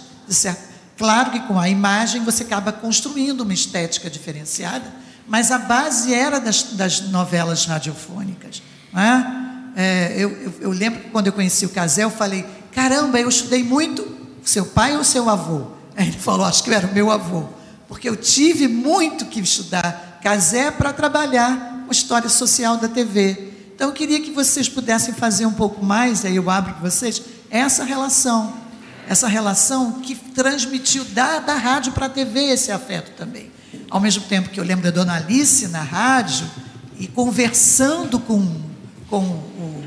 claro 0.99 1.31
que 1.31 1.41
com 1.41 1.59
a 1.59 1.71
imagem 1.71 2.23
você 2.23 2.43
acaba 2.43 2.71
construindo 2.71 3.41
uma 3.41 3.55
estética 3.55 4.11
diferenciada, 4.11 5.04
mas 5.27 5.51
a 5.51 5.59
base 5.59 6.13
era 6.13 6.39
das, 6.39 6.63
das 6.75 7.01
novelas 7.01 7.67
radiofônicas. 7.67 8.63
É? 8.95 9.45
É, 9.77 10.15
eu, 10.17 10.55
eu, 10.61 10.71
lembro 10.71 11.01
que 11.01 11.11
quando 11.11 11.27
eu 11.27 11.33
conheci 11.33 11.67
o 11.67 11.71
Casé, 11.71 12.05
eu 12.05 12.11
falei: 12.11 12.45
caramba, 12.73 13.19
eu 13.19 13.29
estudei 13.29 13.65
muito, 13.65 14.07
seu 14.45 14.67
pai 14.67 14.97
ou 14.97 15.03
seu 15.03 15.29
avô? 15.29 15.67
Aí 15.97 16.09
ele 16.09 16.19
falou: 16.19 16.47
acho 16.47 16.63
que 16.63 16.73
era 16.73 16.87
o 16.87 16.93
meu 16.93 17.11
avô, 17.11 17.45
porque 17.89 18.09
eu 18.09 18.17
tive 18.17 18.69
muito 18.69 19.25
que 19.27 19.41
estudar 19.41 20.21
Casé 20.23 20.71
para 20.71 20.93
trabalhar 20.93 21.85
a 21.89 21.93
história 21.93 22.29
social 22.29 22.77
da 22.77 22.89
TV. 22.89 23.53
Então 23.75 23.89
eu 23.89 23.95
queria 23.95 24.21
que 24.21 24.31
vocês 24.31 24.69
pudessem 24.69 25.13
fazer 25.13 25.47
um 25.47 25.53
pouco 25.53 25.85
mais, 25.85 26.25
aí 26.25 26.37
eu 26.37 26.49
abro 26.49 26.75
para 26.75 26.89
vocês, 26.89 27.21
essa 27.51 27.85
relação. 27.85 28.63
Essa 29.07 29.29
relação 29.29 30.01
que 30.01 30.15
transmitiu 30.15 31.05
da, 31.05 31.39
da 31.39 31.57
rádio 31.57 31.93
para 31.93 32.07
a 32.07 32.09
TV 32.09 32.41
esse 32.45 32.73
afeto 32.73 33.11
também 33.19 33.54
ao 33.91 34.01
mesmo 34.01 34.25
tempo 34.25 34.51
que 34.51 34.59
eu 34.59 34.65
lembro 34.65 34.85
da 34.85 34.91
dona 34.91 35.15
Alice 35.15 35.69
na 35.69 35.83
rádio 35.83 36.49
e 36.99 37.07
conversando 37.07 38.19
com, 38.21 38.61
com 39.09 39.23
o. 39.23 39.85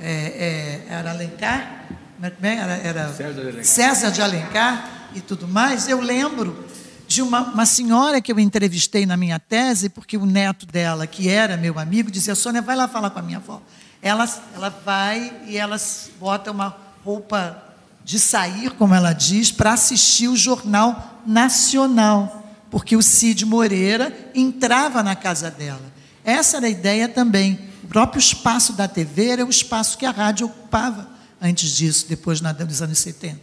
É, 0.00 0.12
é, 0.12 0.86
era 0.88 1.10
Alencar? 1.10 1.86
É 2.20 2.32
era, 2.46 2.76
era 2.76 3.08
César, 3.12 3.32
de 3.32 3.40
Alencar. 3.40 3.64
César 3.64 4.10
de 4.10 4.22
Alencar 4.22 4.90
e 5.14 5.20
tudo 5.20 5.46
mais. 5.46 5.88
Eu 5.88 6.00
lembro 6.00 6.66
de 7.06 7.22
uma, 7.22 7.42
uma 7.42 7.66
senhora 7.66 8.20
que 8.20 8.30
eu 8.30 8.38
entrevistei 8.38 9.06
na 9.06 9.16
minha 9.16 9.38
tese, 9.38 9.88
porque 9.88 10.16
o 10.16 10.26
neto 10.26 10.66
dela, 10.66 11.06
que 11.06 11.28
era 11.28 11.56
meu 11.56 11.78
amigo, 11.78 12.10
dizia: 12.10 12.34
Sônia, 12.34 12.62
vai 12.62 12.76
lá 12.76 12.86
falar 12.88 13.10
com 13.10 13.18
a 13.18 13.22
minha 13.22 13.38
avó. 13.38 13.62
Ela, 14.00 14.28
ela 14.54 14.68
vai 14.84 15.32
e 15.46 15.56
ela 15.56 15.76
bota 16.20 16.50
uma 16.50 16.76
roupa 17.04 17.64
de 18.04 18.18
sair, 18.18 18.70
como 18.70 18.94
ela 18.94 19.12
diz, 19.12 19.50
para 19.50 19.72
assistir 19.72 20.28
o 20.28 20.36
Jornal 20.36 21.22
Nacional 21.26 22.37
porque 22.70 22.96
o 22.96 23.02
Cid 23.02 23.44
Moreira 23.44 24.12
entrava 24.34 25.02
na 25.02 25.14
casa 25.14 25.50
dela. 25.50 25.92
Essa 26.24 26.58
era 26.58 26.66
a 26.66 26.70
ideia 26.70 27.08
também. 27.08 27.58
O 27.84 27.86
próprio 27.86 28.20
espaço 28.20 28.72
da 28.74 28.86
TV 28.86 29.28
era 29.28 29.46
o 29.46 29.50
espaço 29.50 29.96
que 29.96 30.04
a 30.04 30.10
rádio 30.10 30.46
ocupava 30.46 31.08
antes 31.40 31.70
disso, 31.70 32.06
depois 32.08 32.40
dos 32.40 32.82
anos 32.82 32.98
70. 32.98 33.40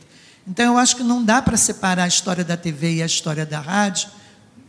Então, 0.48 0.74
eu 0.74 0.78
acho 0.78 0.96
que 0.96 1.04
não 1.04 1.24
dá 1.24 1.42
para 1.42 1.58
separar 1.58 2.04
a 2.04 2.08
história 2.08 2.44
da 2.44 2.56
TV 2.56 2.96
e 2.96 3.04
a 3.04 3.06
história 3.06 3.46
da 3.46 3.60
rádio, 3.60 4.10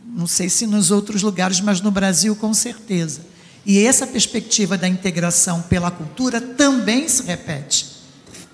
não 0.03 0.25
sei 0.25 0.49
se 0.49 0.65
nos 0.65 0.89
outros 0.89 1.21
lugares, 1.21 1.59
mas 1.59 1.81
no 1.81 1.91
Brasil, 1.91 2.35
com 2.35 2.53
certeza. 2.53 3.21
E 3.65 3.85
essa 3.85 4.07
perspectiva 4.07 4.77
da 4.77 4.87
integração 4.87 5.61
pela 5.63 5.91
cultura 5.91 6.39
também 6.39 7.07
se 7.07 7.23
repete 7.23 7.85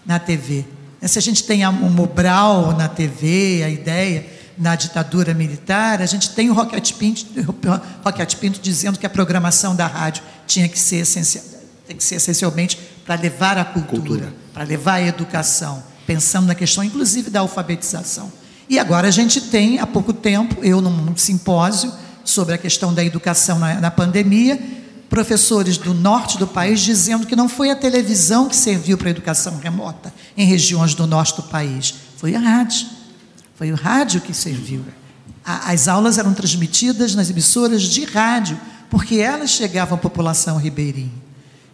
na 0.05 0.19
TV. 0.19 0.65
Se 1.03 1.19
a 1.19 1.21
gente 1.21 1.43
tem 1.43 1.65
o 1.65 1.71
Mobral 1.71 2.75
na 2.75 2.89
TV, 2.89 3.61
a 3.63 3.69
ideia 3.69 4.25
na 4.57 4.75
ditadura 4.75 5.33
militar, 5.33 6.01
a 6.01 6.05
gente 6.05 6.29
tem 6.31 6.49
o 6.49 6.53
Roquete 6.53 6.93
Pinto, 6.93 7.25
Roquete 8.03 8.37
Pinto 8.37 8.59
dizendo 8.61 8.99
que 8.99 9.05
a 9.05 9.09
programação 9.09 9.75
da 9.75 9.87
rádio 9.87 10.23
tinha 10.45 10.67
que 10.67 10.77
ser, 10.77 10.97
essencial, 10.97 11.43
tem 11.87 11.95
que 11.95 12.03
ser 12.03 12.15
essencialmente 12.15 12.77
para 13.05 13.15
levar 13.15 13.57
a 13.57 13.65
cultura, 13.65 14.01
cultura. 14.01 14.33
para 14.53 14.63
levar 14.63 14.93
a 14.95 15.01
educação, 15.01 15.83
pensando 16.05 16.47
na 16.47 16.55
questão 16.55 16.83
inclusive 16.83 17.29
da 17.29 17.39
alfabetização. 17.39 18.31
E 18.69 18.79
agora 18.79 19.07
a 19.07 19.11
gente 19.11 19.41
tem, 19.41 19.79
há 19.79 19.87
pouco 19.87 20.13
tempo, 20.13 20.63
eu 20.63 20.81
num 20.81 21.15
simpósio 21.17 21.91
sobre 22.23 22.55
a 22.55 22.57
questão 22.57 22.93
da 22.93 23.03
educação 23.03 23.59
na, 23.59 23.75
na 23.75 23.91
pandemia, 23.91 24.59
professores 25.09 25.77
do 25.77 25.93
norte 25.93 26.37
do 26.37 26.47
país 26.47 26.79
dizendo 26.79 27.27
que 27.27 27.35
não 27.35 27.47
foi 27.47 27.69
a 27.69 27.75
televisão 27.75 28.47
que 28.47 28.55
serviu 28.55 28.97
para 28.97 29.09
a 29.09 29.11
educação 29.11 29.59
remota 29.59 30.13
em 30.35 30.45
regiões 30.45 30.95
do 30.95 31.05
norte 31.05 31.35
do 31.35 31.43
país, 31.43 31.93
foi 32.17 32.33
a 32.35 32.39
rádio. 32.39 32.87
Foi 33.63 33.71
o 33.71 33.75
rádio 33.75 34.19
que 34.19 34.33
serviu. 34.33 34.83
As 35.45 35.87
aulas 35.87 36.17
eram 36.17 36.33
transmitidas 36.33 37.15
nas 37.15 37.29
emissoras 37.29 37.83
de 37.83 38.03
rádio, 38.03 38.59
porque 38.89 39.19
elas 39.19 39.51
chegavam 39.51 39.97
à 39.97 39.97
população 39.97 40.57
ribeirinha. 40.57 41.13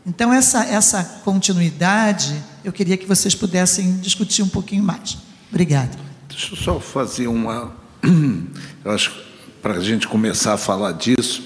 Então, 0.06 0.32
essa, 0.32 0.64
essa 0.66 1.04
continuidade, 1.26 2.40
eu 2.64 2.72
queria 2.72 2.96
que 2.96 3.08
vocês 3.08 3.34
pudessem 3.34 3.98
discutir 3.98 4.44
um 4.44 4.48
pouquinho 4.48 4.84
mais. 4.84 5.18
Obrigada. 5.50 5.90
Deixa 6.28 6.54
eu 6.54 6.58
só 6.58 6.80
fazer 6.80 7.26
uma. 7.26 7.76
Eu 8.86 8.92
acho 8.92 9.12
para 9.60 9.74
a 9.74 9.82
gente 9.82 10.08
começar 10.08 10.54
a 10.54 10.58
falar 10.58 10.92
disso, 10.92 11.44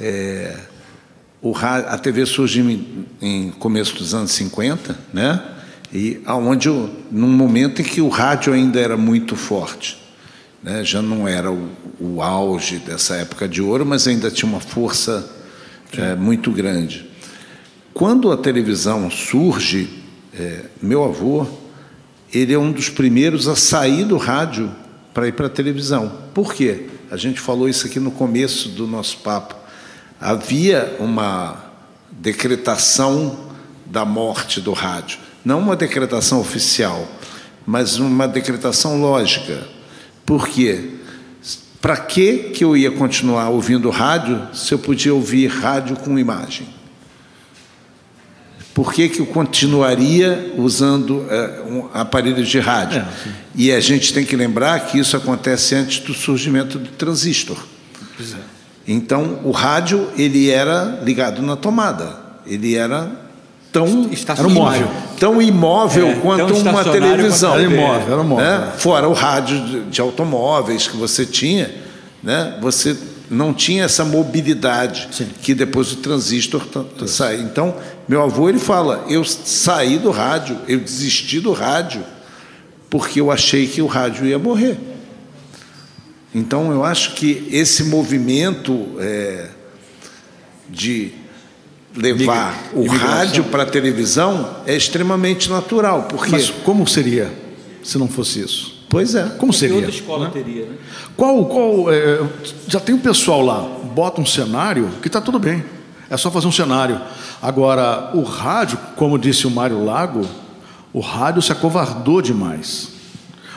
é, 0.00 0.56
o, 1.42 1.52
a 1.56 1.98
TV 1.98 2.24
surgiu 2.26 2.70
em, 2.70 3.06
em 3.20 3.50
começo 3.50 3.96
dos 3.96 4.14
anos 4.14 4.30
50, 4.30 4.96
né? 5.12 5.42
E 5.92 6.20
aonde 6.24 6.68
eu, 6.68 6.88
num 7.10 7.28
momento 7.28 7.82
em 7.82 7.84
que 7.84 8.00
o 8.00 8.08
rádio 8.08 8.52
ainda 8.52 8.78
era 8.78 8.96
muito 8.96 9.34
forte, 9.34 10.00
né? 10.62 10.84
já 10.84 11.02
não 11.02 11.26
era 11.26 11.50
o, 11.50 11.68
o, 11.98 12.22
auge 12.22 12.78
dessa 12.78 13.16
época 13.16 13.48
de 13.48 13.60
ouro, 13.60 13.84
mas 13.84 14.06
ainda 14.06 14.30
tinha 14.30 14.48
uma 14.48 14.60
força 14.60 15.28
é, 15.96 16.14
muito 16.14 16.50
grande. 16.52 17.10
Quando 17.92 18.30
a 18.30 18.36
televisão 18.36 19.10
surge, 19.10 19.88
é, 20.32 20.66
meu 20.80 21.04
avô 21.04 21.46
ele 22.32 22.54
é 22.54 22.58
um 22.58 22.70
dos 22.70 22.88
primeiros 22.88 23.48
a 23.48 23.56
sair 23.56 24.04
do 24.04 24.16
rádio 24.16 24.70
para 25.12 25.26
ir 25.26 25.32
para 25.32 25.46
a 25.46 25.50
televisão. 25.50 26.12
Por 26.32 26.54
quê? 26.54 26.86
A 27.10 27.16
gente 27.16 27.40
falou 27.40 27.68
isso 27.68 27.86
aqui 27.86 27.98
no 27.98 28.12
começo 28.12 28.68
do 28.68 28.86
nosso 28.86 29.18
papo. 29.18 29.56
Havia 30.20 30.96
uma 31.00 31.64
decretação 32.12 33.50
da 33.84 34.04
morte 34.04 34.60
do 34.60 34.72
rádio. 34.72 35.18
Não 35.44 35.58
uma 35.58 35.76
decretação 35.76 36.40
oficial, 36.40 37.08
mas 37.66 37.98
uma 37.98 38.26
decretação 38.28 39.00
lógica. 39.00 39.66
Por 40.26 40.48
quê? 40.48 40.90
Para 41.80 41.96
que, 41.96 42.50
que 42.50 42.62
eu 42.62 42.76
ia 42.76 42.90
continuar 42.90 43.48
ouvindo 43.48 43.88
rádio 43.88 44.48
se 44.52 44.72
eu 44.72 44.78
podia 44.78 45.14
ouvir 45.14 45.46
rádio 45.46 45.96
com 45.96 46.18
imagem? 46.18 46.68
Por 48.74 48.92
que, 48.92 49.08
que 49.08 49.20
eu 49.20 49.26
continuaria 49.26 50.54
usando 50.56 51.26
é, 51.28 51.62
um, 51.62 51.88
aparelhos 51.92 52.48
de 52.48 52.60
rádio? 52.60 53.00
É, 53.00 53.30
e 53.54 53.72
a 53.72 53.80
gente 53.80 54.12
tem 54.12 54.24
que 54.24 54.36
lembrar 54.36 54.78
que 54.86 54.98
isso 54.98 55.16
acontece 55.16 55.74
antes 55.74 55.98
do 56.00 56.14
surgimento 56.14 56.78
do 56.78 56.88
transistor. 56.90 57.58
É. 58.20 58.36
Então, 58.86 59.40
o 59.44 59.50
rádio 59.50 60.08
ele 60.16 60.50
era 60.50 61.00
ligado 61.02 61.42
na 61.42 61.56
tomada. 61.56 62.16
Ele 62.46 62.74
era 62.74 63.10
tão 63.72 64.10
era 64.36 64.46
um 64.46 64.50
móvel, 64.50 64.88
tão 65.18 65.42
imóvel 65.42 66.08
é, 66.08 66.14
quanto 66.16 66.62
tão 66.62 66.72
uma 66.72 66.84
televisão. 66.84 67.54
Era 67.54 67.62
imóvel, 67.62 68.12
era 68.12 68.22
imóvel. 68.22 68.44
Né? 68.44 68.72
Fora 68.78 69.08
o 69.08 69.12
rádio 69.12 69.60
de, 69.64 69.80
de 69.84 70.00
automóveis 70.00 70.88
que 70.88 70.96
você 70.96 71.24
tinha, 71.24 71.70
né? 72.22 72.58
Você 72.60 72.96
não 73.30 73.54
tinha 73.54 73.84
essa 73.84 74.04
mobilidade 74.04 75.08
Sim. 75.12 75.28
que 75.40 75.54
depois 75.54 75.92
o 75.92 75.96
transistor 75.96 76.62
sai. 77.06 77.40
Então, 77.40 77.76
meu 78.08 78.22
avô 78.22 78.48
ele 78.48 78.58
fala: 78.58 79.04
eu 79.08 79.24
saí 79.24 79.98
do 79.98 80.10
rádio, 80.10 80.58
eu 80.66 80.80
desisti 80.80 81.38
do 81.38 81.52
rádio 81.52 82.02
porque 82.90 83.20
eu 83.20 83.30
achei 83.30 83.68
que 83.68 83.80
o 83.80 83.86
rádio 83.86 84.26
ia 84.26 84.38
morrer. 84.38 84.76
Então, 86.34 86.72
eu 86.72 86.84
acho 86.84 87.14
que 87.14 87.48
esse 87.50 87.84
movimento 87.84 88.96
é, 88.98 89.48
de 90.68 91.12
levar 91.94 92.70
o 92.72 92.86
rádio 92.86 93.44
para 93.44 93.64
a 93.64 93.66
televisão 93.66 94.56
é 94.66 94.76
extremamente 94.76 95.50
natural. 95.50 96.04
Porque... 96.04 96.30
Mas 96.30 96.50
como 96.50 96.86
seria 96.86 97.32
se 97.82 97.98
não 97.98 98.08
fosse 98.08 98.40
isso? 98.40 98.80
Pois 98.88 99.14
é. 99.14 99.24
Como 99.38 99.52
seria? 99.52 99.76
outra 99.76 99.90
escola 99.90 100.26
né? 100.26 100.30
teria, 100.32 100.66
né? 100.66 100.74
Qual, 101.16 101.44
qual, 101.46 101.92
é, 101.92 102.20
já 102.66 102.80
tem 102.80 102.94
um 102.94 102.98
pessoal 102.98 103.40
lá, 103.40 103.60
bota 103.94 104.20
um 104.20 104.26
cenário 104.26 104.90
que 105.00 105.08
está 105.08 105.20
tudo 105.20 105.38
bem. 105.38 105.64
É 106.08 106.16
só 106.16 106.30
fazer 106.30 106.48
um 106.48 106.52
cenário. 106.52 107.00
Agora, 107.40 108.10
o 108.14 108.22
rádio, 108.22 108.78
como 108.96 109.16
disse 109.16 109.46
o 109.46 109.50
Mário 109.50 109.84
Lago, 109.84 110.26
o 110.92 110.98
rádio 110.98 111.40
se 111.40 111.52
acovardou 111.52 112.20
demais. 112.20 112.88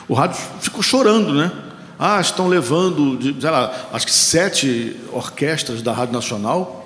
O 0.07 0.13
rádio 0.13 0.37
ficou 0.59 0.83
chorando, 0.83 1.33
né? 1.33 1.51
Ah, 1.97 2.21
estão 2.21 2.47
levando, 2.47 3.17
sei 3.39 3.49
lá, 3.49 3.73
acho 3.91 4.05
que 4.05 4.13
sete 4.13 4.95
orquestras 5.11 5.81
da 5.81 5.93
Rádio 5.93 6.13
Nacional. 6.13 6.82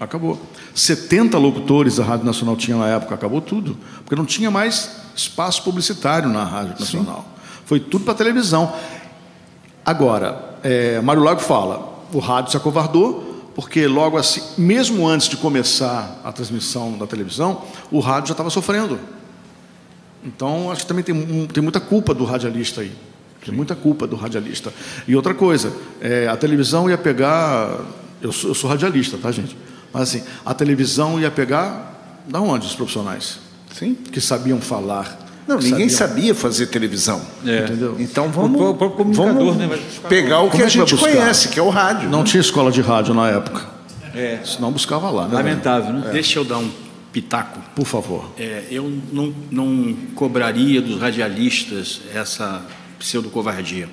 Acabou. 0.00 0.40
70 0.74 1.38
locutores 1.38 2.00
a 2.00 2.04
Rádio 2.04 2.26
Nacional 2.26 2.56
tinha 2.56 2.76
na 2.76 2.88
época, 2.88 3.14
acabou 3.14 3.40
tudo. 3.40 3.76
Porque 3.98 4.16
não 4.16 4.26
tinha 4.26 4.50
mais 4.50 4.90
espaço 5.14 5.62
publicitário 5.62 6.28
na 6.28 6.44
Rádio 6.44 6.76
Nacional. 6.78 7.26
Sim. 7.26 7.60
Foi 7.66 7.80
tudo 7.80 8.04
para 8.04 8.14
televisão. 8.14 8.72
Agora, 9.84 10.56
é, 10.62 11.00
Mário 11.00 11.22
Lago 11.22 11.40
fala, 11.40 12.02
o 12.12 12.18
rádio 12.18 12.50
se 12.50 12.56
acovardou, 12.56 13.52
porque 13.54 13.86
logo 13.86 14.16
assim, 14.16 14.42
mesmo 14.58 15.06
antes 15.06 15.28
de 15.28 15.36
começar 15.36 16.20
a 16.24 16.32
transmissão 16.32 16.98
da 16.98 17.06
televisão, 17.06 17.62
o 17.90 18.00
rádio 18.00 18.28
já 18.28 18.32
estava 18.32 18.50
sofrendo. 18.50 18.98
Então, 20.24 20.70
acho 20.70 20.82
que 20.82 20.86
também 20.86 21.04
tem, 21.04 21.46
tem 21.46 21.62
muita 21.62 21.80
culpa 21.80 22.14
do 22.14 22.24
radialista 22.24 22.80
aí. 22.80 22.92
Tem 23.44 23.54
muita 23.54 23.74
culpa 23.74 24.06
do 24.06 24.16
radialista. 24.16 24.72
E 25.06 25.14
outra 25.14 25.34
coisa, 25.34 25.70
é, 26.00 26.26
a 26.26 26.36
televisão 26.36 26.88
ia 26.88 26.96
pegar. 26.96 27.78
Eu 28.22 28.32
sou, 28.32 28.50
eu 28.50 28.54
sou, 28.54 28.70
radialista, 28.70 29.18
tá, 29.18 29.30
gente? 29.30 29.54
Mas 29.94 30.02
assim, 30.02 30.22
a 30.44 30.52
televisão 30.52 31.18
ia 31.18 31.30
pegar. 31.30 31.92
Da 32.26 32.40
onde 32.40 32.66
os 32.66 32.74
profissionais? 32.74 33.38
Sim. 33.72 33.94
Que 33.94 34.18
sabiam 34.18 34.58
falar 34.58 35.24
não, 35.46 35.58
ninguém 35.58 35.88
sabia 35.88 36.34
fazer 36.34 36.66
televisão. 36.68 37.20
É. 37.46 37.64
Entendeu? 37.64 37.96
Então 37.98 38.30
vamos, 38.30 38.58
o, 38.60 38.64
o, 38.64 39.02
o 39.02 39.12
vamos 39.12 39.56
né? 39.56 39.78
pegar 40.08 40.40
o 40.40 40.50
que 40.50 40.62
a 40.62 40.68
gente 40.68 40.96
conhece, 40.96 41.48
que 41.48 41.58
é 41.58 41.62
o 41.62 41.68
rádio. 41.68 42.08
Não 42.08 42.20
né? 42.20 42.24
tinha 42.24 42.40
escola 42.40 42.72
de 42.72 42.80
rádio 42.80 43.14
na 43.14 43.28
época. 43.28 43.62
É. 44.14 44.40
Senão 44.44 44.72
buscava 44.72 45.10
lá. 45.10 45.28
Né, 45.28 45.34
Lamentável, 45.34 45.92
né? 45.92 46.08
É. 46.08 46.12
Deixa 46.12 46.38
eu 46.38 46.44
dar 46.44 46.58
um 46.58 46.70
pitaco. 47.12 47.60
Por 47.74 47.84
favor. 47.84 48.30
É, 48.38 48.64
eu 48.70 48.90
não, 49.12 49.34
não 49.50 49.94
cobraria 50.14 50.80
dos 50.80 50.98
radialistas 50.98 52.00
essa 52.14 52.62
pseudo-covardia. 52.98 53.88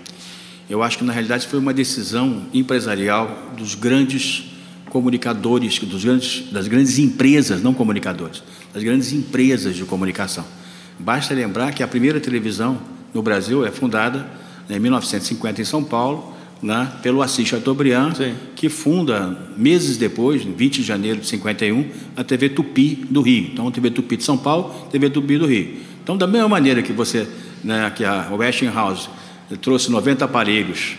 Eu 0.69 0.81
acho 0.81 0.99
que, 0.99 1.03
na 1.03 1.11
realidade, 1.11 1.47
foi 1.47 1.59
uma 1.59 1.73
decisão 1.73 2.43
empresarial 2.53 3.29
dos 3.57 3.75
grandes 3.75 4.45
comunicadores, 4.91 5.79
dos 5.79 6.03
grandes, 6.03 6.51
das 6.51 6.67
grandes 6.67 6.99
empresas, 6.99 7.63
não 7.63 7.73
comunicadores, 7.73 8.43
das 8.71 8.83
grandes 8.83 9.11
empresas 9.11 9.75
de 9.75 9.83
comunicação 9.85 10.45
Basta 11.01 11.33
lembrar 11.33 11.73
que 11.73 11.81
a 11.81 11.87
primeira 11.87 12.19
televisão 12.19 12.77
no 13.11 13.23
Brasil 13.23 13.65
é 13.65 13.71
fundada 13.71 14.19
né, 14.69 14.77
em 14.77 14.79
1950 14.79 15.59
em 15.59 15.65
São 15.65 15.83
Paulo, 15.83 16.31
né, 16.61 16.91
pelo 17.01 17.23
Assis 17.23 17.47
Chateaubriand, 17.47 18.13
Sim. 18.13 18.35
que 18.55 18.69
funda, 18.69 19.49
meses 19.57 19.97
depois, 19.97 20.43
20 20.43 20.75
de 20.75 20.83
janeiro 20.83 21.19
de 21.19 21.25
51, 21.25 21.89
a 22.15 22.23
TV 22.23 22.49
Tupi 22.49 23.03
do 23.09 23.21
Rio. 23.21 23.49
Então, 23.51 23.67
a 23.67 23.71
TV 23.71 23.89
Tupi 23.89 24.15
de 24.15 24.23
São 24.23 24.37
Paulo, 24.37 24.87
TV 24.91 25.09
Tupi 25.09 25.39
do 25.39 25.47
Rio. 25.47 25.77
Então, 26.03 26.15
da 26.15 26.27
mesma 26.27 26.47
maneira 26.47 26.83
que 26.83 26.93
você, 26.93 27.27
né, 27.63 27.91
que 27.95 28.05
a 28.05 28.27
Westinghouse 28.31 29.09
trouxe 29.59 29.89
90 29.89 30.23
aparelhos 30.25 30.97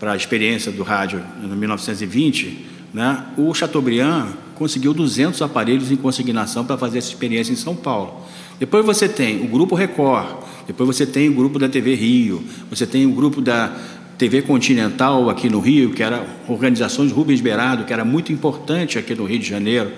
para 0.00 0.14
a 0.14 0.16
experiência 0.16 0.72
do 0.72 0.82
rádio 0.82 1.22
em 1.44 1.46
1920, 1.46 2.66
né, 2.94 3.24
o 3.36 3.52
Chateaubriand 3.52 4.28
conseguiu 4.54 4.94
200 4.94 5.42
aparelhos 5.42 5.90
em 5.90 5.96
consignação 5.96 6.64
para 6.64 6.78
fazer 6.78 6.98
essa 6.98 7.08
experiência 7.08 7.52
em 7.52 7.56
São 7.56 7.74
Paulo. 7.74 8.22
Depois 8.58 8.86
você 8.86 9.08
tem 9.08 9.44
o 9.44 9.48
Grupo 9.48 9.74
Record, 9.74 10.44
depois 10.64 10.86
você 10.86 11.04
tem 11.04 11.28
o 11.28 11.34
grupo 11.34 11.58
da 11.58 11.68
TV 11.68 11.96
Rio, 11.96 12.44
você 12.70 12.86
tem 12.86 13.04
o 13.04 13.10
grupo 13.10 13.40
da 13.40 13.76
TV 14.16 14.42
Continental 14.42 15.28
aqui 15.28 15.50
no 15.50 15.58
Rio, 15.58 15.90
que 15.90 16.04
era 16.04 16.24
organizações 16.48 17.10
Rubens 17.10 17.40
Beirado, 17.40 17.84
que 17.84 17.92
era 17.92 18.04
muito 18.04 18.32
importante 18.32 18.96
aqui 18.96 19.12
no 19.12 19.24
Rio 19.24 19.40
de 19.40 19.48
Janeiro. 19.48 19.90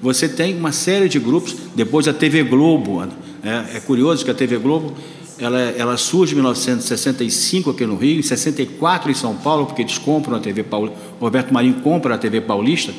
Você 0.00 0.28
tem 0.28 0.56
uma 0.56 0.70
série 0.70 1.08
de 1.08 1.18
grupos, 1.18 1.56
depois 1.74 2.06
a 2.06 2.12
TV 2.12 2.44
Globo. 2.44 3.02
É, 3.42 3.76
é 3.76 3.80
curioso 3.80 4.24
que 4.24 4.30
a 4.30 4.34
TV 4.34 4.58
Globo 4.58 4.94
ela, 5.38 5.58
ela, 5.58 5.96
surge 5.96 6.32
em 6.32 6.36
1965 6.36 7.70
aqui 7.70 7.86
no 7.86 7.96
Rio, 7.96 8.18
em 8.18 8.22
64 8.22 9.10
em 9.10 9.14
São 9.14 9.34
Paulo, 9.36 9.66
porque 9.66 9.82
eles 9.82 9.98
compram 9.98 10.36
a 10.36 10.40
TV 10.40 10.62
Paulista, 10.62 10.98
Roberto 11.20 11.52
Marinho 11.52 11.74
compra 11.80 12.14
a 12.14 12.18
TV 12.18 12.40
Paulista, 12.40 12.92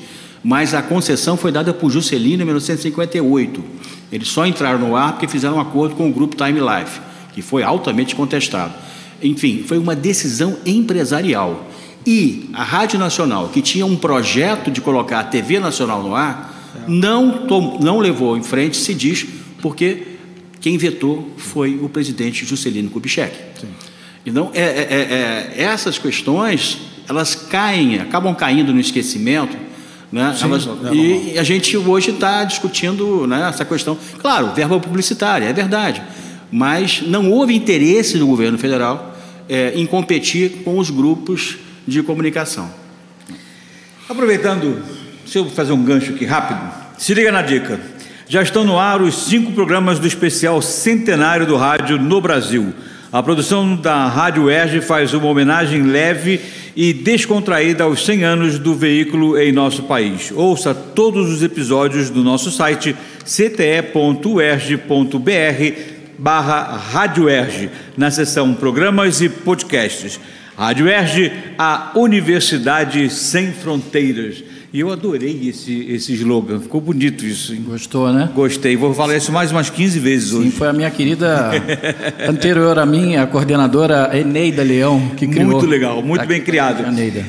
mas 0.44 0.74
a 0.74 0.82
concessão 0.82 1.36
foi 1.38 1.52
dada 1.52 1.74
por 1.74 1.90
Juscelino 1.90 2.44
em 2.44 2.45
1958. 2.45 3.64
Eles 4.12 4.28
só 4.28 4.45
entraram 4.45 4.80
no 4.80 4.95
ar 4.95 5.14
porque 5.14 5.28
fizeram 5.28 5.56
um 5.56 5.60
acordo 5.60 5.95
com 5.95 6.10
o 6.10 6.14
grupo 6.14 6.36
Time 6.36 6.60
Life, 6.60 6.99
que 7.34 7.41
foi 7.41 7.64
altamente 7.64 8.16
contestado. 8.16 8.74
Enfim, 9.22 9.64
foi 9.66 9.78
uma 9.78 9.95
decisão 9.95 10.57
empresarial. 10.66 11.68
E 12.06 12.49
a 12.53 12.64
Rádio 12.64 12.99
Nacional, 12.99 13.49
que 13.49 13.62
tinha 13.62 13.86
um 13.86 13.95
projeto 13.95 14.70
de 14.70 14.80
colocar 14.82 15.22
a 15.22 15.24
TV 15.24 15.60
Nacional 15.60 16.03
no 16.03 16.16
ar, 16.16 16.53
não, 16.88 17.48
não 17.80 17.99
levou 17.99 18.38
em 18.38 18.44
frente, 18.44 18.78
se 18.78 18.94
diz, 18.94 19.26
porque 19.62 20.15
quem 20.66 20.80
vetou 20.80 21.32
foi 21.38 21.78
o 21.80 21.88
presidente 21.88 22.44
Juscelino 22.44 22.90
Kubitschek. 22.90 23.36
Sim. 23.62 23.68
Então, 24.26 24.50
é, 24.52 24.64
é, 24.64 25.54
é, 25.60 25.62
essas 25.62 26.00
questões, 26.00 26.80
elas 27.08 27.36
caem, 27.36 28.00
acabam 28.00 28.34
caindo 28.34 28.74
no 28.74 28.80
esquecimento, 28.80 29.56
né? 30.12 30.36
Sim, 30.36 30.46
Elas, 30.46 30.66
é 30.66 30.96
e 30.96 31.38
a 31.38 31.44
gente 31.44 31.78
hoje 31.78 32.10
está 32.10 32.44
discutindo 32.46 33.28
né, 33.28 33.48
essa 33.48 33.64
questão. 33.64 33.96
Claro, 34.18 34.56
verba 34.56 34.80
publicitária, 34.80 35.46
é 35.46 35.54
verdade. 35.54 36.02
Mas 36.52 37.04
não 37.04 37.30
houve 37.30 37.54
interesse 37.54 38.18
do 38.18 38.26
governo 38.26 38.58
federal 38.58 39.16
é, 39.48 39.72
em 39.76 39.86
competir 39.86 40.64
com 40.64 40.80
os 40.80 40.90
grupos 40.90 41.58
de 41.88 42.02
comunicação. 42.02 42.74
Aproveitando, 44.10 44.82
se 45.28 45.38
eu 45.38 45.48
fazer 45.48 45.74
um 45.74 45.84
gancho 45.84 46.14
aqui 46.14 46.26
rápido, 46.26 46.60
se 46.98 47.14
liga 47.14 47.32
na 47.32 47.44
dica. 47.44 47.80
Já 48.28 48.42
estão 48.42 48.64
no 48.64 48.80
ar 48.80 49.04
os 49.04 49.26
cinco 49.26 49.52
programas 49.52 50.00
do 50.00 50.08
especial 50.08 50.60
centenário 50.60 51.46
do 51.46 51.56
rádio 51.56 52.00
no 52.00 52.20
Brasil. 52.20 52.74
A 53.12 53.22
produção 53.22 53.76
da 53.76 54.08
Rádio 54.08 54.50
Erge 54.50 54.82
faz 54.82 55.14
uma 55.14 55.28
homenagem 55.28 55.84
leve 55.84 56.42
e 56.76 56.92
descontraída 56.92 57.84
aos 57.84 58.04
100 58.04 58.24
anos 58.24 58.58
do 58.58 58.74
veículo 58.74 59.38
em 59.38 59.52
nosso 59.52 59.84
país. 59.84 60.32
Ouça 60.36 60.74
todos 60.74 61.32
os 61.32 61.44
episódios 61.44 62.10
do 62.10 62.24
nosso 62.24 62.50
site 62.50 62.96
cte.erge.br 63.24 63.86
barra 66.18 66.78
Rádio 66.78 67.30
Erge, 67.30 67.70
na 67.96 68.10
seção 68.10 68.56
Programas 68.56 69.22
e 69.22 69.30
Podcasts. 69.30 70.20
Rádio 70.58 70.88
Erge, 70.88 71.32
a 71.60 71.92
Universidade 71.96 73.08
Sem 73.12 73.52
Fronteiras. 73.52 74.44
E 74.76 74.82
eu 74.82 74.92
adorei 74.92 75.48
esse, 75.48 75.86
esse 75.90 76.12
slogan, 76.16 76.60
ficou 76.60 76.82
bonito 76.82 77.26
isso. 77.26 77.54
Hein? 77.54 77.64
Gostou, 77.66 78.12
né? 78.12 78.30
Gostei, 78.36 78.76
vou 78.76 78.94
falar 78.94 79.16
isso 79.16 79.32
mais 79.32 79.50
umas 79.50 79.70
15 79.70 80.00
vezes 80.00 80.32
Sim, 80.32 80.40
hoje. 80.40 80.52
foi 80.52 80.68
a 80.68 80.74
minha 80.74 80.92
querida 80.92 81.50
anterior 82.28 82.78
a 82.78 82.86
mim, 82.86 83.16
a 83.16 83.26
coordenadora 83.26 84.12
Eneida 84.20 84.64
Leão, 84.64 85.12
que 85.16 85.28
criou. 85.28 85.50
Muito 85.50 85.66
legal, 85.66 86.04
muito 86.04 86.28
bem 86.28 86.42
criado. 86.42 86.86
Eneida. 86.86 87.24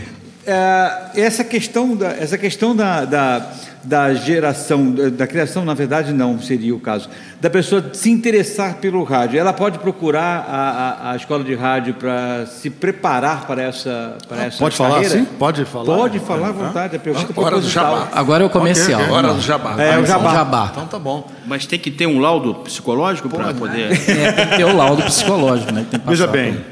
É, 0.46 1.22
essa 1.22 1.42
questão 1.42 1.96
da, 1.96 2.08
essa 2.12 2.38
questão 2.38 2.74
da, 2.74 3.04
da, 3.04 3.52
da 3.82 4.14
geração, 4.14 4.92
da, 4.92 5.08
da 5.08 5.26
criação, 5.26 5.64
na 5.64 5.74
verdade, 5.74 6.12
não 6.12 6.40
seria 6.40 6.72
o 6.72 6.78
caso, 6.78 7.08
da 7.40 7.50
pessoa 7.50 7.90
se 7.92 8.10
interessar 8.10 8.76
pelo 8.76 9.02
rádio. 9.02 9.40
Ela 9.40 9.52
pode 9.52 9.80
procurar 9.80 10.46
a, 10.48 11.08
a, 11.08 11.12
a 11.12 11.16
escola 11.16 11.42
de 11.42 11.52
rádio 11.54 11.94
para 11.94 12.46
se 12.46 12.70
preparar 12.70 13.44
para 13.44 13.62
essa, 13.62 14.16
para 14.28 14.44
essa 14.44 14.58
Pode 14.58 14.76
falar 14.76 14.94
carreira? 14.94 15.14
assim? 15.16 15.24
Pode 15.24 15.64
falar? 15.64 15.96
Pode 15.96 16.18
falar 16.20 16.48
à 16.48 16.52
vontade, 16.52 16.94
a 16.94 16.98
pergunta 17.00 17.40
Hora 17.40 17.60
do 17.60 17.68
jabá. 17.68 18.08
Agora 18.12 18.44
é 18.44 18.46
o 18.46 18.50
comercial. 18.50 19.00
Ok, 19.00 19.12
ok. 19.12 19.16
Hora 19.16 19.34
do 19.34 19.40
jabá. 19.40 19.82
É, 19.82 19.98
o 19.98 20.06
jabá. 20.06 20.32
Jabá. 20.32 20.68
Então 20.70 20.86
tá 20.86 20.98
bom. 20.98 21.28
Mas 21.44 21.66
tem 21.66 21.78
que 21.78 21.90
ter 21.90 22.06
um 22.06 22.20
laudo 22.20 22.54
psicológico 22.54 23.28
para 23.28 23.52
poder. 23.52 23.92
É, 24.08 24.32
tem 24.32 24.46
que 24.48 24.56
ter 24.58 24.64
o 24.64 24.76
laudo 24.76 25.02
psicológico, 25.02 25.72
né? 25.72 25.82
que 25.82 25.90
tem 25.90 26.00
que 26.00 26.08
Veja 26.08 26.28
bem, 26.28 26.64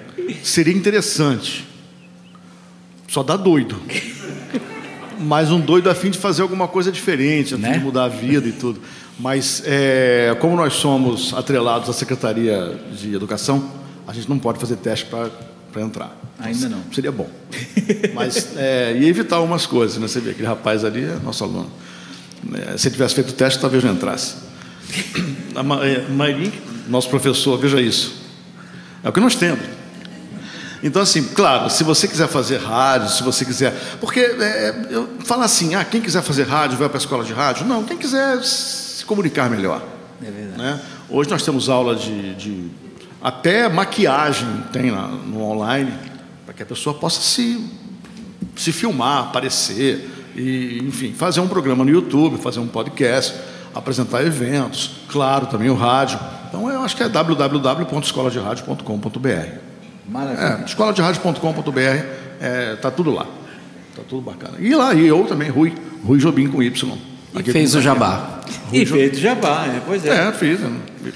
seria 0.45 0.73
interessante. 0.73 1.74
Só 3.15 3.23
dá 3.23 3.36
doido. 3.36 3.77
Mas 5.20 5.49
um 5.53 5.61
doido 5.61 5.89
a 5.89 5.95
fim 5.95 6.11
de 6.11 6.19
fazer 6.19 6.43
alguma 6.43 6.66
coisa 6.66 6.91
diferente, 6.91 7.55
a 7.55 7.57
fim 7.57 7.62
Né? 7.62 7.78
de 7.78 7.85
mudar 7.85 8.07
a 8.07 8.09
vida 8.09 8.49
e 8.49 8.51
tudo. 8.51 8.81
Mas 9.20 9.62
é, 9.65 10.36
como 10.41 10.57
nós 10.57 10.73
somos 10.74 11.32
atrelados 11.32 11.89
à 11.89 11.93
Secretaria 11.93 12.77
de 12.93 13.15
Educação, 13.15 13.70
a 14.09 14.12
gente 14.12 14.28
não 14.28 14.36
pode 14.36 14.59
fazer 14.59 14.74
teste 14.78 15.07
para 15.07 15.31
entrar. 15.81 16.20
Ainda 16.41 16.69
não. 16.69 16.81
Seria 16.93 17.12
bom. 17.12 17.31
Mas 18.15 18.49
é, 18.57 18.97
ia 18.99 19.07
evitar 19.09 19.36
algumas 19.36 19.65
coisas, 19.65 19.97
né? 19.99 20.09
Você 20.09 20.19
vê, 20.19 20.31
aquele 20.32 20.49
rapaz 20.49 20.85
ali 20.85 21.05
é 21.05 21.16
nosso 21.23 21.45
aluno. 21.45 21.70
É, 22.53 22.77
se 22.77 22.89
ele 22.89 22.95
tivesse 22.97 23.15
feito 23.15 23.31
o 23.31 23.32
teste, 23.35 23.61
talvez 23.61 23.85
não 23.85 23.93
entrasse. 23.93 24.35
A 25.55 25.62
Ma- 25.62 25.86
é, 25.86 26.05
Mairi, 26.09 26.53
nosso 26.89 27.09
professor, 27.09 27.57
veja 27.61 27.81
isso. 27.81 28.12
É 29.05 29.09
o 29.09 29.12
que 29.12 29.20
nós 29.20 29.36
temos. 29.36 29.61
Então, 30.85 31.01
assim, 31.01 31.24
claro, 31.24 31.70
se 31.70 31.82
você 31.82 32.06
quiser 32.06 32.28
fazer 32.28 32.59
rádio, 32.59 33.09
se 33.09 33.23
você 33.23 33.43
quiser. 33.44 33.73
Porque 33.98 34.20
é, 34.20 34.74
eu 34.90 35.09
falar 35.24 35.47
assim, 35.47 35.74
ah, 35.74 35.82
quem 35.82 36.02
quiser 36.02 36.20
fazer 36.23 36.47
rádio 36.47 36.77
vai 36.77 36.90
para 36.90 36.98
a 36.98 37.01
escola 37.01 37.24
de 37.24 37.32
rádio. 37.32 37.65
Não, 37.66 37.82
quem 37.85 37.97
quiser 37.97 38.44
se 38.44 39.02
comunicar 39.06 39.48
melhor. 39.48 39.82
É 40.23 40.31
verdade. 40.31 40.82
Hoje 41.09 41.31
nós 41.31 41.43
temos 41.43 41.70
aula 41.70 41.97
de. 41.97 42.35
de- 42.35 42.69
até 43.23 43.66
maquiagem 43.70 44.47
tem 44.70 44.90
lá 44.90 45.09
no 45.09 45.40
online, 45.43 45.90
para 46.44 46.52
que 46.52 46.62
a 46.62 46.66
pessoa 46.66 46.94
possa 46.94 47.23
se, 47.23 47.59
se 48.55 48.70
filmar, 48.70 49.20
aparecer, 49.24 50.11
e, 50.36 50.82
enfim, 50.86 51.15
fazer 51.15 51.40
um 51.40 51.48
programa 51.48 51.82
no 51.86 51.90
YouTube, 51.90 52.36
fazer 52.43 52.61
um 52.61 52.69
podcast, 52.69 53.35
apresentar 53.74 54.23
eventos, 54.23 54.90
claro, 55.09 55.47
também 55.47 55.70
o 55.70 55.74
rádio. 55.74 56.20
Então 56.47 56.69
eu 56.70 56.82
acho 56.82 56.94
que 56.94 57.02
é 57.02 57.09
www.escoladeradio.com.br. 57.09 59.74
Maravilha. 60.09 60.60
É, 60.60 60.64
escoladeradio.com.br, 60.64 61.81
é, 62.40 62.76
tá 62.76 62.90
tudo 62.90 63.10
lá. 63.10 63.26
Tá 63.97 64.02
tudo 64.09 64.22
bacana. 64.22 64.55
E 64.59 64.74
lá, 64.74 64.93
e 64.94 65.06
eu 65.06 65.24
também, 65.24 65.51
Rui, 65.51 65.72
Rui 66.05 66.18
Jobim 66.18 66.48
com 66.48 66.62
Y. 66.62 66.98
E 67.36 67.43
fez 67.51 67.74
o 67.74 67.81
jabá. 67.81 68.40
E 68.72 68.86
feito 68.86 69.18
jabá, 69.18 69.66
é, 69.66 69.81
pois 69.85 70.06
é. 70.06 70.28
É, 70.28 70.32
fiz. 70.32 70.60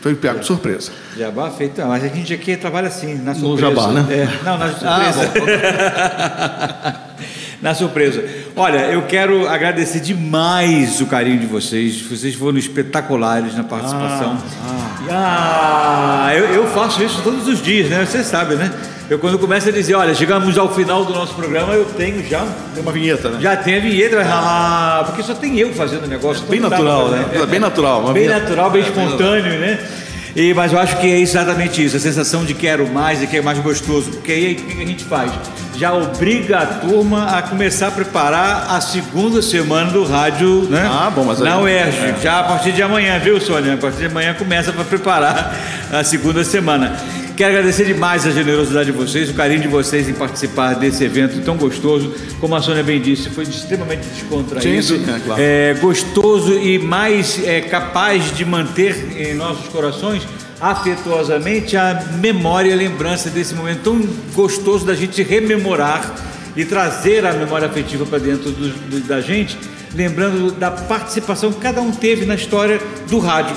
Foi 0.00 0.14
pego 0.14 0.40
de 0.40 0.46
surpresa. 0.46 0.90
Jabá 1.16 1.50
feito, 1.50 1.80
mas 1.86 2.02
a 2.02 2.08
gente 2.08 2.34
aqui 2.34 2.56
trabalha 2.56 2.88
assim, 2.88 3.14
na 3.14 3.34
surpresa. 3.34 3.68
jabá, 3.68 3.92
né? 3.92 4.06
É, 4.10 4.28
não, 4.44 4.58
na 4.58 4.72
surpresa. 5.12 5.32
na 7.62 7.74
surpresa. 7.74 8.24
Olha, 8.56 8.78
eu 8.90 9.02
quero 9.02 9.48
agradecer 9.48 10.00
demais 10.00 11.00
o 11.00 11.06
carinho 11.06 11.38
de 11.38 11.46
vocês. 11.46 12.00
Vocês 12.02 12.34
foram 12.34 12.58
espetaculares 12.58 13.54
na 13.56 13.62
participação. 13.62 14.38
Ah, 14.64 14.77
eu, 16.34 16.44
eu 16.46 16.66
faço 16.68 17.02
isso 17.02 17.20
todos 17.22 17.46
os 17.48 17.62
dias, 17.62 17.88
né? 17.88 18.04
Você 18.04 18.22
sabe, 18.22 18.54
né? 18.54 18.70
Eu 19.08 19.18
quando 19.18 19.38
começo 19.38 19.68
a 19.68 19.72
dizer, 19.72 19.94
olha, 19.94 20.14
chegamos 20.14 20.58
ao 20.58 20.74
final 20.74 21.04
do 21.04 21.14
nosso 21.14 21.34
programa, 21.34 21.72
eu 21.72 21.86
tenho 21.86 22.22
já 22.28 22.46
Tem 22.74 22.82
uma 22.82 22.92
vinheta, 22.92 23.30
né? 23.30 23.38
já 23.40 23.56
tem 23.56 23.76
a 23.76 23.80
vinheta, 23.80 24.16
mas, 24.16 24.26
ah, 24.28 25.02
porque 25.06 25.22
só 25.22 25.34
tem 25.34 25.58
eu 25.58 25.72
fazendo 25.72 26.04
o 26.04 26.06
negócio. 26.06 26.44
Bem 26.46 26.60
natural, 26.60 27.08
né? 27.08 27.24
fazer. 27.32 27.46
Bem 27.46 27.60
natural, 27.60 28.02
Bem 28.12 28.24
vinheta. 28.24 28.40
natural, 28.40 28.70
bem 28.70 28.82
espontâneo, 28.82 29.58
né? 29.58 29.78
E, 30.36 30.52
mas 30.52 30.72
eu 30.72 30.78
acho 30.78 30.98
que 30.98 31.06
é 31.10 31.18
exatamente 31.18 31.82
isso, 31.82 31.96
a 31.96 32.00
sensação 32.00 32.44
de 32.44 32.52
quero 32.52 32.86
mais 32.86 33.22
e 33.22 33.26
que 33.26 33.38
é 33.38 33.40
mais 33.42 33.58
gostoso. 33.60 34.10
Porque 34.10 34.30
aí 34.30 34.52
o 34.52 34.56
que 34.56 34.82
a 34.82 34.86
gente 34.86 35.04
faz? 35.04 35.32
Já 35.78 35.94
obriga 35.94 36.58
a 36.58 36.66
turma 36.66 37.38
a 37.38 37.40
começar 37.40 37.86
a 37.86 37.90
preparar 37.92 38.66
a 38.68 38.80
segunda 38.80 39.40
semana 39.40 39.92
do 39.92 40.02
rádio, 40.02 40.62
né? 40.68 40.84
Ah, 40.84 41.08
bom, 41.08 41.22
mas 41.22 41.38
Na 41.38 41.60
UERJ. 41.60 42.16
Já 42.20 42.40
a 42.40 42.42
partir 42.42 42.72
de 42.72 42.82
amanhã, 42.82 43.16
viu, 43.20 43.40
Sônia? 43.40 43.74
A 43.74 43.76
partir 43.76 43.98
de 43.98 44.06
amanhã 44.06 44.34
começa 44.34 44.72
para 44.72 44.82
preparar 44.82 45.56
a 45.92 46.02
segunda 46.02 46.42
semana. 46.42 46.96
Quero 47.36 47.50
agradecer 47.50 47.84
demais 47.84 48.26
a 48.26 48.32
generosidade 48.32 48.90
de 48.90 48.98
vocês, 48.98 49.30
o 49.30 49.34
carinho 49.34 49.60
de 49.60 49.68
vocês 49.68 50.08
em 50.08 50.14
participar 50.14 50.74
desse 50.74 51.04
evento 51.04 51.40
tão 51.44 51.56
gostoso. 51.56 52.12
Como 52.40 52.56
a 52.56 52.60
Sônia 52.60 52.82
bem 52.82 53.00
disse, 53.00 53.30
foi 53.30 53.44
extremamente 53.44 54.04
descontraído, 54.08 54.82
Sim, 54.82 54.82
sim, 54.82 55.04
é, 55.08 55.20
claro. 55.20 55.40
é, 55.40 55.74
gostoso 55.74 56.54
e 56.54 56.80
mais 56.80 57.40
é, 57.44 57.60
capaz 57.60 58.36
de 58.36 58.44
manter 58.44 59.16
em 59.16 59.32
nossos 59.34 59.68
corações 59.68 60.26
afetuosamente 60.60 61.76
a 61.76 62.04
memória 62.20 62.70
e 62.70 62.72
a 62.72 62.76
lembrança 62.76 63.30
desse 63.30 63.54
momento 63.54 63.82
tão 63.82 64.00
gostoso 64.34 64.84
da 64.84 64.94
gente 64.94 65.22
rememorar 65.22 66.14
e 66.56 66.64
trazer 66.64 67.24
a 67.24 67.32
memória 67.32 67.68
afetiva 67.68 68.04
para 68.04 68.18
dentro 68.18 68.50
do- 68.50 68.68
do- 68.90 69.00
da 69.06 69.20
gente, 69.20 69.56
lembrando 69.94 70.50
da 70.52 70.70
participação 70.70 71.52
que 71.52 71.60
cada 71.60 71.80
um 71.80 71.90
teve 71.92 72.24
na 72.26 72.34
história 72.34 72.80
do 73.08 73.18
rádio. 73.18 73.56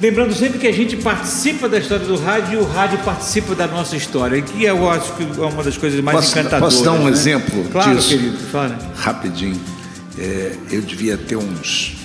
Lembrando 0.00 0.34
sempre 0.34 0.58
que 0.58 0.66
a 0.66 0.72
gente 0.72 0.96
participa 0.96 1.68
da 1.68 1.78
história 1.78 2.06
do 2.06 2.16
rádio 2.16 2.54
e 2.54 2.62
o 2.62 2.64
rádio 2.64 2.98
participa 3.00 3.54
da 3.54 3.66
nossa 3.66 3.96
história, 3.96 4.40
que 4.40 4.64
eu 4.64 4.88
acho 4.90 5.12
que 5.14 5.22
é 5.22 5.44
uma 5.44 5.62
das 5.62 5.76
coisas 5.76 6.00
mais 6.00 6.16
Posso- 6.16 6.38
encantadoras. 6.38 6.74
posso 6.74 6.84
dar 6.84 6.92
um 6.92 7.04
né? 7.04 7.10
exemplo 7.10 7.64
Claro, 7.70 7.96
disso? 7.96 8.08
querido, 8.08 8.38
fala. 8.50 8.78
rapidinho. 8.96 9.60
É, 10.18 10.52
eu 10.70 10.80
devia 10.82 11.16
ter 11.18 11.36
uns 11.36 11.96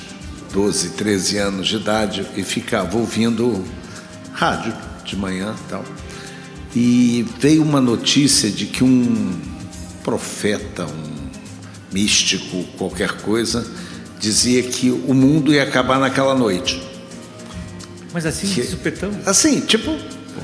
12, 0.53 0.89
13 0.91 1.37
anos 1.37 1.67
de 1.67 1.77
idade 1.77 2.25
e 2.35 2.43
ficava 2.43 2.97
ouvindo 2.97 3.63
rádio 4.35 4.73
de 5.05 5.15
manhã 5.15 5.55
e 5.65 5.69
tal. 5.69 5.83
E 6.75 7.25
veio 7.39 7.63
uma 7.63 7.79
notícia 7.79 8.49
de 8.51 8.65
que 8.65 8.83
um 8.83 9.33
profeta, 10.03 10.85
um 10.85 11.15
místico, 11.91 12.63
qualquer 12.77 13.13
coisa, 13.21 13.65
dizia 14.19 14.61
que 14.63 14.89
o 14.91 15.13
mundo 15.13 15.53
ia 15.53 15.63
acabar 15.63 15.97
naquela 15.99 16.35
noite. 16.35 16.81
Mas 18.13 18.25
assim, 18.25 18.47
Que- 18.47 18.61
de 18.61 18.67
supetão. 18.67 19.11
Assim, 19.25 19.61
tipo, 19.61 19.95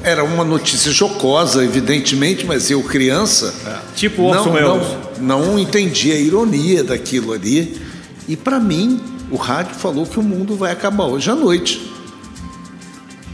era 0.03 0.23
uma 0.23 0.43
notícia 0.45 0.91
jocosa, 0.91 1.63
evidentemente, 1.63 2.45
mas 2.45 2.71
eu, 2.71 2.81
criança, 2.83 3.53
Tipo 3.95 4.21
não, 4.23 4.29
Orson 4.29 4.51
Welles. 4.53 4.87
não, 5.19 5.45
não 5.45 5.59
entendi 5.59 6.11
a 6.11 6.15
ironia 6.19 6.83
daquilo 6.83 7.33
ali. 7.33 7.79
E 8.27 8.37
para 8.37 8.59
mim, 8.59 9.01
o 9.29 9.35
rádio 9.35 9.75
falou 9.75 10.05
que 10.05 10.17
o 10.19 10.23
mundo 10.23 10.55
vai 10.55 10.71
acabar 10.71 11.05
hoje 11.05 11.29
à 11.29 11.35
noite. 11.35 11.91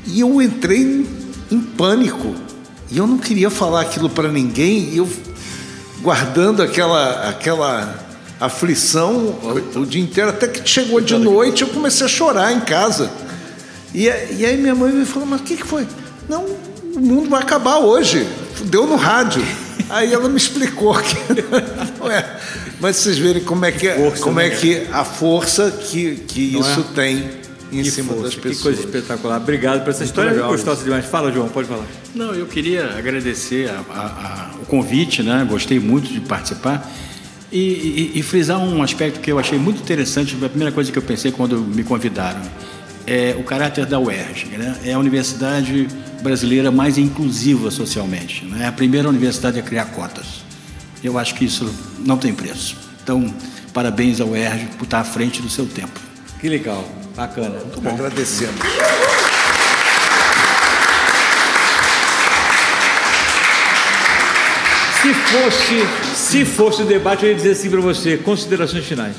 E 0.08 0.22
eu 0.22 0.42
entrei 0.42 0.82
em, 0.82 1.08
em 1.52 1.60
pânico. 1.60 2.36
E 2.90 2.98
eu 2.98 3.06
não 3.06 3.18
queria 3.18 3.50
falar 3.50 3.82
aquilo 3.82 4.10
para 4.10 4.30
ninguém. 4.32 4.90
E 4.94 4.98
eu 4.98 5.10
guardando 6.02 6.64
aquela, 6.64 7.30
aquela 7.30 8.08
aflição 8.40 9.16
o, 9.16 9.80
o 9.80 9.86
dia 9.86 10.02
inteiro, 10.02 10.30
até 10.30 10.48
que 10.48 10.68
chegou 10.68 11.02
de 11.02 11.18
noite, 11.18 11.64
eu 11.64 11.70
comecei 11.70 12.06
a 12.06 12.10
chorar 12.10 12.54
em 12.54 12.62
casa. 12.62 13.12
E, 13.94 14.06
e 14.06 14.46
aí 14.46 14.58
minha 14.58 14.76
mãe 14.76 14.92
me 14.92 15.06
falou, 15.06 15.28
mas 15.28 15.42
o 15.42 15.44
que, 15.44 15.58
que 15.58 15.66
foi? 15.66 15.88
Não, 16.30 16.46
o 16.96 17.00
mundo 17.00 17.30
vai 17.30 17.42
acabar 17.42 17.78
hoje. 17.78 18.28
Deu 18.66 18.86
no 18.86 18.96
rádio. 18.96 19.44
Aí 19.90 20.14
ela 20.14 20.28
me 20.28 20.38
explicou 20.38 20.94
que 20.96 21.16
não 22.00 22.12
é. 22.12 22.38
Mas 22.80 22.98
vocês 22.98 23.18
verem 23.18 23.44
como 23.44 23.66
é 23.66 23.72
que, 23.72 23.88
é- 23.88 24.12
como 24.20 24.38
né, 24.38 24.48
é 24.48 24.50
que 24.50 24.88
a 24.92 25.04
força 25.04 25.72
que, 25.72 26.16
que 26.28 26.56
é? 26.56 26.60
isso 26.60 26.84
tem 26.96 27.30
em 27.72 27.84
Que 27.84 27.92
cima 27.92 28.10
força, 28.14 28.24
das 28.24 28.36
que 28.36 28.42
pessoas. 28.42 28.62
coisa 28.64 28.82
espetacular. 28.82 29.38
Obrigado 29.38 29.84
por 29.84 29.90
essa 29.90 30.04
história 30.04 30.32
legal 30.32 30.50
gostosa 30.50 30.84
demais. 30.84 31.06
Fala, 31.06 31.32
João, 31.32 31.50
pode 31.50 31.68
falar. 31.68 31.86
Não, 32.16 32.34
eu 32.34 32.46
queria 32.46 32.98
agradecer 32.98 33.70
a- 33.70 33.84
a- 33.94 34.06
a- 34.06 34.52
o 34.62 34.66
convite, 34.66 35.22
né? 35.24 35.46
Gostei 35.50 35.80
muito 35.80 36.12
de 36.12 36.20
participar. 36.22 36.90
E, 37.52 37.58
e- 37.60 38.20
e 38.20 38.24
frisar 38.24 38.60
um 38.60 38.82
aspecto 38.84 39.20
que 39.20 39.32
eu 39.32 39.40
achei 39.40 39.58
muito 39.58 39.82
interessante, 39.82 40.36
a 40.44 40.50
primeira 40.50 40.72
coisa 40.72 40.92
que 40.92 40.98
eu 40.98 41.02
pensei 41.04 41.32
quando 41.32 41.60
me 41.60 41.84
convidaram, 41.84 42.42
é 43.06 43.36
o 43.40 43.44
caráter 43.44 43.86
da 43.86 44.00
UERJ. 44.00 44.58
Né? 44.58 44.76
É 44.86 44.94
a 44.94 45.00
universidade 45.00 45.88
brasileira 46.22 46.72
mais 46.72 46.98
inclusiva 46.98 47.72
socialmente. 47.72 48.44
Né? 48.46 48.64
É 48.64 48.68
a 48.68 48.72
primeira 48.72 49.08
universidade 49.08 49.60
a 49.60 49.62
criar 49.64 49.86
cotas. 49.86 50.26
Eu 51.04 51.18
acho 51.18 51.36
que 51.36 51.46
isso 51.46 51.70
não 52.06 52.18
tem 52.18 52.34
preço. 52.34 52.76
Então, 53.04 53.34
parabéns 53.74 54.20
ao 54.20 54.30
UERJ 54.30 54.68
por 54.78 54.84
estar 54.86 55.00
à 55.00 55.04
frente 55.06 55.42
do 55.42 55.50
seu 55.50 55.66
tempo. 55.66 56.00
Que 56.40 56.50
legal, 56.50 56.84
bacana. 57.16 57.60
Muito 57.60 57.82
bom. 57.82 57.90
Agradecemos. 57.90 58.62
Se 65.02 65.14
fosse, 65.14 66.16
se 66.16 66.46
fosse 66.46 66.82
o 66.82 66.86
debate, 66.86 67.24
eu 67.24 67.30
ia 67.30 67.36
dizer 67.36 67.52
assim 67.52 67.70
para 67.70 67.80
você, 67.80 68.18
considerações 68.18 68.86
finais. 68.86 69.16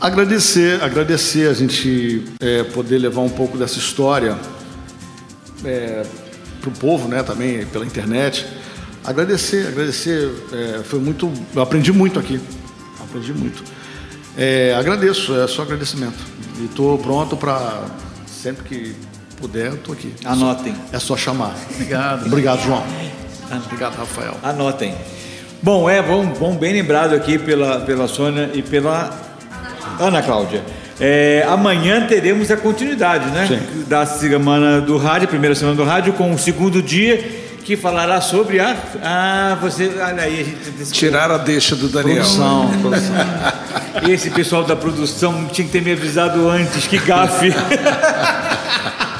Agradecer, 0.00 0.80
agradecer 0.80 1.48
a 1.48 1.52
gente 1.52 2.24
é, 2.40 2.62
poder 2.62 2.98
levar 2.98 3.22
um 3.22 3.28
pouco 3.28 3.58
dessa 3.58 3.78
história 3.78 4.38
é, 5.64 6.04
para 6.60 6.68
o 6.68 6.72
povo, 6.72 7.08
né, 7.08 7.22
também 7.24 7.66
pela 7.66 7.84
internet. 7.84 8.46
Agradecer, 9.04 9.66
agradecer, 9.66 10.30
é, 10.52 10.82
foi 10.84 11.00
muito, 11.00 11.32
eu 11.52 11.60
aprendi 11.62 11.92
muito 11.92 12.18
aqui, 12.18 12.40
aprendi 13.00 13.32
muito. 13.32 13.64
É, 14.36 14.74
agradeço, 14.78 15.38
é 15.38 15.46
só 15.46 15.62
agradecimento. 15.62 16.18
E 16.60 16.64
estou 16.64 16.98
pronto 16.98 17.36
para 17.36 17.86
sempre 18.26 18.64
que 18.64 18.96
puder, 19.36 19.72
estou 19.74 19.94
aqui. 19.94 20.12
Anotem. 20.24 20.74
É 20.92 20.98
só 20.98 21.16
chamar. 21.16 21.54
Obrigado. 21.74 22.26
Obrigado, 22.26 22.62
João. 22.62 22.84
Obrigado, 23.66 23.96
Rafael. 23.96 24.36
Anotem. 24.42 24.94
Bom, 25.62 25.90
é 25.90 26.00
bom, 26.00 26.24
bom 26.26 26.56
bem 26.56 26.72
lembrado 26.72 27.14
aqui 27.14 27.38
pela, 27.38 27.80
pela 27.80 28.06
Sônia 28.06 28.50
e 28.54 28.62
pela 28.62 29.10
Ana 29.98 30.22
Cláudia. 30.22 30.62
É, 31.00 31.44
amanhã 31.48 32.06
teremos 32.06 32.50
a 32.50 32.56
continuidade, 32.56 33.30
né? 33.30 33.46
Sim. 33.46 33.84
Da 33.86 34.04
semana 34.04 34.80
do 34.80 34.96
rádio, 34.96 35.28
primeira 35.28 35.54
semana 35.54 35.76
do 35.76 35.84
rádio, 35.84 36.12
com 36.12 36.32
o 36.32 36.38
segundo 36.38 36.82
dia, 36.82 37.47
que 37.64 37.76
falará 37.76 38.20
sobre 38.20 38.60
a. 38.60 38.76
Ah, 39.02 39.58
você. 39.60 39.88
Olha 40.00 40.22
aí, 40.22 40.40
a 40.40 40.44
gente. 40.44 40.92
Tirar 40.92 41.30
a 41.30 41.38
deixa 41.38 41.76
do 41.76 41.88
Daniel. 41.88 42.16
Produção, 42.16 42.70
produção. 42.80 43.16
Esse 44.08 44.30
pessoal 44.30 44.64
da 44.64 44.76
produção 44.76 45.46
tinha 45.46 45.66
que 45.66 45.72
ter 45.72 45.82
me 45.82 45.92
avisado 45.92 46.48
antes, 46.48 46.86
que 46.86 46.98
gafe. 46.98 47.52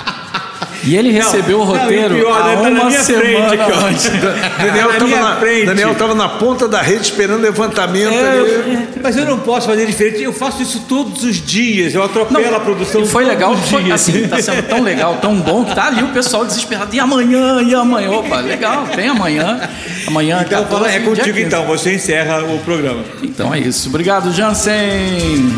E 0.88 0.96
ele 0.96 1.10
recebeu 1.10 1.60
o 1.60 1.64
Não, 1.66 1.72
roteiro 1.72 2.16
e 2.16 2.20
pior, 2.20 2.40
há 2.40 2.44
né, 2.46 2.56
tá 2.56 2.62
na 2.70 2.80
uma 2.82 2.90
frente 2.90 3.04
semana 3.04 3.66
ó. 3.82 3.86
antes. 3.86 4.04
Daniel 4.58 4.88
Na 4.88 4.94
estava 4.94 5.16
na, 5.20 5.36
frente. 5.36 5.66
Daniel 5.66 5.94
tava 5.94 6.14
na 6.14 6.28
ponta 6.30 6.66
da 6.66 6.80
rede 6.80 7.02
esperando 7.02 7.42
levantamento 7.42 8.12
É, 8.12 8.36
eu- 8.38 8.78
mas 9.02 9.16
eu 9.16 9.26
não 9.26 9.38
posso 9.38 9.66
fazer 9.66 9.86
diferente, 9.86 10.22
eu 10.22 10.32
faço 10.32 10.62
isso 10.62 10.84
todos 10.88 11.22
os 11.24 11.36
dias, 11.36 11.94
eu 11.94 12.02
atropelo 12.02 12.54
a 12.56 12.60
produção 12.60 13.02
E 13.02 13.06
foi 13.06 13.24
legal, 13.24 13.54
foi, 13.56 13.92
assim, 13.92 14.26
tá 14.26 14.40
sendo 14.40 14.62
tão 14.66 14.82
legal, 14.82 15.16
tão 15.20 15.34
bom, 15.36 15.64
que 15.64 15.74
tá 15.74 15.86
ali 15.88 16.02
o 16.02 16.08
pessoal 16.08 16.44
desesperado. 16.46 16.94
E 16.94 16.98
amanhã, 17.00 17.60
e 17.62 17.74
amanhã? 17.74 18.10
Opa, 18.10 18.40
legal, 18.40 18.86
tem 18.94 19.08
amanhã. 19.08 19.60
Amanhã, 20.06 20.42
Então, 20.46 20.62
14, 20.64 20.74
fala, 20.84 20.90
é 20.90 21.00
contigo 21.00 21.26
15. 21.36 21.42
então, 21.42 21.66
você 21.66 21.94
encerra 21.94 22.42
o 22.44 22.58
programa. 22.60 23.02
Então 23.22 23.52
é 23.54 23.58
isso. 23.60 23.88
Obrigado, 23.88 24.32
Jansen. 24.32 25.52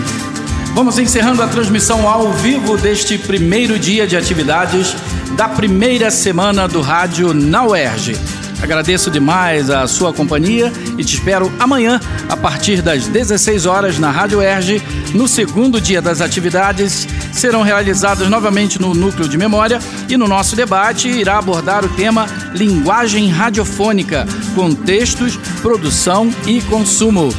Vamos 0.74 0.98
encerrando 0.98 1.42
a 1.42 1.48
transmissão 1.48 2.08
ao 2.08 2.32
vivo 2.32 2.76
deste 2.76 3.18
primeiro 3.18 3.78
dia 3.78 4.06
de 4.06 4.16
atividades 4.16 4.94
da 5.36 5.48
primeira 5.48 6.10
semana 6.10 6.68
do 6.68 6.80
rádio 6.80 7.34
na 7.34 7.64
UERJ. 7.64 8.16
Agradeço 8.62 9.10
demais 9.10 9.68
a 9.68 9.86
sua 9.86 10.12
companhia 10.12 10.72
e 10.96 11.04
te 11.04 11.14
espero 11.14 11.52
amanhã, 11.58 11.98
a 12.28 12.36
partir 12.36 12.82
das 12.82 13.08
16 13.08 13.66
horas, 13.66 13.98
na 13.98 14.10
Rádio 14.10 14.38
UERJ. 14.38 14.82
No 15.14 15.26
segundo 15.26 15.80
dia 15.80 16.00
das 16.00 16.20
atividades, 16.20 17.06
serão 17.32 17.62
realizadas 17.62 18.28
novamente 18.28 18.80
no 18.80 18.94
Núcleo 18.94 19.28
de 19.28 19.38
Memória 19.38 19.80
e 20.08 20.16
no 20.16 20.28
nosso 20.28 20.54
debate 20.54 21.08
irá 21.08 21.38
abordar 21.38 21.84
o 21.84 21.88
tema 21.88 22.26
Linguagem 22.54 23.28
Radiofônica, 23.28 24.26
Contextos, 24.54 25.36
Produção 25.62 26.30
e 26.46 26.60
Consumo. 26.62 27.30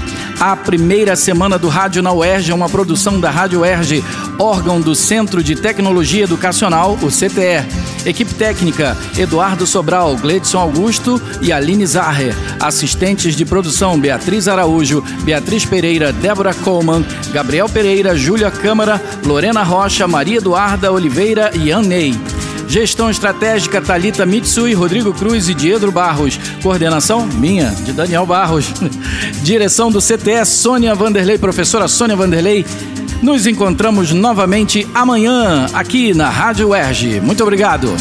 A 0.41 0.55
primeira 0.55 1.15
semana 1.15 1.59
do 1.59 1.68
Rádio 1.68 2.01
na 2.01 2.11
UERJ 2.11 2.51
é 2.51 2.55
uma 2.55 2.68
produção 2.68 3.19
da 3.19 3.30
Rádio 3.30 3.59
UERJ, 3.59 4.03
órgão 4.39 4.81
do 4.81 4.95
Centro 4.95 5.43
de 5.43 5.55
Tecnologia 5.55 6.23
Educacional, 6.23 6.97
o 6.99 7.09
CTE. 7.09 7.63
Equipe 8.07 8.34
técnica: 8.34 8.97
Eduardo 9.15 9.68
Sobral, 9.68 10.15
Gledson 10.15 10.57
Augusto 10.57 11.22
e 11.43 11.53
Aline 11.53 11.85
Zaher. 11.85 12.35
Assistentes 12.59 13.35
de 13.35 13.45
produção: 13.45 13.99
Beatriz 13.99 14.47
Araújo, 14.47 15.03
Beatriz 15.23 15.63
Pereira, 15.63 16.11
Débora 16.11 16.55
Coleman, 16.55 17.05
Gabriel 17.31 17.69
Pereira, 17.69 18.18
Júlia 18.18 18.49
Câmara, 18.49 18.99
Lorena 19.23 19.61
Rocha, 19.61 20.07
Maria 20.07 20.39
Eduarda 20.39 20.91
Oliveira 20.91 21.51
e 21.53 21.72
Annei. 21.72 22.19
Gestão 22.72 23.10
estratégica 23.11 23.81
Talita 23.81 24.26
Mitsui, 24.26 24.73
Rodrigo 24.73 25.14
Cruz 25.14 25.49
e 25.49 25.53
Diedro 25.53 25.91
Barros. 25.91 26.39
Coordenação 26.64 27.27
minha, 27.27 27.69
de 27.69 27.91
Daniel 27.91 28.26
Barros. 28.26 28.72
Direção 29.43 29.91
do 29.91 29.99
CTE 29.99 30.45
Sônia 30.45 30.95
Vanderlei, 30.95 31.38
professora 31.38 31.89
Sônia 31.89 32.15
Vanderlei. 32.15 32.65
Nos 33.22 33.45
encontramos 33.45 34.14
novamente 34.14 34.88
amanhã 34.95 35.65
aqui 35.73 36.14
na 36.14 36.30
Rádio 36.30 36.69
UERJ. 36.69 37.19
Muito 37.19 37.43
obrigado. 37.43 37.93